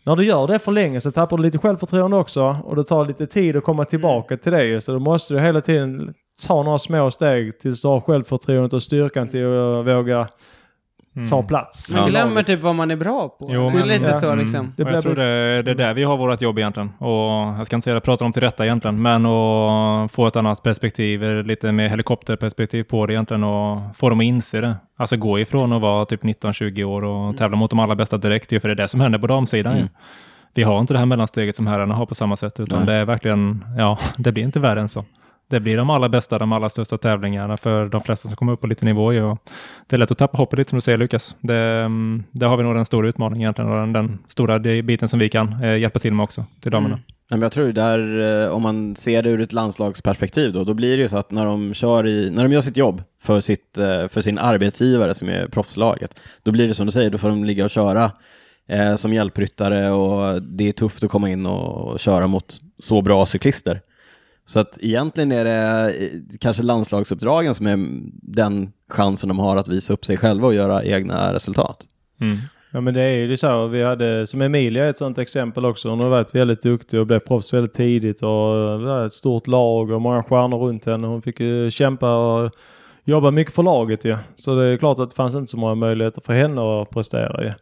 när 0.06 0.16
du 0.16 0.24
gör 0.24 0.46
det 0.46 0.58
för 0.58 0.72
länge 0.72 1.00
så 1.00 1.10
tappar 1.12 1.36
du 1.36 1.42
lite 1.42 1.58
självförtroende 1.58 2.16
också 2.16 2.56
och 2.64 2.76
det 2.76 2.84
tar 2.84 3.04
lite 3.06 3.26
tid 3.26 3.56
att 3.56 3.64
komma 3.64 3.84
tillbaka 3.84 4.36
till 4.36 4.52
det. 4.52 4.80
Så 4.84 4.92
då 4.92 4.98
måste 4.98 5.34
du 5.34 5.40
hela 5.40 5.60
tiden 5.60 6.14
ta 6.46 6.62
några 6.62 6.78
små 6.78 7.10
steg 7.10 7.58
tills 7.60 7.82
du 7.82 7.88
har 7.88 8.00
självförtroendet 8.00 8.72
och 8.72 8.82
styrkan 8.82 9.28
till 9.28 9.44
att 9.46 9.86
våga 9.86 10.28
Mm. 11.16 11.28
ta 11.30 11.42
plats. 11.42 11.90
Man 11.92 12.10
glömmer 12.10 12.42
typ 12.42 12.62
vad 12.62 12.74
man 12.74 12.90
är 12.90 12.96
bra 12.96 13.28
på. 13.28 13.48
Jo, 13.50 13.62
det 13.62 13.68
är 13.68 13.72
men- 13.78 13.88
lite 13.88 14.10
Ja. 14.10 14.20
så 14.20 14.26
Mm. 14.26 14.38
liksom. 14.38 14.72
Det 14.76 14.84
Och 14.84 14.90
jag 14.92 15.02
tror 15.02 15.14
det, 15.14 15.62
det 15.62 15.70
är 15.70 15.74
där 15.74 15.94
vi 15.94 16.02
har 16.02 16.16
vårt 16.16 16.40
jobb 16.40 16.58
egentligen. 16.58 16.92
Och 16.98 17.08
jag 17.58 17.66
ska 17.66 17.76
inte 17.76 17.84
säga 17.84 17.92
att 17.94 17.96
jag 17.96 18.02
pratar 18.02 18.26
om 18.26 18.32
till 18.32 18.42
rätta 18.42 18.64
egentligen, 18.64 19.02
men 19.02 19.26
att 19.26 20.12
få 20.12 20.26
ett 20.26 20.36
annat 20.36 20.62
perspektiv, 20.62 21.22
eller 21.24 21.42
lite 21.44 21.72
mer 21.72 21.88
helikopterperspektiv 21.88 22.82
på 22.84 23.06
det 23.06 23.12
egentligen 23.12 23.44
och 23.44 23.96
få 23.96 24.08
dem 24.10 24.20
att 24.20 24.24
inse 24.24 24.60
det. 24.60 24.76
Alltså 24.96 25.16
gå 25.16 25.38
ifrån 25.38 25.72
att 25.72 25.82
vara 25.82 26.04
typ 26.04 26.22
19-20 26.22 26.84
år 26.84 27.04
och 27.04 27.36
tävla 27.36 27.56
mot 27.56 27.70
de 27.70 27.80
allra 27.80 27.94
bästa 27.94 28.16
direkt, 28.16 28.52
ju, 28.52 28.60
för 28.60 28.68
det 28.68 28.72
är 28.74 28.76
det 28.76 28.88
som 28.88 29.00
händer 29.00 29.18
på 29.18 29.26
damsidan. 29.26 29.72
Mm. 29.72 29.84
ju. 29.84 29.88
Vi 30.54 30.62
har 30.62 30.80
inte 30.80 30.92
det 30.92 30.98
här 30.98 31.06
mellansteget 31.06 31.56
som 31.56 31.66
herrarna 31.66 31.94
har 31.94 32.06
på 32.06 32.14
samma 32.14 32.36
sätt, 32.36 32.60
utan 32.60 32.78
Nej. 32.78 32.86
det 32.86 32.92
är 32.94 33.04
verkligen, 33.04 33.64
ja, 33.78 33.98
det 34.16 34.32
blir 34.32 34.44
inte 34.44 34.60
värre 34.60 34.80
än 34.80 34.88
så. 34.88 35.04
Det 35.48 35.60
blir 35.60 35.76
de 35.76 35.90
allra 35.90 36.08
bästa, 36.08 36.38
de 36.38 36.52
allra 36.52 36.68
största 36.68 36.98
tävlingarna 36.98 37.56
för 37.56 37.88
de 37.88 38.00
flesta 38.00 38.28
som 38.28 38.36
kommer 38.36 38.52
upp 38.52 38.60
på 38.60 38.66
lite 38.66 38.84
nivå. 38.84 39.04
Och 39.04 39.38
det 39.86 39.96
är 39.96 39.98
lätt 39.98 40.10
att 40.10 40.18
tappa 40.18 40.38
hoppet 40.38 40.58
lite 40.58 40.70
som 40.70 40.76
du 40.76 40.80
säger 40.80 40.98
Lukas. 40.98 41.36
Det, 41.40 41.56
mm, 41.56 42.24
där 42.30 42.46
har 42.46 42.56
vi 42.56 42.62
nog 42.62 42.74
den 42.74 42.86
stora 42.86 43.08
utmaningen 43.08 43.40
egentligen 43.40 43.70
och 43.70 43.76
den, 43.78 43.92
den 43.92 44.18
stora 44.28 44.58
det- 44.58 44.82
biten 44.82 45.08
som 45.08 45.18
vi 45.18 45.28
kan 45.28 45.64
eh, 45.64 45.76
hjälpa 45.76 45.98
till 45.98 46.14
med 46.14 46.24
också 46.24 46.44
till 46.60 46.72
damerna. 46.72 46.94
Mm. 46.94 47.04
Ja, 47.28 47.36
men 47.36 47.42
jag 47.42 47.52
tror 47.52 47.72
där, 47.72 48.20
eh, 48.44 48.52
om 48.52 48.62
man 48.62 48.96
ser 48.96 49.22
det 49.22 49.30
ur 49.30 49.40
ett 49.40 49.52
landslagsperspektiv 49.52 50.52
då, 50.52 50.64
då 50.64 50.74
blir 50.74 50.96
det 50.96 51.02
ju 51.02 51.08
så 51.08 51.16
att 51.16 51.30
när 51.30 51.44
de, 51.46 51.74
kör 51.74 52.06
i, 52.06 52.30
när 52.30 52.42
de 52.42 52.52
gör 52.52 52.60
sitt 52.62 52.76
jobb 52.76 53.02
för, 53.22 53.40
sitt, 53.40 53.78
eh, 53.78 54.08
för 54.08 54.20
sin 54.20 54.38
arbetsgivare 54.38 55.14
som 55.14 55.28
är 55.28 55.46
proffslaget, 55.48 56.20
då 56.42 56.52
blir 56.52 56.68
det 56.68 56.74
som 56.74 56.86
du 56.86 56.92
säger, 56.92 57.10
då 57.10 57.18
får 57.18 57.28
de 57.28 57.44
ligga 57.44 57.64
och 57.64 57.70
köra 57.70 58.10
eh, 58.68 58.96
som 58.96 59.12
hjälpryttare 59.12 59.90
och 59.90 60.42
det 60.42 60.68
är 60.68 60.72
tufft 60.72 61.04
att 61.04 61.10
komma 61.10 61.30
in 61.30 61.46
och 61.46 62.00
köra 62.00 62.26
mot 62.26 62.56
så 62.78 63.02
bra 63.02 63.26
cyklister. 63.26 63.80
Så 64.46 64.60
att 64.60 64.78
egentligen 64.80 65.32
är 65.32 65.44
det 65.44 65.88
eh, 65.88 66.38
kanske 66.40 66.62
landslagsuppdragen 66.62 67.54
som 67.54 67.66
är 67.66 67.78
den 68.22 68.72
chansen 68.90 69.28
de 69.28 69.38
har 69.38 69.56
att 69.56 69.68
visa 69.68 69.92
upp 69.92 70.04
sig 70.04 70.16
själva 70.16 70.46
och 70.46 70.54
göra 70.54 70.84
egna 70.84 71.32
resultat. 71.32 71.86
Mm. 72.20 72.36
Ja 72.70 72.80
men 72.80 72.94
det 72.94 73.02
är 73.02 73.26
ju 73.26 73.36
så. 73.36 73.66
Vi 73.66 73.82
hade, 73.82 74.26
som 74.26 74.42
Emilia 74.42 74.84
är 74.84 74.90
ett 74.90 74.96
sånt 74.96 75.18
exempel 75.18 75.64
också. 75.64 75.88
Hon 75.88 76.00
har 76.00 76.08
varit 76.08 76.34
väldigt 76.34 76.62
duktig 76.62 77.00
och 77.00 77.06
blev 77.06 77.18
proffs 77.18 77.52
väldigt 77.52 77.74
tidigt 77.74 78.22
och 78.22 78.28
är 78.28 79.06
ett 79.06 79.12
stort 79.12 79.46
lag 79.46 79.90
och 79.90 80.02
många 80.02 80.22
stjärnor 80.22 80.58
runt 80.58 80.86
henne. 80.86 81.06
Hon 81.06 81.22
fick 81.22 81.40
ju 81.40 81.70
kämpa 81.70 82.16
och 82.16 82.50
jobbar 83.04 83.30
mycket 83.30 83.54
för 83.54 83.62
laget 83.62 84.04
ju. 84.04 84.16
Så 84.36 84.54
det 84.54 84.66
är 84.66 84.76
klart 84.76 84.98
att 84.98 85.10
det 85.10 85.16
fanns 85.16 85.34
inte 85.34 85.50
så 85.50 85.56
många 85.56 85.74
möjligheter 85.74 86.22
för 86.26 86.32
henne 86.32 86.82
att 86.82 86.90
prestera 86.90 87.44
ju. 87.44 87.52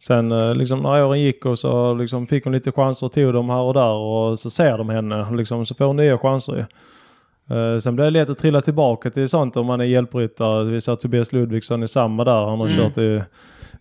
Sen 0.00 0.32
eh, 0.32 0.54
liksom 0.54 0.80
när 0.82 1.04
åren 1.04 1.20
gick 1.20 1.46
och 1.46 1.58
så 1.58 1.94
liksom 1.94 2.26
fick 2.26 2.44
hon 2.44 2.52
lite 2.52 2.72
chanser 2.72 3.06
och 3.06 3.12
tog 3.12 3.32
dem 3.32 3.50
här 3.50 3.60
och 3.60 3.74
där 3.74 3.92
och 3.92 4.38
så 4.38 4.50
ser 4.50 4.78
de 4.78 4.88
henne 4.88 5.36
liksom 5.36 5.66
så 5.66 5.74
får 5.74 5.84
hon 5.84 5.96
nya 5.96 6.18
chanser 6.18 6.52
ju. 6.56 6.64
Eh, 7.56 7.78
Sen 7.78 7.94
blir 7.96 8.04
det 8.04 8.10
lätt 8.10 8.30
att 8.30 8.38
trilla 8.38 8.60
tillbaka 8.60 9.10
till 9.10 9.28
sånt 9.28 9.56
om 9.56 9.66
man 9.66 9.80
är 9.80 9.84
hjälpryttare. 9.84 10.64
Vi 10.64 10.80
ser 10.80 10.96
Tobias 10.96 11.32
Ludvigsson 11.32 11.82
är 11.82 11.86
samma 11.86 12.24
där. 12.24 12.46
Han 12.46 12.60
har 12.60 12.66
Mm. 12.66 12.78
kört 12.78 12.98
i 12.98 13.22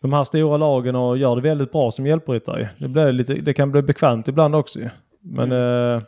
de 0.01 0.13
här 0.13 0.23
stora 0.23 0.57
lagen 0.57 0.95
och 0.95 1.17
gör 1.17 1.35
det 1.35 1.41
väldigt 1.41 1.71
bra 1.71 1.91
som 1.91 2.05
hjälpryttare. 2.07 2.69
Det, 2.77 2.87
blir 2.87 3.11
lite, 3.11 3.33
det 3.33 3.53
kan 3.53 3.71
bli 3.71 3.81
bekvämt 3.81 4.27
ibland 4.27 4.55
också. 4.55 4.79
Men 5.21 5.51
eh, 5.51 6.01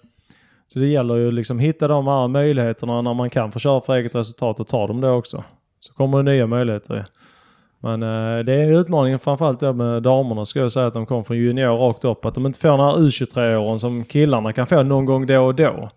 så 0.67 0.79
det 0.79 0.87
gäller 0.87 1.15
ju 1.15 1.31
liksom 1.31 1.59
hitta 1.59 1.87
de 1.87 2.07
här 2.07 2.27
möjligheterna 2.27 3.01
när 3.01 3.13
man 3.13 3.29
kan 3.29 3.51
få 3.51 3.59
köra 3.59 3.81
för 3.81 3.95
eget 3.95 4.15
resultat 4.15 4.59
och 4.59 4.67
ta 4.67 4.87
dem 4.87 5.01
då 5.01 5.09
också. 5.09 5.43
Så 5.79 5.93
kommer 5.93 6.17
det 6.23 6.31
nya 6.31 6.47
möjligheter. 6.47 7.05
Men 7.83 8.03
eh, 8.03 8.45
det 8.45 8.53
är 8.53 8.79
utmaningen 8.79 9.19
framförallt 9.19 9.61
med 9.61 10.03
damerna 10.03 10.45
skulle 10.45 10.65
jag 10.65 10.71
säga 10.71 10.87
att 10.87 10.93
de 10.93 11.05
kom 11.05 11.25
från 11.25 11.37
junior 11.37 11.77
rakt 11.77 12.05
upp. 12.05 12.25
Att 12.25 12.35
de 12.35 12.45
inte 12.45 12.59
får 12.59 12.69
den 12.69 12.79
här 12.79 12.93
U23-åren 12.93 13.79
som 13.79 14.03
killarna 14.03 14.53
kan 14.53 14.67
få 14.67 14.83
någon 14.83 15.05
gång 15.05 15.25
då 15.25 15.45
och 15.45 15.55
då. 15.55 15.89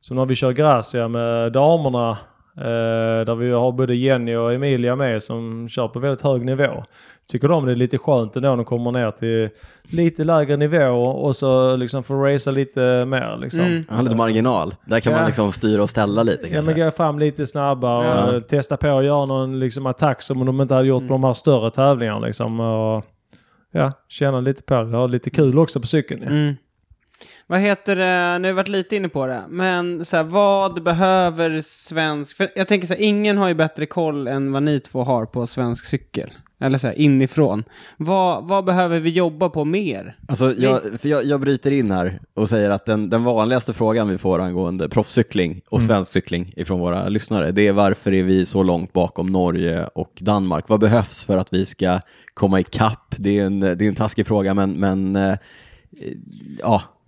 Så 0.00 0.14
när 0.14 0.26
vi 0.26 0.34
kör 0.34 0.52
Gracia 0.52 1.08
med 1.08 1.52
damerna 1.52 2.18
där 3.26 3.34
vi 3.34 3.50
har 3.50 3.72
både 3.72 3.94
Jenny 3.94 4.34
och 4.34 4.54
Emilia 4.54 4.96
med 4.96 5.22
som 5.22 5.68
kör 5.68 5.88
på 5.88 5.98
väldigt 5.98 6.20
hög 6.22 6.44
nivå. 6.44 6.84
Tycker 7.30 7.48
de 7.48 7.66
det 7.66 7.72
är 7.72 7.76
lite 7.76 7.98
skönt 7.98 8.36
ändå 8.36 8.48
när 8.48 8.56
de 8.56 8.64
kommer 8.64 8.92
ner 8.92 9.10
till 9.10 9.48
lite 9.82 10.24
lägre 10.24 10.56
nivå 10.56 11.04
och 11.06 11.36
så 11.36 11.76
liksom 11.76 12.02
får 12.02 12.14
racea 12.32 12.52
lite 12.52 13.04
mer 13.04 13.38
liksom. 13.40 13.60
Mm. 13.60 13.84
Han 13.88 13.96
har 13.96 14.04
lite 14.04 14.16
marginal. 14.16 14.74
Där 14.86 15.00
kan 15.00 15.12
Ja. 15.12 15.18
man 15.18 15.26
liksom 15.26 15.52
styra 15.52 15.82
och 15.82 15.90
ställa 15.90 16.22
lite 16.22 16.54
Ja 16.54 16.62
men 16.62 16.76
gå 16.76 16.90
fram 16.90 17.18
lite 17.18 17.46
snabbare 17.46 18.06
Ja. 18.06 18.36
och 18.36 18.48
testa 18.48 18.76
på 18.76 18.98
att 18.98 19.04
göra 19.04 19.26
någon 19.26 19.60
liksom 19.60 19.86
attack 19.86 20.22
som 20.22 20.46
de 20.46 20.60
inte 20.60 20.74
hade 20.74 20.86
gjort 20.88 21.08
på 21.08 21.12
de 21.14 21.24
här 21.24 21.32
större 21.32 21.70
tävlingarna 21.70 22.26
liksom. 22.26 22.60
Och, 22.60 23.04
ja, 23.72 23.92
känna 24.08 24.40
lite 24.40 24.62
på 24.62 24.74
det. 24.74 24.96
Ha 24.96 25.06
lite 25.06 25.30
kul 25.30 25.58
också 25.58 25.80
på 25.80 25.86
cykeln. 25.86 26.20
Ja. 26.22 26.30
Mm. 26.30 26.54
Vad 27.52 27.60
heter 27.60 27.96
det, 27.96 28.38
nu 28.38 28.48
har 28.48 28.52
vi 28.52 28.56
varit 28.56 28.68
lite 28.68 28.96
inne 28.96 29.08
på 29.08 29.26
det, 29.26 29.42
men 29.48 30.04
så 30.04 30.16
här, 30.16 30.24
vad 30.24 30.82
behöver 30.82 31.60
svensk, 31.60 32.36
för 32.36 32.52
jag 32.54 32.68
tänker 32.68 32.86
så 32.86 32.94
här, 32.94 33.00
ingen 33.00 33.38
har 33.38 33.48
ju 33.48 33.54
bättre 33.54 33.86
koll 33.86 34.28
än 34.28 34.52
vad 34.52 34.62
ni 34.62 34.80
två 34.80 35.04
har 35.04 35.26
på 35.26 35.46
svensk 35.46 35.84
cykel. 35.84 36.30
Eller 36.60 36.78
så 36.78 36.86
här, 36.86 36.98
inifrån. 36.98 37.64
Vad, 37.96 38.44
vad 38.44 38.64
behöver 38.64 39.00
vi 39.00 39.10
jobba 39.10 39.48
på 39.48 39.64
mer? 39.64 40.16
Alltså, 40.28 40.52
jag, 40.52 40.80
för 41.00 41.08
jag, 41.08 41.24
jag 41.24 41.40
bryter 41.40 41.70
in 41.70 41.90
här 41.90 42.18
och 42.34 42.48
säger 42.48 42.70
att 42.70 42.86
den, 42.86 43.10
den 43.10 43.24
vanligaste 43.24 43.72
frågan 43.72 44.08
vi 44.08 44.18
får 44.18 44.38
angående 44.38 44.88
proffscykling 44.88 45.60
och 45.68 45.82
svensk 45.82 46.10
cykling 46.10 46.52
ifrån 46.56 46.80
våra 46.80 47.08
lyssnare, 47.08 47.52
det 47.52 47.68
är 47.68 47.72
varför 47.72 48.12
är 48.12 48.22
vi 48.22 48.46
så 48.46 48.62
långt 48.62 48.92
bakom 48.92 49.26
Norge 49.26 49.86
och 49.94 50.12
Danmark? 50.20 50.64
Vad 50.68 50.80
behövs 50.80 51.24
för 51.24 51.36
att 51.36 51.52
vi 51.52 51.66
ska 51.66 52.00
komma 52.34 52.60
ikapp? 52.60 53.14
Det 53.16 53.38
är 53.38 53.44
en, 53.46 53.60
det 53.60 53.82
är 53.82 53.82
en 53.82 53.94
taskig 53.94 54.26
fråga, 54.26 54.54
men, 54.54 54.72
men 54.72 55.16
eh, 55.16 55.36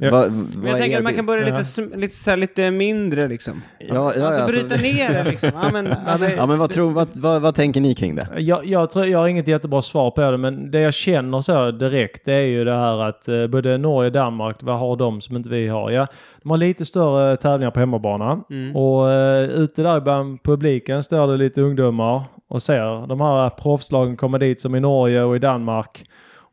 ja. 0.05 0.27
Men 0.29 0.51
vad 0.63 0.71
jag 0.71 0.79
tänker 0.81 0.97
att 0.97 1.03
man 1.03 1.13
det? 1.13 1.17
kan 1.17 1.27
börja 1.27 1.45
lite, 1.45 1.57
Ja. 1.57 1.61
sm- 1.63 1.97
lite, 1.97 2.17
så 2.17 2.31
här, 2.31 2.37
lite 2.37 2.71
mindre 2.71 3.29
liksom. 3.29 3.63
Ja, 3.79 3.95
ja, 3.95 4.03
alltså 4.05 4.25
alltså- 4.43 4.61
bryta 4.67 4.83
ner 4.83 5.25
det 5.25 5.31
liksom. 5.31 5.51
Ja, 5.55 5.71
men, 5.73 5.87
alltså, 6.07 6.27
Ja, 6.37 6.47
men 6.47 6.59
vad, 6.59 6.71
tror, 6.71 6.91
vad, 6.91 7.09
vad, 7.15 7.43
vad 7.43 7.55
tänker 7.55 7.81
ni 7.81 7.95
kring 7.95 8.15
det? 8.15 8.29
Jag, 8.39 8.67
jag, 8.67 8.91
tror, 8.91 9.07
jag 9.07 9.19
har 9.19 9.29
inget 9.29 9.49
jättebra 9.49 9.83
svar 9.83 10.11
på 10.11 10.21
det 10.21 10.37
men 10.39 10.71
det 10.71 10.81
jag 10.81 10.95
känner 10.95 11.41
så 11.41 11.71
direkt 11.71 12.25
det 12.25 12.33
är 12.33 12.47
ju 12.47 12.65
det 12.65 12.75
här 12.77 13.03
att 13.09 13.29
eh, 13.29 13.47
både 13.47 13.79
Norge 13.79 14.07
och 14.07 14.13
Danmark, 14.13 14.57
vad 14.61 14.79
har 14.79 14.97
de 14.97 15.21
som 15.21 15.37
inte 15.37 15.49
vi 15.49 15.69
har? 15.69 15.91
Ja, 15.91 16.07
de 16.43 16.51
har 16.51 16.57
lite 16.57 16.85
större 16.85 17.37
tävlingar 17.37 17.71
på 17.71 17.81
hemmabana 17.81 18.41
Mm. 18.51 18.77
och 18.77 19.11
eh, 19.11 19.45
ute 19.45 19.83
där 19.83 20.01
bland 20.01 20.43
publiken 20.43 21.03
står 21.03 21.27
det 21.27 21.37
lite 21.37 21.61
ungdomar 21.61 22.23
och 22.49 22.63
ser 22.63 23.07
de 23.07 23.21
här 23.21 23.51
proffslagen 23.51 24.17
komma 24.17 24.39
dit 24.39 24.61
som 24.61 24.75
i 24.75 24.81
Norge 24.81 25.23
och 25.23 25.37
i 25.37 25.39
Danmark. 25.39 26.05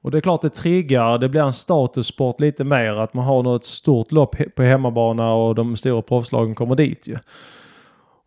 Och 0.01 0.11
det 0.11 0.17
är 0.17 0.21
klart 0.21 0.41
det 0.41 0.49
triggar, 0.49 1.17
det 1.17 1.29
blir 1.29 1.41
en 1.41 1.53
statussport 1.53 2.39
lite 2.39 2.63
mer 2.63 2.93
att 2.95 3.13
man 3.13 3.25
har 3.25 3.43
något 3.43 3.65
stort 3.65 4.11
lopp 4.11 4.35
på 4.55 4.63
hemmabana 4.63 5.33
och 5.33 5.55
de 5.55 5.77
stora 5.77 6.01
proffslagen 6.01 6.55
kommer 6.55 6.75
dit 6.75 7.07
ju. 7.07 7.17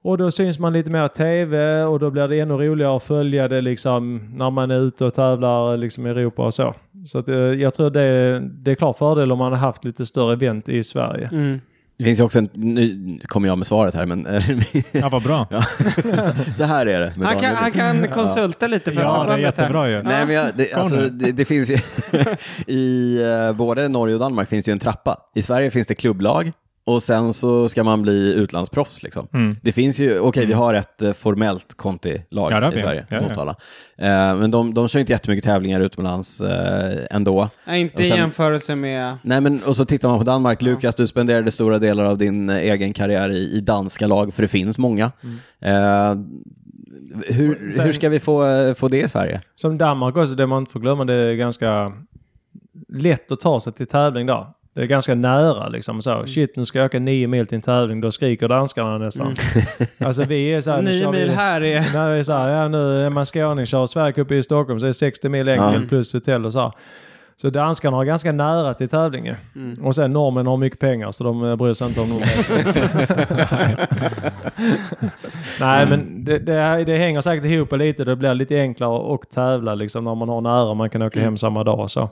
Och 0.03 0.18
då 0.18 0.31
syns 0.31 0.59
man 0.59 0.72
lite 0.72 0.91
mer 0.91 1.09
tv 1.09 1.83
och 1.85 1.99
då 1.99 2.11
blir 2.11 2.29
det 2.29 2.41
ännu 2.41 2.55
roligare 2.55 2.97
att 2.97 3.03
följa 3.03 3.49
det 3.49 3.61
liksom 3.61 4.31
när 4.35 4.51
man 4.51 4.70
är 4.70 4.81
ute 4.81 5.05
och 5.05 5.14
tävlar 5.14 5.77
liksom 5.77 6.07
i 6.07 6.11
Europa 6.11 6.47
och 6.47 6.55
så. 6.55 6.75
Så 7.07 7.18
att, 7.18 7.29
eh, 7.29 7.37
jag 7.37 7.75
tror 7.75 7.91
det, 7.91 8.39
det 8.41 8.70
är 8.70 8.75
klar 8.75 8.93
fördel 8.93 9.33
om 9.33 9.39
man 9.39 9.53
har 9.53 9.59
haft 9.59 9.85
lite 9.85 10.07
större 10.07 10.33
event 10.33 10.68
i 10.68 10.85
Sverige. 10.85 11.29
Mm. 11.33 11.61
Det 11.97 12.05
finns 12.05 12.20
ju 12.20 12.24
också 12.24 12.38
en, 12.38 12.49
nu 12.55 13.18
kommer 13.26 13.49
jag 13.49 13.59
med 13.59 13.66
svaret 13.66 13.95
här, 13.95 14.07
men 14.07 14.26
Ja, 14.92 15.09
vad 15.09 15.22
bra. 15.22 15.47
så 16.55 16.64
här 16.64 16.86
är 16.86 17.01
det. 17.01 17.12
med 17.16 17.28
Han, 17.28 17.40
kan, 17.40 17.55
han 17.57 17.72
kan 17.72 18.09
konsulta 18.09 18.66
lite 18.66 18.92
för 18.92 19.01
Ja, 19.01 19.07
det 19.07 19.14
är 19.14 19.18
förbundet 19.24 19.36
här. 19.59 19.64
jättebra 19.64 19.88
ju. 19.88 20.03
Nej, 20.03 20.26
men 20.26 20.34
jag, 20.34 20.47
det, 20.57 20.72
alltså, 20.72 20.97
det, 20.97 21.32
det 21.32 21.45
finns 21.45 21.70
ju 21.70 21.78
i 22.74 23.16
eh, 23.22 23.53
både 23.53 23.88
Norge 23.88 24.14
och 24.14 24.20
Danmark 24.20 24.49
finns 24.49 24.64
det 24.64 24.68
ju 24.68 24.72
en 24.72 24.78
trappa. 24.78 25.16
I 25.34 25.42
Sverige 25.42 25.70
finns 25.70 25.86
det 25.86 25.95
klubblag 25.95 26.53
och 26.87 27.03
sen 27.03 27.35
så 27.35 27.68
ska 27.68 27.85
man 27.85 28.03
bli 28.03 28.35
utlandsproffs 28.35 29.03
liksom. 29.03 29.28
Mm. 29.35 29.57
Det 29.62 29.72
finns 29.72 29.99
ju, 29.99 30.18
okej 30.18 30.47
vi 30.47 30.53
har 30.53 30.74
ett 30.74 31.03
eh, 31.03 31.12
formellt 31.12 31.74
Conti-lag 31.76 32.53
Ja, 32.53 32.72
i. 32.72 32.78
Sverige, 32.78 33.07
Ja, 33.11 33.16
ja. 33.16 33.22
Motala. 33.28 33.57
Eh, 33.97 34.37
men 34.37 34.51
de, 34.51 34.74
de 34.74 34.89
kör 34.89 35.01
inte 35.01 35.12
jättemycket 35.12 35.45
tävlingar 35.45 35.80
utomlands 35.80 36.41
eh, 36.41 37.07
ändå. 37.11 37.49
Nej, 37.64 37.80
inte 37.80 37.95
Och 37.97 38.01
i 38.03 38.09
jämförelse 38.09 38.76
med... 38.76 39.16
Nej 39.22 39.41
men 39.41 39.62
och 39.62 39.76
så 39.76 39.85
tittar 39.85 40.09
man 40.09 40.18
på 40.18 40.24
Danmark, 40.24 40.62
Lukas 40.62 40.95
du 40.95 41.07
spenderade 41.07 41.51
stora 41.51 41.78
delar 41.78 42.05
av 42.05 42.18
din 42.18 42.51
eh, 42.51 42.57
egen 42.57 42.93
karriär 42.93 43.30
i, 43.30 43.51
i 43.57 43.61
danska 43.61 44.07
lag, 44.07 44.35
för 44.35 44.43
det 44.43 44.49
finns 44.49 44.78
många. 44.78 45.12
Eh, 45.61 46.14
hur, 47.28 47.72
Sen- 47.72 47.85
hur 47.85 47.93
ska 47.93 48.09
vi 48.09 48.20
få, 48.20 48.45
få 48.76 48.89
det 48.89 49.01
i 49.01 49.09
Sverige? 49.09 49.41
Som 49.57 49.78
Danmark 49.78 50.16
också, 50.16 50.35
det 50.35 50.47
man 50.47 50.59
inte 50.62 50.72
får 50.72 50.80
glömma, 50.80 51.05
det 51.05 51.14
är 51.14 51.35
ganska 51.35 51.93
lätt 52.89 53.32
att 53.32 53.41
ta 53.41 53.61
sig 53.61 53.72
till 53.72 53.87
tävling 53.87 54.26
där. 54.26 54.47
Det 54.75 54.83
är 54.83 54.87
ganska 54.87 55.14
nära 55.14 55.68
liksom 55.68 56.03
så. 56.03 56.27
Shit, 56.27 56.57
nu 56.57 56.64
ska 56.64 56.79
jag 56.79 56.87
åka 56.87 56.99
nio 56.99 57.27
mil 57.27 57.47
till 57.47 57.57
en 57.57 57.62
tävling. 57.62 58.01
Då 58.01 58.11
skriker 58.11 58.49
danskarna 58.49 58.99
nästan. 58.99 59.35
Alltså 60.05 60.25
vi 60.25 60.49
är 60.55 60.61
så 60.61 60.70
här, 60.70 60.83
Nio 60.83 61.03
kör 61.03 61.12
vi- 61.12 61.18
mil 61.18 61.31
här 61.31 61.61
är... 61.64 61.81
När 61.95 62.11
det 62.11 62.16
är 62.18 62.22
så 62.22 62.33
här, 62.33 62.49
ja 62.51 62.68
nu 62.68 63.01
är 63.07 63.11
man 63.11 63.27
skåning, 63.27 63.66
kör 63.66 63.87
Sverige 63.87 64.39
i 64.39 64.43
Stockholm 64.43 64.81
så 64.81 64.87
är 64.87 64.89
det 64.89 64.95
60 64.95 65.29
mil 65.29 65.49
enkel 65.49 65.81
Ja. 65.83 65.89
plus 65.89 66.12
hotell 66.12 66.47
och 66.47 66.53
så 66.53 66.61
här. 66.61 66.72
Så 67.37 67.51
danskarna 67.51 67.97
har 67.97 68.05
ganska 68.05 68.33
nära 68.33 68.75
till 68.75 68.89
tävlingen. 68.89 69.37
Mm. 69.57 69.85
Och 69.85 69.95
sen 69.95 70.12
norrmän 70.12 70.47
har 70.47 70.57
mycket 70.57 70.79
pengar 70.81 71.12
så 71.12 71.25
de 71.25 71.45
eh, 71.45 71.57
bryr 71.57 71.72
sig 71.72 71.89
inte 71.89 72.01
om 72.01 72.09
någon 72.09 72.20
Nej 75.61 75.87
men 75.87 76.25
det, 76.25 76.39
det, 76.39 76.85
det 76.85 76.97
hänger 76.97 77.20
säkert 77.20 77.45
ihop 77.45 77.72
lite. 77.72 78.05
Det 78.05 78.16
blir 78.16 78.35
lite 78.35 78.61
enklare 78.61 79.14
att 79.14 79.31
tävla 79.31 79.75
liksom 79.75 80.05
när 80.05 80.14
man 80.14 80.29
har 80.29 80.41
nära. 80.41 80.75
Man 80.75 80.91
kan 80.91 81.03
åka 81.03 81.20
hem 81.20 81.37
samma 81.37 81.64
dag 81.64 81.81
och 81.81 81.91
så. 81.91 82.09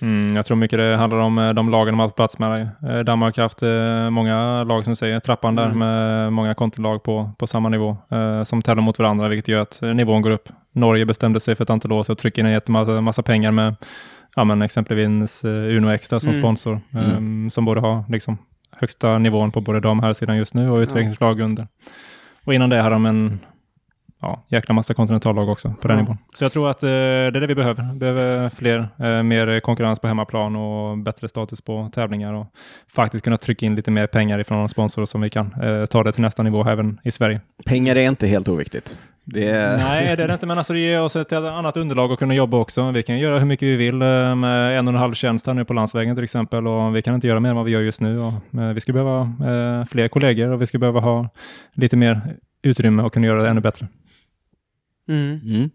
Mm, 0.00 0.36
jag 0.36 0.46
tror 0.46 0.56
mycket 0.56 0.78
det 0.78 0.96
handlar 0.96 1.18
om 1.18 1.38
eh, 1.38 1.52
de 1.52 1.70
lagen 1.70 1.92
de 1.94 1.98
har 1.98 2.06
haft 2.06 2.16
plats 2.16 2.38
med. 2.38 2.68
Eh, 2.88 2.98
Danmark 2.98 3.36
har 3.36 3.42
haft 3.42 3.62
eh, 3.62 4.10
många 4.10 4.64
lag 4.64 4.84
som 4.84 4.90
du 4.90 4.96
säger, 4.96 5.20
trappan 5.20 5.54
där 5.54 5.68
med 5.68 6.32
många 6.32 6.54
kontolag 6.54 7.02
på, 7.02 7.30
på 7.38 7.46
samma 7.46 7.68
nivå 7.68 7.96
som 8.44 8.62
tävlar 8.62 8.82
mot 8.82 8.98
varandra, 8.98 9.28
vilket 9.28 9.48
gör 9.48 9.60
att 9.60 9.78
nivån 9.82 10.22
går 10.22 10.30
upp. 10.30 10.48
Norge 10.72 11.06
bestämde 11.06 11.40
sig 11.40 11.54
för 11.54 11.64
ett 11.64 11.70
antal 11.70 11.92
år 11.92 12.02
sedan 12.02 12.12
att 12.12 12.18
trycka 12.18 12.40
in 12.40 12.46
en 12.46 12.52
jättemassa 12.52 13.00
massa 13.00 13.22
pengar 13.22 13.50
med 13.50 13.74
ja, 14.36 14.44
men 14.44 14.62
exempelvis 14.62 15.44
Uno 15.44 15.90
Extra 15.92 16.20
som 16.20 16.30
Mm. 16.30 16.42
sponsor, 16.42 16.80
eh, 16.94 17.48
som 17.50 17.64
borde 17.64 17.80
ha 17.80 18.04
liksom, 18.08 18.38
högsta 18.76 19.18
nivån 19.18 19.50
på 19.50 19.60
både 19.60 19.80
dam 19.80 19.98
och 19.98 20.04
herrsidan 20.04 20.36
just 20.36 20.54
nu 20.54 20.70
och 20.70 20.78
utvecklingslag 20.78 21.40
under. 21.40 21.66
Och 22.44 22.54
innan 22.54 22.70
det 22.70 22.80
har 22.80 22.90
de 22.90 23.06
en 23.06 23.40
ja, 24.22 24.42
jäkla 24.48 24.74
massa 24.74 24.94
kontinentallag 24.94 25.48
också 25.48 25.74
på 25.80 25.88
den 25.88 25.96
Ja. 25.96 26.02
nivån. 26.02 26.18
Så 26.34 26.44
jag 26.44 26.52
tror 26.52 26.70
att 26.70 26.82
eh, 26.82 26.88
det 26.88 26.94
är 26.94 27.40
det 27.40 27.46
vi 27.46 27.54
behöver. 27.54 27.92
Vi 27.92 27.98
behöver 27.98 28.48
fler, 28.48 28.88
eh, 28.98 29.22
mer 29.22 29.60
konkurrens 29.60 29.98
på 30.00 30.08
hemmaplan 30.08 30.56
och 30.56 30.98
bättre 30.98 31.28
status 31.28 31.60
på 31.60 31.90
tävlingar 31.94 32.32
och 32.34 32.46
faktiskt 32.94 33.24
kunna 33.24 33.36
trycka 33.36 33.66
in 33.66 33.74
lite 33.74 33.90
mer 33.90 34.06
pengar 34.06 34.38
ifrån 34.38 34.58
de 34.58 34.68
sponsorer 34.68 35.06
som 35.06 35.20
vi 35.20 35.30
kan 35.30 35.54
eh, 35.62 35.86
ta 35.86 36.02
det 36.02 36.12
till 36.12 36.22
nästa 36.22 36.42
nivå 36.42 36.64
även 36.68 37.00
i 37.04 37.10
Sverige. 37.10 37.40
Pengar 37.66 37.96
är 37.96 38.08
inte 38.08 38.26
helt 38.26 38.48
oviktigt. 38.48 38.98
Det 39.24 39.48
är... 39.50 39.76
Nej, 39.78 40.16
det 40.16 40.22
är 40.22 40.28
det 40.28 40.32
inte, 40.34 40.46
men 40.46 40.58
alltså 40.58 40.72
det 40.72 40.78
ger 40.78 41.02
oss 41.02 41.16
ett 41.16 41.32
annat 41.32 41.76
underlag 41.76 42.12
att 42.12 42.18
kunna 42.18 42.34
jobba 42.34 42.56
också. 42.56 42.90
Vi 42.90 43.02
kan 43.02 43.18
göra 43.18 43.38
hur 43.38 43.46
mycket 43.46 43.68
vi 43.68 43.76
vill 43.76 44.02
eh, 44.02 44.34
med 44.34 44.78
en 44.78 44.88
och 44.88 44.94
en 44.94 45.00
halv 45.00 45.14
tjänst 45.14 45.46
här 45.46 45.54
nu 45.54 45.64
på 45.64 45.72
landsvägen 45.74 46.14
till 46.16 46.24
exempel 46.24 46.66
och 46.66 46.96
vi 46.96 47.02
kan 47.02 47.14
inte 47.14 47.26
göra 47.26 47.40
mer 47.40 47.50
än 47.50 47.56
vad 47.56 47.64
vi 47.64 47.70
gör 47.70 47.80
just 47.80 48.00
nu. 48.00 48.18
Och, 48.18 48.60
eh, 48.60 48.68
vi 48.68 48.80
skulle 48.80 49.02
behöva 49.04 49.20
eh, 49.20 49.84
fler 49.86 50.08
kollegor 50.08 50.48
och 50.48 50.62
vi 50.62 50.66
skulle 50.66 50.78
behöva 50.78 51.00
ha 51.00 51.28
lite 51.74 51.96
mer 51.96 52.20
utrymme 52.62 53.02
och 53.02 53.12
kunna 53.12 53.26
göra 53.26 53.42
det 53.42 53.48
ännu 53.48 53.60
bättre. 53.60 53.86
Mm. 55.12 55.40
Mm. 55.44 55.70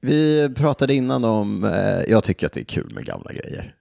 Vi 0.00 0.50
pratade 0.56 0.94
innan 0.94 1.24
om, 1.24 1.64
eh, 1.64 2.02
jag 2.08 2.24
tycker 2.24 2.46
att 2.46 2.52
det 2.52 2.60
är 2.60 2.64
kul 2.64 2.90
med 2.94 3.04
gamla 3.04 3.30
grejer. 3.32 3.74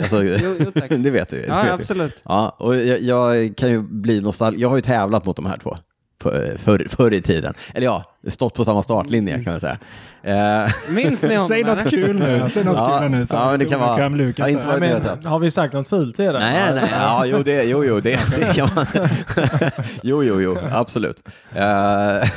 Alltså, 0.00 0.22
Jo, 0.24 0.36
jo, 0.60 0.70
det 0.98 1.10
vet 1.10 1.28
du. 1.28 1.36
det 1.40 1.46
Ja, 1.46 1.54
vet 1.54 1.66
du. 1.66 1.70
absolut. 1.72 2.22
Ja, 2.24 2.56
och 2.58 2.76
jag, 2.76 3.02
jag 3.02 3.56
kan 3.56 3.70
ju 3.70 3.82
bli 3.82 4.20
nostalgisk. 4.20 4.62
Jag 4.64 4.68
har 4.68 4.76
ju 4.76 4.82
tävlat 4.82 5.24
mot 5.24 5.36
de 5.36 5.46
här 5.46 5.58
två 5.58 5.76
eh, 6.24 6.56
förr, 6.56 6.86
förr 6.88 7.12
i 7.14 7.22
tiden. 7.22 7.54
Eller 7.74 7.86
ja, 7.86 8.17
stått 8.28 8.54
på 8.54 8.64
samma 8.64 8.82
startlinje 8.82 9.44
kan 9.44 9.52
man 9.52 9.60
säga. 9.60 9.78
Eh, 10.22 10.70
Minns 10.90 11.22
ni 11.22 11.34
honom? 11.34 11.48
Säg 11.48 11.64
något 11.64 11.90
kul 11.90 12.18
nu. 12.18 12.48
Säg 12.50 12.64
något 12.64 12.76
Ja, 12.76 12.98
kul 13.02 13.10
nu. 13.10 13.26
så 13.26 13.34
ja, 13.36 13.50
men 13.50 13.58
det 13.58 13.64
kan 13.64 13.80
vara- 13.80 14.08
Lucas 14.08 14.38
ja, 14.38 14.48
inte 14.48 14.62
här. 14.68 14.78
varit 14.80 15.04
Men, 15.04 15.18
det. 15.22 15.28
har 15.28 15.38
vi 15.38 15.50
sagt 15.50 15.74
något 15.74 15.88
fult 15.88 16.16
till 16.16 16.24
det? 16.24 16.32
Nej, 16.38 16.74
nej. 16.74 16.90
Ja, 17.00 17.26
jo, 17.26 17.42
det, 17.42 17.62
jo, 17.62 17.84
jo, 17.84 18.00
det, 18.00 18.18
det 18.38 18.54
kan 18.54 18.68
man. 18.74 18.86
jo, 20.02 20.22
jo, 20.24 20.40
jo, 20.40 20.58
absolut. 20.72 21.22
Eh, 21.54 21.60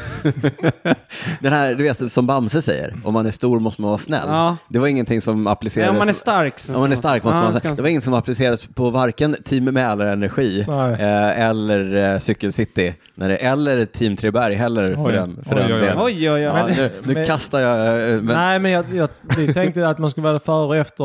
den 1.40 1.54
här, 1.54 1.76
du 1.76 1.84
vet, 1.84 2.12
som 2.12 2.28
Bamse 2.28 2.62
säger, 2.62 2.96
om 3.04 3.14
man 3.14 3.26
är 3.26 3.32
stor 3.32 3.60
måste 3.60 3.82
man 3.82 3.90
vara 3.90 3.98
snäll. 3.98 4.28
Ja. 4.28 4.58
Det 4.70 4.80
var 4.80 4.88
ingenting 4.88 5.22
som 5.22 5.46
Ja, 5.46 5.52
applicerades... 5.52 5.92
om 5.92 5.98
man 5.98 6.10
är 6.10 6.14
stark. 6.14 6.60
Så 6.60 6.76
Om 6.76 6.82
man 6.82 6.92
är 6.92 6.96
stark 6.96 7.24
måste 7.24 7.38
Ja, 7.38 7.44
man 7.44 7.52
ska 7.54 7.60
säga. 7.62 7.76
Det 7.76 7.82
var 7.82 7.90
inget 7.90 8.04
som 8.04 8.14
applicerades 8.14 8.68
på 8.68 8.90
varken 8.90 9.36
Team 9.44 9.64
Mälarenergi 9.66 10.62
eh, 11.00 11.40
eller 11.40 12.14
eh, 12.14 12.20
Cykel 12.20 12.54
City, 12.54 12.94
när 13.16 13.30
det, 13.30 13.36
eller 13.36 13.86
Team 13.86 14.16
Treberg 14.18 14.56
heller 14.56 14.96
för 14.96 15.06
Oj. 15.08 15.14
den, 15.14 15.40
för 15.50 15.56
den 15.56 15.71
oj, 15.74 15.82
oj. 15.82 15.94
Oj, 15.98 16.30
oj, 16.30 16.32
oj. 16.32 16.42
Ja, 16.42 16.68
nu 16.68 16.90
nu 17.04 17.14
men- 17.14 17.26
kastar 17.26 17.60
jag... 17.60 18.10
eh, 18.14 18.22
Men, 18.22 18.36
Nej, 18.36 18.60
men 18.60 18.72
jag, 18.72 18.86
jag, 18.94 19.10
vi 19.38 19.54
tänkte 19.54 19.88
att 19.88 19.98
man 20.00 20.12
skulle 20.12 20.28
vara 20.28 20.40
före 20.40 20.66
och 20.68 20.76
efter, 20.76 21.04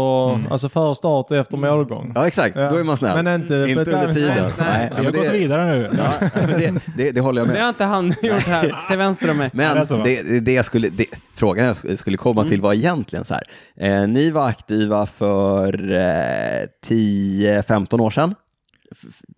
alltså 0.52 0.68
före 0.68 0.94
start 0.94 1.26
och 1.30 1.36
efter 1.36 1.56
målgång. 1.56 2.12
ja, 2.14 2.26
exakt. 2.26 2.56
Ja. 2.56 2.70
Då 2.70 2.76
är 2.76 2.84
man 2.84 2.96
snäll. 2.96 3.22
Men 3.22 3.34
inte 3.40 3.54
inte 3.68 3.80
under 3.92 4.12
tiden. 4.12 4.34
Nej, 4.38 4.52
Nej. 4.58 4.88
ja, 4.90 4.96
Vi 5.00 5.04
har 5.06 5.12
men 5.12 5.22
gått 5.22 5.30
det, 5.32 5.38
vidare 5.38 5.66
nu. 5.66 5.90
ja, 5.98 6.28
men 6.46 6.60
det, 6.60 6.74
det, 6.96 7.10
det 7.10 7.20
håller 7.20 7.40
jag 7.40 7.48
Det 7.48 7.52
med 7.52 7.62
har 7.62 7.68
inte 7.68 7.84
han 7.84 8.14
gjort 8.22 8.46
här, 8.46 8.76
till 8.88 8.98
vänster 8.98 9.30
om 9.30 9.36
mig. 9.36 9.50
Det 9.52 9.56
Men 9.92 10.02
det, 10.04 10.40
det 10.40 10.52
jag 10.52 10.64
skulle, 10.64 10.88
det, 10.88 11.06
frågan 11.34 11.66
jag 11.66 11.74
sk- 11.74 11.96
skulle 11.96 12.16
komma 12.16 12.44
till 12.44 12.60
var 12.60 12.72
egentligen 12.72 13.24
så 13.24 13.34
här. 13.34 13.42
Eh, 14.02 14.08
ni 14.08 14.30
var 14.30 14.48
aktiva 14.48 15.06
för 15.06 15.90
eh, 15.92 16.66
10-15 16.88 18.00
år 18.00 18.10
sedan. 18.10 18.34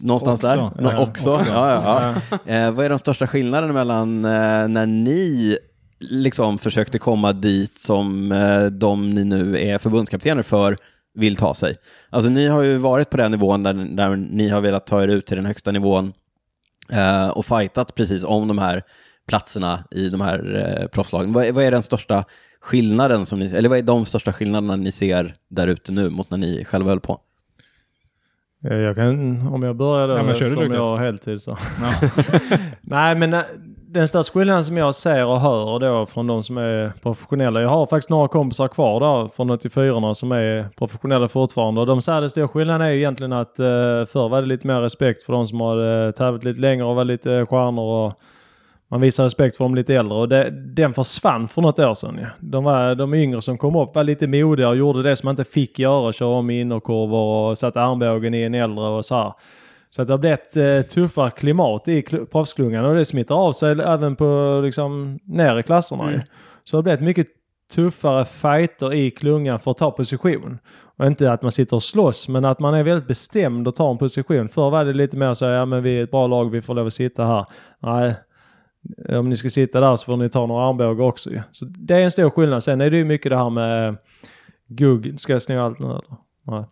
Någonstans 0.01 0.41
Också. 0.45 0.49
där. 0.49 0.83
Nå- 0.83 0.91
Ja, 0.93 0.99
också. 0.99 1.33
också. 1.35 1.47
Ja, 1.49 2.15
ja. 2.47 2.53
Eh, 2.55 2.71
vad 2.71 2.85
är 2.87 2.91
de 2.91 2.99
största 2.99 3.27
skillnaderna 3.27 3.73
mellan 3.73 4.25
eh, 4.25 4.69
när 4.69 4.87
ni 4.87 5.59
liksom 6.01 6.59
försökte 6.59 6.99
komma 6.99 7.33
dit 7.33 7.79
som 7.79 8.33
eh, 8.33 8.65
de 8.67 9.11
ni 9.11 9.25
nu 9.25 9.59
är 9.69 9.79
förbundskaptener 9.79 10.43
för 10.43 10.77
vill 11.15 11.37
ta 11.37 11.55
sig? 11.55 11.77
Alltså 12.11 12.31
ni 12.31 12.47
har 12.47 12.63
ju 12.63 12.77
varit 12.79 13.11
på 13.11 13.17
den 13.17 13.31
nivån 13.31 13.63
där, 13.63 13.75
där 13.75 14.17
ni 14.17 14.49
har 14.49 14.61
velat 14.61 14.87
ta 14.87 15.03
er 15.03 15.09
ut 15.09 15.27
till 15.27 15.37
den 15.37 15.47
högsta 15.47 15.71
nivån 15.73 16.13
eh, 16.93 17.29
och 17.29 17.47
fightat 17.47 17.95
precis 17.95 18.25
om 18.25 18.49
de 18.49 18.59
här 18.59 18.83
platserna 19.29 19.85
i 19.91 20.09
de 20.09 20.21
här 20.21 20.77
eh, 20.83 20.87
proffslagen. 20.89 21.33
Vad, 21.33 21.45
är- 21.47 21.53
vad 21.53 21.65
är 21.65 21.71
den 21.71 21.83
största 21.83 22.25
skillnaden 22.61 23.27
som 23.27 23.39
ni, 23.39 23.47
eller 23.47 23.69
vad 23.69 23.79
är 23.79 23.83
de 23.83 24.05
största 24.05 24.33
skillnaderna 24.33 24.77
ni 24.77 24.93
ser 24.93 25.35
där 25.51 25.67
ute 25.67 25.93
nu 25.93 26.11
mot 26.11 26.31
när 26.31 26.39
ni 26.39 26.65
själva 26.65 26.89
höll 26.91 27.01
på? 27.01 27.21
Eh, 28.65 28.77
Jag 28.77 28.97
kan, 28.97 29.47
om 29.55 29.63
jag 29.63 29.77
börjar 29.77 30.09
då, 30.09 30.17
Ja, 30.17 30.23
men 30.23 30.35
kör 30.35 30.45
du, 30.47 30.51
som 30.53 30.63
Lukas. 30.63 30.77
jag 30.77 30.85
har 30.85 30.99
heltid 30.99 31.41
så. 31.41 31.59
Nej, 32.81 33.15
men 33.17 33.35
eh, 33.35 33.41
den 33.91 34.09
största 34.09 34.33
skillnaden 34.33 34.65
som 34.65 34.77
jag 34.77 34.95
ser 34.95 35.27
och 35.27 35.41
hör 35.41 35.79
då 35.79 36.07
från 36.07 36.27
de 36.27 36.43
som 36.43 36.59
är 36.59 36.93
professionella. 37.03 37.61
Jag 37.63 37.69
har 37.69 37.87
faktiskt 37.87 38.11
några 38.11 38.29
kompisar 38.29 38.69
kvar 38.69 39.01
där 39.01 39.29
från 39.37 39.51
84 39.51 40.15
som 40.15 40.33
är 40.33 40.69
professionella 40.79 41.29
fortfarande. 41.29 41.81
Och 41.81 41.87
de 41.87 42.01
säger 42.01 42.17
att 42.19 42.23
den 42.23 42.31
stora 42.31 42.49
skillnaden 42.49 42.87
är 42.87 42.91
ju 42.91 42.97
egentligen 42.99 43.33
att 43.33 43.59
eh, 43.59 43.65
förr 44.13 44.29
var 44.29 44.41
det 44.41 44.47
lite 44.47 44.67
mer 44.67 44.81
respekt 44.81 45.23
för 45.23 45.33
de 45.33 45.47
som 45.47 45.61
har 45.61 46.07
eh, 46.07 46.11
tävlat 46.11 46.45
lite 46.45 46.61
längre 46.61 46.85
och 46.85 46.97
var 46.97 47.05
lite 47.05 47.47
stjärnor 47.47 47.83
och 48.07 48.13
man 48.91 49.01
visar 49.01 49.25
respekt 49.25 49.57
för 49.57 49.65
de 49.65 49.75
lite 49.75 49.95
äldre 49.95 50.19
och 50.19 50.29
det, 50.29 50.51
den 50.51 50.95
försvann 50.95 51.49
för 51.49 51.63
något 51.63 51.79
år 51.79 51.95
sedan. 51.95 52.19
Ja. 52.23 52.29
De, 52.41 52.65
var, 52.65 52.95
de 52.95 53.15
yngre 53.15 53.43
som 53.43 53.59
kom 53.59 53.77
upp 53.77 53.95
var 53.95 54.05
lite 54.05 54.27
modiga 54.27 54.69
och 54.69 54.77
gjorde 54.77 55.03
det 55.03 55.17
som 55.17 55.27
man 55.27 55.33
inte 55.33 55.45
fick 55.45 55.79
göra. 55.79 56.13
Köra 56.13 56.29
om 56.29 56.51
i 56.51 56.61
innerkurvor 56.61 57.51
och 57.51 57.59
satte 57.59 57.81
armbågen 57.81 58.35
i 58.35 58.43
en 58.43 58.55
äldre 58.55 58.85
och 58.85 59.05
så 59.05 59.15
här. 59.15 59.33
Så 59.91 60.03
att 60.03 60.09
det 60.09 60.15
har 60.15 60.19
blivit 60.19 60.57
eh, 60.57 60.83
tuffare 60.83 61.31
klimat 61.31 61.89
i 61.89 62.01
kl- 62.01 62.27
proffsklungan 62.27 62.85
och 62.85 62.95
det 62.95 63.05
smittar 63.05 63.35
av 63.35 63.53
sig 63.53 63.71
även 63.71 64.17
på 64.17 64.61
liksom 64.65 65.19
ner 65.25 65.59
i 65.59 65.63
klasserna. 65.63 66.09
Mm. 66.09 66.21
Så 66.65 66.77
det 66.77 66.79
har 66.79 66.83
blivit 66.83 67.01
mycket 67.01 67.27
tuffare 67.75 68.25
fighter 68.25 68.95
i 68.95 69.11
klungan 69.11 69.61
för 69.61 69.71
att 69.71 69.79
ta 69.79 69.91
position. 69.91 70.59
Och 70.97 71.07
inte 71.07 71.33
att 71.33 71.43
man 71.43 71.53
sitter 71.53 71.77
och 71.77 71.83
slåss 71.83 72.29
men 72.29 72.45
att 72.45 72.59
man 72.59 72.75
är 72.75 72.83
väldigt 72.83 73.09
bestämd 73.09 73.69
och 73.69 73.75
tar 73.75 73.91
en 73.91 73.99
position. 73.99 74.49
Förr 74.49 74.71
var 74.71 74.85
det 74.85 74.93
lite 74.93 75.17
mer 75.17 75.35
så 75.35 75.45
ja 75.45 75.65
men 75.65 75.83
vi 75.83 75.99
är 75.99 76.05
ett 76.05 76.11
bra 76.11 76.27
lag, 76.27 76.51
vi 76.51 76.63
får 76.63 76.75
lov 76.75 76.87
att 76.87 76.93
sitta 76.93 77.25
här. 77.25 77.47
Nej, 77.81 78.15
om 79.09 79.29
ni 79.29 79.37
ska 79.37 79.51
sitta 79.51 79.81
där 79.81 79.97
så 79.97 80.05
får 80.05 80.17
ni 80.17 80.29
ta 80.29 80.47
några 80.47 80.69
armbågar 80.69 81.05
också 81.05 81.31
ju. 81.31 81.41
Så 81.51 81.65
det 81.65 81.95
är 81.95 82.01
en 82.01 82.11
stor 82.11 82.31
skillnad. 82.31 82.63
Sen 82.63 82.81
är 82.81 82.91
det 82.91 82.97
ju 82.97 83.05
mycket 83.05 83.31
det 83.31 83.37
här 83.37 83.51
med 83.51 83.97
Google. 84.69 85.19
Ska 85.19 85.33
jag 85.33 85.43
sno 85.43 85.59
allt 85.61 85.79
nu 85.79 85.87
eller? 85.87 86.03
Nej. 86.47 86.65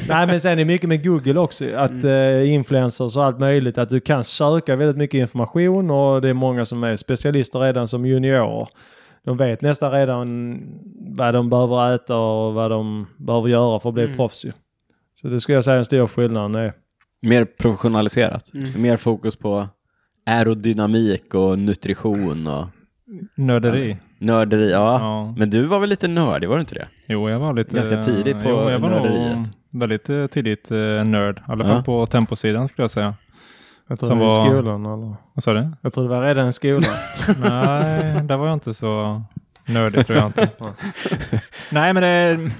Nej 0.08 0.26
men 0.26 0.40
sen 0.40 0.52
är 0.52 0.56
det 0.56 0.64
mycket 0.64 0.88
med 0.88 1.04
Google 1.04 1.40
också. 1.40 1.74
Att 1.74 2.04
eh, 2.04 2.52
influencers 2.52 3.16
och 3.16 3.24
allt 3.24 3.38
möjligt. 3.38 3.78
Att 3.78 3.88
du 3.88 4.00
kan 4.00 4.24
söka 4.24 4.76
väldigt 4.76 4.96
mycket 4.96 5.18
information 5.18 5.90
och 5.90 6.20
det 6.22 6.28
är 6.28 6.34
många 6.34 6.64
som 6.64 6.84
är 6.84 6.96
specialister 6.96 7.58
redan 7.60 7.88
som 7.88 8.06
juniorer. 8.06 8.68
De 9.24 9.36
vet 9.36 9.62
nästan 9.62 9.92
redan 9.92 10.60
vad 11.16 11.34
de 11.34 11.50
behöver 11.50 11.94
äta 11.94 12.16
och 12.16 12.54
vad 12.54 12.70
de 12.70 13.06
behöver 13.16 13.48
göra 13.48 13.80
för 13.80 13.88
att 13.88 13.94
bli 13.94 14.04
Mm. 14.04 14.16
proffs 14.16 14.44
ju. 14.44 14.52
Så 15.14 15.28
det 15.28 15.40
skulle 15.40 15.56
jag 15.56 15.64
säga 15.64 15.74
är 15.74 15.78
en 15.78 15.84
stor 15.84 16.06
skillnad. 16.06 16.56
är. 16.56 16.72
Mer 17.22 17.44
professionaliserat? 17.44 18.54
Mm. 18.54 18.82
Mer 18.82 18.96
fokus 18.96 19.36
på 19.36 19.68
aerodynamik 20.28 21.34
och 21.34 21.58
nutrition 21.58 22.46
och 22.46 22.66
Nörderi. 23.36 23.96
nörderi? 24.18 24.70
Ja. 24.70 24.98
Ja. 25.00 25.34
Men 25.36 25.50
du 25.50 25.62
var 25.62 25.80
väl 25.80 25.88
lite 25.90 26.08
nördig, 26.08 26.48
var 26.48 26.54
du 26.56 26.60
inte 26.60 26.74
det? 26.74 26.88
Jo, 27.06 27.30
jag 27.30 27.38
var 27.38 27.52
lite... 27.52 27.76
Ganska 27.76 28.02
tidigt 28.02 28.42
på 28.42 28.48
jo, 28.48 28.70
jag 28.70 28.78
var 28.78 28.88
nörderiet. 28.90 29.36
nog 29.36 29.46
väldigt 29.80 30.10
eh, 30.10 30.26
tidigt 30.26 30.70
eh, 30.70 30.76
nörd. 31.04 31.38
I 31.38 31.42
alla 31.52 31.64
Ja. 31.64 31.70
fall 31.74 31.82
på 31.82 32.06
temposidan 32.06 32.68
skulle 32.68 32.82
jag 32.82 32.90
säga. 32.90 33.14
Jag 33.88 33.98
tror 33.98 34.08
Som 34.08 34.18
det 34.18 34.24
var 34.24 34.46
i 34.46 34.48
skolan 34.50 34.86
eller? 34.86 35.14
Vad 35.34 35.42
sa 35.44 35.52
du? 35.52 35.70
Jag 35.80 35.92
tror 35.92 36.04
det 36.04 36.10
var 36.10 36.24
redan 36.24 36.48
i 36.48 36.52
skolan. 36.52 36.82
Nej, 37.40 38.22
där 38.22 38.36
var 38.36 38.46
jag 38.46 38.54
inte 38.56 38.74
så 38.74 39.22
nördig 39.68 40.06
tror 40.06 40.18
jag 40.18 40.26
inte. 40.26 40.48
Nej, 41.72 41.92
men 41.92 42.02
det, 42.02 42.50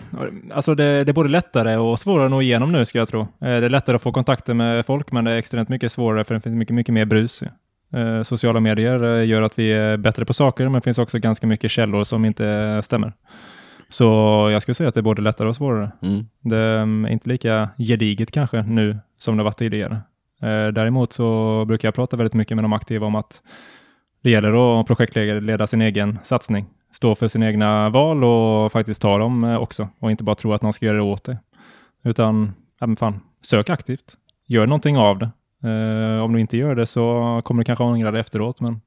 alltså 0.55 0.75
det, 0.75 1.05
det 1.05 1.11
är 1.11 1.15
både 1.15 1.29
lättare 1.29 1.77
och 1.77 1.99
svårare 1.99 2.25
att 2.25 2.31
nå 2.31 2.43
igenom 2.43 2.73
nu 2.73 2.85
ska 2.85 2.99
jag 2.99 3.09
tro. 3.09 3.21
Eh, 3.21 3.27
Det 3.41 3.47
är 3.47 3.71
lättare 3.71 3.97
att 3.97 4.03
få 4.03 4.13
kontakter 4.13 4.55
med 4.55 4.87
folk, 4.87 5.13
men 5.13 5.25
det 5.25 5.31
är 5.31 5.37
extremt 5.37 5.69
mycket 5.69 5.93
svårare 5.93 6.25
för 6.25 6.35
det 6.35 6.41
finns 6.41 6.55
mycket, 6.55 6.75
mycket 6.75 6.95
mer 6.95 7.05
brus. 7.05 7.43
Eh, 7.95 8.23
Sociala 8.23 8.61
medier 8.61 9.05
eh, 9.19 9.27
gör 9.27 9.43
att 9.43 9.59
vi 9.59 9.73
är 9.73 9.97
bättre 9.97 10.25
på 10.25 10.33
saker, 10.33 10.65
men 10.65 10.73
det 10.73 10.81
finns 10.81 10.99
också 10.99 11.19
ganska 11.19 11.47
mycket 11.47 11.71
källor 11.71 12.05
som 12.05 12.25
inte 12.25 12.81
stämmer. 12.85 13.13
Så 13.91 14.05
jag 14.53 14.63
skulle 14.63 14.75
säga 14.75 14.89
att 14.89 14.95
det 14.95 15.01
är 15.01 15.03
både 15.03 15.23
lättare 15.23 15.49
och 15.49 15.57
svårare. 15.57 15.91
Mm. 16.03 16.27
Det 16.41 16.57
är 16.57 17.09
inte 17.09 17.29
lika 17.29 17.69
gediget 17.79 18.31
kanske 18.31 18.63
nu 18.63 18.99
som 19.19 19.37
det 19.37 19.43
var 19.43 19.53
tidigare. 19.53 20.01
Eh, 20.43 20.69
däremot 20.73 21.13
så 21.13 21.65
brukar 21.65 21.89
jag 21.89 21.95
prata 21.95 22.17
väldigt 22.17 22.35
mycket 22.35 22.57
med 22.57 22.65
de 22.65 22.73
aktiva 22.73 23.07
om 23.07 23.15
att 23.15 23.43
det 24.23 24.31
gäller 24.31 24.81
att 24.81 24.87
projektleda 24.87 25.67
sin 25.67 25.83
egen 25.83 26.19
satsning. 26.23 26.67
Stå 26.93 27.15
för 27.15 27.29
sina 27.29 27.47
egna 27.47 27.89
val 27.89 28.25
och 28.25 28.73
faktiskt 28.73 29.03
ta 29.03 29.19
dem 29.19 29.45
eh, 29.45 29.57
också. 29.57 29.89
Och 29.99 30.11
inte 30.11 30.25
bara 30.25 30.35
tro 30.35 30.53
att 30.53 30.63
någon 30.63 30.73
ska 30.73 30.87
göra 30.87 30.97
det 30.97 31.03
åt 31.03 31.25
dig. 31.25 31.39
Utan, 32.05 32.53
ja 32.81 32.87
men 32.87 32.97
fan, 32.97 33.21
sök 33.43 33.71
aktivt. 33.71 34.15
Gör 34.47 34.67
någonting 34.67 34.99
av 34.99 35.19
det. 35.19 35.31
Eh, 35.65 36.25
om 36.25 36.33
du 36.33 36.41
inte 36.41 36.57
gör 36.57 36.75
det 36.75 36.87
så 36.87 37.43
kommer 37.45 37.63
du 37.63 37.65
kanske 37.65 37.85
ångra 37.85 38.11
det 38.11 38.21
efteråt. 38.21 38.61
Men 38.61 38.81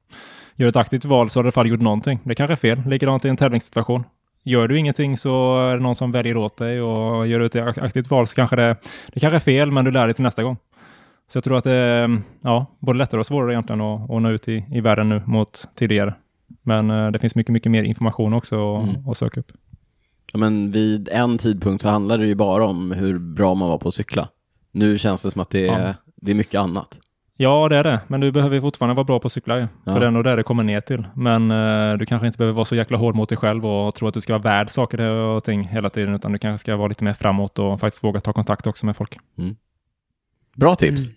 gör 0.56 0.68
ett 0.68 0.76
aktivt 0.76 1.04
val 1.04 1.30
så 1.30 1.38
har 1.38 1.44
du 1.44 1.46
i 1.46 1.48
alla 1.48 1.52
fall 1.52 1.68
gjort 1.68 1.80
någonting. 1.80 2.20
Det 2.24 2.34
kanske 2.34 2.54
är 2.54 2.56
fel. 2.56 2.82
Likadant 2.86 3.24
i 3.24 3.28
en 3.28 3.36
tävlingssituation. 3.36 4.04
Gör 4.44 4.68
du 4.68 4.78
ingenting 4.78 5.16
så 5.16 5.60
är 5.60 5.76
det 5.76 5.82
någon 5.82 5.94
som 5.94 6.12
väljer 6.12 6.36
åt 6.36 6.56
dig 6.56 6.80
och 6.80 7.26
gör 7.26 7.38
du 7.38 7.46
ett 7.46 7.78
aktivt 7.78 8.10
val 8.10 8.26
så 8.26 8.34
kanske 8.34 8.56
det, 8.56 8.76
det 9.12 9.20
kanske 9.20 9.36
är 9.36 9.40
fel 9.40 9.72
men 9.72 9.84
du 9.84 9.90
lär 9.90 10.06
dig 10.06 10.14
till 10.14 10.24
nästa 10.24 10.42
gång. 10.42 10.56
Så 11.28 11.36
jag 11.36 11.44
tror 11.44 11.58
att 11.58 11.64
det 11.64 11.72
är 11.72 12.20
ja, 12.40 12.66
både 12.78 12.98
lättare 12.98 13.20
och 13.20 13.26
svårare 13.26 13.52
egentligen 13.52 13.80
att, 13.80 14.10
att 14.10 14.22
nå 14.22 14.30
ut 14.30 14.48
i, 14.48 14.64
i 14.70 14.80
världen 14.80 15.08
nu 15.08 15.22
mot 15.26 15.68
tidigare. 15.74 16.14
Men 16.62 16.90
eh, 16.90 17.10
det 17.10 17.18
finns 17.18 17.34
mycket, 17.34 17.52
mycket 17.52 17.72
mer 17.72 17.82
information 17.84 18.32
också 18.34 18.76
att 18.76 18.88
Mm. 18.88 19.08
att 19.08 19.16
söka 19.18 19.40
upp. 19.40 19.52
Ja, 20.32 20.38
men 20.38 20.70
vid 20.72 21.08
en 21.12 21.38
tidpunkt 21.38 21.82
så 21.82 21.88
handlade 21.88 22.22
det 22.22 22.26
ju 22.28 22.34
bara 22.34 22.66
om 22.66 22.92
hur 22.92 23.18
bra 23.18 23.54
man 23.54 23.68
var 23.68 23.78
på 23.78 23.88
att 23.88 23.94
cykla. 23.94 24.28
Nu 24.72 24.98
känns 24.98 25.22
det 25.22 25.30
som 25.30 25.40
att 25.42 25.50
det 25.50 25.68
är, 25.68 25.86
Ja. 25.86 25.94
det 26.16 26.30
är 26.30 26.34
mycket 26.34 26.60
annat. 26.60 26.98
Ja, 27.36 27.68
det 27.68 27.76
är 27.76 27.84
det. 27.84 28.00
Men 28.08 28.20
du 28.20 28.32
behöver 28.32 28.54
ju 28.54 28.60
fortfarande 28.60 28.94
vara 28.94 29.04
bra 29.04 29.20
på 29.20 29.26
att 29.26 29.32
cykla 29.32 29.58
ju. 29.58 29.66
Ja. 29.84 29.92
För 29.92 30.00
det 30.00 30.06
är 30.06 30.10
nog 30.10 30.24
där 30.24 30.36
det 30.36 30.42
kommer 30.42 30.62
ner 30.62 30.80
till. 30.80 31.04
Men 31.14 31.50
eh, 31.50 31.96
du 31.98 32.06
kanske 32.06 32.26
inte 32.26 32.38
behöver 32.38 32.54
vara 32.54 32.64
så 32.64 32.74
jäkla 32.74 32.98
hård 32.98 33.14
mot 33.14 33.28
dig 33.28 33.38
själv 33.38 33.66
och 33.66 33.94
tro 33.94 34.08
att 34.08 34.14
du 34.14 34.20
ska 34.20 34.32
vara 34.38 34.42
värd 34.42 34.70
saker 34.70 35.00
och 35.00 35.44
ting 35.44 35.64
hela 35.64 35.90
tiden. 35.90 36.14
Utan 36.14 36.32
du 36.32 36.38
kanske 36.38 36.60
ska 36.64 36.76
vara 36.76 36.88
lite 36.88 37.04
mer 37.04 37.12
framåt 37.12 37.58
och 37.58 37.80
faktiskt 37.80 38.04
våga 38.04 38.20
ta 38.20 38.32
kontakt 38.32 38.66
också 38.66 38.86
med 38.86 38.96
folk. 38.96 39.18
Bra 40.56 40.74
tips, 40.74 41.00
Mm. 41.00 41.14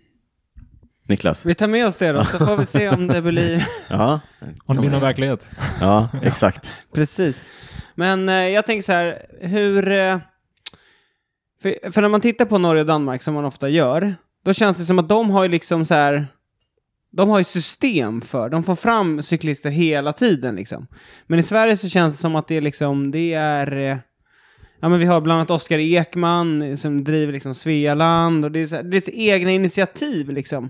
Niklas. 1.08 1.46
Vi 1.46 1.56
tar 1.56 1.68
med 1.68 1.88
oss 1.88 1.98
det 1.98 2.12
då, 2.12 2.26
så 2.26 2.38
får 2.38 2.58
vi 2.58 2.66
se 2.66 2.90
om 2.90 3.08
det 3.08 3.22
blir 3.22 3.68
Ja, 3.90 4.20
Om 4.66 4.76
det 4.76 4.82
blir 4.82 4.92
någon 4.92 5.02
verklighet. 5.02 5.50
ja 5.82 6.10
exakt. 6.24 6.74
precis. 6.94 7.44
Men 7.96 8.30
eh, 8.30 8.36
jag 8.36 8.66
tänker 8.66 8.84
så 8.84 8.92
här, 8.92 9.22
hur... 9.42 9.92
Eh, 9.92 10.18
för, 11.62 11.92
för 11.92 12.02
när 12.02 12.10
man 12.10 12.22
tittar 12.22 12.46
på 12.46 12.58
Norge 12.58 12.82
och 12.82 12.88
Danmark, 12.88 13.22
som 13.22 13.34
man 13.34 13.46
ofta 13.46 13.70
gör, 13.70 14.16
då 14.46 14.54
känns 14.54 14.78
det 14.78 14.86
som 14.86 15.00
att 15.00 15.10
de 15.10 15.30
har 15.30 15.44
ju 15.44 15.50
liksom 15.50 15.86
så 15.86 15.94
här... 15.94 16.28
De 17.12 17.30
har 17.30 17.38
ju 17.38 17.44
system 17.44 18.22
för, 18.22 18.50
de 18.50 18.64
får 18.64 18.76
fram 18.76 19.24
cyklister 19.24 19.70
hela 19.70 20.14
tiden 20.14 20.56
liksom. 20.56 20.88
Men 21.28 21.40
i 21.40 21.44
Sverige 21.44 21.78
så 21.78 21.90
känns 21.90 22.16
det 22.16 22.22
som 22.22 22.36
att 22.36 22.48
det 22.48 22.56
är 22.56 22.62
liksom, 22.62 23.12
det 23.12 23.34
är... 23.34 23.78
Eh, 23.78 23.98
ja 24.80 24.90
men 24.90 25.00
vi 25.00 25.06
har 25.06 25.22
bland 25.22 25.38
annat 25.40 25.52
Oskar 25.52 25.80
Ekman 25.80 26.78
som 26.78 27.04
driver 27.04 27.34
liksom 27.34 27.54
Svealand 27.54 28.46
och 28.46 28.52
det 28.52 28.60
är, 28.60 28.68
så 28.68 28.76
här, 28.76 28.84
det 28.84 28.90
är 28.90 28.92
lite 28.92 29.22
egna 29.22 29.52
initiativ 29.52 30.30
liksom. 30.30 30.70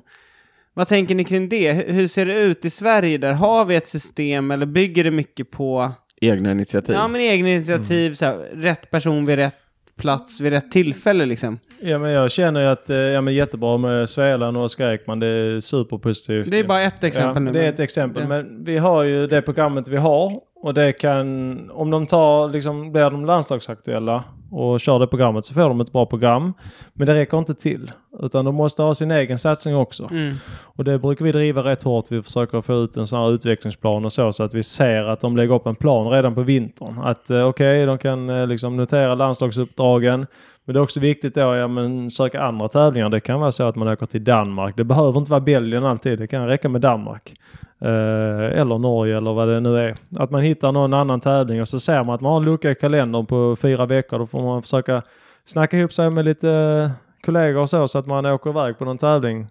Vad 0.78 0.88
tänker 0.88 1.16
ni 1.16 1.24
kring 1.24 1.50
det? 1.50 1.74
Hur, 1.74 2.08
ser 2.08 2.26
det 2.26 2.40
ut 2.40 2.66
i 2.66 2.70
Sverige 2.70 3.18
där? 3.18 3.34
Har 3.34 3.66
vi 3.66 3.76
ett 3.76 3.88
system 3.88 4.52
eller 4.52 4.66
bygger 4.66 5.04
det 5.04 5.12
mycket 5.12 5.52
på 5.52 5.92
Egna 6.22 6.52
initiativ. 6.52 6.96
ja, 6.96 7.08
men 7.08 7.22
egna 7.22 7.50
initiativ, 7.50 8.14
så 8.14 8.26
här, 8.26 8.36
rätt 8.54 8.92
person 8.92 9.26
vid 9.26 9.36
rätt 9.36 9.56
plats 9.96 10.42
vid 10.42 10.52
rätt 10.52 10.72
tillfälle 10.72 11.26
liksom? 11.26 11.60
Ja, 11.82 11.98
men 12.00 12.12
jag 12.12 12.32
känner 12.32 12.62
ju 12.62 12.68
att 12.68 12.90
eh, 12.90 12.98
ja, 12.98 13.22
men 13.22 13.34
jättebra 13.34 13.78
med 13.78 14.10
Svealand 14.10 14.58
och 14.58 14.64
Oskar 14.64 14.94
Ekman. 14.94 15.20
Det 15.20 15.28
är 15.28 15.60
superpositivt. 15.60 16.50
Det 16.52 16.60
är 16.60 16.64
bara 16.64 16.82
ett 16.82 17.04
exempel 17.04 17.34
ja, 17.46 17.52
nu. 17.52 17.52
Det 17.60 17.66
är 17.66 17.70
ett 17.70 17.80
exempel. 17.80 18.24
det- 18.24 18.30
Men 18.30 18.64
vi 18.64 18.78
har 18.78 19.04
ju 19.04 19.28
det 19.28 19.42
programmet 19.42 19.88
vi 19.88 19.98
har. 19.98 20.40
Och 20.62 20.74
det 20.74 20.92
kan, 20.94 21.72
om 21.72 21.90
de 21.92 22.08
tar, 22.08 22.50
liksom, 22.50 22.92
blir 22.92 23.10
de 23.10 23.26
landslagsaktuella 23.26 24.24
och 24.52 24.80
kör 24.80 25.00
det 25.00 25.08
programmet 25.08 25.46
så 25.46 25.54
får 25.54 25.62
de 25.62 25.82
ett 25.82 25.92
bra 25.92 26.06
program. 26.06 26.54
Men 26.94 27.08
det 27.08 27.14
räcker 27.14 27.38
inte 27.38 27.56
till. 27.56 27.92
Utan 28.24 28.46
de 28.46 28.56
måste 28.56 28.82
ha 28.84 28.94
sin 28.94 29.12
egen 29.12 29.38
satsning 29.38 29.76
också. 29.76 30.08
Mm. 30.12 30.36
Och 30.64 30.84
det 30.84 31.00
brukar 31.00 31.26
vi 31.26 31.32
driva 31.32 31.64
rätt 31.64 31.84
hårt. 31.84 32.12
Vi 32.12 32.22
försöker 32.22 32.62
få 32.62 32.74
ut 32.84 32.98
en 32.98 33.08
sån 33.08 33.20
här 33.20 33.32
utvecklingsplan 33.32 34.06
och 34.06 34.14
så. 34.14 34.32
Så 34.34 34.44
att 34.44 34.54
vi 34.54 34.64
ser 34.64 35.04
att 35.04 35.20
de 35.20 35.38
lägger 35.38 35.54
upp 35.56 35.66
en 35.68 35.76
plan 35.76 36.08
redan 36.12 36.36
på 36.36 36.42
vintern. 36.42 37.00
Att 37.04 37.30
eh, 37.30 37.48
okej, 37.48 37.86
de 37.86 37.98
kan 37.98 38.30
eh, 38.30 38.48
liksom 38.48 38.78
notera 38.78 39.16
landslagsuppdragen. 39.16 40.28
Men 40.66 40.74
det 40.74 40.80
är 40.80 40.82
också 40.84 41.00
viktigt 41.00 41.36
då, 41.36 41.56
ja 41.56 41.68
men 41.68 42.12
söka 42.12 42.42
andra 42.42 42.68
tävlingar. 42.68 43.10
Det 43.10 43.20
kan 43.20 43.40
vara 43.40 43.52
så 43.52 43.64
att 43.64 43.76
man 43.76 43.88
åker 43.88 44.06
till 44.06 44.24
Danmark. 44.24 44.78
Det 44.78 44.84
behöver 44.84 45.20
inte 45.20 45.32
vara 45.32 45.42
Belgien 45.42 45.86
alltid. 45.86 46.20
Det 46.20 46.28
kan 46.28 46.48
räcka 46.48 46.70
med 46.70 46.82
Danmark. 46.82 47.34
Eh, 47.82 48.60
eller 48.62 48.78
Norge 48.78 49.18
eller 49.18 49.34
vad 49.34 49.48
det 49.48 49.60
nu 49.60 49.78
är. 49.80 49.96
Att 50.18 50.32
man 50.32 50.42
hittar 50.42 50.72
någon 50.72 50.94
annan 50.94 51.20
tävling 51.20 51.62
och 51.62 51.68
så 51.68 51.80
ser 51.80 52.04
man 52.04 52.16
att 52.16 52.22
man 52.22 52.32
har 52.32 52.40
en 52.40 52.46
lucka 52.46 52.72
i 52.72 52.76
kalendern 52.76 53.26
på 53.26 53.56
fyra 53.62 53.86
veckor. 53.86 54.20
Då 54.20 54.26
får 54.28 54.42
man 54.44 54.62
försöka 54.62 55.02
snacka 55.46 55.78
ihop 55.78 55.94
sig 55.94 56.10
med 56.10 56.26
lite 56.26 56.92
kollegor 57.26 57.62
och 57.62 57.70
så. 57.70 57.88
Så 57.88 57.98
att 57.98 58.06
man 58.06 58.26
åker 58.26 58.50
iväg 58.50 58.78
på 58.78 58.86
någon 58.86 58.98
tävling. 58.98 59.48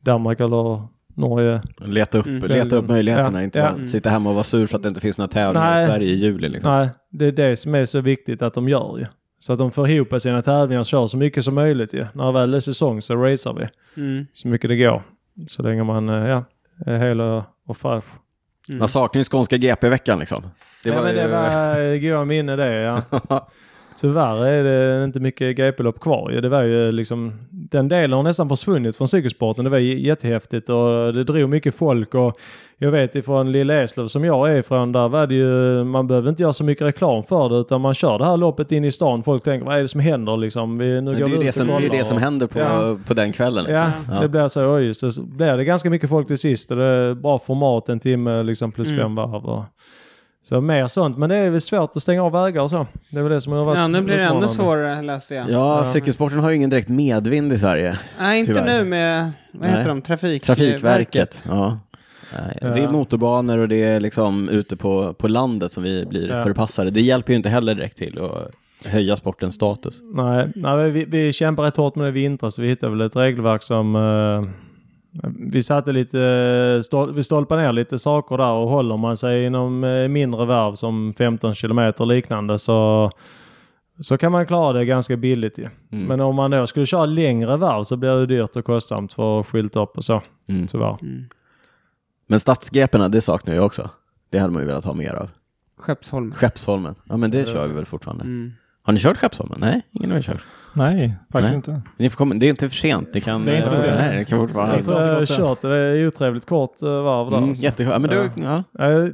Danmark 0.00 0.40
eller 0.40 0.82
Norge. 1.14 1.62
Leta 1.78 2.18
upp, 2.18 2.26
Mm. 2.26 2.42
leta 2.50 2.76
upp 2.76 2.88
möjligheterna, 2.88 3.38
Ja, 3.38 3.44
inte 3.44 3.58
ja. 3.58 3.70
bara 3.76 3.86
sitta 3.86 4.10
hemma 4.10 4.28
och 4.28 4.34
vara 4.34 4.44
sur 4.44 4.66
för 4.66 4.76
att 4.76 4.82
det 4.82 4.88
inte 4.88 5.00
finns 5.00 5.18
några 5.18 5.28
tävlingar 5.28 5.70
Nej. 5.70 5.84
i 5.84 5.86
Sverige 5.86 6.08
i 6.08 6.14
juli. 6.14 6.48
Liksom. 6.48 6.72
Nej, 6.72 6.88
det 7.10 7.26
är 7.26 7.32
det 7.32 7.56
som 7.56 7.74
är 7.74 7.84
så 7.84 8.00
viktigt 8.00 8.42
att 8.42 8.54
de 8.54 8.68
gör 8.68 8.98
ju. 8.98 9.06
Så 9.38 9.52
att 9.52 9.58
de 9.58 9.72
får 9.72 9.88
ihop 9.88 10.20
sina 10.20 10.42
tävlingar 10.42 10.80
och 10.80 10.86
kör 10.86 11.06
så 11.06 11.16
mycket 11.16 11.44
som 11.44 11.54
möjligt 11.54 11.94
ju. 11.94 12.06
När 12.14 12.26
det 12.26 12.32
väl 12.32 12.54
är 12.54 12.60
säsong 12.60 13.02
så 13.02 13.14
racear 13.16 13.54
vi 13.54 13.68
Mm. 14.02 14.26
så 14.32 14.48
mycket 14.48 14.70
det 14.70 14.76
går. 14.76 15.02
Så 15.46 15.62
länge 15.62 15.84
man 15.84 16.08
eh, 16.08 16.28
ja, 16.28 16.44
är 16.86 16.98
hel 16.98 17.20
och, 17.20 17.76
fräsch. 17.76 18.04
Mm. 18.68 18.78
Man 18.78 18.88
saknar 18.88 19.20
ju 19.20 19.24
skånska 19.24 19.56
GP-veckan 19.56 20.18
liksom. 20.18 20.42
Det 20.84 20.88
ja, 20.90 20.94
var 20.96 21.02
men 21.02 21.12
ju... 21.14 21.18
det 21.20 21.28
var 21.28 21.80
eh, 21.80 22.00
goda 22.00 22.24
minne 22.24 22.56
det 22.56 22.74
ja. 22.74 23.02
Tyvärr 24.00 24.46
är 24.46 24.64
det 24.98 25.04
inte 25.04 25.20
mycket 25.20 25.56
GP-lopp 25.56 26.00
kvar. 26.00 26.30
Det 26.30 26.48
var 26.48 26.62
ju 26.62 26.92
liksom, 26.92 27.32
den 27.50 27.88
delen 27.88 28.12
har 28.12 28.22
nästan 28.22 28.48
försvunnit 28.48 28.96
från 28.96 29.08
cykelsporten. 29.08 29.64
Det 29.64 29.70
var 29.70 29.78
jättehäftigt 29.78 30.68
och 30.68 31.12
det 31.14 31.24
drog 31.24 31.48
mycket 31.50 31.74
folk 31.74 32.14
och 32.14 32.38
jag 32.80 32.90
vet 32.90 33.14
ifrån 33.14 33.52
Lilla 33.52 33.82
Eslöv 33.82 34.06
som 34.08 34.24
jag 34.24 34.50
är 34.52 34.56
ifrån, 34.56 34.92
där 34.92 35.08
var 35.08 35.26
det 35.26 35.34
ju, 35.34 35.84
man 35.84 36.06
behövde 36.06 36.30
inte 36.30 36.42
göra 36.42 36.52
så 36.52 36.64
mycket 36.64 36.86
reklam 36.86 37.22
för 37.22 37.48
det 37.48 37.56
utan 37.56 37.80
man 37.80 37.94
kör 37.94 38.18
det 38.18 38.24
här 38.24 38.36
loppet 38.36 38.72
in 38.72 38.84
i 38.84 38.92
stan. 38.92 39.22
Folk 39.22 39.44
tänker 39.44 39.66
vad 39.66 39.76
är 39.76 39.80
det 39.82 39.88
som 39.88 40.00
händer 40.00 40.36
liksom? 40.36 40.78
Vi, 40.78 41.00
nu 41.00 41.10
det 41.10 41.18
går 41.18 41.26
är 41.26 41.28
ju 41.30 41.34
ut 41.34 41.40
det 41.40 41.48
och 41.48 41.54
som, 41.54 41.66
det 41.66 41.86
är 41.86 41.90
det 41.90 42.04
som 42.04 42.16
och- 42.16 42.22
händer 42.22 42.46
på, 42.46 42.58
Ja. 42.58 42.96
på 43.06 43.14
den 43.14 43.32
kvällen. 43.32 43.64
Liksom. 43.64 43.74
Ja, 43.76 43.90
Ja. 44.14 44.20
det 44.20 44.28
blir 44.28 44.48
så. 44.48 44.74
Oj, 44.74 44.84
just 44.86 45.00
det. 45.00 45.12
Så 45.12 45.22
blir 45.22 45.56
det 45.56 45.64
ganska 45.64 45.90
mycket 45.90 46.10
folk 46.10 46.26
till 46.26 46.38
sist 46.38 46.70
och 46.70 46.76
det 46.76 46.84
är 46.84 47.14
bra 47.14 47.38
format, 47.38 47.88
en 47.88 48.00
timme 48.00 48.42
liksom 48.42 48.72
plus 48.72 48.88
Mm. 48.88 49.00
fem 49.00 49.14
varv. 49.14 49.44
Och, 49.46 49.64
så 50.48 50.60
mer 50.60 50.86
sånt. 50.86 51.18
Men 51.18 51.28
det 51.28 51.36
är 51.36 51.50
väl 51.50 51.60
svårt 51.60 51.96
att 51.96 52.02
stänga 52.02 52.22
av 52.24 52.32
vägar 52.32 52.62
och 52.62 52.70
så. 52.70 52.86
Det 53.10 53.18
är 53.18 53.22
väl 53.22 53.32
det 53.32 53.40
som 53.40 53.52
har 53.52 53.64
varit 53.64 53.78
Ja, 53.78 53.88
nu 53.88 54.02
blir 54.02 54.16
det 54.16 54.24
ännu 54.24 54.48
svårare 54.48 55.02
läste 55.02 55.34
jag. 55.34 55.50
Ja, 55.50 55.84
cykelsporten 55.84 56.38
har 56.38 56.50
ju 56.50 56.56
ingen 56.56 56.70
direkt 56.70 56.88
medvind 56.88 57.52
i 57.52 57.58
Sverige. 57.58 57.98
Nej, 58.20 58.38
inte 58.38 58.54
Tyvärr. 58.54 58.78
nu 58.82 58.84
med, 58.88 59.30
vad 59.52 59.62
Nej. 59.62 59.70
heter 59.70 59.88
de, 59.88 60.02
Trafik 60.02 60.42
Trafikverket. 60.42 61.44
Ja. 61.48 61.78
Nej, 62.32 62.58
Det 62.74 62.80
är 62.80 62.88
motorbanor 62.88 63.58
och 63.58 63.68
det 63.68 63.84
är 63.84 64.00
liksom 64.00 64.48
ute 64.48 64.76
på, 64.76 65.12
på 65.14 65.28
landet 65.28 65.72
som 65.72 65.82
vi 65.82 66.06
blir 66.06 66.28
Ja. 66.28 66.42
förpassade. 66.42 66.90
Det 66.90 67.00
hjälper 67.00 67.32
ju 67.32 67.36
inte 67.36 67.48
heller 67.48 67.74
direkt 67.74 67.96
till 67.98 68.18
att 68.22 68.50
höja 68.92 69.16
sportens 69.16 69.54
status. 69.54 70.00
Nej, 70.14 70.52
nej 70.54 70.90
vi, 70.90 71.04
vi 71.04 71.32
kämpar 71.32 71.62
rätt 71.62 71.76
hårt 71.76 71.94
med 71.94 72.04
det 72.04 72.08
i 72.08 72.12
vintras 72.12 72.54
så 72.54 72.62
vi 72.62 72.68
hittade 72.68 72.92
väl 72.92 73.00
ett 73.06 73.16
regelverk 73.16 73.62
som 73.62 73.96
eh, 73.96 74.50
vi 75.38 75.62
satte 75.62 75.92
lite, 75.92 76.80
stol, 76.84 77.14
vi 77.14 77.22
stolpade 77.22 77.62
ner 77.62 77.72
lite 77.72 77.98
saker 77.98 78.36
där 78.36 78.50
och 78.52 78.68
håller 78.68 78.96
man 78.96 79.16
sig 79.16 79.44
inom 79.44 79.84
eh, 79.84 80.08
mindre 80.08 80.44
varv 80.46 80.74
som 80.74 81.14
15 81.18 81.54
kilometer 81.54 82.06
liknande 82.06 82.58
så, 82.58 83.10
så 84.00 84.18
kan 84.18 84.32
man 84.32 84.46
klara 84.46 84.72
det 84.72 84.84
ganska 84.84 85.16
billigt 85.16 85.58
ju. 85.58 85.68
Mm. 85.92 86.04
Men 86.06 86.20
om 86.20 86.34
man 86.34 86.50
då 86.50 86.66
skulle 86.66 86.86
köra 86.86 87.06
längre 87.06 87.56
varv 87.56 87.84
så 87.84 87.96
blir 87.96 88.10
det 88.10 88.26
dyrt 88.26 88.56
och 88.56 88.64
kostsamt 88.64 89.12
för 89.12 89.42
skylta 89.42 89.80
upp 89.82 89.96
och 89.96 90.04
så, 90.04 90.22
Mm. 90.48 90.66
tyvärr. 90.66 90.98
Mm. 91.02 91.24
Men 92.26 92.40
stadsgeperna, 92.40 93.08
det 93.08 93.20
saknar 93.20 93.54
jag 93.54 93.64
också. 93.64 93.90
Det 94.30 94.38
hade 94.38 94.52
man 94.52 94.62
ju 94.62 94.66
velat 94.68 94.84
ha 94.84 94.94
mer 94.94 95.14
av. 95.14 95.30
Skeppsholmen. 95.78 96.34
Skeppsholmen, 96.34 96.94
ja 97.04 97.16
men 97.16 97.30
det 97.30 97.48
kör 97.48 97.68
vi 97.68 97.74
väl 97.74 97.84
fortfarande. 97.86 98.24
Mm. 98.24 98.52
Har 98.82 98.92
ni 98.92 98.98
kört 98.98 99.16
Skeppsholmen? 99.16 99.58
Nej, 99.60 99.82
ingen 99.92 100.10
har 100.10 100.20
kört. 100.20 100.46
Nej, 100.72 101.16
faktiskt 101.32 101.50
Nej. 101.50 101.56
inte. 101.56 101.82
Ni 101.98 102.10
får 102.10 102.16
komma, 102.16 102.34
det 102.34 102.46
är 102.46 102.50
inte 102.50 102.68
för 102.68 102.76
sent. 102.76 103.08
Ni 103.14 103.20
kan, 103.20 103.44
Det 103.44 103.52
är 103.52 103.56
inte 103.58 103.70
för 103.70 103.76
sent. 103.76 103.94
Nej, 103.98 104.18
det 104.18 104.24
kan 104.24 104.38
fortfarande. 104.38 104.82
Jag 104.86 105.18
har 105.18 105.26
kört 105.26 105.60
det 105.60 105.68
är 105.76 106.06
otroligt 106.06 106.46
kort 106.46 106.82
eh, 106.82 106.88
varv 106.88 107.30
där. 107.30 107.36
Mm, 107.36 107.48
alltså. 107.48 107.64
jätteskönt. 107.64 108.02
Men 108.02 108.10
du, 108.10 108.30
ja. 108.42 108.64
Jag, 108.72 109.12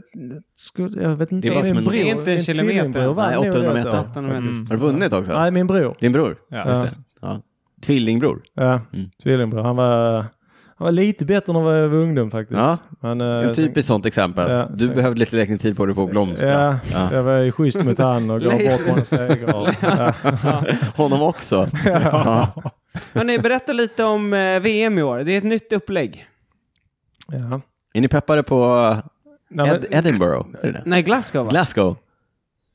skulle, 0.57 1.03
jag 1.03 1.17
vet 1.17 1.33
inte. 1.33 1.49
Det 1.49 1.53
är 1.55 1.57
bara 1.57 1.65
som 1.69 1.77
en- 1.79 1.85
bror- 1.85 1.93
Det 1.93 2.11
är 2.11 2.19
inte 2.19 2.33
en 2.33 2.39
kilometer 2.43 3.15
Nej, 3.17 3.35
nog 3.35 3.47
800 3.49 3.69
det 3.69 3.75
meter. 3.75 3.91
året, 3.91 4.11
800 4.11 4.41
meter. 4.41 4.49
Har 4.71 4.77
du 4.77 4.77
vunnit 4.77 5.13
också? 5.13 5.33
Nej, 5.33 5.51
min 5.51 5.67
bror. 5.67 5.97
Din 6.01 6.13
bror? 6.13 6.37
Ja. 6.49 6.57
Ja. 6.59 6.69
Just 6.69 6.95
det. 6.97 7.03
Ja. 7.21 7.41
Tvillingbror? 7.87 8.43
Ja, 8.55 8.81
Mm. 8.93 9.11
tvillingbror. 9.23 9.63
Han 9.63 9.77
var, 9.77 10.27
han 10.77 10.85
var 10.85 10.93
lite 10.93 11.25
bättre 11.25 11.53
när 11.53 11.61
jag 11.73 11.89
var 11.89 11.97
ungdom 11.99 12.31
faktiskt. 12.31 12.61
Ja. 12.61 12.79
Men, 13.01 13.21
eh, 13.21 13.27
En 13.49 13.55
typiskt 13.55 13.89
sånt 13.89 14.07
exempel. 14.07 14.51
Ja, 14.51 14.69
du 14.75 14.87
så- 14.87 14.93
behövde 14.95 15.19
lite 15.21 15.37
längre 15.37 15.59
tid 15.59 15.77
på 15.77 15.87
dig 15.87 15.95
på 15.95 16.03
att 16.05 16.11
blomstra. 16.11 16.51
Ja, 16.51 16.79
Ja. 16.93 17.09
jag 17.13 17.23
var 17.23 17.39
ju 17.39 17.53
schysst 17.53 17.85
mot 17.85 17.99
han 17.99 18.31
och 18.31 18.41
gav 18.41 18.53
bort 18.53 18.87
många 18.89 19.05
segrar. 19.05 19.77
Ja. 20.43 20.65
Honom 20.97 21.23
också. 21.23 21.69
Ja. 21.85 22.53
Hörni, 23.15 23.39
berätta 23.39 23.73
lite 23.73 24.05
om 24.05 24.33
eh, 24.33 24.61
VM 24.61 24.99
i 24.99 25.03
år. 25.03 25.19
Det 25.19 25.33
är 25.33 25.39
ett 25.39 25.45
nytt 25.45 25.73
upplägg. 25.73 26.27
Ja. 27.29 27.61
Är 27.95 28.01
ni 28.01 28.09
peppade 28.09 28.43
på 28.43 28.77
Nej, 29.51 29.67
men- 29.67 29.77
Ed- 29.77 29.87
Edinburgh? 29.91 30.47
Är 30.63 30.67
det 30.67 30.73
det? 30.73 30.83
Nej, 30.85 31.03
Glasgow 31.03 31.45
va? 31.45 31.51
Glasgow? 31.51 31.97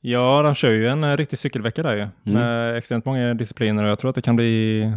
Ja, 0.00 0.42
de 0.42 0.54
kör 0.54 0.70
ju 0.70 0.88
en 0.88 1.04
eh, 1.04 1.16
riktig 1.16 1.38
cykelvecka 1.38 1.82
där 1.82 1.94
ju. 1.96 2.32
Med 2.32 2.76
extremt 2.76 3.04
många 3.04 3.34
discipliner 3.34 3.84
och 3.84 3.90
jag 3.90 3.98
tror 3.98 4.08
att 4.08 4.14
det 4.14 4.22
kan 4.22 4.36
bli, 4.36 4.92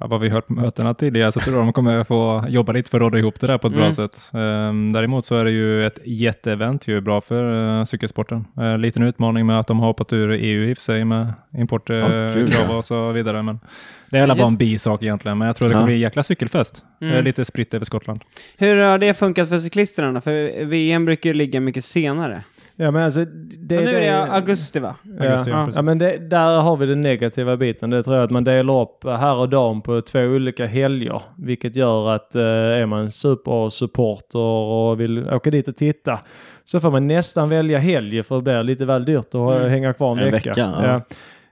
ja, 0.00 0.06
vad 0.06 0.20
vi 0.20 0.28
hört 0.28 0.46
på 0.46 0.52
mötena 0.52 0.94
tidigare, 0.94 1.32
så 1.32 1.40
tror 1.40 1.56
jag 1.56 1.66
de 1.66 1.72
kommer 1.72 2.04
få 2.04 2.44
jobba 2.48 2.72
lite 2.72 2.90
för 2.90 2.98
att 2.98 3.00
råda 3.02 3.18
ihop 3.18 3.40
det 3.40 3.46
där 3.46 3.58
på 3.58 3.66
ett 3.66 3.72
Mm. 3.74 3.84
bra 3.84 3.92
sätt. 3.94 4.30
Ehm, 4.34 4.92
däremot 4.92 5.26
så 5.26 5.36
är 5.36 5.44
det 5.44 5.50
ju 5.50 5.86
ett 5.86 5.98
jätteevent, 6.04 6.88
ju 6.88 7.00
bra 7.00 7.20
för 7.20 7.44
uh, 7.78 7.84
cykelsporten. 7.84 8.44
Uh, 8.60 8.78
liten 8.78 9.02
utmaning 9.02 9.46
med 9.46 9.58
att 9.60 9.66
de 9.66 9.80
har 9.80 9.86
hoppat 9.86 10.12
ur 10.12 10.30
EU 10.30 10.64
i 10.64 10.72
och 10.72 10.76
för 10.76 10.82
sig 10.82 11.04
med 11.04 11.32
importkrav 11.58 12.32
kul, 12.34 12.50
ja. 12.68 12.76
och 12.76 12.84
så 12.84 13.12
vidare. 13.12 13.42
Men 13.42 13.60
det 14.10 14.18
är 14.18 14.26
väl 14.26 14.36
bara 14.36 14.48
en 14.48 14.56
bisak 14.56 15.02
egentligen, 15.02 15.38
men 15.38 15.46
jag 15.46 15.56
tror 15.56 15.68
det 15.68 15.72
Ja. 15.72 15.76
kommer 15.76 15.86
bli 15.86 15.94
en 15.94 16.00
jäkla 16.00 16.22
cykelfest. 16.22 16.84
Mm. 17.00 17.14
Eh, 17.14 17.22
lite 17.22 17.44
spritt 17.44 17.74
över 17.74 17.84
Skottland. 17.84 18.20
Hur 18.56 18.76
har 18.76 18.98
det 18.98 19.14
funkat 19.14 19.48
för 19.48 19.58
cyklisterna? 19.58 20.20
För 20.20 20.64
VM 20.64 21.04
brukar 21.04 21.30
ju 21.30 21.34
ligga 21.34 21.60
mycket 21.60 21.84
senare. 21.84 22.42
Ja, 22.76 22.90
men 22.90 23.02
alltså, 23.02 23.24
det, 23.24 23.74
Men 23.74 23.84
nu 23.84 23.90
är 23.90 24.00
det 24.00 24.06
det- 24.06 24.32
augusti 24.32 24.78
va? 24.80 24.96
Augusti, 25.20 25.50
ja, 25.50 25.68
Ja, 25.74 25.82
men 25.82 25.98
det, 25.98 26.18
där 26.18 26.60
har 26.60 26.76
vi 26.76 26.86
den 26.86 27.00
negativa 27.00 27.56
biten. 27.56 27.90
Det 27.90 28.02
tror 28.02 28.16
jag 28.16 28.24
att 28.24 28.30
man 28.30 28.44
delar 28.44 28.80
upp 28.82 29.04
här 29.04 29.34
och 29.34 29.48
dam 29.48 29.82
på 29.82 30.00
två 30.00 30.20
olika 30.20 30.66
helger. 30.66 31.22
Vilket 31.38 31.76
gör 31.76 32.10
att 32.10 32.34
eh, 32.34 32.42
är 32.42 32.86
man 32.86 33.10
supersupporter 33.10 34.38
och 34.38 35.00
vill 35.00 35.28
åka 35.28 35.50
dit 35.50 35.68
och 35.68 35.76
titta 35.76 36.20
så 36.64 36.80
får 36.80 36.90
man 36.90 37.06
nästan 37.06 37.48
välja 37.48 37.78
helg 37.78 38.22
för 38.22 38.36
det 38.36 38.42
blir 38.42 38.62
lite 38.62 38.84
väl 38.84 39.04
dyrt 39.04 39.26
att 39.26 39.34
Mm. 39.34 39.70
hänga 39.70 39.92
kvar 39.92 40.12
en, 40.12 40.18
En 40.18 40.30
vecka. 40.32 40.50
vecka, 40.50 40.60
ja. 40.82 41.00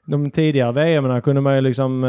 De 0.07 0.31
tidigare 0.31 0.73
VM 0.73 1.21
kunde 1.21 1.41
man 1.41 1.55
ju 1.55 1.61
liksom 1.61 2.05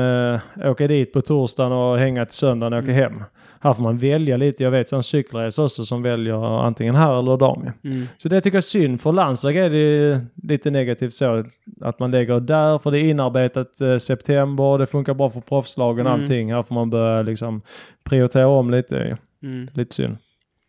eh, 0.61 0.69
åka 0.71 0.87
dit 0.87 1.13
på 1.13 1.21
torsdagen 1.21 1.71
och 1.71 1.97
hänga 1.97 2.25
till 2.25 2.35
söndagen 2.35 2.73
och 2.73 2.79
åka 2.83 2.91
Mm. 2.91 3.03
hem. 3.13 3.23
Här 3.63 3.73
får 3.73 3.83
man 3.83 3.97
välja 3.97 4.37
lite. 4.37 4.63
Jag 4.63 4.71
vet 4.71 4.89
sån 4.89 5.03
cykelresa 5.03 5.63
också 5.63 5.85
som 5.85 6.01
väljer 6.01 6.65
antingen 6.65 6.95
här 6.95 7.19
eller 7.19 7.37
dam. 7.37 7.69
Mm. 7.83 8.07
Så 8.17 8.29
det 8.29 8.41
tycker 8.41 8.55
jag 8.55 8.61
är 8.61 8.61
synd. 8.61 9.01
För 9.01 9.11
landsväg 9.11 9.57
är 9.57 9.69
det 9.69 10.21
lite 10.35 10.71
negativt 10.71 11.13
så 11.13 11.43
att 11.81 11.99
man 11.99 12.11
lägger 12.11 12.39
där 12.39 12.77
för 12.77 12.91
det 12.91 12.99
är 12.99 13.03
inarbetat 13.09 13.81
eh, 13.81 13.97
september. 13.97 14.77
Det 14.77 14.85
funkar 14.85 15.13
bra 15.13 15.29
för 15.29 15.41
proffslagen 15.41 16.07
Mm. 16.07 16.21
allting. 16.21 16.53
Här 16.53 16.63
får 16.63 16.75
man 16.75 16.89
börja 16.89 17.21
liksom 17.21 17.61
prioritera 18.03 18.47
om 18.47 18.71
lite. 18.71 19.17
Mm. 19.43 19.67
Lite 19.73 19.95
synd. 19.95 20.17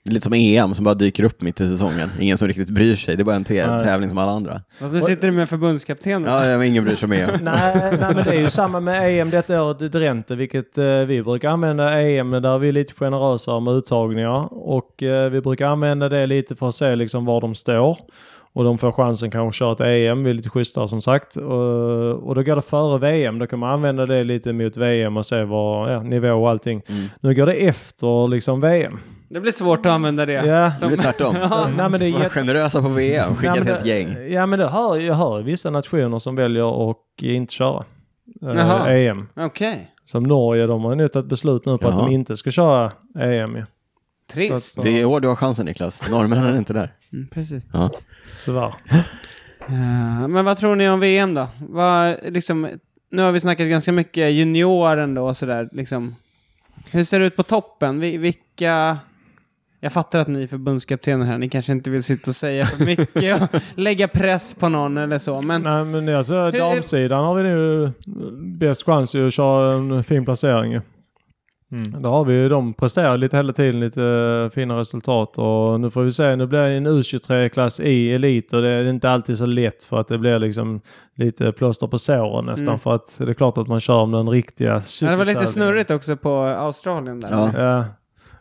Det 0.05 0.11
är 0.11 0.15
Lite 0.15 0.25
som 0.25 0.33
EM 0.33 0.75
som 0.75 0.85
bara 0.85 0.95
dyker 0.95 1.25
upp 1.25 1.43
mitt 1.43 1.61
i 1.61 1.69
säsongen. 1.69 2.09
Ingen 2.21 2.39
som 2.39 2.49
riktigt 2.49 2.71
bryr 2.71 2.97
sig. 2.97 3.17
Det 3.17 3.23
är 3.23 3.25
bara 3.25 3.37
en 3.37 3.45
te- 3.45 3.81
tävling 3.81 4.09
som 4.09 4.19
alla 4.19 4.33
andra. 4.33 4.61
Och 4.81 4.91
så 4.91 5.01
sitter 5.01 5.29
du 5.29 5.33
med 5.33 5.49
förbundskaptenen. 5.49 6.33
Ja, 6.33 6.47
ja, 6.47 6.59
men 6.59 6.67
ingen 6.67 6.85
bryr 6.85 6.97
sig 6.97 7.07
om 7.07 7.13
EM. 7.13 7.31
nej, 7.43 7.75
nej, 8.01 8.15
men 8.15 8.25
det 8.25 8.31
är 8.31 8.41
ju 8.41 8.51
samma 8.51 8.81
med 8.81 9.21
EM 9.21 9.31
detta 9.31 9.63
året 9.63 9.83
i 9.83 9.89
Drenthe, 9.89 10.35
vilket 10.35 10.79
eh, 10.79 10.99
vi 10.99 11.23
brukar 11.23 11.51
använda 11.51 12.01
EM 12.01 12.31
där 12.31 12.59
vi 12.59 12.69
är 12.69 12.73
lite 12.73 12.95
generösare 12.95 13.61
med 13.61 13.75
uttagningar 13.75 14.49
och 14.51 15.03
eh, 15.03 15.31
vi 15.31 15.41
brukar 15.41 15.67
använda 15.67 16.09
det 16.09 16.27
lite 16.27 16.55
för 16.57 16.69
att 16.69 16.75
se 16.75 16.95
liksom 16.97 17.25
var 17.25 17.41
de 17.41 17.55
står. 17.55 17.99
Och 18.53 18.65
de 18.65 18.79
får 18.79 18.93
chansen 18.93 19.31
kanske 19.31 19.49
att 19.49 19.55
köra 19.55 19.73
ett 19.73 20.11
EM, 20.11 20.25
vi 20.25 20.31
är 20.31 20.35
lite 20.35 20.51
schysstare 20.51 20.89
som 20.89 21.03
sagt. 21.03 21.37
Och, 21.37 22.29
och 22.29 22.35
då 22.35 22.43
går 22.43 22.57
det 22.57 22.63
före 22.63 22.99
VM, 22.99 23.39
då 23.39 23.47
kan 23.47 23.59
man 23.59 23.71
använda 23.71 24.07
det 24.07 24.25
lite 24.25 24.53
mot 24.53 24.77
VM 24.77 25.17
och 25.17 25.27
se 25.27 25.45
vad, 25.45 25.93
ja, 25.93 26.03
nivå 26.03 26.33
och 26.33 26.51
allting. 26.51 26.83
Mm. 26.89 27.05
Nu 27.21 27.35
går 27.35 27.47
det 27.47 27.53
efter 27.55 28.29
liksom 28.29 28.61
VM. 28.61 28.99
Det 29.35 29.41
blir 29.41 29.53
svårt 29.53 29.87
att 29.87 29.93
använda 29.93 30.27
det. 30.27 30.33
Ja. 30.33 30.73
Det 30.81 30.87
blir 30.87 30.97
tvärtom. 30.97 31.37
Ja. 31.41 31.69
Nej, 31.77 31.89
men 31.89 32.01
det 32.01 32.07
är 32.07 32.29
generösa 32.29 32.83
på 32.83 32.89
VM, 32.89 33.37
skicka 33.37 33.55
ett 33.55 33.67
helt 33.67 33.87
gäng. 33.87 34.33
Ja 34.33 34.47
men 34.47 34.59
det 34.59 34.69
hör, 34.69 34.97
jag 34.97 35.15
hör 35.15 35.43
vissa 35.43 35.71
nationer 35.71 36.19
som 36.19 36.37
väljer 36.37 36.91
att 36.91 36.97
inte 37.23 37.55
köra 37.55 37.85
eh. 38.43 38.89
EM. 38.89 39.29
Okej. 39.37 39.91
Som 40.05 40.23
Norge, 40.23 40.67
de 40.67 40.85
har 40.85 40.91
ju 40.91 40.97
nu 40.97 41.09
tagit 41.09 41.29
beslut 41.29 41.67
nu 41.67 41.79
på 41.79 41.89
att 41.89 41.95
Jaha. 41.95 42.05
de 42.07 42.15
inte 42.15 42.37
ska 42.37 42.51
köra 42.51 42.93
EM 43.19 43.57
ju. 43.57 43.65
Trist. 44.33 44.75
Så 44.75 44.81
att- 44.81 44.85
Det 44.85 45.01
är 45.01 45.05
år 45.05 45.21
du 45.21 45.29
har 45.29 45.37
chansen 45.37 45.67
Niklas. 45.67 46.11
Norrmännen 46.11 46.55
är 46.55 46.59
inte 46.59 46.73
där. 46.73 46.93
Mm, 47.13 47.29
precis. 47.29 47.67
Ja. 47.73 47.91
Tyvärr. 48.45 48.75
Eh, 49.69 50.29
men 50.29 50.45
vad 50.45 50.59
tror 50.59 50.75
ni 50.77 50.89
om 50.89 51.01
VM 51.01 51.35
då? 51.35 51.47
Vad, 51.69 52.17
liksom, 52.29 52.69
nu 53.11 53.23
har 53.23 53.33
vi 53.33 53.41
snackat 53.41 53.69
ganska 53.69 53.93
mycket 53.93 54.33
junioren 54.33 55.15
då 55.15 55.27
och 55.27 55.37
sådär. 55.37 55.69
Liksom. 55.73 56.15
Hur 56.91 57.05
ser 57.05 57.21
det 57.21 57.27
ut 57.27 57.37
på 57.37 57.43
toppen? 57.43 58.01
Vi, 58.01 58.17
vilka... 58.17 58.99
Jag 59.85 59.93
fattar 59.93 60.19
att 60.19 60.29
ni 60.29 60.43
är 60.43 60.47
förbundskaptener 60.47 61.27
här. 61.27 61.39
Ni 61.39 61.49
kanske 61.49 61.73
inte 61.73 61.91
vill 61.91 62.03
sitta 62.03 62.31
och 62.31 62.35
säga 62.35 62.65
för 62.65 62.85
mycket 62.85 63.43
och 63.43 63.61
lägga 63.75 64.09
press 64.09 64.55
på 64.55 64.69
någon 64.69 64.99
eller 64.99 65.19
så. 65.19 65.41
Men 65.41 65.63
Nej 65.63 65.85
men 65.85 66.17
alltså 66.17 66.51
damsidan 66.51 67.25
har 67.25 67.35
vi 67.35 67.43
nu 67.43 67.91
bäst 68.59 68.83
chans 68.83 69.15
ju 69.15 69.27
att 69.27 69.35
köra 69.35 69.75
en 69.75 70.05
fin 70.05 70.25
placering. 70.25 70.73
Mm. 71.73 72.03
Då 72.03 72.09
har 72.09 72.25
vi 72.25 72.35
ju, 72.35 72.49
de 72.49 72.75
presterar 72.75 73.17
lite 73.17 73.37
hela 73.37 73.53
tiden 73.53 73.81
lite 73.81 74.03
eh, 74.03 74.55
fina 74.55 74.79
resultat 74.79 75.39
och 75.39 75.81
nu 75.81 75.91
får 75.91 76.03
vi 76.03 76.13
se, 76.13 76.37
nu 76.37 76.47
blir 76.47 76.59
det 76.59 76.77
en 76.77 76.89
U23-klass 76.89 77.81
i 77.81 78.13
elit 78.13 78.53
och 78.53 78.63
det 78.63 78.69
är 78.69 78.85
inte 78.85 79.11
alltid 79.11 79.39
så 79.39 79.47
lätt 79.47 79.85
för 79.85 80.01
att 80.01 80.09
det 80.09 80.19
blir 80.19 80.39
liksom 80.39 80.81
lite 81.17 81.53
plåster 81.53 81.87
på 81.87 81.99
såren 81.99 82.45
nästan 82.45 82.69
Mm. 82.69 82.79
för 82.79 82.95
att 82.95 83.15
det 83.19 83.31
är 83.31 83.35
klart 83.35 83.59
att 83.59 83.69
man 83.69 83.81
kör 83.81 83.95
om 84.01 84.13
den 84.13 84.29
riktiga 84.29 84.83
ja, 85.03 85.11
det 85.11 85.17
var 85.17 85.25
lite 85.25 85.47
snurrigt 85.47 85.91
också 85.91 86.17
på 86.17 86.35
Australien 86.39 87.21
där. 87.21 87.29
Ja. 87.31 87.51
Ja. 87.57 87.85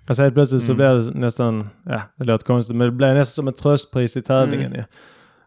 Alltså 0.07 0.23
helt 0.23 0.33
plötsligt 0.35 0.63
så 0.63 0.71
Mm. 0.73 0.77
blir 0.77 1.11
det 1.13 1.19
nästan, 1.19 1.69
ja 1.85 2.01
det 2.17 2.23
låter 2.23 2.45
konstigt, 2.45 2.75
men 2.75 2.87
det 2.87 2.91
blir 2.91 3.13
nästan 3.13 3.43
som 3.43 3.47
ett 3.47 3.57
tröstpris 3.57 4.17
i 4.17 4.21
tävlingen 4.21 4.65
Mm. 4.67 4.77
ju. 4.79 4.83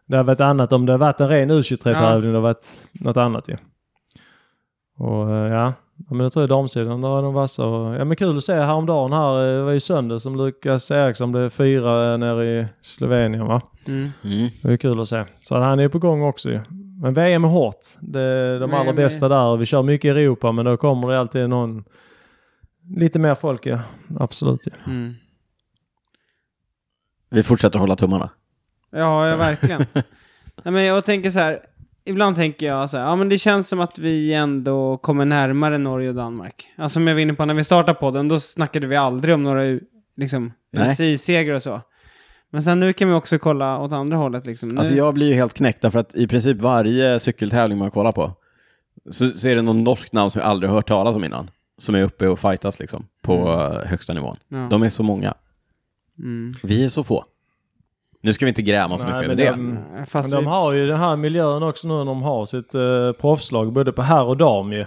Det 0.07 0.17
har 0.17 0.23
varit 0.23 0.39
annat, 0.39 0.71
om 0.71 0.85
det 0.85 0.93
har 0.93 0.97
varit 0.99 1.19
en 1.19 1.29
ren 1.29 1.51
U23-tävling, 1.51 2.31
det 2.31 2.37
har 2.37 2.41
varit 2.43 2.65
något 2.93 3.17
annat 3.17 3.49
ju. 3.49 3.57
Och 4.97 5.29
eh, 5.31 5.51
ja, 5.53 5.73
Ja, 6.09 6.13
men 6.15 6.19
jag 6.19 6.33
tror 6.33 6.47
damsidan, 6.47 7.01
där 7.01 7.17
är 7.17 7.21
de 7.21 7.33
vassa. 7.33 7.65
Och, 7.65 7.95
ja 7.95 8.05
men 8.05 8.15
kul 8.17 8.37
att 8.37 8.43
se 8.43 8.53
häromdagen 8.53 9.13
här, 9.13 9.45
eh, 9.47 9.57
det 9.57 9.63
var 9.63 9.71
ju 9.71 9.79
söndag 9.79 10.19
som 10.19 10.35
Lukas 10.35 10.91
Eriksson 10.91 11.31
blev 11.31 11.49
fyra 11.49 12.11
eh, 12.13 12.17
nere 12.17 12.45
i 12.59 12.65
Slovenien 12.81 13.45
va. 13.47 13.61
Mm. 13.87 14.09
Mm. 14.23 14.49
Det 14.63 14.73
är 14.73 14.77
kul 14.77 14.99
att 15.01 15.07
se. 15.07 15.23
Så 15.41 15.55
att 15.55 15.63
han 15.63 15.79
är 15.79 15.87
på 15.89 15.99
gång 15.99 16.21
också 16.23 16.49
ju. 16.49 16.59
Men 17.01 17.13
VM 17.13 17.43
är 17.43 17.49
hårt. 17.49 17.79
Det 17.99 18.19
är 18.21 18.59
de 18.59 18.73
allra 18.73 18.93
bästa 18.93 19.29
där. 19.29 19.57
Vi 19.57 19.65
kör 19.65 19.83
mycket 19.83 20.05
i 20.05 20.09
Europa 20.23 20.51
men 20.51 20.65
då 20.65 20.77
kommer 20.77 21.07
det 21.07 21.19
alltid 21.19 21.49
någon 21.49 21.83
lite 22.95 23.19
mer 23.19 23.35
folk 23.35 23.65
ja. 23.65 23.79
Absolut 24.19 24.67
ja. 24.67 24.91
Mm. 24.91 25.15
Vi 27.29 27.43
fortsätter 27.43 27.79
hålla 27.79 27.95
tummarna. 27.95 28.29
Ja, 28.91 29.27
ja 29.27 29.35
verkligen. 29.35 29.85
Nej, 30.63 30.73
men 30.73 30.83
jag 30.83 31.05
tänker 31.05 31.31
så 31.31 31.39
här, 31.39 31.59
ibland 32.05 32.35
tänker 32.35 32.65
jag 32.65 32.89
så 32.89 32.97
här, 32.97 33.03
ja 33.03 33.15
men 33.15 33.29
det 33.29 33.37
känns 33.37 33.67
som 33.67 33.79
att 33.79 33.99
vi 33.99 34.33
ändå 34.33 34.97
kommer 34.97 35.25
närmare 35.25 35.77
Norge 35.77 36.09
och 36.09 36.15
Danmark. 36.15 36.69
Alltså 36.77 36.93
som 36.93 37.07
jag 37.07 37.15
var 37.15 37.21
inne 37.21 37.33
på 37.33 37.45
när 37.45 37.53
vi 37.53 37.63
startade 37.63 37.99
podden, 37.99 38.27
då 38.27 38.39
snackade 38.39 38.87
vi 38.87 38.95
aldrig 38.95 39.35
om 39.35 39.43
några 39.43 39.79
liksom. 40.15 40.53
UCI-segrar 40.77 41.55
och 41.55 41.63
så. 41.63 41.81
Men 42.49 42.63
sen 42.63 42.79
nu 42.79 42.93
kan 42.93 43.07
vi 43.07 43.13
också 43.13 43.39
kolla 43.39 43.79
åt 43.79 43.91
andra 43.91 44.17
hållet 44.17 44.45
liksom. 44.45 44.69
Nu, 44.69 44.77
Alltså 44.77 44.93
jag 44.93 45.13
blir 45.13 45.27
ju 45.27 45.33
helt 45.33 45.53
knäckt 45.53 45.81
därför 45.81 45.99
att 45.99 46.15
i 46.15 46.27
princip 46.27 46.57
varje 46.57 47.19
cykeltävling 47.19 47.77
man 47.77 47.91
kollar 47.91 48.11
på 48.11 48.33
så, 49.11 49.31
så 49.31 49.47
är 49.47 49.55
det 49.55 49.61
någon 49.61 49.83
norsk 49.83 50.11
namn 50.11 50.31
som 50.31 50.39
jag 50.39 50.49
aldrig 50.49 50.71
hört 50.71 50.87
talas 50.87 51.15
om 51.15 51.23
innan. 51.23 51.49
Som 51.77 51.95
är 51.95 52.03
uppe 52.03 52.27
och 52.27 52.39
fightas 52.39 52.79
liksom 52.79 53.05
på 53.21 53.33
eh, 53.33 53.87
högsta 53.89 54.13
nivån. 54.13 54.37
ja. 54.47 54.67
De 54.69 54.83
är 54.83 54.89
så 54.89 55.03
många. 55.03 55.33
mm. 56.19 56.53
Vi 56.63 56.85
är 56.85 56.89
så 56.89 57.03
få. 57.03 57.23
Nu 58.21 58.33
ska 58.33 58.45
vi 58.45 58.49
inte 58.49 58.61
gräma 58.61 58.97
så 58.97 59.05
Nej, 59.05 59.13
mycket 59.27 59.31
över 59.41 59.55
men 59.55 59.81
det. 59.95 59.95
de- 59.99 60.05
Fast 60.05 60.29
Men 60.29 60.37
de 60.37 60.43
vi, 60.43 60.49
har 60.49 60.73
ju 60.73 60.87
den 60.87 60.97
här 60.99 61.15
miljön 61.15 61.63
också 61.63 61.87
nu 61.87 61.93
när 61.93 62.05
de 62.05 62.21
har 62.21 62.45
sitt 62.45 62.75
uh, 62.75 63.11
proffslag 63.11 63.73
både 63.73 63.91
på 63.91 64.01
herr 64.01 64.23
och 64.23 64.37
dam 64.37 64.73
ju. 64.73 64.85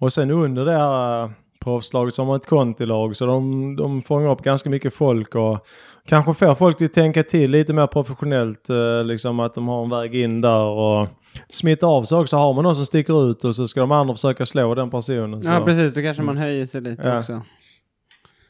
Och 0.00 0.12
sen 0.12 0.30
under 0.30 0.64
det 0.64 0.72
här 0.72 1.24
uh, 1.24 1.30
proffslaget 1.64 2.14
så 2.14 2.22
har 2.22 2.26
man 2.26 2.36
ett 2.36 2.46
kontilag 2.46 3.16
så 3.16 3.26
de, 3.26 3.76
de 3.76 4.02
fångar 4.02 4.30
upp 4.30 4.42
ganska 4.42 4.70
mycket 4.70 4.94
folk 4.94 5.34
och 5.34 5.58
kanske 6.06 6.34
får 6.34 6.54
folk 6.54 6.82
att 6.82 6.92
tänka 6.92 7.22
till 7.22 7.50
lite 7.50 7.72
mer 7.72 7.86
professionellt. 7.86 8.70
eh, 8.70 9.04
liksom 9.04 9.40
att 9.40 9.54
de 9.54 9.68
har 9.68 9.84
en 9.84 9.90
väg 9.90 10.14
in 10.14 10.40
där 10.40 10.62
och 10.64 11.08
smitta 11.48 11.86
av 11.86 12.04
sig 12.04 12.18
också. 12.18 12.36
Har 12.36 12.54
man 12.54 12.64
någon 12.64 12.76
som 12.76 12.86
sticker 12.86 13.30
ut 13.30 13.44
och 13.44 13.56
så 13.56 13.68
ska 13.68 13.80
de 13.80 13.92
andra 13.92 14.14
försöka 14.14 14.46
slå 14.46 14.74
den 14.74 14.90
personen. 14.90 15.42
Så. 15.42 15.50
ja 15.50 15.64
precis, 15.64 15.94
då 15.94 16.02
kanske 16.02 16.22
man 16.22 16.36
höjer 16.36 16.66
sig 16.66 16.80
lite 16.80 17.08
Ja. 17.08 17.18
också. 17.18 17.42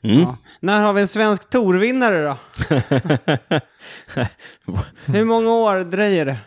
Mm. 0.02 0.20
Ja. 0.20 0.36
När 0.60 0.82
har 0.82 0.92
vi 0.92 1.00
en 1.00 1.09
svensk 1.09 1.50
torvinnare 1.50 2.22
då? 2.24 2.36
Hur 5.06 5.24
många 5.24 5.50
år 5.50 5.84
dröjer 5.84 6.26
det? 6.26 6.38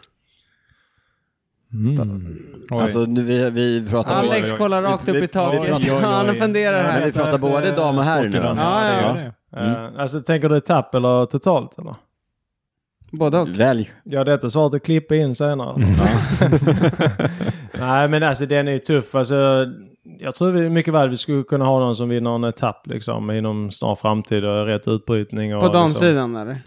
Mm. 1.73 2.37
Alltså 2.71 2.99
nu 2.99 3.21
vi, 3.23 3.49
vi 3.49 3.89
pratar 3.89 4.15
Alex 4.15 4.51
kollar 4.51 4.81
rakt 4.81 5.09
upp 5.09 5.15
i 5.15 5.27
taket. 5.27 5.69
Han 6.01 6.35
funderar 6.35 6.77
Ja, 6.77 6.83
men 6.83 6.91
här. 6.91 7.05
vi 7.05 7.11
pratar 7.11 7.37
både 7.37 7.71
dam 7.71 7.97
och 7.97 8.03
herr 8.03 8.29
nu 8.29 8.37
alltså. 8.39 8.63
Ja, 8.63 9.01
ja, 9.01 9.13
det. 9.13 9.59
Eh, 9.59 10.01
alltså 10.01 10.21
tänker 10.21 10.49
du 10.49 10.57
etapp 10.57 10.95
eller 10.95 11.25
totalt 11.25 11.79
eller? 11.79 11.95
Både 13.11 13.39
och. 13.39 13.47
Välj. 13.47 13.91
Ja, 14.03 14.23
detta 14.23 14.49
svaret 14.49 14.73
att 14.73 14.83
klippa 14.83 15.15
in 15.15 15.35
senare. 15.35 15.75
Nej, 17.79 18.07
men 18.07 18.23
alltså 18.23 18.45
den 18.45 18.67
är 18.67 18.71
ju 18.71 18.79
tuff. 18.79 19.15
Alltså, 19.15 19.65
jag 20.19 20.35
tror 20.35 20.51
vi 20.51 20.69
mycket 20.69 20.93
väl 20.93 21.09
vi 21.09 21.17
skulle 21.17 21.43
kunna 21.43 21.65
ha 21.65 21.79
någon 21.79 21.95
som 21.95 22.09
vinner 22.09 22.35
en 22.35 22.43
etapp 22.43 22.87
liksom 22.87 23.31
inom 23.31 23.71
snar 23.71 23.95
framtid 23.95 24.45
och 24.45 24.65
rätt 24.65 24.87
utbrytning. 24.87 25.55
Och 25.55 25.61
På 25.61 25.67
liksom. 25.67 25.81
damsidan 25.81 26.35
eller? 26.35 26.57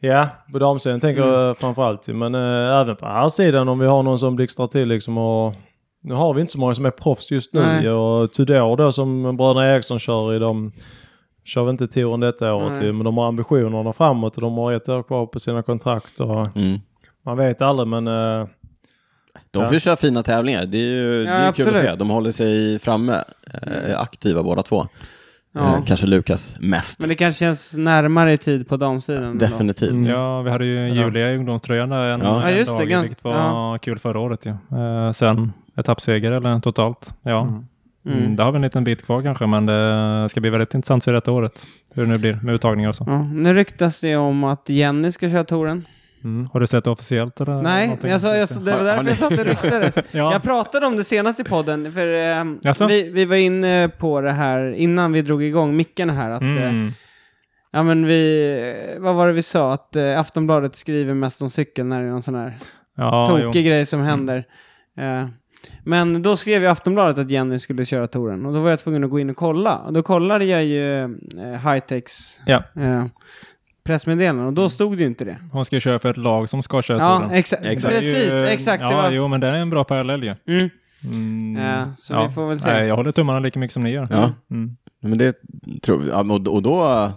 Ja, 0.00 0.28
på 0.52 0.58
damsidan 0.58 1.00
tänker 1.00 1.22
Mm. 1.22 1.34
jag 1.34 1.58
framförallt. 1.58 2.08
Men 2.08 2.34
äh, 2.34 2.80
även 2.80 2.96
på 2.96 3.06
här 3.06 3.28
sidan 3.28 3.68
om 3.68 3.78
vi 3.78 3.86
har 3.86 4.02
någon 4.02 4.18
som 4.18 4.36
blixtrar 4.36 4.66
till 4.66 4.88
liksom 4.88 5.18
och 5.18 5.54
nu 6.02 6.14
har 6.14 6.34
vi 6.34 6.40
inte 6.40 6.52
så 6.52 6.58
många 6.60 6.74
som 6.74 6.86
är 6.86 6.90
proffs 6.90 7.30
just 7.30 7.54
nu 7.54 7.60
Nej. 7.60 7.90
och 7.90 8.32
Tudor 8.32 8.76
då 8.76 8.92
som 8.92 9.36
bröderna 9.36 9.74
Eriksson 9.74 9.98
kör 9.98 10.34
i 10.34 10.38
de 10.38 10.72
kör 11.44 11.64
väl 11.64 11.70
inte 11.72 11.88
touren 11.88 12.20
detta 12.20 12.54
året 12.54 12.72
Nej. 12.72 12.84
ju, 12.86 12.92
men 12.92 13.04
de 13.04 13.16
har 13.16 13.28
ambitionerna 13.28 13.92
framåt 13.92 14.34
och 14.36 14.40
de 14.42 14.54
har 14.54 14.72
ett 14.72 14.88
år 14.88 15.02
kvar 15.02 15.26
på 15.26 15.40
sina 15.40 15.62
kontrakt 15.62 16.20
och 16.20 16.56
Mm. 16.56 16.78
man 17.24 17.36
vet 17.36 17.62
aldrig 17.62 17.88
men 17.88 18.06
äh, 18.08 18.46
De 19.50 19.58
Ja. 19.60 19.66
får 19.66 19.74
ju 19.74 19.80
köra 19.80 19.96
fina 19.96 20.22
tävlingar. 20.22 20.66
Det 20.66 20.78
är 20.78 20.80
ju 20.82 21.24
det 21.24 21.30
Ja, 21.30 21.36
är 21.36 21.52
kul 21.52 21.68
att 21.68 21.76
se. 21.76 21.94
De 21.94 22.10
håller 22.10 22.30
sig 22.30 22.78
framme. 22.78 23.24
Eh, 23.62 24.00
aktiva 24.00 24.42
båda 24.42 24.62
två. 24.62 24.86
Ja. 25.54 25.60
Eh, 25.60 25.84
kanske 25.84 26.06
Lukas 26.06 26.56
mest. 26.60 27.00
Men 27.00 27.08
det 27.08 27.14
kanske 27.14 27.38
känns 27.38 27.74
närmare 27.76 28.32
i 28.32 28.38
tid 28.38 28.68
på 28.68 28.76
damsidan. 28.76 29.24
ändå. 29.24 29.38
Definitivt. 29.46 29.90
Mm. 29.90 30.02
Ja, 30.02 30.42
vi 30.42 30.50
hade 30.50 30.64
ju 30.64 30.88
Julia 30.94 31.32
i 31.32 31.36
ungdomströjan 31.36 31.88
där 31.88 31.98
en, 32.08 32.20
Ja. 32.20 32.36
en 32.36 32.42
Ja, 32.42 32.50
just 32.58 32.78
det, 32.78 32.86
dag, 32.94 33.00
vilket 33.02 33.24
var 33.24 33.32
ja. 33.32 33.78
kul 33.82 33.98
förra 33.98 34.20
året 34.20 34.46
ju. 34.46 34.50
Eh, 34.78 35.12
sen 35.12 35.52
etappseger 35.76 36.32
eller 36.32 36.60
totalt. 36.60 37.14
Ja, 37.22 37.40
Mm. 37.40 37.66
Mm. 38.06 38.18
mm. 38.18 38.36
det 38.36 38.42
har 38.42 38.52
vi 38.52 38.56
en 38.56 38.62
liten 38.62 38.84
bit 38.84 39.04
kvar 39.04 39.22
kanske, 39.22 39.46
men 39.46 39.66
det 39.66 40.28
ska 40.28 40.40
bli 40.40 40.50
väldigt 40.50 40.74
intressant 40.74 41.00
att 41.00 41.04
se 41.04 41.12
detta 41.12 41.32
året. 41.32 41.66
Hur 41.94 42.02
det 42.02 42.08
nu 42.08 42.18
blir 42.18 42.38
med 42.42 42.54
uttagningar 42.54 42.88
och 42.88 42.94
så. 42.94 43.04
Ja, 43.06 43.18
nu 43.18 43.54
ryktas 43.54 44.00
det 44.00 44.16
om 44.16 44.44
att 44.44 44.68
Jenny 44.68 45.12
ska 45.12 45.28
köra 45.30 45.44
touren. 45.44 45.86
mm. 46.24 46.48
Har 46.52 46.60
du 46.60 46.66
sett 46.66 46.84
det 46.84 46.90
officiellt? 46.90 47.40
Eller 47.40 47.62
Nej, 47.62 47.98
jag 48.02 48.20
sa, 48.20 48.36
jag, 48.36 48.48
sa- 48.48 48.60
det 48.60 48.76
var 48.76 48.84
därför 48.84 49.08
jag 49.08 49.18
sa 49.18 49.26
att 49.28 49.36
det 49.36 49.44
ryktades. 49.44 49.98
Ja. 50.10 50.32
Jag 50.32 50.42
pratade 50.42 50.86
om 50.86 50.96
det 50.96 51.04
senast 51.04 51.40
i 51.40 51.44
podden, 51.44 51.92
för 51.92 52.06
Jaså? 52.62 52.86
vi, 52.86 53.10
vi 53.10 53.24
var 53.24 53.36
inne 53.36 53.90
på 53.98 54.20
det 54.20 54.32
här 54.32 54.70
innan 54.72 55.12
vi 55.12 55.22
drog 55.22 55.42
igång 55.44 55.76
mickarna 55.76 56.12
här. 56.12 56.30
Att, 56.30 56.42
eh, 56.42 56.48
Mm. 56.48 56.92
ja, 57.72 57.82
men 57.82 58.06
vi, 58.06 58.96
vad 58.98 59.14
var 59.14 59.26
det 59.26 59.32
vi 59.32 59.42
sa? 59.42 59.72
Att 59.72 59.96
eh, 59.96 60.20
Aftonbladet 60.20 60.76
skriver 60.76 61.14
mest 61.14 61.42
om 61.42 61.50
cykeln 61.50 61.88
när 61.88 62.00
det 62.00 62.06
är 62.06 62.10
någon 62.10 62.22
sån 62.22 62.34
här 62.34 62.54
Ja, 62.96 63.26
tokig 63.26 63.60
jo. 63.66 63.68
grej 63.68 63.86
som 63.86 64.00
händer. 64.02 64.44
Eh, 64.98 65.26
men 65.84 66.22
då 66.22 66.36
skrev 66.36 66.62
ju 66.62 66.68
Aftonbladet 66.68 67.18
att 67.18 67.30
Jenny 67.30 67.58
skulle 67.58 67.84
köra 67.84 68.06
touren 68.06 68.46
och 68.46 68.52
då 68.54 68.60
var 68.60 68.70
jag 68.70 68.80
tvungen 68.80 69.04
att 69.04 69.10
gå 69.10 69.20
in 69.20 69.30
och 69.30 69.36
kolla. 69.36 69.76
Och 69.76 69.92
då 69.92 70.02
kollade 70.02 70.44
jag 70.44 70.64
ju 70.64 71.02
eh, 71.02 71.08
Hightechs 71.72 72.40
Ja. 72.46 72.62
eh, 72.76 73.04
pressmeddelande 73.84 74.44
och 74.44 74.52
då 74.52 74.68
stod 74.68 74.96
det 74.96 75.00
ju 75.00 75.06
inte 75.06 75.24
det. 75.24 75.36
Hon 75.52 75.64
ska 75.64 75.76
ju 75.76 75.80
köra 75.80 75.98
för 75.98 76.10
ett 76.10 76.16
lag 76.16 76.48
som 76.48 76.62
ska 76.62 76.82
köra 76.82 76.98
Ja, 76.98 77.16
touren. 77.18 77.30
exa- 77.30 77.62
Exakt. 77.66 77.94
precis, 77.94 78.42
exakt. 78.42 78.82
Ja, 78.82 78.88
det 78.88 78.94
var... 78.94 79.10
jo, 79.10 79.28
men 79.28 79.40
det 79.40 79.46
är 79.46 79.52
en 79.52 79.70
bra 79.70 79.84
parallell 79.84 80.24
ju. 80.24 80.34
Mm. 80.48 80.70
Mm. 81.04 81.62
Ja, 81.66 81.94
så 81.94 82.26
vi 82.26 82.32
får 82.34 82.48
väl 82.48 82.60
se. 82.60 82.72
Nej, 82.72 82.86
jag 82.88 82.96
håller 82.96 83.12
tummarna 83.12 83.38
lika 83.40 83.58
mycket 83.58 83.72
som 83.72 83.82
ni 83.82 83.90
gör. 83.90 84.06
Ja. 84.10 84.30
Mm. 84.50 84.76
Men 85.02 85.18
det 85.18 85.36
tror 85.82 85.98
vi. 85.98 86.08
Ja, 86.08 86.20
och, 86.20 86.48
och 86.54 86.62
då, 86.62 87.10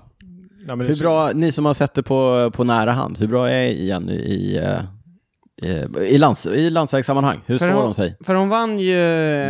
Ja, 0.67 0.75
hur 0.75 0.93
så- 0.93 1.03
bra, 1.03 1.29
ni 1.35 1.51
som 1.51 1.65
har 1.65 1.73
sett 1.73 1.93
det 1.93 2.03
på, 2.03 2.51
på 2.53 2.63
nära 2.63 2.91
hand, 2.91 3.19
hur 3.19 3.27
bra 3.27 3.49
är 3.49 3.67
Jenny 3.67 4.13
i, 4.13 4.57
eh, 4.57 4.79
i, 6.07 6.17
lands, 6.17 6.45
i 6.45 6.69
landsvägssammanhang? 6.69 7.41
Hur 7.45 7.57
För 7.57 7.67
står 7.67 7.75
hon- 7.75 7.85
de 7.85 7.93
sig? 7.93 8.17
För 8.25 8.35
hon 8.35 8.49
vann 8.49 8.79
ju 8.79 8.95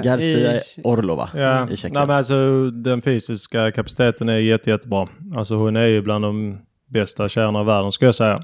Garcia 0.04 0.56
i... 0.56 0.62
Orlova 0.84 1.30
Ja, 1.34 1.64
i 1.64 1.66
nej, 1.66 1.78
Tjeckien. 1.78 2.08
men 2.08 2.18
alltså 2.18 2.70
den 2.72 3.02
fysiska 3.02 3.72
kapaciteten 3.72 4.30
är 4.30 4.38
jätte, 4.38 4.70
jättebra. 4.70 5.08
Alltså 5.36 5.56
hon 5.56 5.76
är 5.76 5.86
ju 5.86 6.02
bland 6.02 6.24
de 6.26 6.58
bästa 6.90 7.30
tjejerna 7.30 7.62
i 7.62 7.64
världen 7.66 7.92
skulle 7.92 8.08
jag 8.08 8.16
säga. 8.16 8.42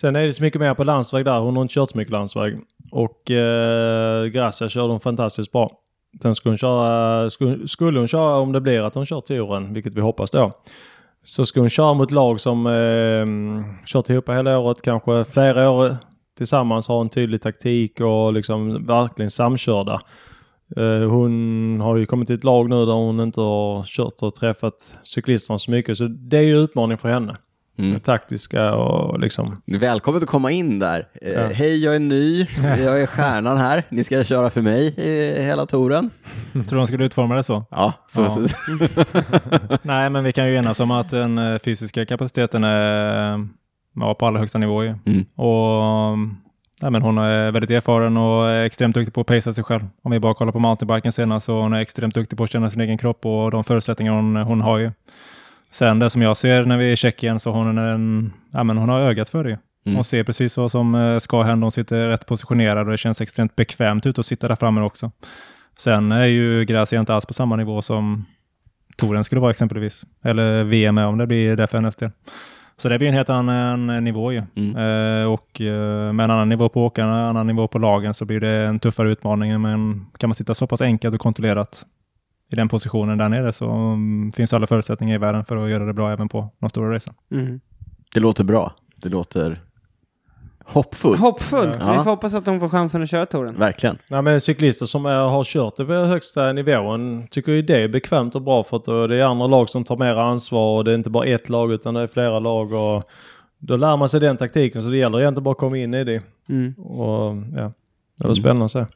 Sen 0.00 0.16
är 0.16 0.22
det 0.26 0.32
så 0.32 0.42
mycket 0.42 0.60
mer 0.60 0.74
på 0.74 0.84
landsväg 0.84 1.24
där. 1.24 1.38
Hon 1.40 1.56
har 1.56 1.62
inte 1.62 1.74
kört 1.74 1.90
så 1.90 1.98
mycket 1.98 2.12
landsväg. 2.12 2.58
Och 2.92 3.30
eh, 3.30 4.24
Gracia 4.26 4.68
körde 4.68 4.88
hon 4.88 5.00
fantastiskt 5.00 5.52
bra. 5.52 5.70
Sen 6.22 6.34
skulle 6.34 6.50
hon 6.50 6.58
köra, 6.58 7.30
skulle, 7.30 7.68
skulle 7.68 7.98
hon 7.98 8.08
köra 8.08 8.36
om 8.36 8.52
det 8.52 8.60
blir 8.60 8.80
att 8.82 8.94
hon 8.94 9.06
kör 9.06 9.20
touren, 9.20 9.74
vilket 9.74 9.94
vi 9.94 10.00
hoppas 10.00 10.30
då. 10.30 10.52
Så 11.24 11.46
ska 11.46 11.60
hon 11.60 11.70
köra 11.70 11.94
mot 11.94 12.10
lag 12.10 12.40
som 12.40 12.66
eh, 12.66 13.86
kört 13.86 14.10
ihop 14.10 14.28
hela 14.28 14.58
året, 14.58 14.82
kanske 14.82 15.24
flera 15.24 15.70
år 15.70 15.96
tillsammans, 16.38 16.88
har 16.88 17.00
en 17.00 17.08
tydlig 17.08 17.42
taktik 17.42 18.00
och 18.00 18.32
liksom 18.32 18.86
verkligen 18.86 19.30
samkörda. 19.30 20.00
Eh, 20.76 21.08
hon 21.10 21.80
har 21.80 21.96
ju 21.96 22.06
kommit 22.06 22.26
till 22.26 22.36
ett 22.36 22.44
lag 22.44 22.68
nu 22.68 22.86
där 22.86 22.92
hon 22.92 23.20
inte 23.20 23.40
har 23.40 23.84
kört 23.84 24.22
och 24.22 24.34
träffat 24.34 24.96
cyklisterna 25.02 25.58
så 25.58 25.70
mycket, 25.70 25.96
så 25.96 26.04
det 26.06 26.38
är 26.38 26.42
ju 26.42 26.56
utmaning 26.58 26.98
för 26.98 27.08
henne. 27.08 27.36
Mm. 27.78 27.92
Det 27.92 28.00
taktiska 28.00 28.74
och 28.74 29.20
liksom... 29.20 29.62
Välkommen 29.66 30.22
att 30.22 30.28
komma 30.28 30.50
in 30.50 30.78
där. 30.78 31.08
Eh, 31.22 31.32
Ja. 31.32 31.48
Hej, 31.52 31.84
jag 31.84 31.94
är 31.94 32.00
ny. 32.00 32.38
Jag 32.62 33.02
är 33.02 33.06
stjärnan 33.06 33.58
här. 33.58 33.82
Ni 33.88 34.04
ska 34.04 34.24
köra 34.24 34.50
för 34.50 34.62
mig 34.62 34.94
i 34.96 35.42
hela 35.42 35.66
touren. 35.66 36.10
Tror 36.52 36.62
du 36.70 36.76
de 36.76 36.86
skulle 36.86 37.04
utforma 37.04 37.36
det 37.36 37.42
så? 37.42 37.64
Ja, 37.70 37.92
så, 38.08 38.20
Ja. 38.20 38.46
Nej, 39.82 40.10
men 40.10 40.24
vi 40.24 40.32
kan 40.32 40.48
ju 40.48 40.56
enas 40.56 40.80
om 40.80 40.90
att 40.90 41.10
den 41.10 41.38
eh, 41.38 41.58
fysiska 41.58 42.06
kapaciteten 42.06 42.64
är 42.64 43.48
ja, 44.00 44.14
på 44.14 44.26
allra 44.26 44.40
högsta 44.40 44.58
nivå. 44.58 44.84
ju. 44.84 44.94
Mm. 45.06 45.24
Och 45.34 46.18
nej, 46.82 46.90
men 46.90 47.02
hon 47.02 47.18
är 47.18 47.50
väldigt 47.50 47.70
erfaren 47.70 48.16
och 48.16 48.50
är 48.50 48.64
extremt 48.64 48.94
duktig 48.94 49.14
på 49.14 49.20
att 49.20 49.26
pacea 49.26 49.52
sig 49.52 49.64
själv. 49.64 49.82
Om 50.02 50.12
vi 50.12 50.20
bara 50.20 50.34
kollar 50.34 50.52
på 50.52 50.58
mountainbiken 50.58 51.12
senast 51.12 51.46
så 51.46 51.60
hon 51.60 51.72
är 51.72 51.80
extremt 51.80 52.14
duktig 52.14 52.38
på 52.38 52.44
att 52.44 52.50
känna 52.50 52.70
sin 52.70 52.80
egen 52.80 52.98
kropp 52.98 53.26
och 53.26 53.50
de 53.50 53.64
förutsättningar 53.64 54.12
hon, 54.12 54.36
hon 54.36 54.60
har 54.60 54.78
ju. 54.78 54.90
Sen 55.70 55.98
det 55.98 56.10
som 56.10 56.22
jag 56.22 56.36
ser 56.36 56.64
när 56.64 56.78
vi 56.78 56.88
är 56.88 56.92
i 56.92 56.96
Tjeckien 56.96 57.40
så 57.40 57.50
hon 57.50 57.78
är 57.78 57.88
en, 57.88 58.32
ja, 58.50 58.64
men 58.64 58.78
hon 58.78 58.88
har 58.88 59.00
ögat 59.00 59.28
för 59.28 59.44
det. 59.44 59.50
ju. 59.50 59.56
Mm. 59.86 59.96
Hon 59.96 60.04
ser 60.04 60.24
precis 60.24 60.56
vad 60.56 60.70
som 60.70 60.94
eh, 60.94 61.18
ska 61.18 61.42
hända. 61.42 61.64
Hon 61.64 61.72
sitter 61.72 62.08
rätt 62.08 62.26
positionerad 62.26 62.86
och 62.86 62.90
det 62.90 62.98
känns 62.98 63.20
extremt 63.20 63.56
bekvämt 63.56 64.06
ut 64.06 64.18
att 64.18 64.26
sitta 64.26 64.48
där 64.48 64.56
framme 64.56 64.80
också. 64.80 65.10
Sen 65.78 66.12
är 66.12 66.26
ju 66.26 66.64
Gracia 66.64 67.00
inte 67.00 67.14
alls 67.14 67.26
på 67.26 67.34
samma 67.34 67.56
nivå 67.56 67.82
som 67.82 68.24
Toren 68.96 69.24
skulle 69.24 69.40
vara 69.40 69.50
exempelvis. 69.50 70.04
Eller 70.22 70.64
VM 70.64 70.98
om 70.98 71.18
det 71.18 71.26
blir 71.26 71.56
det 71.56 71.66
för 71.66 71.78
hennes 71.78 71.96
del. 71.96 72.10
Så 72.78 72.88
det 72.88 72.98
blir 72.98 73.08
en 73.08 73.14
helt 73.14 73.30
annan 73.30 73.90
eh, 73.90 74.00
nivå 74.00 74.32
ju. 74.32 74.42
Mm. 74.54 74.76
Eh, 74.76 75.32
och 75.32 75.60
eh, 75.60 76.12
med 76.12 76.24
en 76.24 76.30
annan 76.30 76.48
nivå 76.48 76.68
på 76.68 76.86
åkarna, 76.86 77.20
en 77.20 77.28
annan 77.28 77.46
nivå 77.46 77.68
på 77.68 77.78
lagen 77.78 78.14
så 78.14 78.24
blir 78.24 78.40
det 78.40 78.50
en 78.50 78.78
tuffare 78.78 79.10
utmaning. 79.10 79.60
Men 79.60 80.06
kan 80.18 80.28
man 80.28 80.34
sitta 80.34 80.54
så 80.54 80.66
pass 80.66 80.80
enkelt 80.80 81.14
och 81.14 81.20
kontrollerat 81.20 81.86
i 82.52 82.56
den 82.56 82.68
positionen 82.68 83.18
där 83.18 83.28
nere 83.28 83.52
så 83.52 83.70
mm, 83.70 84.32
finns 84.32 84.52
alla 84.52 84.66
förutsättningar 84.66 85.14
i 85.14 85.18
världen 85.18 85.44
för 85.44 85.56
att 85.56 85.70
göra 85.70 85.84
det 85.84 85.92
bra 85.92 86.12
även 86.12 86.28
på 86.28 86.48
de 86.58 86.70
stora 86.70 86.94
racen. 86.94 87.14
Mm. 87.30 87.60
det 88.14 88.20
låter 88.20 88.44
bra. 88.44 88.74
Det 88.96 89.08
låter 89.08 89.60
hoppfullt. 90.68 91.20
Hoppfullt. 91.20 91.76
Ja. 91.80 91.90
Vi 91.92 91.96
får 91.98 92.10
hoppas 92.10 92.34
att 92.34 92.44
de 92.44 92.60
får 92.60 92.68
chansen 92.68 93.02
att 93.02 93.10
köra 93.10 93.26
touren. 93.26 93.54
Verkligen. 93.58 93.98
Nej 94.10 94.22
men 94.22 94.40
cyklister 94.40 94.86
som 94.86 95.06
är, 95.06 95.16
har 95.28 95.44
kört 95.44 95.76
det 95.76 95.84
på 95.84 95.92
högsta 95.92 96.52
nivån 96.52 97.26
tycker 97.30 97.52
ju 97.52 97.62
det 97.62 97.76
är 97.82 97.88
bekvämt 97.88 98.34
och 98.34 98.42
bra 98.42 98.64
för 98.64 98.76
att 98.76 98.84
då 98.84 99.06
det 99.06 99.16
är 99.16 99.22
andra 99.24 99.46
lag 99.46 99.68
som 99.68 99.84
tar 99.84 99.96
mer 99.96 100.14
ansvar 100.16 100.76
och 100.78 100.84
det 100.84 100.90
är 100.90 100.94
inte 100.94 101.10
bara 101.10 101.26
ett 101.26 101.48
lag 101.48 101.72
utan 101.72 101.94
det 101.94 102.00
är 102.00 102.06
flera 102.06 102.38
lag 102.38 102.72
och 102.72 103.04
då 103.58 103.76
lär 103.76 103.96
man 103.96 104.08
sig 104.08 104.20
den 104.20 104.36
taktiken 104.36 104.82
så 104.82 104.88
det 104.88 104.96
gäller 104.96 105.20
egentligen 105.20 105.44
bara 105.44 105.52
att 105.52 105.58
komma 105.58 105.76
in 105.78 105.94
i 105.94 106.04
det. 106.04 106.22
Mm. 106.48 106.72
Och 106.74 107.36
ja, 107.56 107.72
det 108.18 108.24
var 108.24 108.26
Mm. 108.26 108.34
spännande 108.34 108.64
att 108.64 108.70
se. 108.70 108.86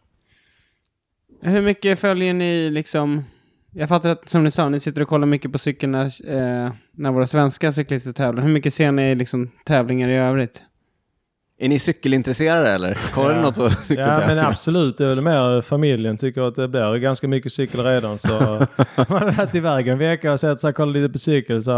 Hur 1.43 1.63
mycket 1.63 1.99
följer 1.99 2.35
ni 2.35 2.71
liksom? 2.71 3.25
Jag 3.75 3.89
fattar 3.89 4.09
att 4.09 4.29
som 4.29 4.45
ni 4.45 4.51
sa, 4.51 4.69
ni 4.69 4.81
sitter 4.81 5.03
och 5.03 5.09
kollar 5.09 5.27
mycket 5.27 5.53
på 5.53 5.59
cykeln 5.59 5.93
när, 5.93 6.05
eh, 6.05 6.73
när 6.93 7.11
våra 7.13 7.27
svenska 7.27 7.73
cyklister 7.73 8.13
tävlar. 8.13 8.43
Hur 8.43 8.51
mycket 8.51 8.75
ser 8.75 8.93
ni 8.93 9.15
liksom 9.15 9.51
tävlingar 9.65 10.09
i 10.09 10.15
övrigt? 10.17 10.63
Är 11.65 11.69
ni 11.69 11.79
cykelintresserade 11.79 12.71
eller? 12.71 12.99
Kollar 13.15 13.35
Ja. 13.35 13.41
något 13.43 13.55
på 13.55 13.63
Ja 13.63 13.71
cykeltävlingar? 13.71 14.35
men 14.35 14.39
absolut, 14.47 14.99
det 14.99 15.05
är 15.05 15.09
väl 15.09 15.21
mer 15.21 15.61
familjen 15.61 16.17
tycker 16.19 16.41
att 16.49 16.55
det 16.55 16.69
blir 16.69 16.97
ganska 16.97 17.29
mycket 17.29 17.53
cykel 17.53 17.85
redan 17.85 18.19
så 18.19 18.29
man 18.97 19.23
har 19.23 19.31
varit 19.37 19.55
iväg 19.55 19.89
en 19.89 19.99
vecka 19.99 20.33
och 20.33 20.41
sett 20.41 20.61
sig 20.61 20.69
och 20.71 20.75
kollat 20.77 20.95
lite 20.95 21.13
på 21.13 21.19
cykel 21.19 21.63
så 21.63 21.71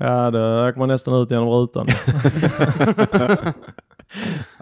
ja 0.00 0.30
då 0.30 0.68
åker 0.68 0.78
man 0.78 0.88
nästan 0.88 1.14
ut 1.22 1.30
genom 1.30 1.48
rutan. 1.48 1.86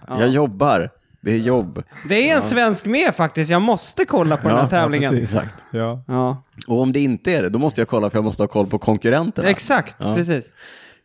Jag 0.08 0.28
jobbar. 0.28 0.90
Det 1.20 1.32
är 1.32 1.36
jobb. 1.38 1.82
Det 2.08 2.30
är 2.30 2.36
en 2.36 2.42
svensk 2.42 2.84
med 2.86 3.14
faktiskt. 3.14 3.50
Jag 3.50 3.62
måste 3.62 4.04
kolla 4.04 4.36
på 4.36 4.48
den 4.48 4.56
här 4.56 4.64
Ja, 4.64 4.68
tävlingen. 4.70 5.18
Exakt. 5.18 5.54
Ja. 5.70 6.00
Ja, 6.06 6.42
Och 6.68 6.80
om 6.80 6.92
det 6.92 7.00
inte 7.00 7.32
är 7.32 7.42
det, 7.42 7.48
då 7.48 7.58
måste 7.58 7.80
jag 7.80 7.88
kolla 7.88 8.10
för 8.10 8.16
jag 8.16 8.24
måste 8.24 8.42
ha 8.42 8.48
koll 8.48 8.66
på 8.66 8.78
konkurrenterna. 8.78 9.48
exakt. 9.48 9.96
Ja. 10.00 10.14
Precis. 10.14 10.44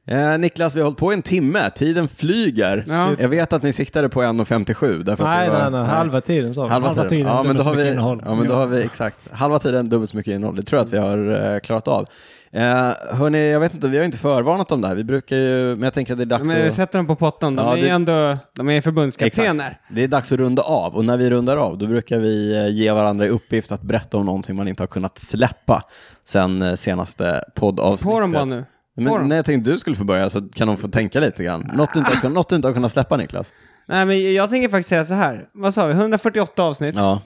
Eh, 0.08 0.38
Niklas, 0.38 0.76
vi 0.76 0.80
har 0.80 0.86
hållit 0.86 0.98
på 1.00 1.12
en 1.12 1.22
timme. 1.22 1.70
Tiden 1.76 2.08
flyger. 2.08 2.86
Ja. 2.88 3.12
Jag 3.20 3.28
vet 3.30 3.54
att 3.54 3.64
ni 3.64 3.74
siktade 3.74 4.10
på 4.10 4.22
1.57. 4.24 5.04
Därför 5.04 5.24
att 5.24 5.30
nej, 5.30 5.50
var, 5.50 5.58
nej, 5.72 5.72
nej, 5.72 5.90
halva 5.90 6.22
tiden 6.22 6.54
sa 6.54 6.64
vi. 6.64 6.70
Halva, 6.70 6.88
Halva 6.88 7.02
tiden. 7.04 7.18
tiden, 7.18 7.34
Ja, 7.34 7.44
men 7.44 7.56
då 7.56 7.64
så 7.64 7.70
har 7.70 7.76
vi, 7.76 7.92
innehåll. 7.92 8.22
ja, 8.26 8.36
men 8.36 8.48
då 8.48 8.54
Ja. 8.54 8.58
har 8.58 8.68
vi 8.68 8.84
exakt. 8.84 9.18
Halva 9.32 9.60
tiden, 9.60 9.90
dubbelt 9.90 10.12
så 10.12 10.18
mycket 10.18 10.34
innehåll. 10.34 10.56
Det 10.56 10.62
tror 10.64 10.78
jag 10.80 10.86
att 10.86 10.94
vi 10.94 10.98
har 10.98 11.54
eh, 11.54 11.60
klarat 11.60 11.88
av. 11.88 12.06
Eh, 12.52 12.64
hörni, 13.12 13.52
jag 13.52 13.60
vet 13.60 13.74
inte, 13.74 13.88
vi 13.88 13.98
har 13.98 14.06
inte 14.06 14.18
förvarnat 14.18 14.72
om 14.72 14.82
det 14.82 14.88
här. 14.88 14.96
Vi 14.96 15.04
brukar 15.04 15.36
ju, 15.36 15.76
men 15.76 15.84
jag 15.84 15.94
tänker 15.94 16.14
att 16.14 16.20
det 16.20 16.24
är 16.24 16.26
dags 16.26 16.48
Men 16.48 16.62
vi 16.62 16.68
att... 16.68 16.74
sätter 16.74 17.00
dem 17.00 17.08
på 17.08 17.16
pottan. 17.16 17.56
De 17.56 17.66
Ja, 17.66 17.78
är 17.78 17.82
det- 17.82 17.90
ändå 17.90 18.38
de 18.56 18.70
är 18.70 18.82
förbundskaptener. 18.82 19.80
Det 19.96 20.04
är 20.04 20.08
dags 20.08 20.32
att 20.32 20.38
runda 20.38 20.62
av 20.62 20.96
och 20.96 21.06
när 21.06 21.18
vi 21.18 21.30
rundar 21.30 21.58
av 21.58 21.78
då 21.78 21.88
brukar 21.88 22.20
vi 22.20 22.56
eh, 22.58 22.68
ge 22.68 22.92
varandra 22.92 23.26
i 23.26 23.30
uppgift 23.30 23.72
att 23.72 23.82
berätta 23.82 24.18
om 24.18 24.26
någonting 24.26 24.56
man 24.56 24.68
inte 24.68 24.84
har 24.84 24.88
kunnat 24.88 25.18
släppa 25.18 25.84
sen 26.26 26.62
eh, 26.62 26.74
senaste 26.76 27.44
poddavsnittet. 27.56 28.14
På 28.14 28.20
dem 28.20 28.32
bara 28.32 28.46
nu. 28.46 28.66
Men 28.98 29.28
när 29.30 29.36
jag 29.36 29.45
tänkte 29.45 29.72
du 29.72 29.78
skulle 29.80 29.95
få 29.95 30.03
börja 30.03 30.30
så 30.30 30.41
kan 30.41 30.68
de 30.68 30.78
få 30.78 30.88
tänka 30.88 31.19
lite 31.19 31.44
grann. 31.44 31.72
Något 31.74 31.94
du 31.94 31.99
inte 31.99 32.11
har, 32.18 32.30
något 32.30 32.49
du 32.49 32.56
inte 32.56 32.68
har 32.68 32.74
kunnat 32.74 32.91
släppa 32.91 33.18
Niklas? 33.18 33.53
Nej, 33.86 34.06
men 34.06 34.34
jag 34.34 34.49
tänker 34.49 34.69
faktiskt 34.69 34.90
säga 34.90 35.06
så 35.06 35.14
här. 35.14 35.49
Vad 35.53 35.74
sa 35.74 35.86
vi? 35.88 35.94
148 35.94 36.64
avsnitt. 36.64 36.95
Ja, 36.95 37.22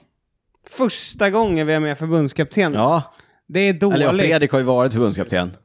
Första 0.70 1.30
gången 1.30 1.66
vi 1.66 1.72
är 1.72 1.80
med 1.80 1.98
förbundskapten. 1.98 2.74
ja. 2.74 3.02
Det 3.48 3.60
är 3.60 3.72
dåligt. 3.72 3.94
eller 3.96 4.06
ja, 4.06 4.12
Fredrik 4.18 4.52
har 4.52 4.58
ju 4.58 4.64
varit 4.64 4.92
förbundskapten. 4.92 5.56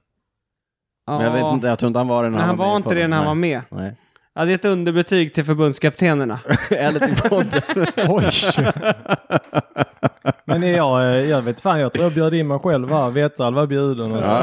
Men 1.07 1.21
jag, 1.21 1.31
vet 1.31 1.53
inte, 1.53 1.67
jag 1.67 1.79
tror 1.79 1.87
inte 1.87 1.99
han 1.99 2.07
var 2.07 2.23
det 2.23 2.29
när 2.29 2.37
Nej, 2.37 2.47
han 2.47 2.57
var 2.57 2.73
i 2.73 2.75
inte 2.75 2.83
podden. 2.89 3.01
det 3.01 3.07
när 3.07 3.17
han 3.17 3.25
var 3.25 3.35
med. 3.35 3.61
Nej. 3.69 3.95
Ja, 4.37 4.45
det 4.45 4.51
är 4.51 4.55
ett 4.55 4.65
underbetyg 4.65 5.33
till 5.33 5.43
förbundskaptenerna. 5.43 6.39
Eller 6.71 6.99
till 6.99 7.15
podden. 7.29 7.61
Oj! 8.07 8.31
Men 10.45 10.63
jag, 10.63 11.25
jag 11.25 11.41
vet 11.41 11.61
fan, 11.61 11.79
jag 11.79 11.93
tror 11.93 12.05
jag 12.05 12.13
bjöd 12.13 12.33
in 12.33 12.47
mig 12.47 12.59
själv 12.59 12.89
va? 12.89 13.09
Vetal 13.09 13.53
var 13.53 13.67
bjuden 13.67 14.11
och 14.11 14.25
så. 14.25 14.39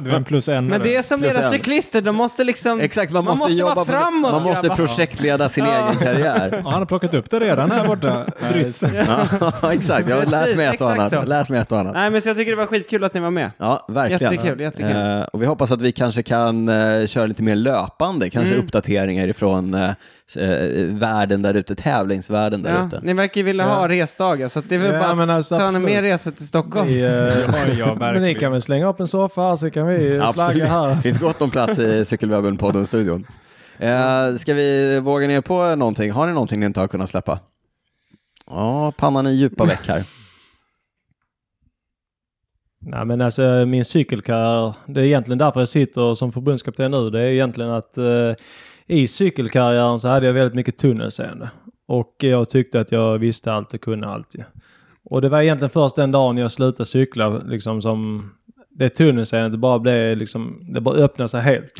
Du 0.00 0.10
är 0.10 0.14
en 0.16 0.24
plus 0.24 0.48
en. 0.48 0.66
Men 0.66 0.82
det 0.82 0.96
är 0.96 1.02
som 1.02 1.24
era 1.24 1.42
cyklister, 1.42 2.02
de 2.02 2.16
måste 2.16 2.44
liksom... 2.44 2.80
Exakt, 2.80 3.12
man, 3.12 3.24
Man 3.24 3.30
måste, 3.38 3.42
måste 3.42 3.54
jobba 3.54 3.84
framåt, 3.84 4.32
Man 4.32 4.42
måste 4.42 4.68
projektleda 4.68 5.48
sin 5.48 5.64
egen 5.66 5.96
karriär. 5.96 6.60
Ja, 6.64 6.70
han 6.70 6.78
har 6.78 6.86
plockat 6.86 7.14
upp 7.14 7.30
det 7.30 7.40
redan 7.40 7.70
här 7.70 7.86
borta. 7.86 8.26
Drytz. 8.52 8.82
Ja, 8.82 9.52
exakt, 9.72 10.08
jag 10.08 10.16
har 10.16 10.26
lärt 10.26 10.56
mig 10.56 10.66
ett 10.66 10.80
och 10.80 10.90
annat. 10.92 11.12
så. 11.12 11.22
Lärt 11.22 11.48
mig 11.48 11.60
ett 11.60 11.72
och 11.72 11.78
annat. 11.78 11.94
Nej, 11.94 12.10
men 12.10 12.22
så 12.22 12.28
jag 12.28 12.36
tycker 12.36 12.50
det 12.50 12.56
var 12.58 12.66
skitkul 12.66 13.04
att 13.04 13.14
ni 13.14 13.20
var 13.20 13.30
med. 13.30 13.50
Ja, 13.58 13.86
verkligen. 13.88 14.32
Jättekul, 14.32 14.60
jättekul. 14.60 14.96
Eh, 14.96 15.20
och 15.22 15.42
vi 15.42 15.46
hoppas 15.46 15.70
att 15.72 15.82
vi 15.82 15.92
kanske 15.92 16.22
kan 16.22 16.68
eh, 16.68 17.06
köra 17.06 17.26
lite 17.26 17.42
mer 17.42 17.54
löpande, 17.54 18.30
kanske 18.30 18.48
Mm. 18.54 18.60
Uppdateringar 18.74 19.28
ifrån 19.28 19.74
eh, 19.74 19.90
eh, 20.36 20.84
världen 20.88 21.42
där 21.42 21.54
ute, 21.54 21.74
tävlingsvärlden 21.74 22.62
där 22.62 22.70
Ja, 22.74 22.86
ute. 22.86 23.00
ni 23.02 23.12
verkar 23.12 23.40
ju 23.40 23.42
vilja 23.44 23.64
Ja. 23.64 23.74
ha 23.74 23.88
resdagar, 23.88 24.48
så 24.48 24.58
att 24.58 24.68
det 24.68 24.74
är 24.74 24.78
väl 24.78 24.94
Ja, 24.94 25.14
bara 25.14 25.34
alltså, 25.34 25.56
ta 25.56 25.62
en 25.62 25.68
absolut. 25.68 25.88
mer 25.88 26.02
resa 26.02 26.30
till 26.30 26.46
Stockholm. 26.48 26.88
Vi, 26.88 27.00
eh, 27.00 27.08
ja, 27.78 27.94
men 28.00 28.22
ni 28.22 28.34
kan 28.34 28.52
väl 28.52 28.62
slänga 28.62 28.88
upp 28.88 29.00
en 29.00 29.06
soffa 29.08 29.40
här 29.42 29.56
så 29.56 29.70
kan 29.70 29.86
vi 29.86 30.22
slagga 30.34 30.66
här. 30.66 30.94
Det 30.94 31.02
finns 31.02 31.18
gott 31.18 31.42
om 31.42 31.50
plats 31.50 31.78
i 31.78 32.04
Cykelwebben-podden-studion. 32.04 33.26
Eh, 33.78 34.36
ska 34.38 34.54
vi 34.54 35.00
våga 35.00 35.26
ner 35.26 35.40
på 35.40 35.76
någonting? 35.76 36.10
Har 36.10 36.26
ni 36.26 36.32
någonting 36.32 36.60
ni 36.60 36.66
inte 36.66 36.80
har 36.80 36.88
kunnat 36.88 37.10
släppa? 37.10 37.38
Ja, 38.46 38.92
pannan 38.96 39.26
är 39.26 39.30
djupa 39.30 39.64
veck 39.64 39.88
här. 39.88 40.02
Nej 42.86 43.04
men 43.04 43.20
alltså 43.20 43.66
min 43.66 43.84
cykelkarriär, 43.84 44.74
det 44.86 45.00
är 45.00 45.04
egentligen 45.04 45.38
därför 45.38 45.60
jag 45.60 45.68
sitter 45.68 46.14
som 46.14 46.32
förbundskapten 46.32 46.90
nu. 46.90 47.10
Det 47.10 47.20
är 47.20 47.26
egentligen 47.26 47.70
att 47.70 47.98
eh, 47.98 48.32
i 48.86 49.06
cykelkarriären 49.08 49.98
så 49.98 50.08
hade 50.08 50.26
jag 50.26 50.32
väldigt 50.32 50.54
mycket 50.54 50.78
tunnelseende. 50.78 51.50
Och 51.86 52.14
jag 52.18 52.50
tyckte 52.50 52.80
att 52.80 52.92
jag 52.92 53.18
visste 53.18 53.52
allt 53.52 53.74
och 53.74 53.80
kunde 53.80 54.06
allt. 54.06 54.34
ju. 54.34 54.44
Och 55.04 55.22
det 55.22 55.28
var 55.28 55.40
egentligen 55.40 55.70
först 55.70 55.96
den 55.96 56.12
dagen 56.12 56.36
jag 56.36 56.52
slutade 56.52 56.86
cykla 56.86 57.38
liksom 57.38 57.82
som 57.82 58.30
det 58.70 58.88
tunnelseendet 58.88 59.60
bara 59.60 59.78
blev 59.78 60.16
liksom, 60.16 60.66
det 60.72 60.80
bara 60.80 60.94
öppnade 60.94 61.28
sig 61.28 61.42
helt. 61.42 61.72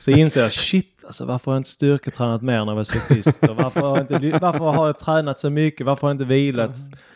Så 0.00 0.10
inser 0.10 0.40
jag, 0.40 0.52
shit 0.52 0.93
alltså 1.06 1.24
varför 1.24 1.50
har 1.50 1.56
jag 1.56 1.60
inte 1.60 1.70
styrketränat 1.70 2.42
mer 2.42 2.64
när 2.64 2.72
jag 2.72 2.76
var 2.76 2.84
cyklist? 2.84 3.48
Och 3.48 3.56
varför, 3.56 3.80
har 3.80 3.96
jag 3.96 4.22
inte, 4.22 4.38
varför 4.38 4.64
har 4.64 4.86
jag 4.86 4.98
tränat 4.98 5.38
så 5.38 5.50
mycket? 5.50 5.86
Varför 5.86 6.02
har 6.02 6.08
jag 6.08 6.14
inte 6.14 6.24
vilat 6.24 6.70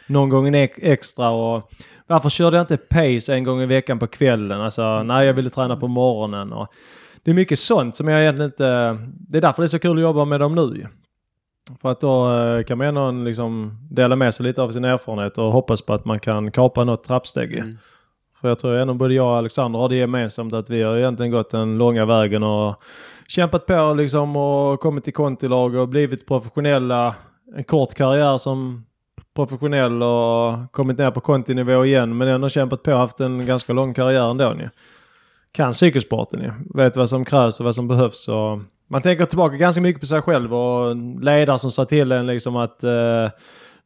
någon 0.07 0.29
gång 0.29 0.55
extra? 0.77 1.31
Och 1.31 1.73
varför 2.07 2.29
körde 2.29 2.57
jag 2.57 2.63
inte 2.63 2.77
pace 2.77 3.35
en 3.35 3.45
gång 3.45 3.61
i 3.61 3.67
veckan 3.67 3.99
på 3.99 4.07
kvällen? 4.07 4.61
Alltså 4.61 5.03
när 5.03 5.23
jag 5.23 5.35
ville 5.35 5.51
träna 5.51 5.77
på 5.77 5.89
morgonen. 5.89 6.53
Och 6.53 6.69
det 7.23 7.31
är 7.31 7.35
mycket 7.35 7.59
sånt 7.59 7.97
som 7.97 8.09
jag 8.09 8.21
egentligen 8.21 8.51
inte... 8.51 8.99
Det 9.13 9.37
är 9.37 9.41
därför 9.41 9.63
det 9.63 9.67
är 9.67 9.69
så 9.69 9.79
kul 9.79 9.97
att 9.97 10.03
jobba 10.03 10.25
med 10.25 10.41
dem 10.41 10.55
nu. 10.55 10.87
För 11.83 11.91
att 11.91 12.01
då 12.01 12.35
eh, 12.35 12.65
kan 12.65 12.79
man 12.79 12.87
ändå 12.87 13.11
liksom 13.11 13.79
dela 13.91 14.17
med 14.17 14.35
sig 14.35 14.47
lite 14.47 14.63
av 14.63 14.73
sin 14.73 14.85
erfarenhet 14.85 15.39
och 15.39 15.53
hoppas 15.53 15.83
på 15.83 15.95
att 15.95 16.05
man 16.05 16.21
kan 16.21 16.51
kapa 16.51 16.85
något 16.85 17.05
trappsteg. 17.05 17.55
Mm. 17.55 17.79
För 18.41 18.49
jag 18.49 18.59
tror 18.59 18.77
ändå 18.77 18.95
både 18.95 19.15
jag 19.15 19.27
och 19.27 19.37
Alexander 19.37 19.79
har 19.79 19.89
det 19.89 19.97
gemensamt 19.97 20.55
att 20.55 20.71
vi 20.71 20.83
har 20.83 20.97
egentligen 20.97 21.33
gått 21.33 21.51
den 21.51 21.79
långa 21.79 22.05
vägen 22.05 22.43
och 22.43 22.83
kämpat 23.29 23.67
på 23.67 23.95
liksom 23.95 24.37
och 24.37 24.81
kommit 24.81 25.05
till 25.05 25.13
kontilag 25.13 25.75
och 25.75 25.89
blivit 25.89 26.27
professionella. 26.27 27.15
En 27.57 27.65
kort 27.65 27.95
karriär 27.95 28.39
som 28.39 28.87
professionell 29.35 30.03
och 30.03 30.73
kommit 30.73 30.99
ner 30.99 31.11
på 31.11 31.21
kontinivå 31.21 31.85
igen 31.85 32.17
men 32.17 32.29
ändå 32.29 32.49
kämpat 32.49 32.83
på 32.83 32.93
och 32.93 32.99
haft 32.99 33.21
en 33.21 33.47
ganska 33.47 33.73
lång 33.73 33.95
karriär 33.95 34.31
ändå 34.31 34.53
Ni. 34.53 34.69
Kan 35.53 35.75
cykelsporten 35.75 36.41
ju. 36.41 36.51
Vet 36.75 36.97
vad 36.97 37.09
som 37.09 37.25
krävs 37.25 37.61
och 37.61 37.65
vad 37.65 37.75
som 37.75 37.89
behövs. 37.89 38.29
Och 38.29 38.59
man 38.89 39.03
tänker 39.03 39.25
tillbaka 39.25 39.57
ganska 39.57 39.81
mycket 39.81 40.01
på 40.01 40.07
sig 40.07 40.23
själv 40.23 40.55
och 40.55 40.97
ledare 41.21 41.59
som 41.59 41.71
sa 41.71 41.85
till 41.85 42.13
en 42.13 42.27
liksom 42.27 42.57
att 42.57 42.85
eh, 42.85 43.31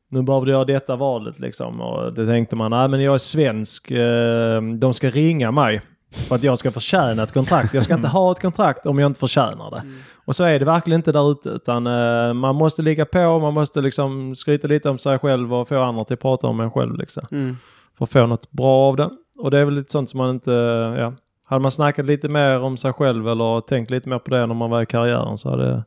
nu 0.09 0.23
behöver 0.23 0.47
du 0.47 0.52
göra 0.52 0.64
detta 0.64 0.97
valet 0.97 1.39
liksom. 1.39 1.81
Och 1.81 2.12
det 2.12 2.27
tänkte 2.27 2.56
man, 2.56 2.70
nej 2.70 2.89
men 2.89 3.02
jag 3.02 3.14
är 3.14 3.19
svensk, 3.19 3.90
eh, 3.90 4.62
de 4.62 4.94
ska 4.94 5.10
ringa 5.10 5.51
mig. 5.51 5.81
För 6.12 6.34
att 6.34 6.43
jag 6.43 6.59
ska 6.59 6.70
förtjäna 6.70 7.22
ett 7.22 7.32
kontrakt. 7.32 7.74
Jag 7.74 7.82
ska 7.82 7.94
inte 7.94 8.09
ha 8.09 8.32
ett 8.32 8.40
kontrakt 8.40 8.86
om 8.86 8.98
jag 8.98 9.10
inte 9.10 9.20
förtjänar 9.20 9.70
det. 9.70 9.82
Och 10.24 10.36
så 10.36 10.44
är 10.44 10.59
det 10.59 10.64
verkligen 10.64 11.01
inte 11.01 11.12
där 11.12 11.32
ute. 11.32 11.48
Utan 11.48 11.86
eh, 11.86 12.34
man 12.34 12.55
måste 12.55 12.82
ligga 12.82 13.05
på, 13.05 13.39
man 13.39 13.55
måste 13.55 13.80
liksom 13.80 14.34
skryta 14.34 14.68
lite 14.68 14.90
om 14.90 14.98
sig 14.98 15.18
själv 15.18 15.55
och 15.55 15.68
få 15.68 15.82
andra 15.82 16.05
till 16.05 16.14
att 16.14 16.20
prata 16.20 16.47
om 16.47 16.60
en 16.60 16.70
själv. 16.70 16.98
Liksom. 16.98 17.26
Mm. 17.30 17.56
För 17.98 18.05
att 18.05 18.12
få 18.12 18.26
något 18.26 18.51
bra 18.51 18.89
av 18.89 18.97
det. 18.97 19.10
Och 19.39 19.51
det 19.51 19.59
är 19.59 19.64
väl 19.64 19.74
lite 19.74 19.93
sånt 19.93 20.10
som 20.10 20.18
man 20.18 20.30
inte, 20.30 20.51
ja. 20.98 21.14
Hade 21.47 21.62
man 21.62 21.70
snackat 21.70 22.06
lite 22.06 22.28
mer 22.28 22.60
om 22.60 22.76
sig 22.76 22.93
själv 22.93 23.28
eller 23.28 23.60
tänkt 23.60 23.90
lite 23.90 24.09
mer 24.09 24.18
på 24.18 24.30
det 24.30 24.47
när 24.47 24.55
man 24.55 24.70
var 24.70 24.82
i 24.82 24.86
karriären 24.86 25.39
så 25.39 25.51
hade 25.51 25.64
det 25.64 25.84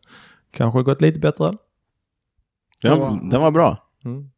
kanske 0.51 0.81
gått 0.81 1.01
lite 1.01 1.19
bättre. 1.19 1.53
Den, 2.81 3.29
den 3.29 3.41
var 3.41 3.51
bra. 3.51 3.77
Mm. 4.05 4.29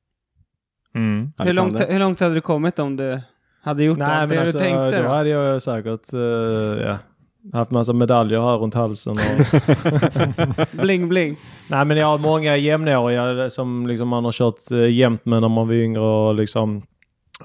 Mm. 0.96 1.32
Hur, 1.38 1.54
långt, 1.54 1.80
hur 1.80 2.00
långt 2.00 2.20
hade 2.20 2.34
du 2.34 2.42
kommit 2.42 2.80
om 2.80 2.96
du 2.96 3.22
hade 3.62 3.84
gjort 3.84 3.98
Nej 3.98 4.08
allt 4.08 4.30
det 4.30 4.36
men 4.36 4.44
du 4.44 4.50
alltså, 4.50 4.60
tänkte? 4.60 4.98
då 4.98 5.04
Då? 5.04 5.10
hade 5.10 5.30
jag 5.30 5.62
säkert 5.62 6.14
eh, 6.14 6.20
ja, 6.88 6.98
haft 7.54 7.72
massa 7.72 7.94
medaljer 7.94 8.42
här 8.42 8.58
runt 8.58 8.74
halsen. 8.74 9.14
Och, 9.14 10.72
Bling 10.82 11.10
bling. 11.10 11.36
nej 11.70 11.86
men 11.86 11.98
jag 11.98 12.08
har 12.08 12.18
många 12.18 12.58
jämnåriga 12.58 13.50
som 13.50 13.88
liksom 13.88 14.08
man 14.08 14.26
har 14.26 14.32
kört 14.32 14.72
eh, 14.72 14.90
jämt 14.92 15.26
med 15.26 15.42
när 15.42 15.50
man 15.50 15.68
var 15.68 15.74
yngre 15.76 16.02
och 16.02 16.36
liksom 16.36 16.84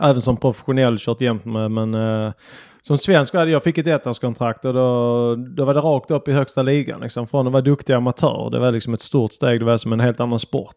även 0.01 0.21
som 0.21 0.37
professionell 0.37 0.99
kört 0.99 1.21
jämt 1.21 1.45
med. 1.45 1.71
Men 1.71 1.95
eh, 1.95 2.33
som 2.83 2.99
svensk 2.99 3.35
hade 3.35 3.51
jag 3.51 3.63
fick 3.65 3.79
ett 3.79 3.87
ettårskontrakt 3.87 4.65
och 4.65 4.75
då, 4.75 5.35
då 5.37 5.65
var 5.65 5.75
det 5.75 5.81
rakt 5.81 6.11
upp 6.11 6.29
i 6.29 6.33
högsta 6.33 6.63
ligan. 6.63 7.01
Liksom. 7.01 7.27
Från 7.27 7.47
att 7.47 7.53
vara 7.53 7.63
duktig 7.63 7.93
amatör. 7.93 8.49
Det 8.51 8.59
var 8.59 8.73
liksom 8.73 8.95
ett 8.95 9.01
stort 9.01 9.33
steg. 9.33 9.61
Det 9.61 9.65
var 9.65 9.77
som 9.77 9.93
en 9.93 10.01
helt 10.01 10.21
annan 10.21 10.39
sport. 10.39 10.77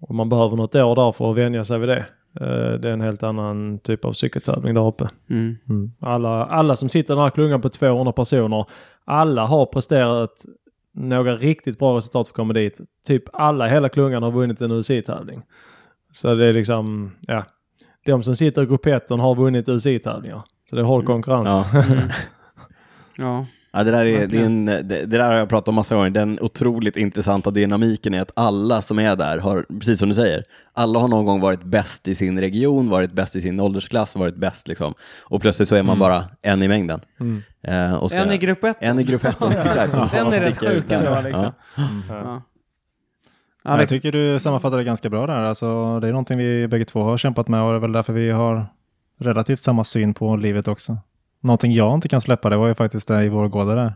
Och 0.00 0.14
man 0.14 0.28
behöver 0.28 0.56
något 0.56 0.74
år 0.74 0.94
där 0.96 1.12
för 1.12 1.30
att 1.30 1.36
vänja 1.36 1.64
sig 1.64 1.78
vid 1.78 1.88
det. 1.88 2.06
Eh, 2.40 2.72
det 2.80 2.88
är 2.88 2.92
en 2.92 3.00
helt 3.00 3.22
annan 3.22 3.78
typ 3.78 4.04
av 4.04 4.12
cykeltävling 4.12 4.74
där 4.74 4.86
uppe. 4.86 5.08
Mm. 5.30 5.56
Mm. 5.68 5.92
Alla, 6.00 6.44
alla 6.44 6.76
som 6.76 6.88
sitter 6.88 7.14
i 7.14 7.16
den 7.16 7.24
här 7.24 7.30
klungan 7.30 7.60
på 7.60 7.68
200 7.68 8.12
personer, 8.12 8.64
alla 9.04 9.46
har 9.46 9.66
presterat 9.66 10.44
några 10.94 11.34
riktigt 11.34 11.78
bra 11.78 11.96
resultat 11.96 12.28
för 12.28 12.32
att 12.32 12.36
komma 12.36 12.52
dit. 12.52 12.80
Typ 13.06 13.24
alla 13.32 13.68
i 13.68 13.70
hela 13.70 13.88
klungan 13.88 14.22
har 14.22 14.30
vunnit 14.30 14.60
en 14.60 14.72
UCI-tävling. 14.72 15.42
Så 16.12 16.34
det 16.34 16.46
är 16.46 16.52
liksom, 16.52 17.10
ja. 17.20 17.44
De 18.06 18.22
som 18.22 18.34
sitter 18.34 18.62
i 18.62 18.66
grupp 18.66 18.86
1 18.86 19.10
har 19.10 19.34
vunnit 19.34 19.68
UCI-tävlingar. 19.68 20.42
Så 20.70 20.76
det 20.76 20.82
är 20.82 20.86
hård 20.86 21.06
konkurrens. 21.06 21.66
Ja. 21.72 21.84
Ja. 23.20 23.46
Ja, 23.72 23.84
det, 23.84 23.90
där 23.90 24.06
är, 24.06 24.26
det, 24.26 24.40
är 24.40 24.44
en, 24.44 24.64
det, 24.66 24.82
det 24.82 25.06
där 25.06 25.30
har 25.32 25.32
jag 25.38 25.48
pratat 25.48 25.68
om 25.68 25.74
massa 25.74 25.94
gånger. 25.94 26.10
Den 26.10 26.38
otroligt 26.40 26.96
intressanta 26.96 27.50
dynamiken 27.50 28.14
är 28.14 28.20
att 28.22 28.30
alla 28.36 28.82
som 28.82 28.98
är 28.98 29.16
där 29.16 29.38
har, 29.38 29.66
precis 29.78 29.98
som 29.98 30.08
du 30.08 30.14
säger, 30.14 30.44
alla 30.72 30.98
har 30.98 31.08
någon 31.08 31.24
gång 31.24 31.40
varit 31.40 31.62
bäst 31.62 32.08
i 32.08 32.14
sin 32.14 32.40
region, 32.40 32.88
varit 32.88 33.12
bäst 33.12 33.36
i 33.36 33.40
sin 33.40 33.60
åldersklass, 33.60 34.16
varit 34.16 34.36
bäst 34.36 34.68
liksom. 34.68 34.94
Och 35.22 35.40
plötsligt 35.42 35.68
så 35.68 35.74
är 35.76 35.82
man 35.82 35.98
bara 35.98 36.24
en 36.42 36.62
i 36.62 36.68
mängden. 36.68 37.00
Mm. 37.20 37.42
Eh, 37.62 37.94
och 38.02 38.10
ska- 38.10 38.18
En 38.18 38.32
i 38.32 38.38
grupp 38.38 38.64
ett. 38.64 38.76
En 38.80 38.98
i 38.98 39.04
grupp 39.04 39.24
ett, 39.24 39.36
exakt. 39.42 40.10
Sen 40.10 40.26
är 40.26 40.40
det 40.40 40.50
rätt 40.50 40.88
där. 40.88 41.06
ändå, 41.06 41.28
liksom. 41.28 41.52
Ja. 41.76 41.82
Ja. 42.08 42.42
Jag 43.62 43.72
Alex, 43.72 43.88
tycker 43.90 44.12
du 44.12 44.40
sammanfattar 44.40 44.78
det 44.78 44.84
ganska 44.84 45.08
bra 45.10 45.26
där. 45.26 45.42
Alltså, 45.42 46.00
det 46.00 46.08
är 46.08 46.12
någonting 46.12 46.38
vi 46.38 46.68
bägge 46.68 46.84
två 46.84 47.02
har 47.02 47.18
kämpat 47.18 47.48
med 47.48 47.62
och 47.62 47.70
det 47.70 47.76
är 47.76 47.80
väl 47.80 47.92
därför 47.92 48.12
vi 48.12 48.30
har 48.30 48.66
relativt 49.18 49.62
samma 49.62 49.84
syn 49.84 50.14
på 50.14 50.36
livet 50.36 50.68
också. 50.68 50.98
Någonting 51.40 51.72
jag 51.72 51.94
inte 51.94 52.08
kan 52.08 52.20
släppa 52.20 52.50
det 52.50 52.56
var 52.56 52.68
ju 52.68 52.74
faktiskt 52.74 53.08
det 53.08 53.24
i 53.24 53.28
Vårgårda 53.28 53.74
där. 53.74 53.92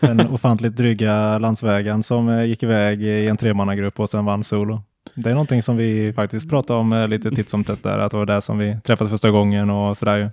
Den 0.00 0.20
ofantligt 0.20 0.76
dryga 0.76 1.38
landsvägen 1.38 2.02
som 2.02 2.28
eh, 2.28 2.44
gick 2.44 2.62
iväg 2.62 3.02
i 3.02 3.28
en 3.28 3.36
tremannagrupp 3.36 4.00
och 4.00 4.08
sen 4.08 4.24
vann 4.24 4.44
solo. 4.44 4.82
Det 5.14 5.30
är 5.30 5.34
någonting 5.34 5.62
som 5.62 5.76
vi 5.76 6.12
faktiskt 6.12 6.50
pratar 6.50 6.74
om 6.74 6.92
eh, 6.92 7.08
lite 7.08 7.30
titt 7.30 7.50
som 7.50 7.64
tätt 7.64 7.82
där, 7.82 7.98
att 7.98 8.10
det 8.10 8.16
var 8.16 8.26
där 8.26 8.40
som 8.40 8.58
vi 8.58 8.78
träffades 8.84 9.10
första 9.10 9.30
gången 9.30 9.70
och 9.70 9.96
sådär 9.96 10.16
ju. 10.16 10.30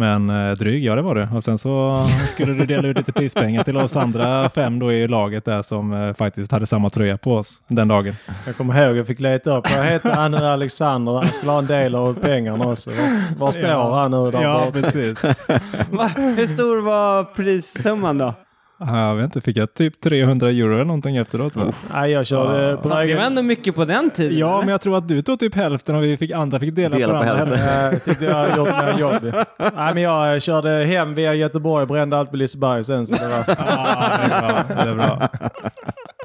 Men 0.00 0.30
eh, 0.30 0.50
dryg, 0.54 0.84
ja 0.84 0.94
det 0.94 1.02
var 1.02 1.14
det. 1.14 1.28
Och 1.34 1.44
sen 1.44 1.58
så 1.58 2.04
skulle 2.28 2.52
du 2.52 2.66
dela 2.66 2.88
ut 2.88 2.96
lite 2.96 3.12
prispengar 3.12 3.62
till 3.64 3.76
oss 3.76 3.96
andra 3.96 4.48
fem 4.48 4.78
då 4.78 4.92
i 4.92 5.08
laget 5.08 5.44
där 5.44 5.62
som 5.62 5.92
eh, 5.92 6.14
faktiskt 6.14 6.52
hade 6.52 6.66
samma 6.66 6.90
tröja 6.90 7.18
på 7.18 7.34
oss 7.34 7.58
den 7.68 7.88
dagen. 7.88 8.14
Jag 8.46 8.56
kommer 8.56 8.82
ihåg, 8.86 8.96
jag 8.96 9.06
fick 9.06 9.20
leta 9.20 9.56
upp. 9.58 9.70
Vad 9.76 9.86
heter 9.86 10.10
han 10.14 10.30
nu, 10.30 10.36
Alexander? 10.36 11.12
Han 11.12 11.32
skulle 11.32 11.52
ha 11.52 11.58
en 11.58 11.66
del 11.66 11.94
av 11.94 12.14
pengarna 12.14 12.66
också. 12.66 12.90
Var, 12.90 13.38
var 13.38 13.50
står 13.50 13.64
Ja. 13.68 13.94
han 14.00 14.10
nu? 14.10 14.30
Där 14.30 14.42
Ja, 14.42 14.62
precis. 14.72 15.22
va? 15.90 16.10
Hur 16.16 16.46
stor 16.46 16.82
var 16.82 17.24
prissumman 17.24 18.18
då? 18.18 18.34
Ja, 18.80 19.08
Jag 19.08 19.16
vet 19.16 19.24
inte, 19.24 19.40
fick 19.40 19.56
jag 19.56 19.74
typ 19.74 20.00
300 20.00 20.48
euro 20.50 20.74
eller 20.74 20.84
någonting 20.84 21.16
efteråt? 21.16 21.56
Va? 21.56 21.72
Nej, 21.94 22.10
jag 22.10 22.26
körde 22.26 22.76
på 22.76 22.82
Det 22.82 22.88
var 22.88 22.96
vägen. 23.00 23.18
ändå 23.18 23.42
mycket 23.42 23.74
på 23.74 23.84
den 23.84 24.10
tiden. 24.10 24.38
Ja, 24.38 24.48
eller? 24.54 24.58
men 24.60 24.68
jag 24.68 24.80
tror 24.80 24.98
att 24.98 25.08
du 25.08 25.22
tog 25.22 25.40
typ 25.40 25.54
hälften 25.54 25.96
och 25.96 26.02
vi 26.04 26.16
fick 26.16 26.30
andra 26.30 26.60
fick 26.60 26.74
dela, 26.74 26.96
Dela 26.98 27.12
på, 27.12 27.18
på 27.18 27.24
hälften. 27.24 27.58
hälften. 27.58 27.92
Jag 27.92 28.04
tyckte 28.04 28.24
jag 28.24 28.66
mer 28.66 28.98
jobb. 28.98 29.22
Nej, 29.74 29.94
men 29.94 30.02
jag 30.02 30.42
körde 30.42 30.84
hem 30.84 31.14
via 31.14 31.34
Göteborg 31.34 31.86
brände 31.86 32.18
allt 32.18 32.30
på 32.30 32.36
Liseberg 32.36 32.84
sen. 32.84 33.06
Så 33.06 33.14
det 33.14 33.28
var... 33.28 33.44
Ja, 33.66 34.14
det 34.28 34.34
är 34.34 34.40
bra. 34.40 34.74
Det 34.84 34.90
är 34.90 34.94
bra. 34.94 35.28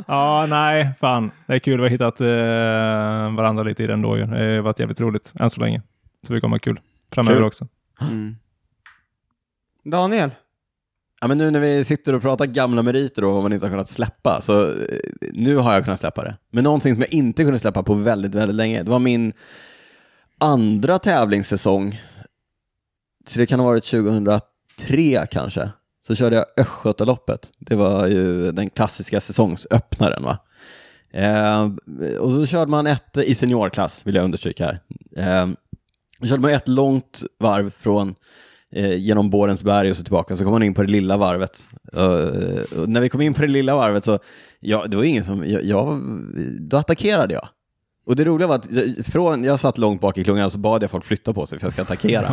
Ja, 0.07 0.45
nej, 0.49 0.89
fan. 0.99 1.31
Det 1.47 1.53
är 1.53 1.59
kul 1.59 1.77
vi 1.77 1.83
har 1.83 1.89
hittat 1.89 2.21
eh, 2.21 3.35
varandra 3.37 3.63
lite 3.63 3.83
i 3.83 3.87
den 3.87 4.01
då. 4.01 4.15
Det 4.15 4.25
har 4.25 4.61
varit 4.61 4.79
jävligt 4.79 5.01
roligt 5.01 5.33
än 5.39 5.49
så 5.49 5.61
länge. 5.61 5.81
Så 6.27 6.33
det 6.33 6.41
kommer 6.41 6.57
kul 6.57 6.79
framöver 7.11 7.35
Kul. 7.37 7.45
också. 7.45 7.67
Mm. 8.01 8.35
Daniel? 9.85 10.31
Ja, 11.23 11.27
men 11.27 11.37
nu 11.37 11.51
när 11.51 11.59
vi 11.59 11.83
sitter 11.83 12.13
och 12.13 12.21
pratar 12.21 12.45
gamla 12.45 12.81
meriter 12.81 13.23
och 13.23 13.33
vad 13.33 13.43
man 13.43 13.53
inte 13.53 13.65
har 13.65 13.71
kunnat 13.71 13.89
släppa, 13.89 14.41
så 14.41 14.67
eh, 14.67 14.99
nu 15.33 15.55
har 15.55 15.73
jag 15.73 15.83
kunnat 15.83 15.99
släppa 15.99 16.23
det. 16.23 16.37
Men 16.51 16.63
någonting 16.63 16.93
som 16.93 17.01
jag 17.01 17.13
inte 17.13 17.43
kunde 17.43 17.59
släppa 17.59 17.83
på 17.83 17.93
väldigt, 17.93 18.35
väldigt 18.35 18.55
länge, 18.55 18.83
det 18.83 18.89
var 18.89 18.99
min 18.99 19.33
andra 20.37 20.99
tävlingssäsong. 20.99 22.01
Så 23.27 23.39
det 23.39 23.45
kan 23.45 23.59
ha 23.59 23.67
varit 23.67 23.83
2003 23.83 25.27
kanske. 25.31 25.69
Så 26.07 26.15
körde 26.15 26.35
jag 26.35 26.45
Östgötaloppet. 26.57 27.51
Det 27.59 27.75
var 27.75 28.07
ju 28.07 28.51
den 28.51 28.69
klassiska 28.69 29.21
säsongsöppnaren 29.21 30.23
va. 30.23 30.37
Eh, 31.11 31.69
och 32.19 32.31
så 32.31 32.45
körde 32.45 32.71
man 32.71 32.87
ett 32.87 33.17
i 33.17 33.35
seniorklass, 33.35 34.01
vill 34.05 34.15
jag 34.15 34.25
understryka 34.25 34.65
här. 34.65 34.79
Eh, 35.17 35.49
körde 36.27 36.41
man 36.41 36.51
ett 36.51 36.67
långt 36.67 37.23
varv 37.39 37.69
från 37.69 38.15
eh, 38.75 38.93
genom 38.93 39.29
Borensberg 39.29 39.89
och 39.89 39.97
så 39.97 40.03
tillbaka, 40.03 40.35
så 40.35 40.43
kom 40.43 40.51
man 40.53 40.63
in 40.63 40.73
på 40.73 40.81
det 40.83 40.91
lilla 40.91 41.17
varvet. 41.17 41.63
Eh, 41.93 42.79
och 42.79 42.89
när 42.89 43.01
vi 43.01 43.09
kom 43.09 43.21
in 43.21 43.33
på 43.33 43.41
det 43.41 43.47
lilla 43.47 43.75
varvet 43.75 44.03
så, 44.03 44.19
ja, 44.59 44.85
det 44.87 44.97
var 44.97 45.03
ingen 45.03 45.25
som, 45.25 45.49
jag, 45.49 45.63
jag, 45.63 46.01
då 46.59 46.77
attackerade 46.77 47.33
jag. 47.33 47.47
Och 48.05 48.15
det 48.15 48.25
roliga 48.25 48.47
var 48.47 48.55
att 48.55 48.71
jag- 48.71 49.05
från, 49.05 49.43
jag 49.43 49.59
satt 49.59 49.77
långt 49.77 50.01
bak 50.01 50.17
i 50.17 50.23
klungan 50.23 50.45
och 50.45 50.51
så 50.51 50.57
bad 50.59 50.83
jag 50.83 50.91
folk 50.91 51.05
flytta 51.05 51.33
på 51.33 51.45
sig 51.45 51.59
för 51.59 51.65
jag 51.65 51.73
ska 51.73 51.81
attackera. 51.81 52.27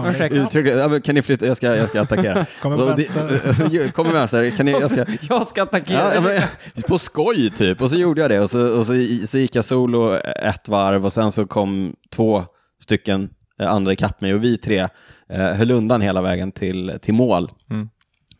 Uttryckligen, 0.46 1.00
kan 1.02 1.14
ni 1.14 1.22
flytta, 1.22 1.46
jag 1.46 1.56
ska, 1.56 1.76
jag 1.76 1.88
ska 1.88 2.00
attackera. 2.02 2.46
Kommer 2.62 2.76
det- 2.96 3.92
Kommer 3.94 4.12
vänster, 4.12 4.50
kan 4.56 4.66
ni, 4.66 4.72
jag 4.72 4.90
ska, 4.90 5.04
Jag 5.28 5.46
ska 5.46 5.62
attackera. 5.62 6.14
Ja, 6.14 6.20
men, 6.20 6.40
på 6.88 6.98
skoj 6.98 7.50
typ. 7.50 7.80
Och 7.82 7.90
så 7.90 7.96
gjorde 7.96 8.20
jag 8.20 8.30
det 8.30 8.40
och 8.40 8.50
så, 8.50 8.78
och 8.78 8.86
så, 8.86 8.92
så 9.26 9.38
gick 9.38 9.54
jag 9.54 9.64
solo 9.64 10.14
ett 10.44 10.68
varv 10.68 11.04
och 11.06 11.12
sen 11.12 11.32
så 11.32 11.46
kom 11.46 11.94
två 12.14 12.44
stycken 12.82 13.30
eh, 13.60 13.72
andra 13.72 13.92
ikapp 13.92 14.20
mig 14.20 14.34
och 14.34 14.44
vi 14.44 14.56
tre 14.58 14.78
eh, 14.78 14.88
höll 15.30 15.70
undan 15.70 16.00
hela 16.00 16.22
vägen 16.22 16.52
till, 16.52 16.98
till 17.02 17.14
mål. 17.14 17.50
Mm. 17.70 17.88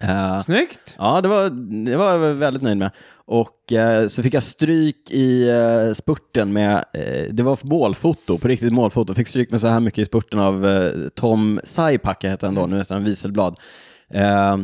Eh, 0.02 0.42
Snyggt! 0.42 0.96
ja, 0.98 1.20
det 1.20 1.28
var, 1.28 1.50
det 1.84 1.96
var 1.96 2.10
jag 2.10 2.34
väldigt 2.34 2.62
nöjd 2.62 2.76
med. 2.76 2.90
Och 3.24 3.72
eh, 3.72 4.06
så 4.06 4.22
fick 4.22 4.34
jag 4.34 4.42
stryk 4.42 5.10
i 5.10 5.48
eh, 5.48 5.92
spurten 5.94 6.52
med, 6.52 6.84
eh, 6.92 7.32
det 7.32 7.42
var 7.42 7.58
målfoto, 7.62 8.38
på 8.38 8.48
riktigt 8.48 8.72
målfoto. 8.72 9.14
Fick 9.14 9.28
stryk 9.28 9.50
med 9.50 9.60
så 9.60 9.68
här 9.68 9.80
mycket 9.80 9.98
i 9.98 10.04
spurten 10.04 10.38
av 10.38 10.66
eh, 10.66 11.08
Tom 11.14 11.60
Saipaka, 11.64 12.30
heter 12.30 12.46
han 12.46 12.54
då, 12.54 12.66
nu 12.66 12.78
heter 12.78 12.94
han 12.94 13.04
Wieselblad. 13.04 13.56
Eh, 14.08 14.56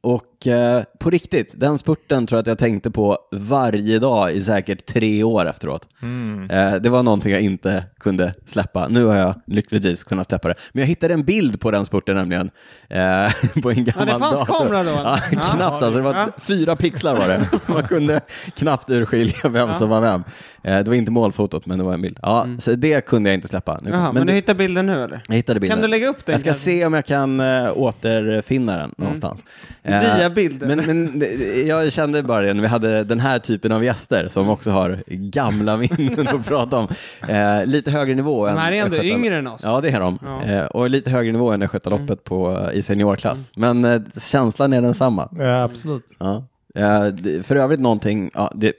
och 0.00 0.31
Och 0.42 0.46
eh, 0.46 0.82
på 0.98 1.10
riktigt, 1.10 1.52
den 1.56 1.78
spurten 1.78 2.26
tror 2.26 2.36
jag 2.36 2.40
att 2.42 2.46
jag 2.46 2.58
tänkte 2.58 2.90
på 2.90 3.18
varje 3.32 3.98
dag 3.98 4.32
i 4.32 4.42
säkert 4.42 4.86
tre 4.86 5.22
år 5.24 5.48
efteråt. 5.48 5.88
Mm. 6.02 6.50
Eh, 6.50 6.74
det 6.74 6.88
var 6.88 7.02
någonting 7.02 7.32
jag 7.32 7.40
inte 7.40 7.84
kunde 8.00 8.34
släppa. 8.46 8.88
Nu 8.88 9.04
har 9.04 9.16
jag 9.16 9.34
lyckligtvis 9.46 10.04
kunnat 10.04 10.28
släppa 10.28 10.48
det. 10.48 10.54
Men 10.72 10.80
jag 10.80 10.86
hittade 10.88 11.14
en 11.14 11.24
bild 11.24 11.60
på 11.60 11.70
den 11.70 11.84
spurten 11.84 12.16
nämligen. 12.16 12.50
Eh, 12.88 13.60
på 13.62 13.70
en 13.70 13.84
gammal 13.84 14.06
det 14.06 14.18
fanns 14.18 14.38
dator. 14.38 14.54
kamera 14.58 14.82
då? 14.84 14.90
Ja, 14.90 15.18
Ja. 15.32 15.38
knappt 15.40 15.72
alltså. 15.82 15.90
Det 15.90 16.00
var 16.00 16.14
Ja. 16.14 16.28
fyra 16.38 16.76
pixlar 16.76 17.16
var 17.16 17.28
det. 17.28 17.48
Man 17.72 17.82
kunde 17.88 18.20
knappt 18.56 18.90
urskilja 18.90 19.48
vem 19.48 19.74
som 19.74 19.88
var 19.88 20.00
vem. 20.00 20.24
Det 20.62 20.88
var 20.88 20.94
inte 20.94 21.10
målfotot, 21.12 21.66
men 21.66 21.78
det 21.78 21.84
var 21.84 21.94
en 21.94 22.02
bild. 22.02 22.18
Ja, 22.22 22.46
Så 22.58 22.72
det 22.74 23.00
kunde 23.06 23.30
jag 23.30 23.34
inte 23.34 23.48
släppa. 23.48 23.78
Nu, 23.82 23.88
Mm. 23.88 24.00
Jaha, 24.00 24.12
men, 24.12 24.26
det- 24.26 24.32
du 24.32 24.36
hittar 24.36 24.54
bilden 24.54 24.86
nu 24.86 25.02
eller? 25.04 25.20
jag 25.28 25.34
hittade 25.36 25.60
bilden. 25.60 25.76
Kan 25.76 25.82
du 25.82 25.88
lägga 25.88 26.08
upp 26.08 26.26
den? 26.26 26.32
Jag 26.32 26.40
ska 26.40 26.50
kanske? 26.50 26.64
se 26.64 26.86
om 26.86 26.94
jag 26.94 27.04
kan 27.04 27.40
återfinna 27.70 28.76
den 28.76 28.94
någonstans. 28.98 29.44
Eh, 29.82 30.31
Diabild, 30.34 30.62
Men, 30.66 30.78
men 30.86 31.22
jag 31.66 31.92
kände 31.92 32.22
bara 32.22 32.42
det 32.42 32.54
när 32.54 32.62
vi 32.62 32.68
hade 32.68 33.04
den 33.04 33.20
här 33.20 33.38
typen 33.38 33.72
av 33.72 33.84
gäster 33.84 34.28
som 34.28 34.48
också 34.48 34.70
har 34.70 35.02
gamla 35.08 35.76
minnen 35.76 36.28
att 36.28 36.46
prata 36.46 36.76
om. 36.76 36.88
Eh, 37.28 37.66
lite 37.66 37.90
högre 37.90 38.14
nivå 38.14 38.46
än 38.46 38.54
De 38.54 38.60
här 38.60 38.72
är 38.72 38.76
ändå 38.76 38.96
Östgöta- 38.96 39.18
yngre 39.18 39.36
än 39.38 39.46
oss. 39.46 39.62
Ja, 39.64 39.80
det 39.80 39.88
är 39.90 40.00
de. 40.00 40.18
Ja. 40.22 40.42
Mm. 40.42 40.58
Eh, 40.58 40.64
och 40.66 40.90
lite 40.90 41.10
högre 41.10 41.32
nivå 41.32 41.50
än 41.52 41.62
Östgötaloppet 41.62 42.24
på 42.24 42.68
i 42.72 42.82
seniorklass. 42.82 43.52
Men 43.56 43.84
eh, 43.84 44.00
känslan 44.20 44.72
är 44.72 44.82
densamma. 44.82 45.28
Ja, 45.38 45.62
absolut. 45.62 46.06
Ja. 46.18 46.44
Eh, 46.74 47.42
för 47.42 47.56
övrigt 47.56 47.80
någonting, 47.80 48.30
ja, 48.34 48.52
det, 48.54 48.72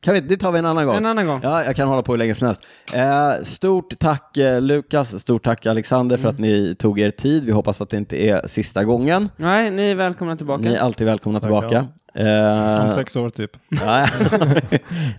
kan 0.00 0.14
vi, 0.14 0.20
det 0.20 0.36
tar 0.36 0.52
vi 0.52 0.58
en 0.58 0.66
annan 0.66 0.86
gång. 0.86 0.96
En 0.96 1.06
annan 1.06 1.26
gång. 1.26 1.40
Ja, 1.42 1.64
jag 1.64 1.76
kan 1.76 1.88
hålla 1.88 2.02
på 2.02 2.12
hur 2.12 2.18
länge 2.18 2.34
som 2.34 2.46
helst. 2.46 2.62
Eh, 2.94 3.30
stort 3.42 3.98
tack 3.98 4.36
eh, 4.36 4.60
Lukas, 4.60 5.20
stort 5.22 5.44
tack 5.44 5.66
Alexander 5.66 6.16
för 6.16 6.24
Mm. 6.24 6.34
att 6.34 6.40
ni 6.40 6.74
tog 6.78 7.00
er 7.00 7.10
tid. 7.10 7.44
Vi 7.44 7.52
hoppas 7.52 7.80
att 7.80 7.90
det 7.90 7.96
inte 7.96 8.16
är 8.16 8.46
sista 8.46 8.84
gången. 8.84 9.28
Nej, 9.36 9.70
ni 9.70 9.90
är 9.90 9.94
välkomna 9.94 10.36
tillbaka. 10.36 10.62
Ni 10.62 10.74
är 10.74 10.78
alltid 10.80 11.06
välkomna 11.06 11.40
Tackar. 11.40 11.60
tillbaka. 11.68 11.86
Eh, 12.14 12.82
Om 12.84 12.90
sex 12.90 13.16
år 13.16 13.30
typ. 13.30 13.50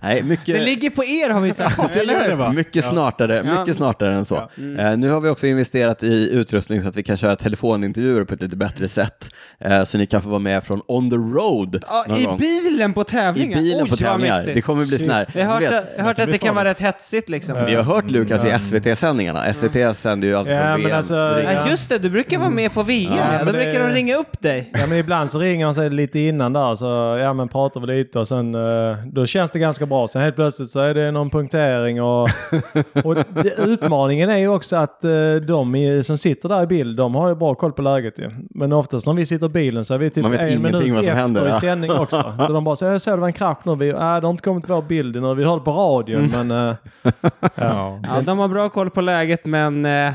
nej, 0.02 0.22
mycket, 0.22 0.46
Det 0.46 0.64
ligger 0.64 0.90
på 0.90 1.04
er 1.04 1.30
har 1.30 1.40
vi 1.40 1.52
sagt, 1.52 1.78
mycket, 2.54 2.84
snartare, 2.84 3.42
Ja. 3.46 3.60
mycket 3.60 3.76
smartare 3.76 4.14
än 4.14 4.24
så. 4.24 4.36
Eh, 4.78 4.96
nu 4.96 5.10
har 5.10 5.20
vi 5.20 5.28
också 5.28 5.46
investerat 5.46 6.02
i 6.02 6.30
utrustning 6.32 6.82
så 6.82 6.88
att 6.88 6.96
vi 6.96 7.02
kan 7.02 7.16
köra 7.16 7.36
telefonintervjuer 7.36 8.24
på 8.24 8.34
ett 8.34 8.42
lite 8.42 8.56
bättre 8.56 8.88
sätt. 8.88 9.28
Eh, 9.60 9.84
så 9.84 9.98
ni 9.98 10.06
kan 10.06 10.22
få 10.22 10.28
vara 10.28 10.38
med 10.38 10.64
från 10.64 10.82
on 10.86 11.10
the 11.10 11.16
road 11.16 11.84
Ja, 11.88 12.16
I 12.18 12.24
gång. 12.24 12.38
bilen 12.38 12.92
på 12.92 13.00
I 13.00 13.04
tävlingar? 13.04 13.60
bilen 13.60 13.82
Oj, 13.84 13.90
på 13.90 13.96
tävlingar. 13.96 14.44
Kommer 14.70 14.86
bli 14.86 14.98
sån 14.98 15.10
här. 15.10 15.26
Jag 15.34 15.46
har 15.46 15.52
hört, 15.54 15.62
vet, 15.62 16.00
hört 16.00 16.18
att 16.18 16.32
det 16.32 16.38
kan 16.38 16.54
vara 16.54 16.68
rätt 16.68 16.78
hetsigt 16.78 17.28
liksom. 17.28 17.56
vi 17.66 17.74
har 17.74 17.82
hört 17.82 18.10
Lukas 18.10 18.44
i 18.44 18.58
SVT-sändningarna. 18.58 19.52
SVT 19.52 19.96
sänder 19.96 20.28
ju 20.28 20.34
alltid 20.34 20.52
Ja, 20.52 20.58
från 20.60 20.70
men 20.70 20.80
VM. 20.82 20.96
alltså. 20.96 21.14
Ja, 21.44 21.68
just 21.70 21.88
det, 21.88 21.98
du 21.98 22.10
brukar 22.10 22.38
vara 22.38 22.50
med 22.50 22.74
på 22.74 22.82
VM. 22.82 23.12
Ja, 23.16 23.32
Ja, 23.38 23.44
Då 23.44 23.52
brukar 23.52 23.80
de 23.80 23.94
ringa 23.94 24.16
upp 24.16 24.40
dig. 24.42 24.70
Ja 24.72 24.86
men 24.88 24.98
ibland 24.98 25.30
så 25.30 25.38
ringer 25.38 25.64
han 25.64 25.74
sig 25.74 25.90
lite 25.90 26.18
innan 26.18 26.52
där 26.52 26.74
så 26.74 27.18
ja 27.22 27.32
men 27.32 27.48
pratar 27.48 27.80
vi 27.80 27.86
lite 27.86 28.18
och 28.18 28.28
sen 28.28 28.54
eh, 28.54 28.96
då 29.12 29.26
känns 29.26 29.50
det 29.50 29.58
ganska 29.58 29.86
bra. 29.86 30.08
Sen 30.08 30.22
helt 30.22 30.34
plötsligt 30.36 30.70
så 30.70 30.80
är 30.80 30.94
det 30.94 31.10
någon 31.10 31.30
punktering 31.30 32.02
och, 32.02 32.28
och 33.04 33.16
utmaningen 33.66 34.30
är 34.30 34.36
ju 34.38 34.48
också 34.48 34.76
att 34.76 35.04
eh, 35.04 35.10
de 35.46 36.02
som 36.04 36.18
sitter 36.18 36.48
där 36.48 36.62
i 36.62 36.66
bild 36.66 36.96
de 36.96 37.14
har 37.14 37.28
ju 37.28 37.34
bra 37.34 37.54
koll 37.54 37.72
på 37.72 37.82
läget 37.82 38.18
ju. 38.18 38.30
Men 38.50 38.72
oftast 38.72 39.06
när 39.06 39.14
vi 39.14 39.26
sitter 39.26 39.46
i 39.46 39.48
bilen 39.48 39.84
så 39.84 39.94
är 39.94 39.98
vi 39.98 40.10
typ 40.10 40.26
en 40.26 40.32
ingenting 40.32 40.62
minut 40.62 40.72
vad 40.72 40.82
som 40.82 40.96
efter 40.98 41.14
händer, 41.14 41.48
i 41.48 41.52
sändning 41.52 41.90
också. 41.90 42.34
Så 42.46 42.52
de 42.52 42.64
bara 42.64 42.76
så 42.76 42.84
jag 42.84 43.00
såg 43.00 43.14
det 43.14 43.20
var 43.20 43.26
en 43.26 43.32
krasch 43.32 43.58
nu. 43.64 43.74
Vi, 43.76 43.88
äh, 43.88 43.94
det 43.94 44.02
har 44.02 44.30
inte 44.30 44.42
kommit 44.42 44.59
vår 44.68 44.82
bild 44.82 45.22
nu. 45.22 45.34
Vi 45.34 45.44
hörde 45.44 45.64
på 45.64 45.70
radion 45.72 46.26
men 46.46 46.50
eh, 46.50 46.74
Ja. 47.54 48.00
Ja, 48.02 48.20
de 48.22 48.38
har 48.38 48.48
bra 48.48 48.68
koll 48.68 48.90
på 48.90 49.00
läget, 49.00 49.44
men 49.44 49.84
eh, 49.86 50.12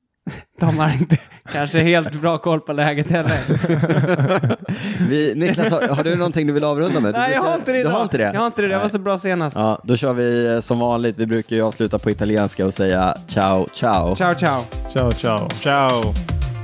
de 0.60 0.78
har 0.78 0.92
inte 0.92 1.18
kanske 1.52 1.80
helt 1.80 2.20
bra 2.20 2.38
koll 2.38 2.60
på 2.60 2.72
läget 2.72 3.10
heller. 3.10 3.38
Vi, 5.08 5.34
Niklas, 5.36 5.72
har, 5.72 5.96
har 5.96 6.04
du 6.04 6.16
någonting 6.16 6.46
du 6.46 6.52
vill 6.52 6.64
avrunda 6.64 7.00
med? 7.00 7.14
Du 7.14 7.18
Nej, 7.18 7.32
jag 7.32 7.42
har 7.42 7.54
inte 7.54 7.70
det 7.72 7.76
Du 7.76 7.80
idag. 7.80 7.90
har 7.90 8.02
inte 8.02 8.18
det? 8.18 8.24
Jag 8.34 8.40
har 8.40 8.46
inte 8.46 8.62
det, 8.62 8.68
det 8.68 8.78
var 8.78 8.88
så 8.88 8.98
bra 8.98 9.18
senast. 9.18 9.56
Ja, 9.56 9.80
då 9.84 9.96
kör 9.96 10.12
vi 10.14 10.54
eh, 10.54 10.60
som 10.60 10.78
vanligt. 10.78 11.18
Vi 11.18 11.26
brukar 11.26 11.56
ju 11.56 11.62
avsluta 11.62 11.98
på 11.98 12.10
italienska 12.10 12.66
och 12.66 12.74
säga 12.74 13.14
ciao, 13.28 13.66
ciao. 13.74 14.14
Ciao, 14.16 14.34
ciao. 14.34 14.62
ciao 14.92 15.12
ciao. 15.12 15.48
Ciao! 15.50 16.59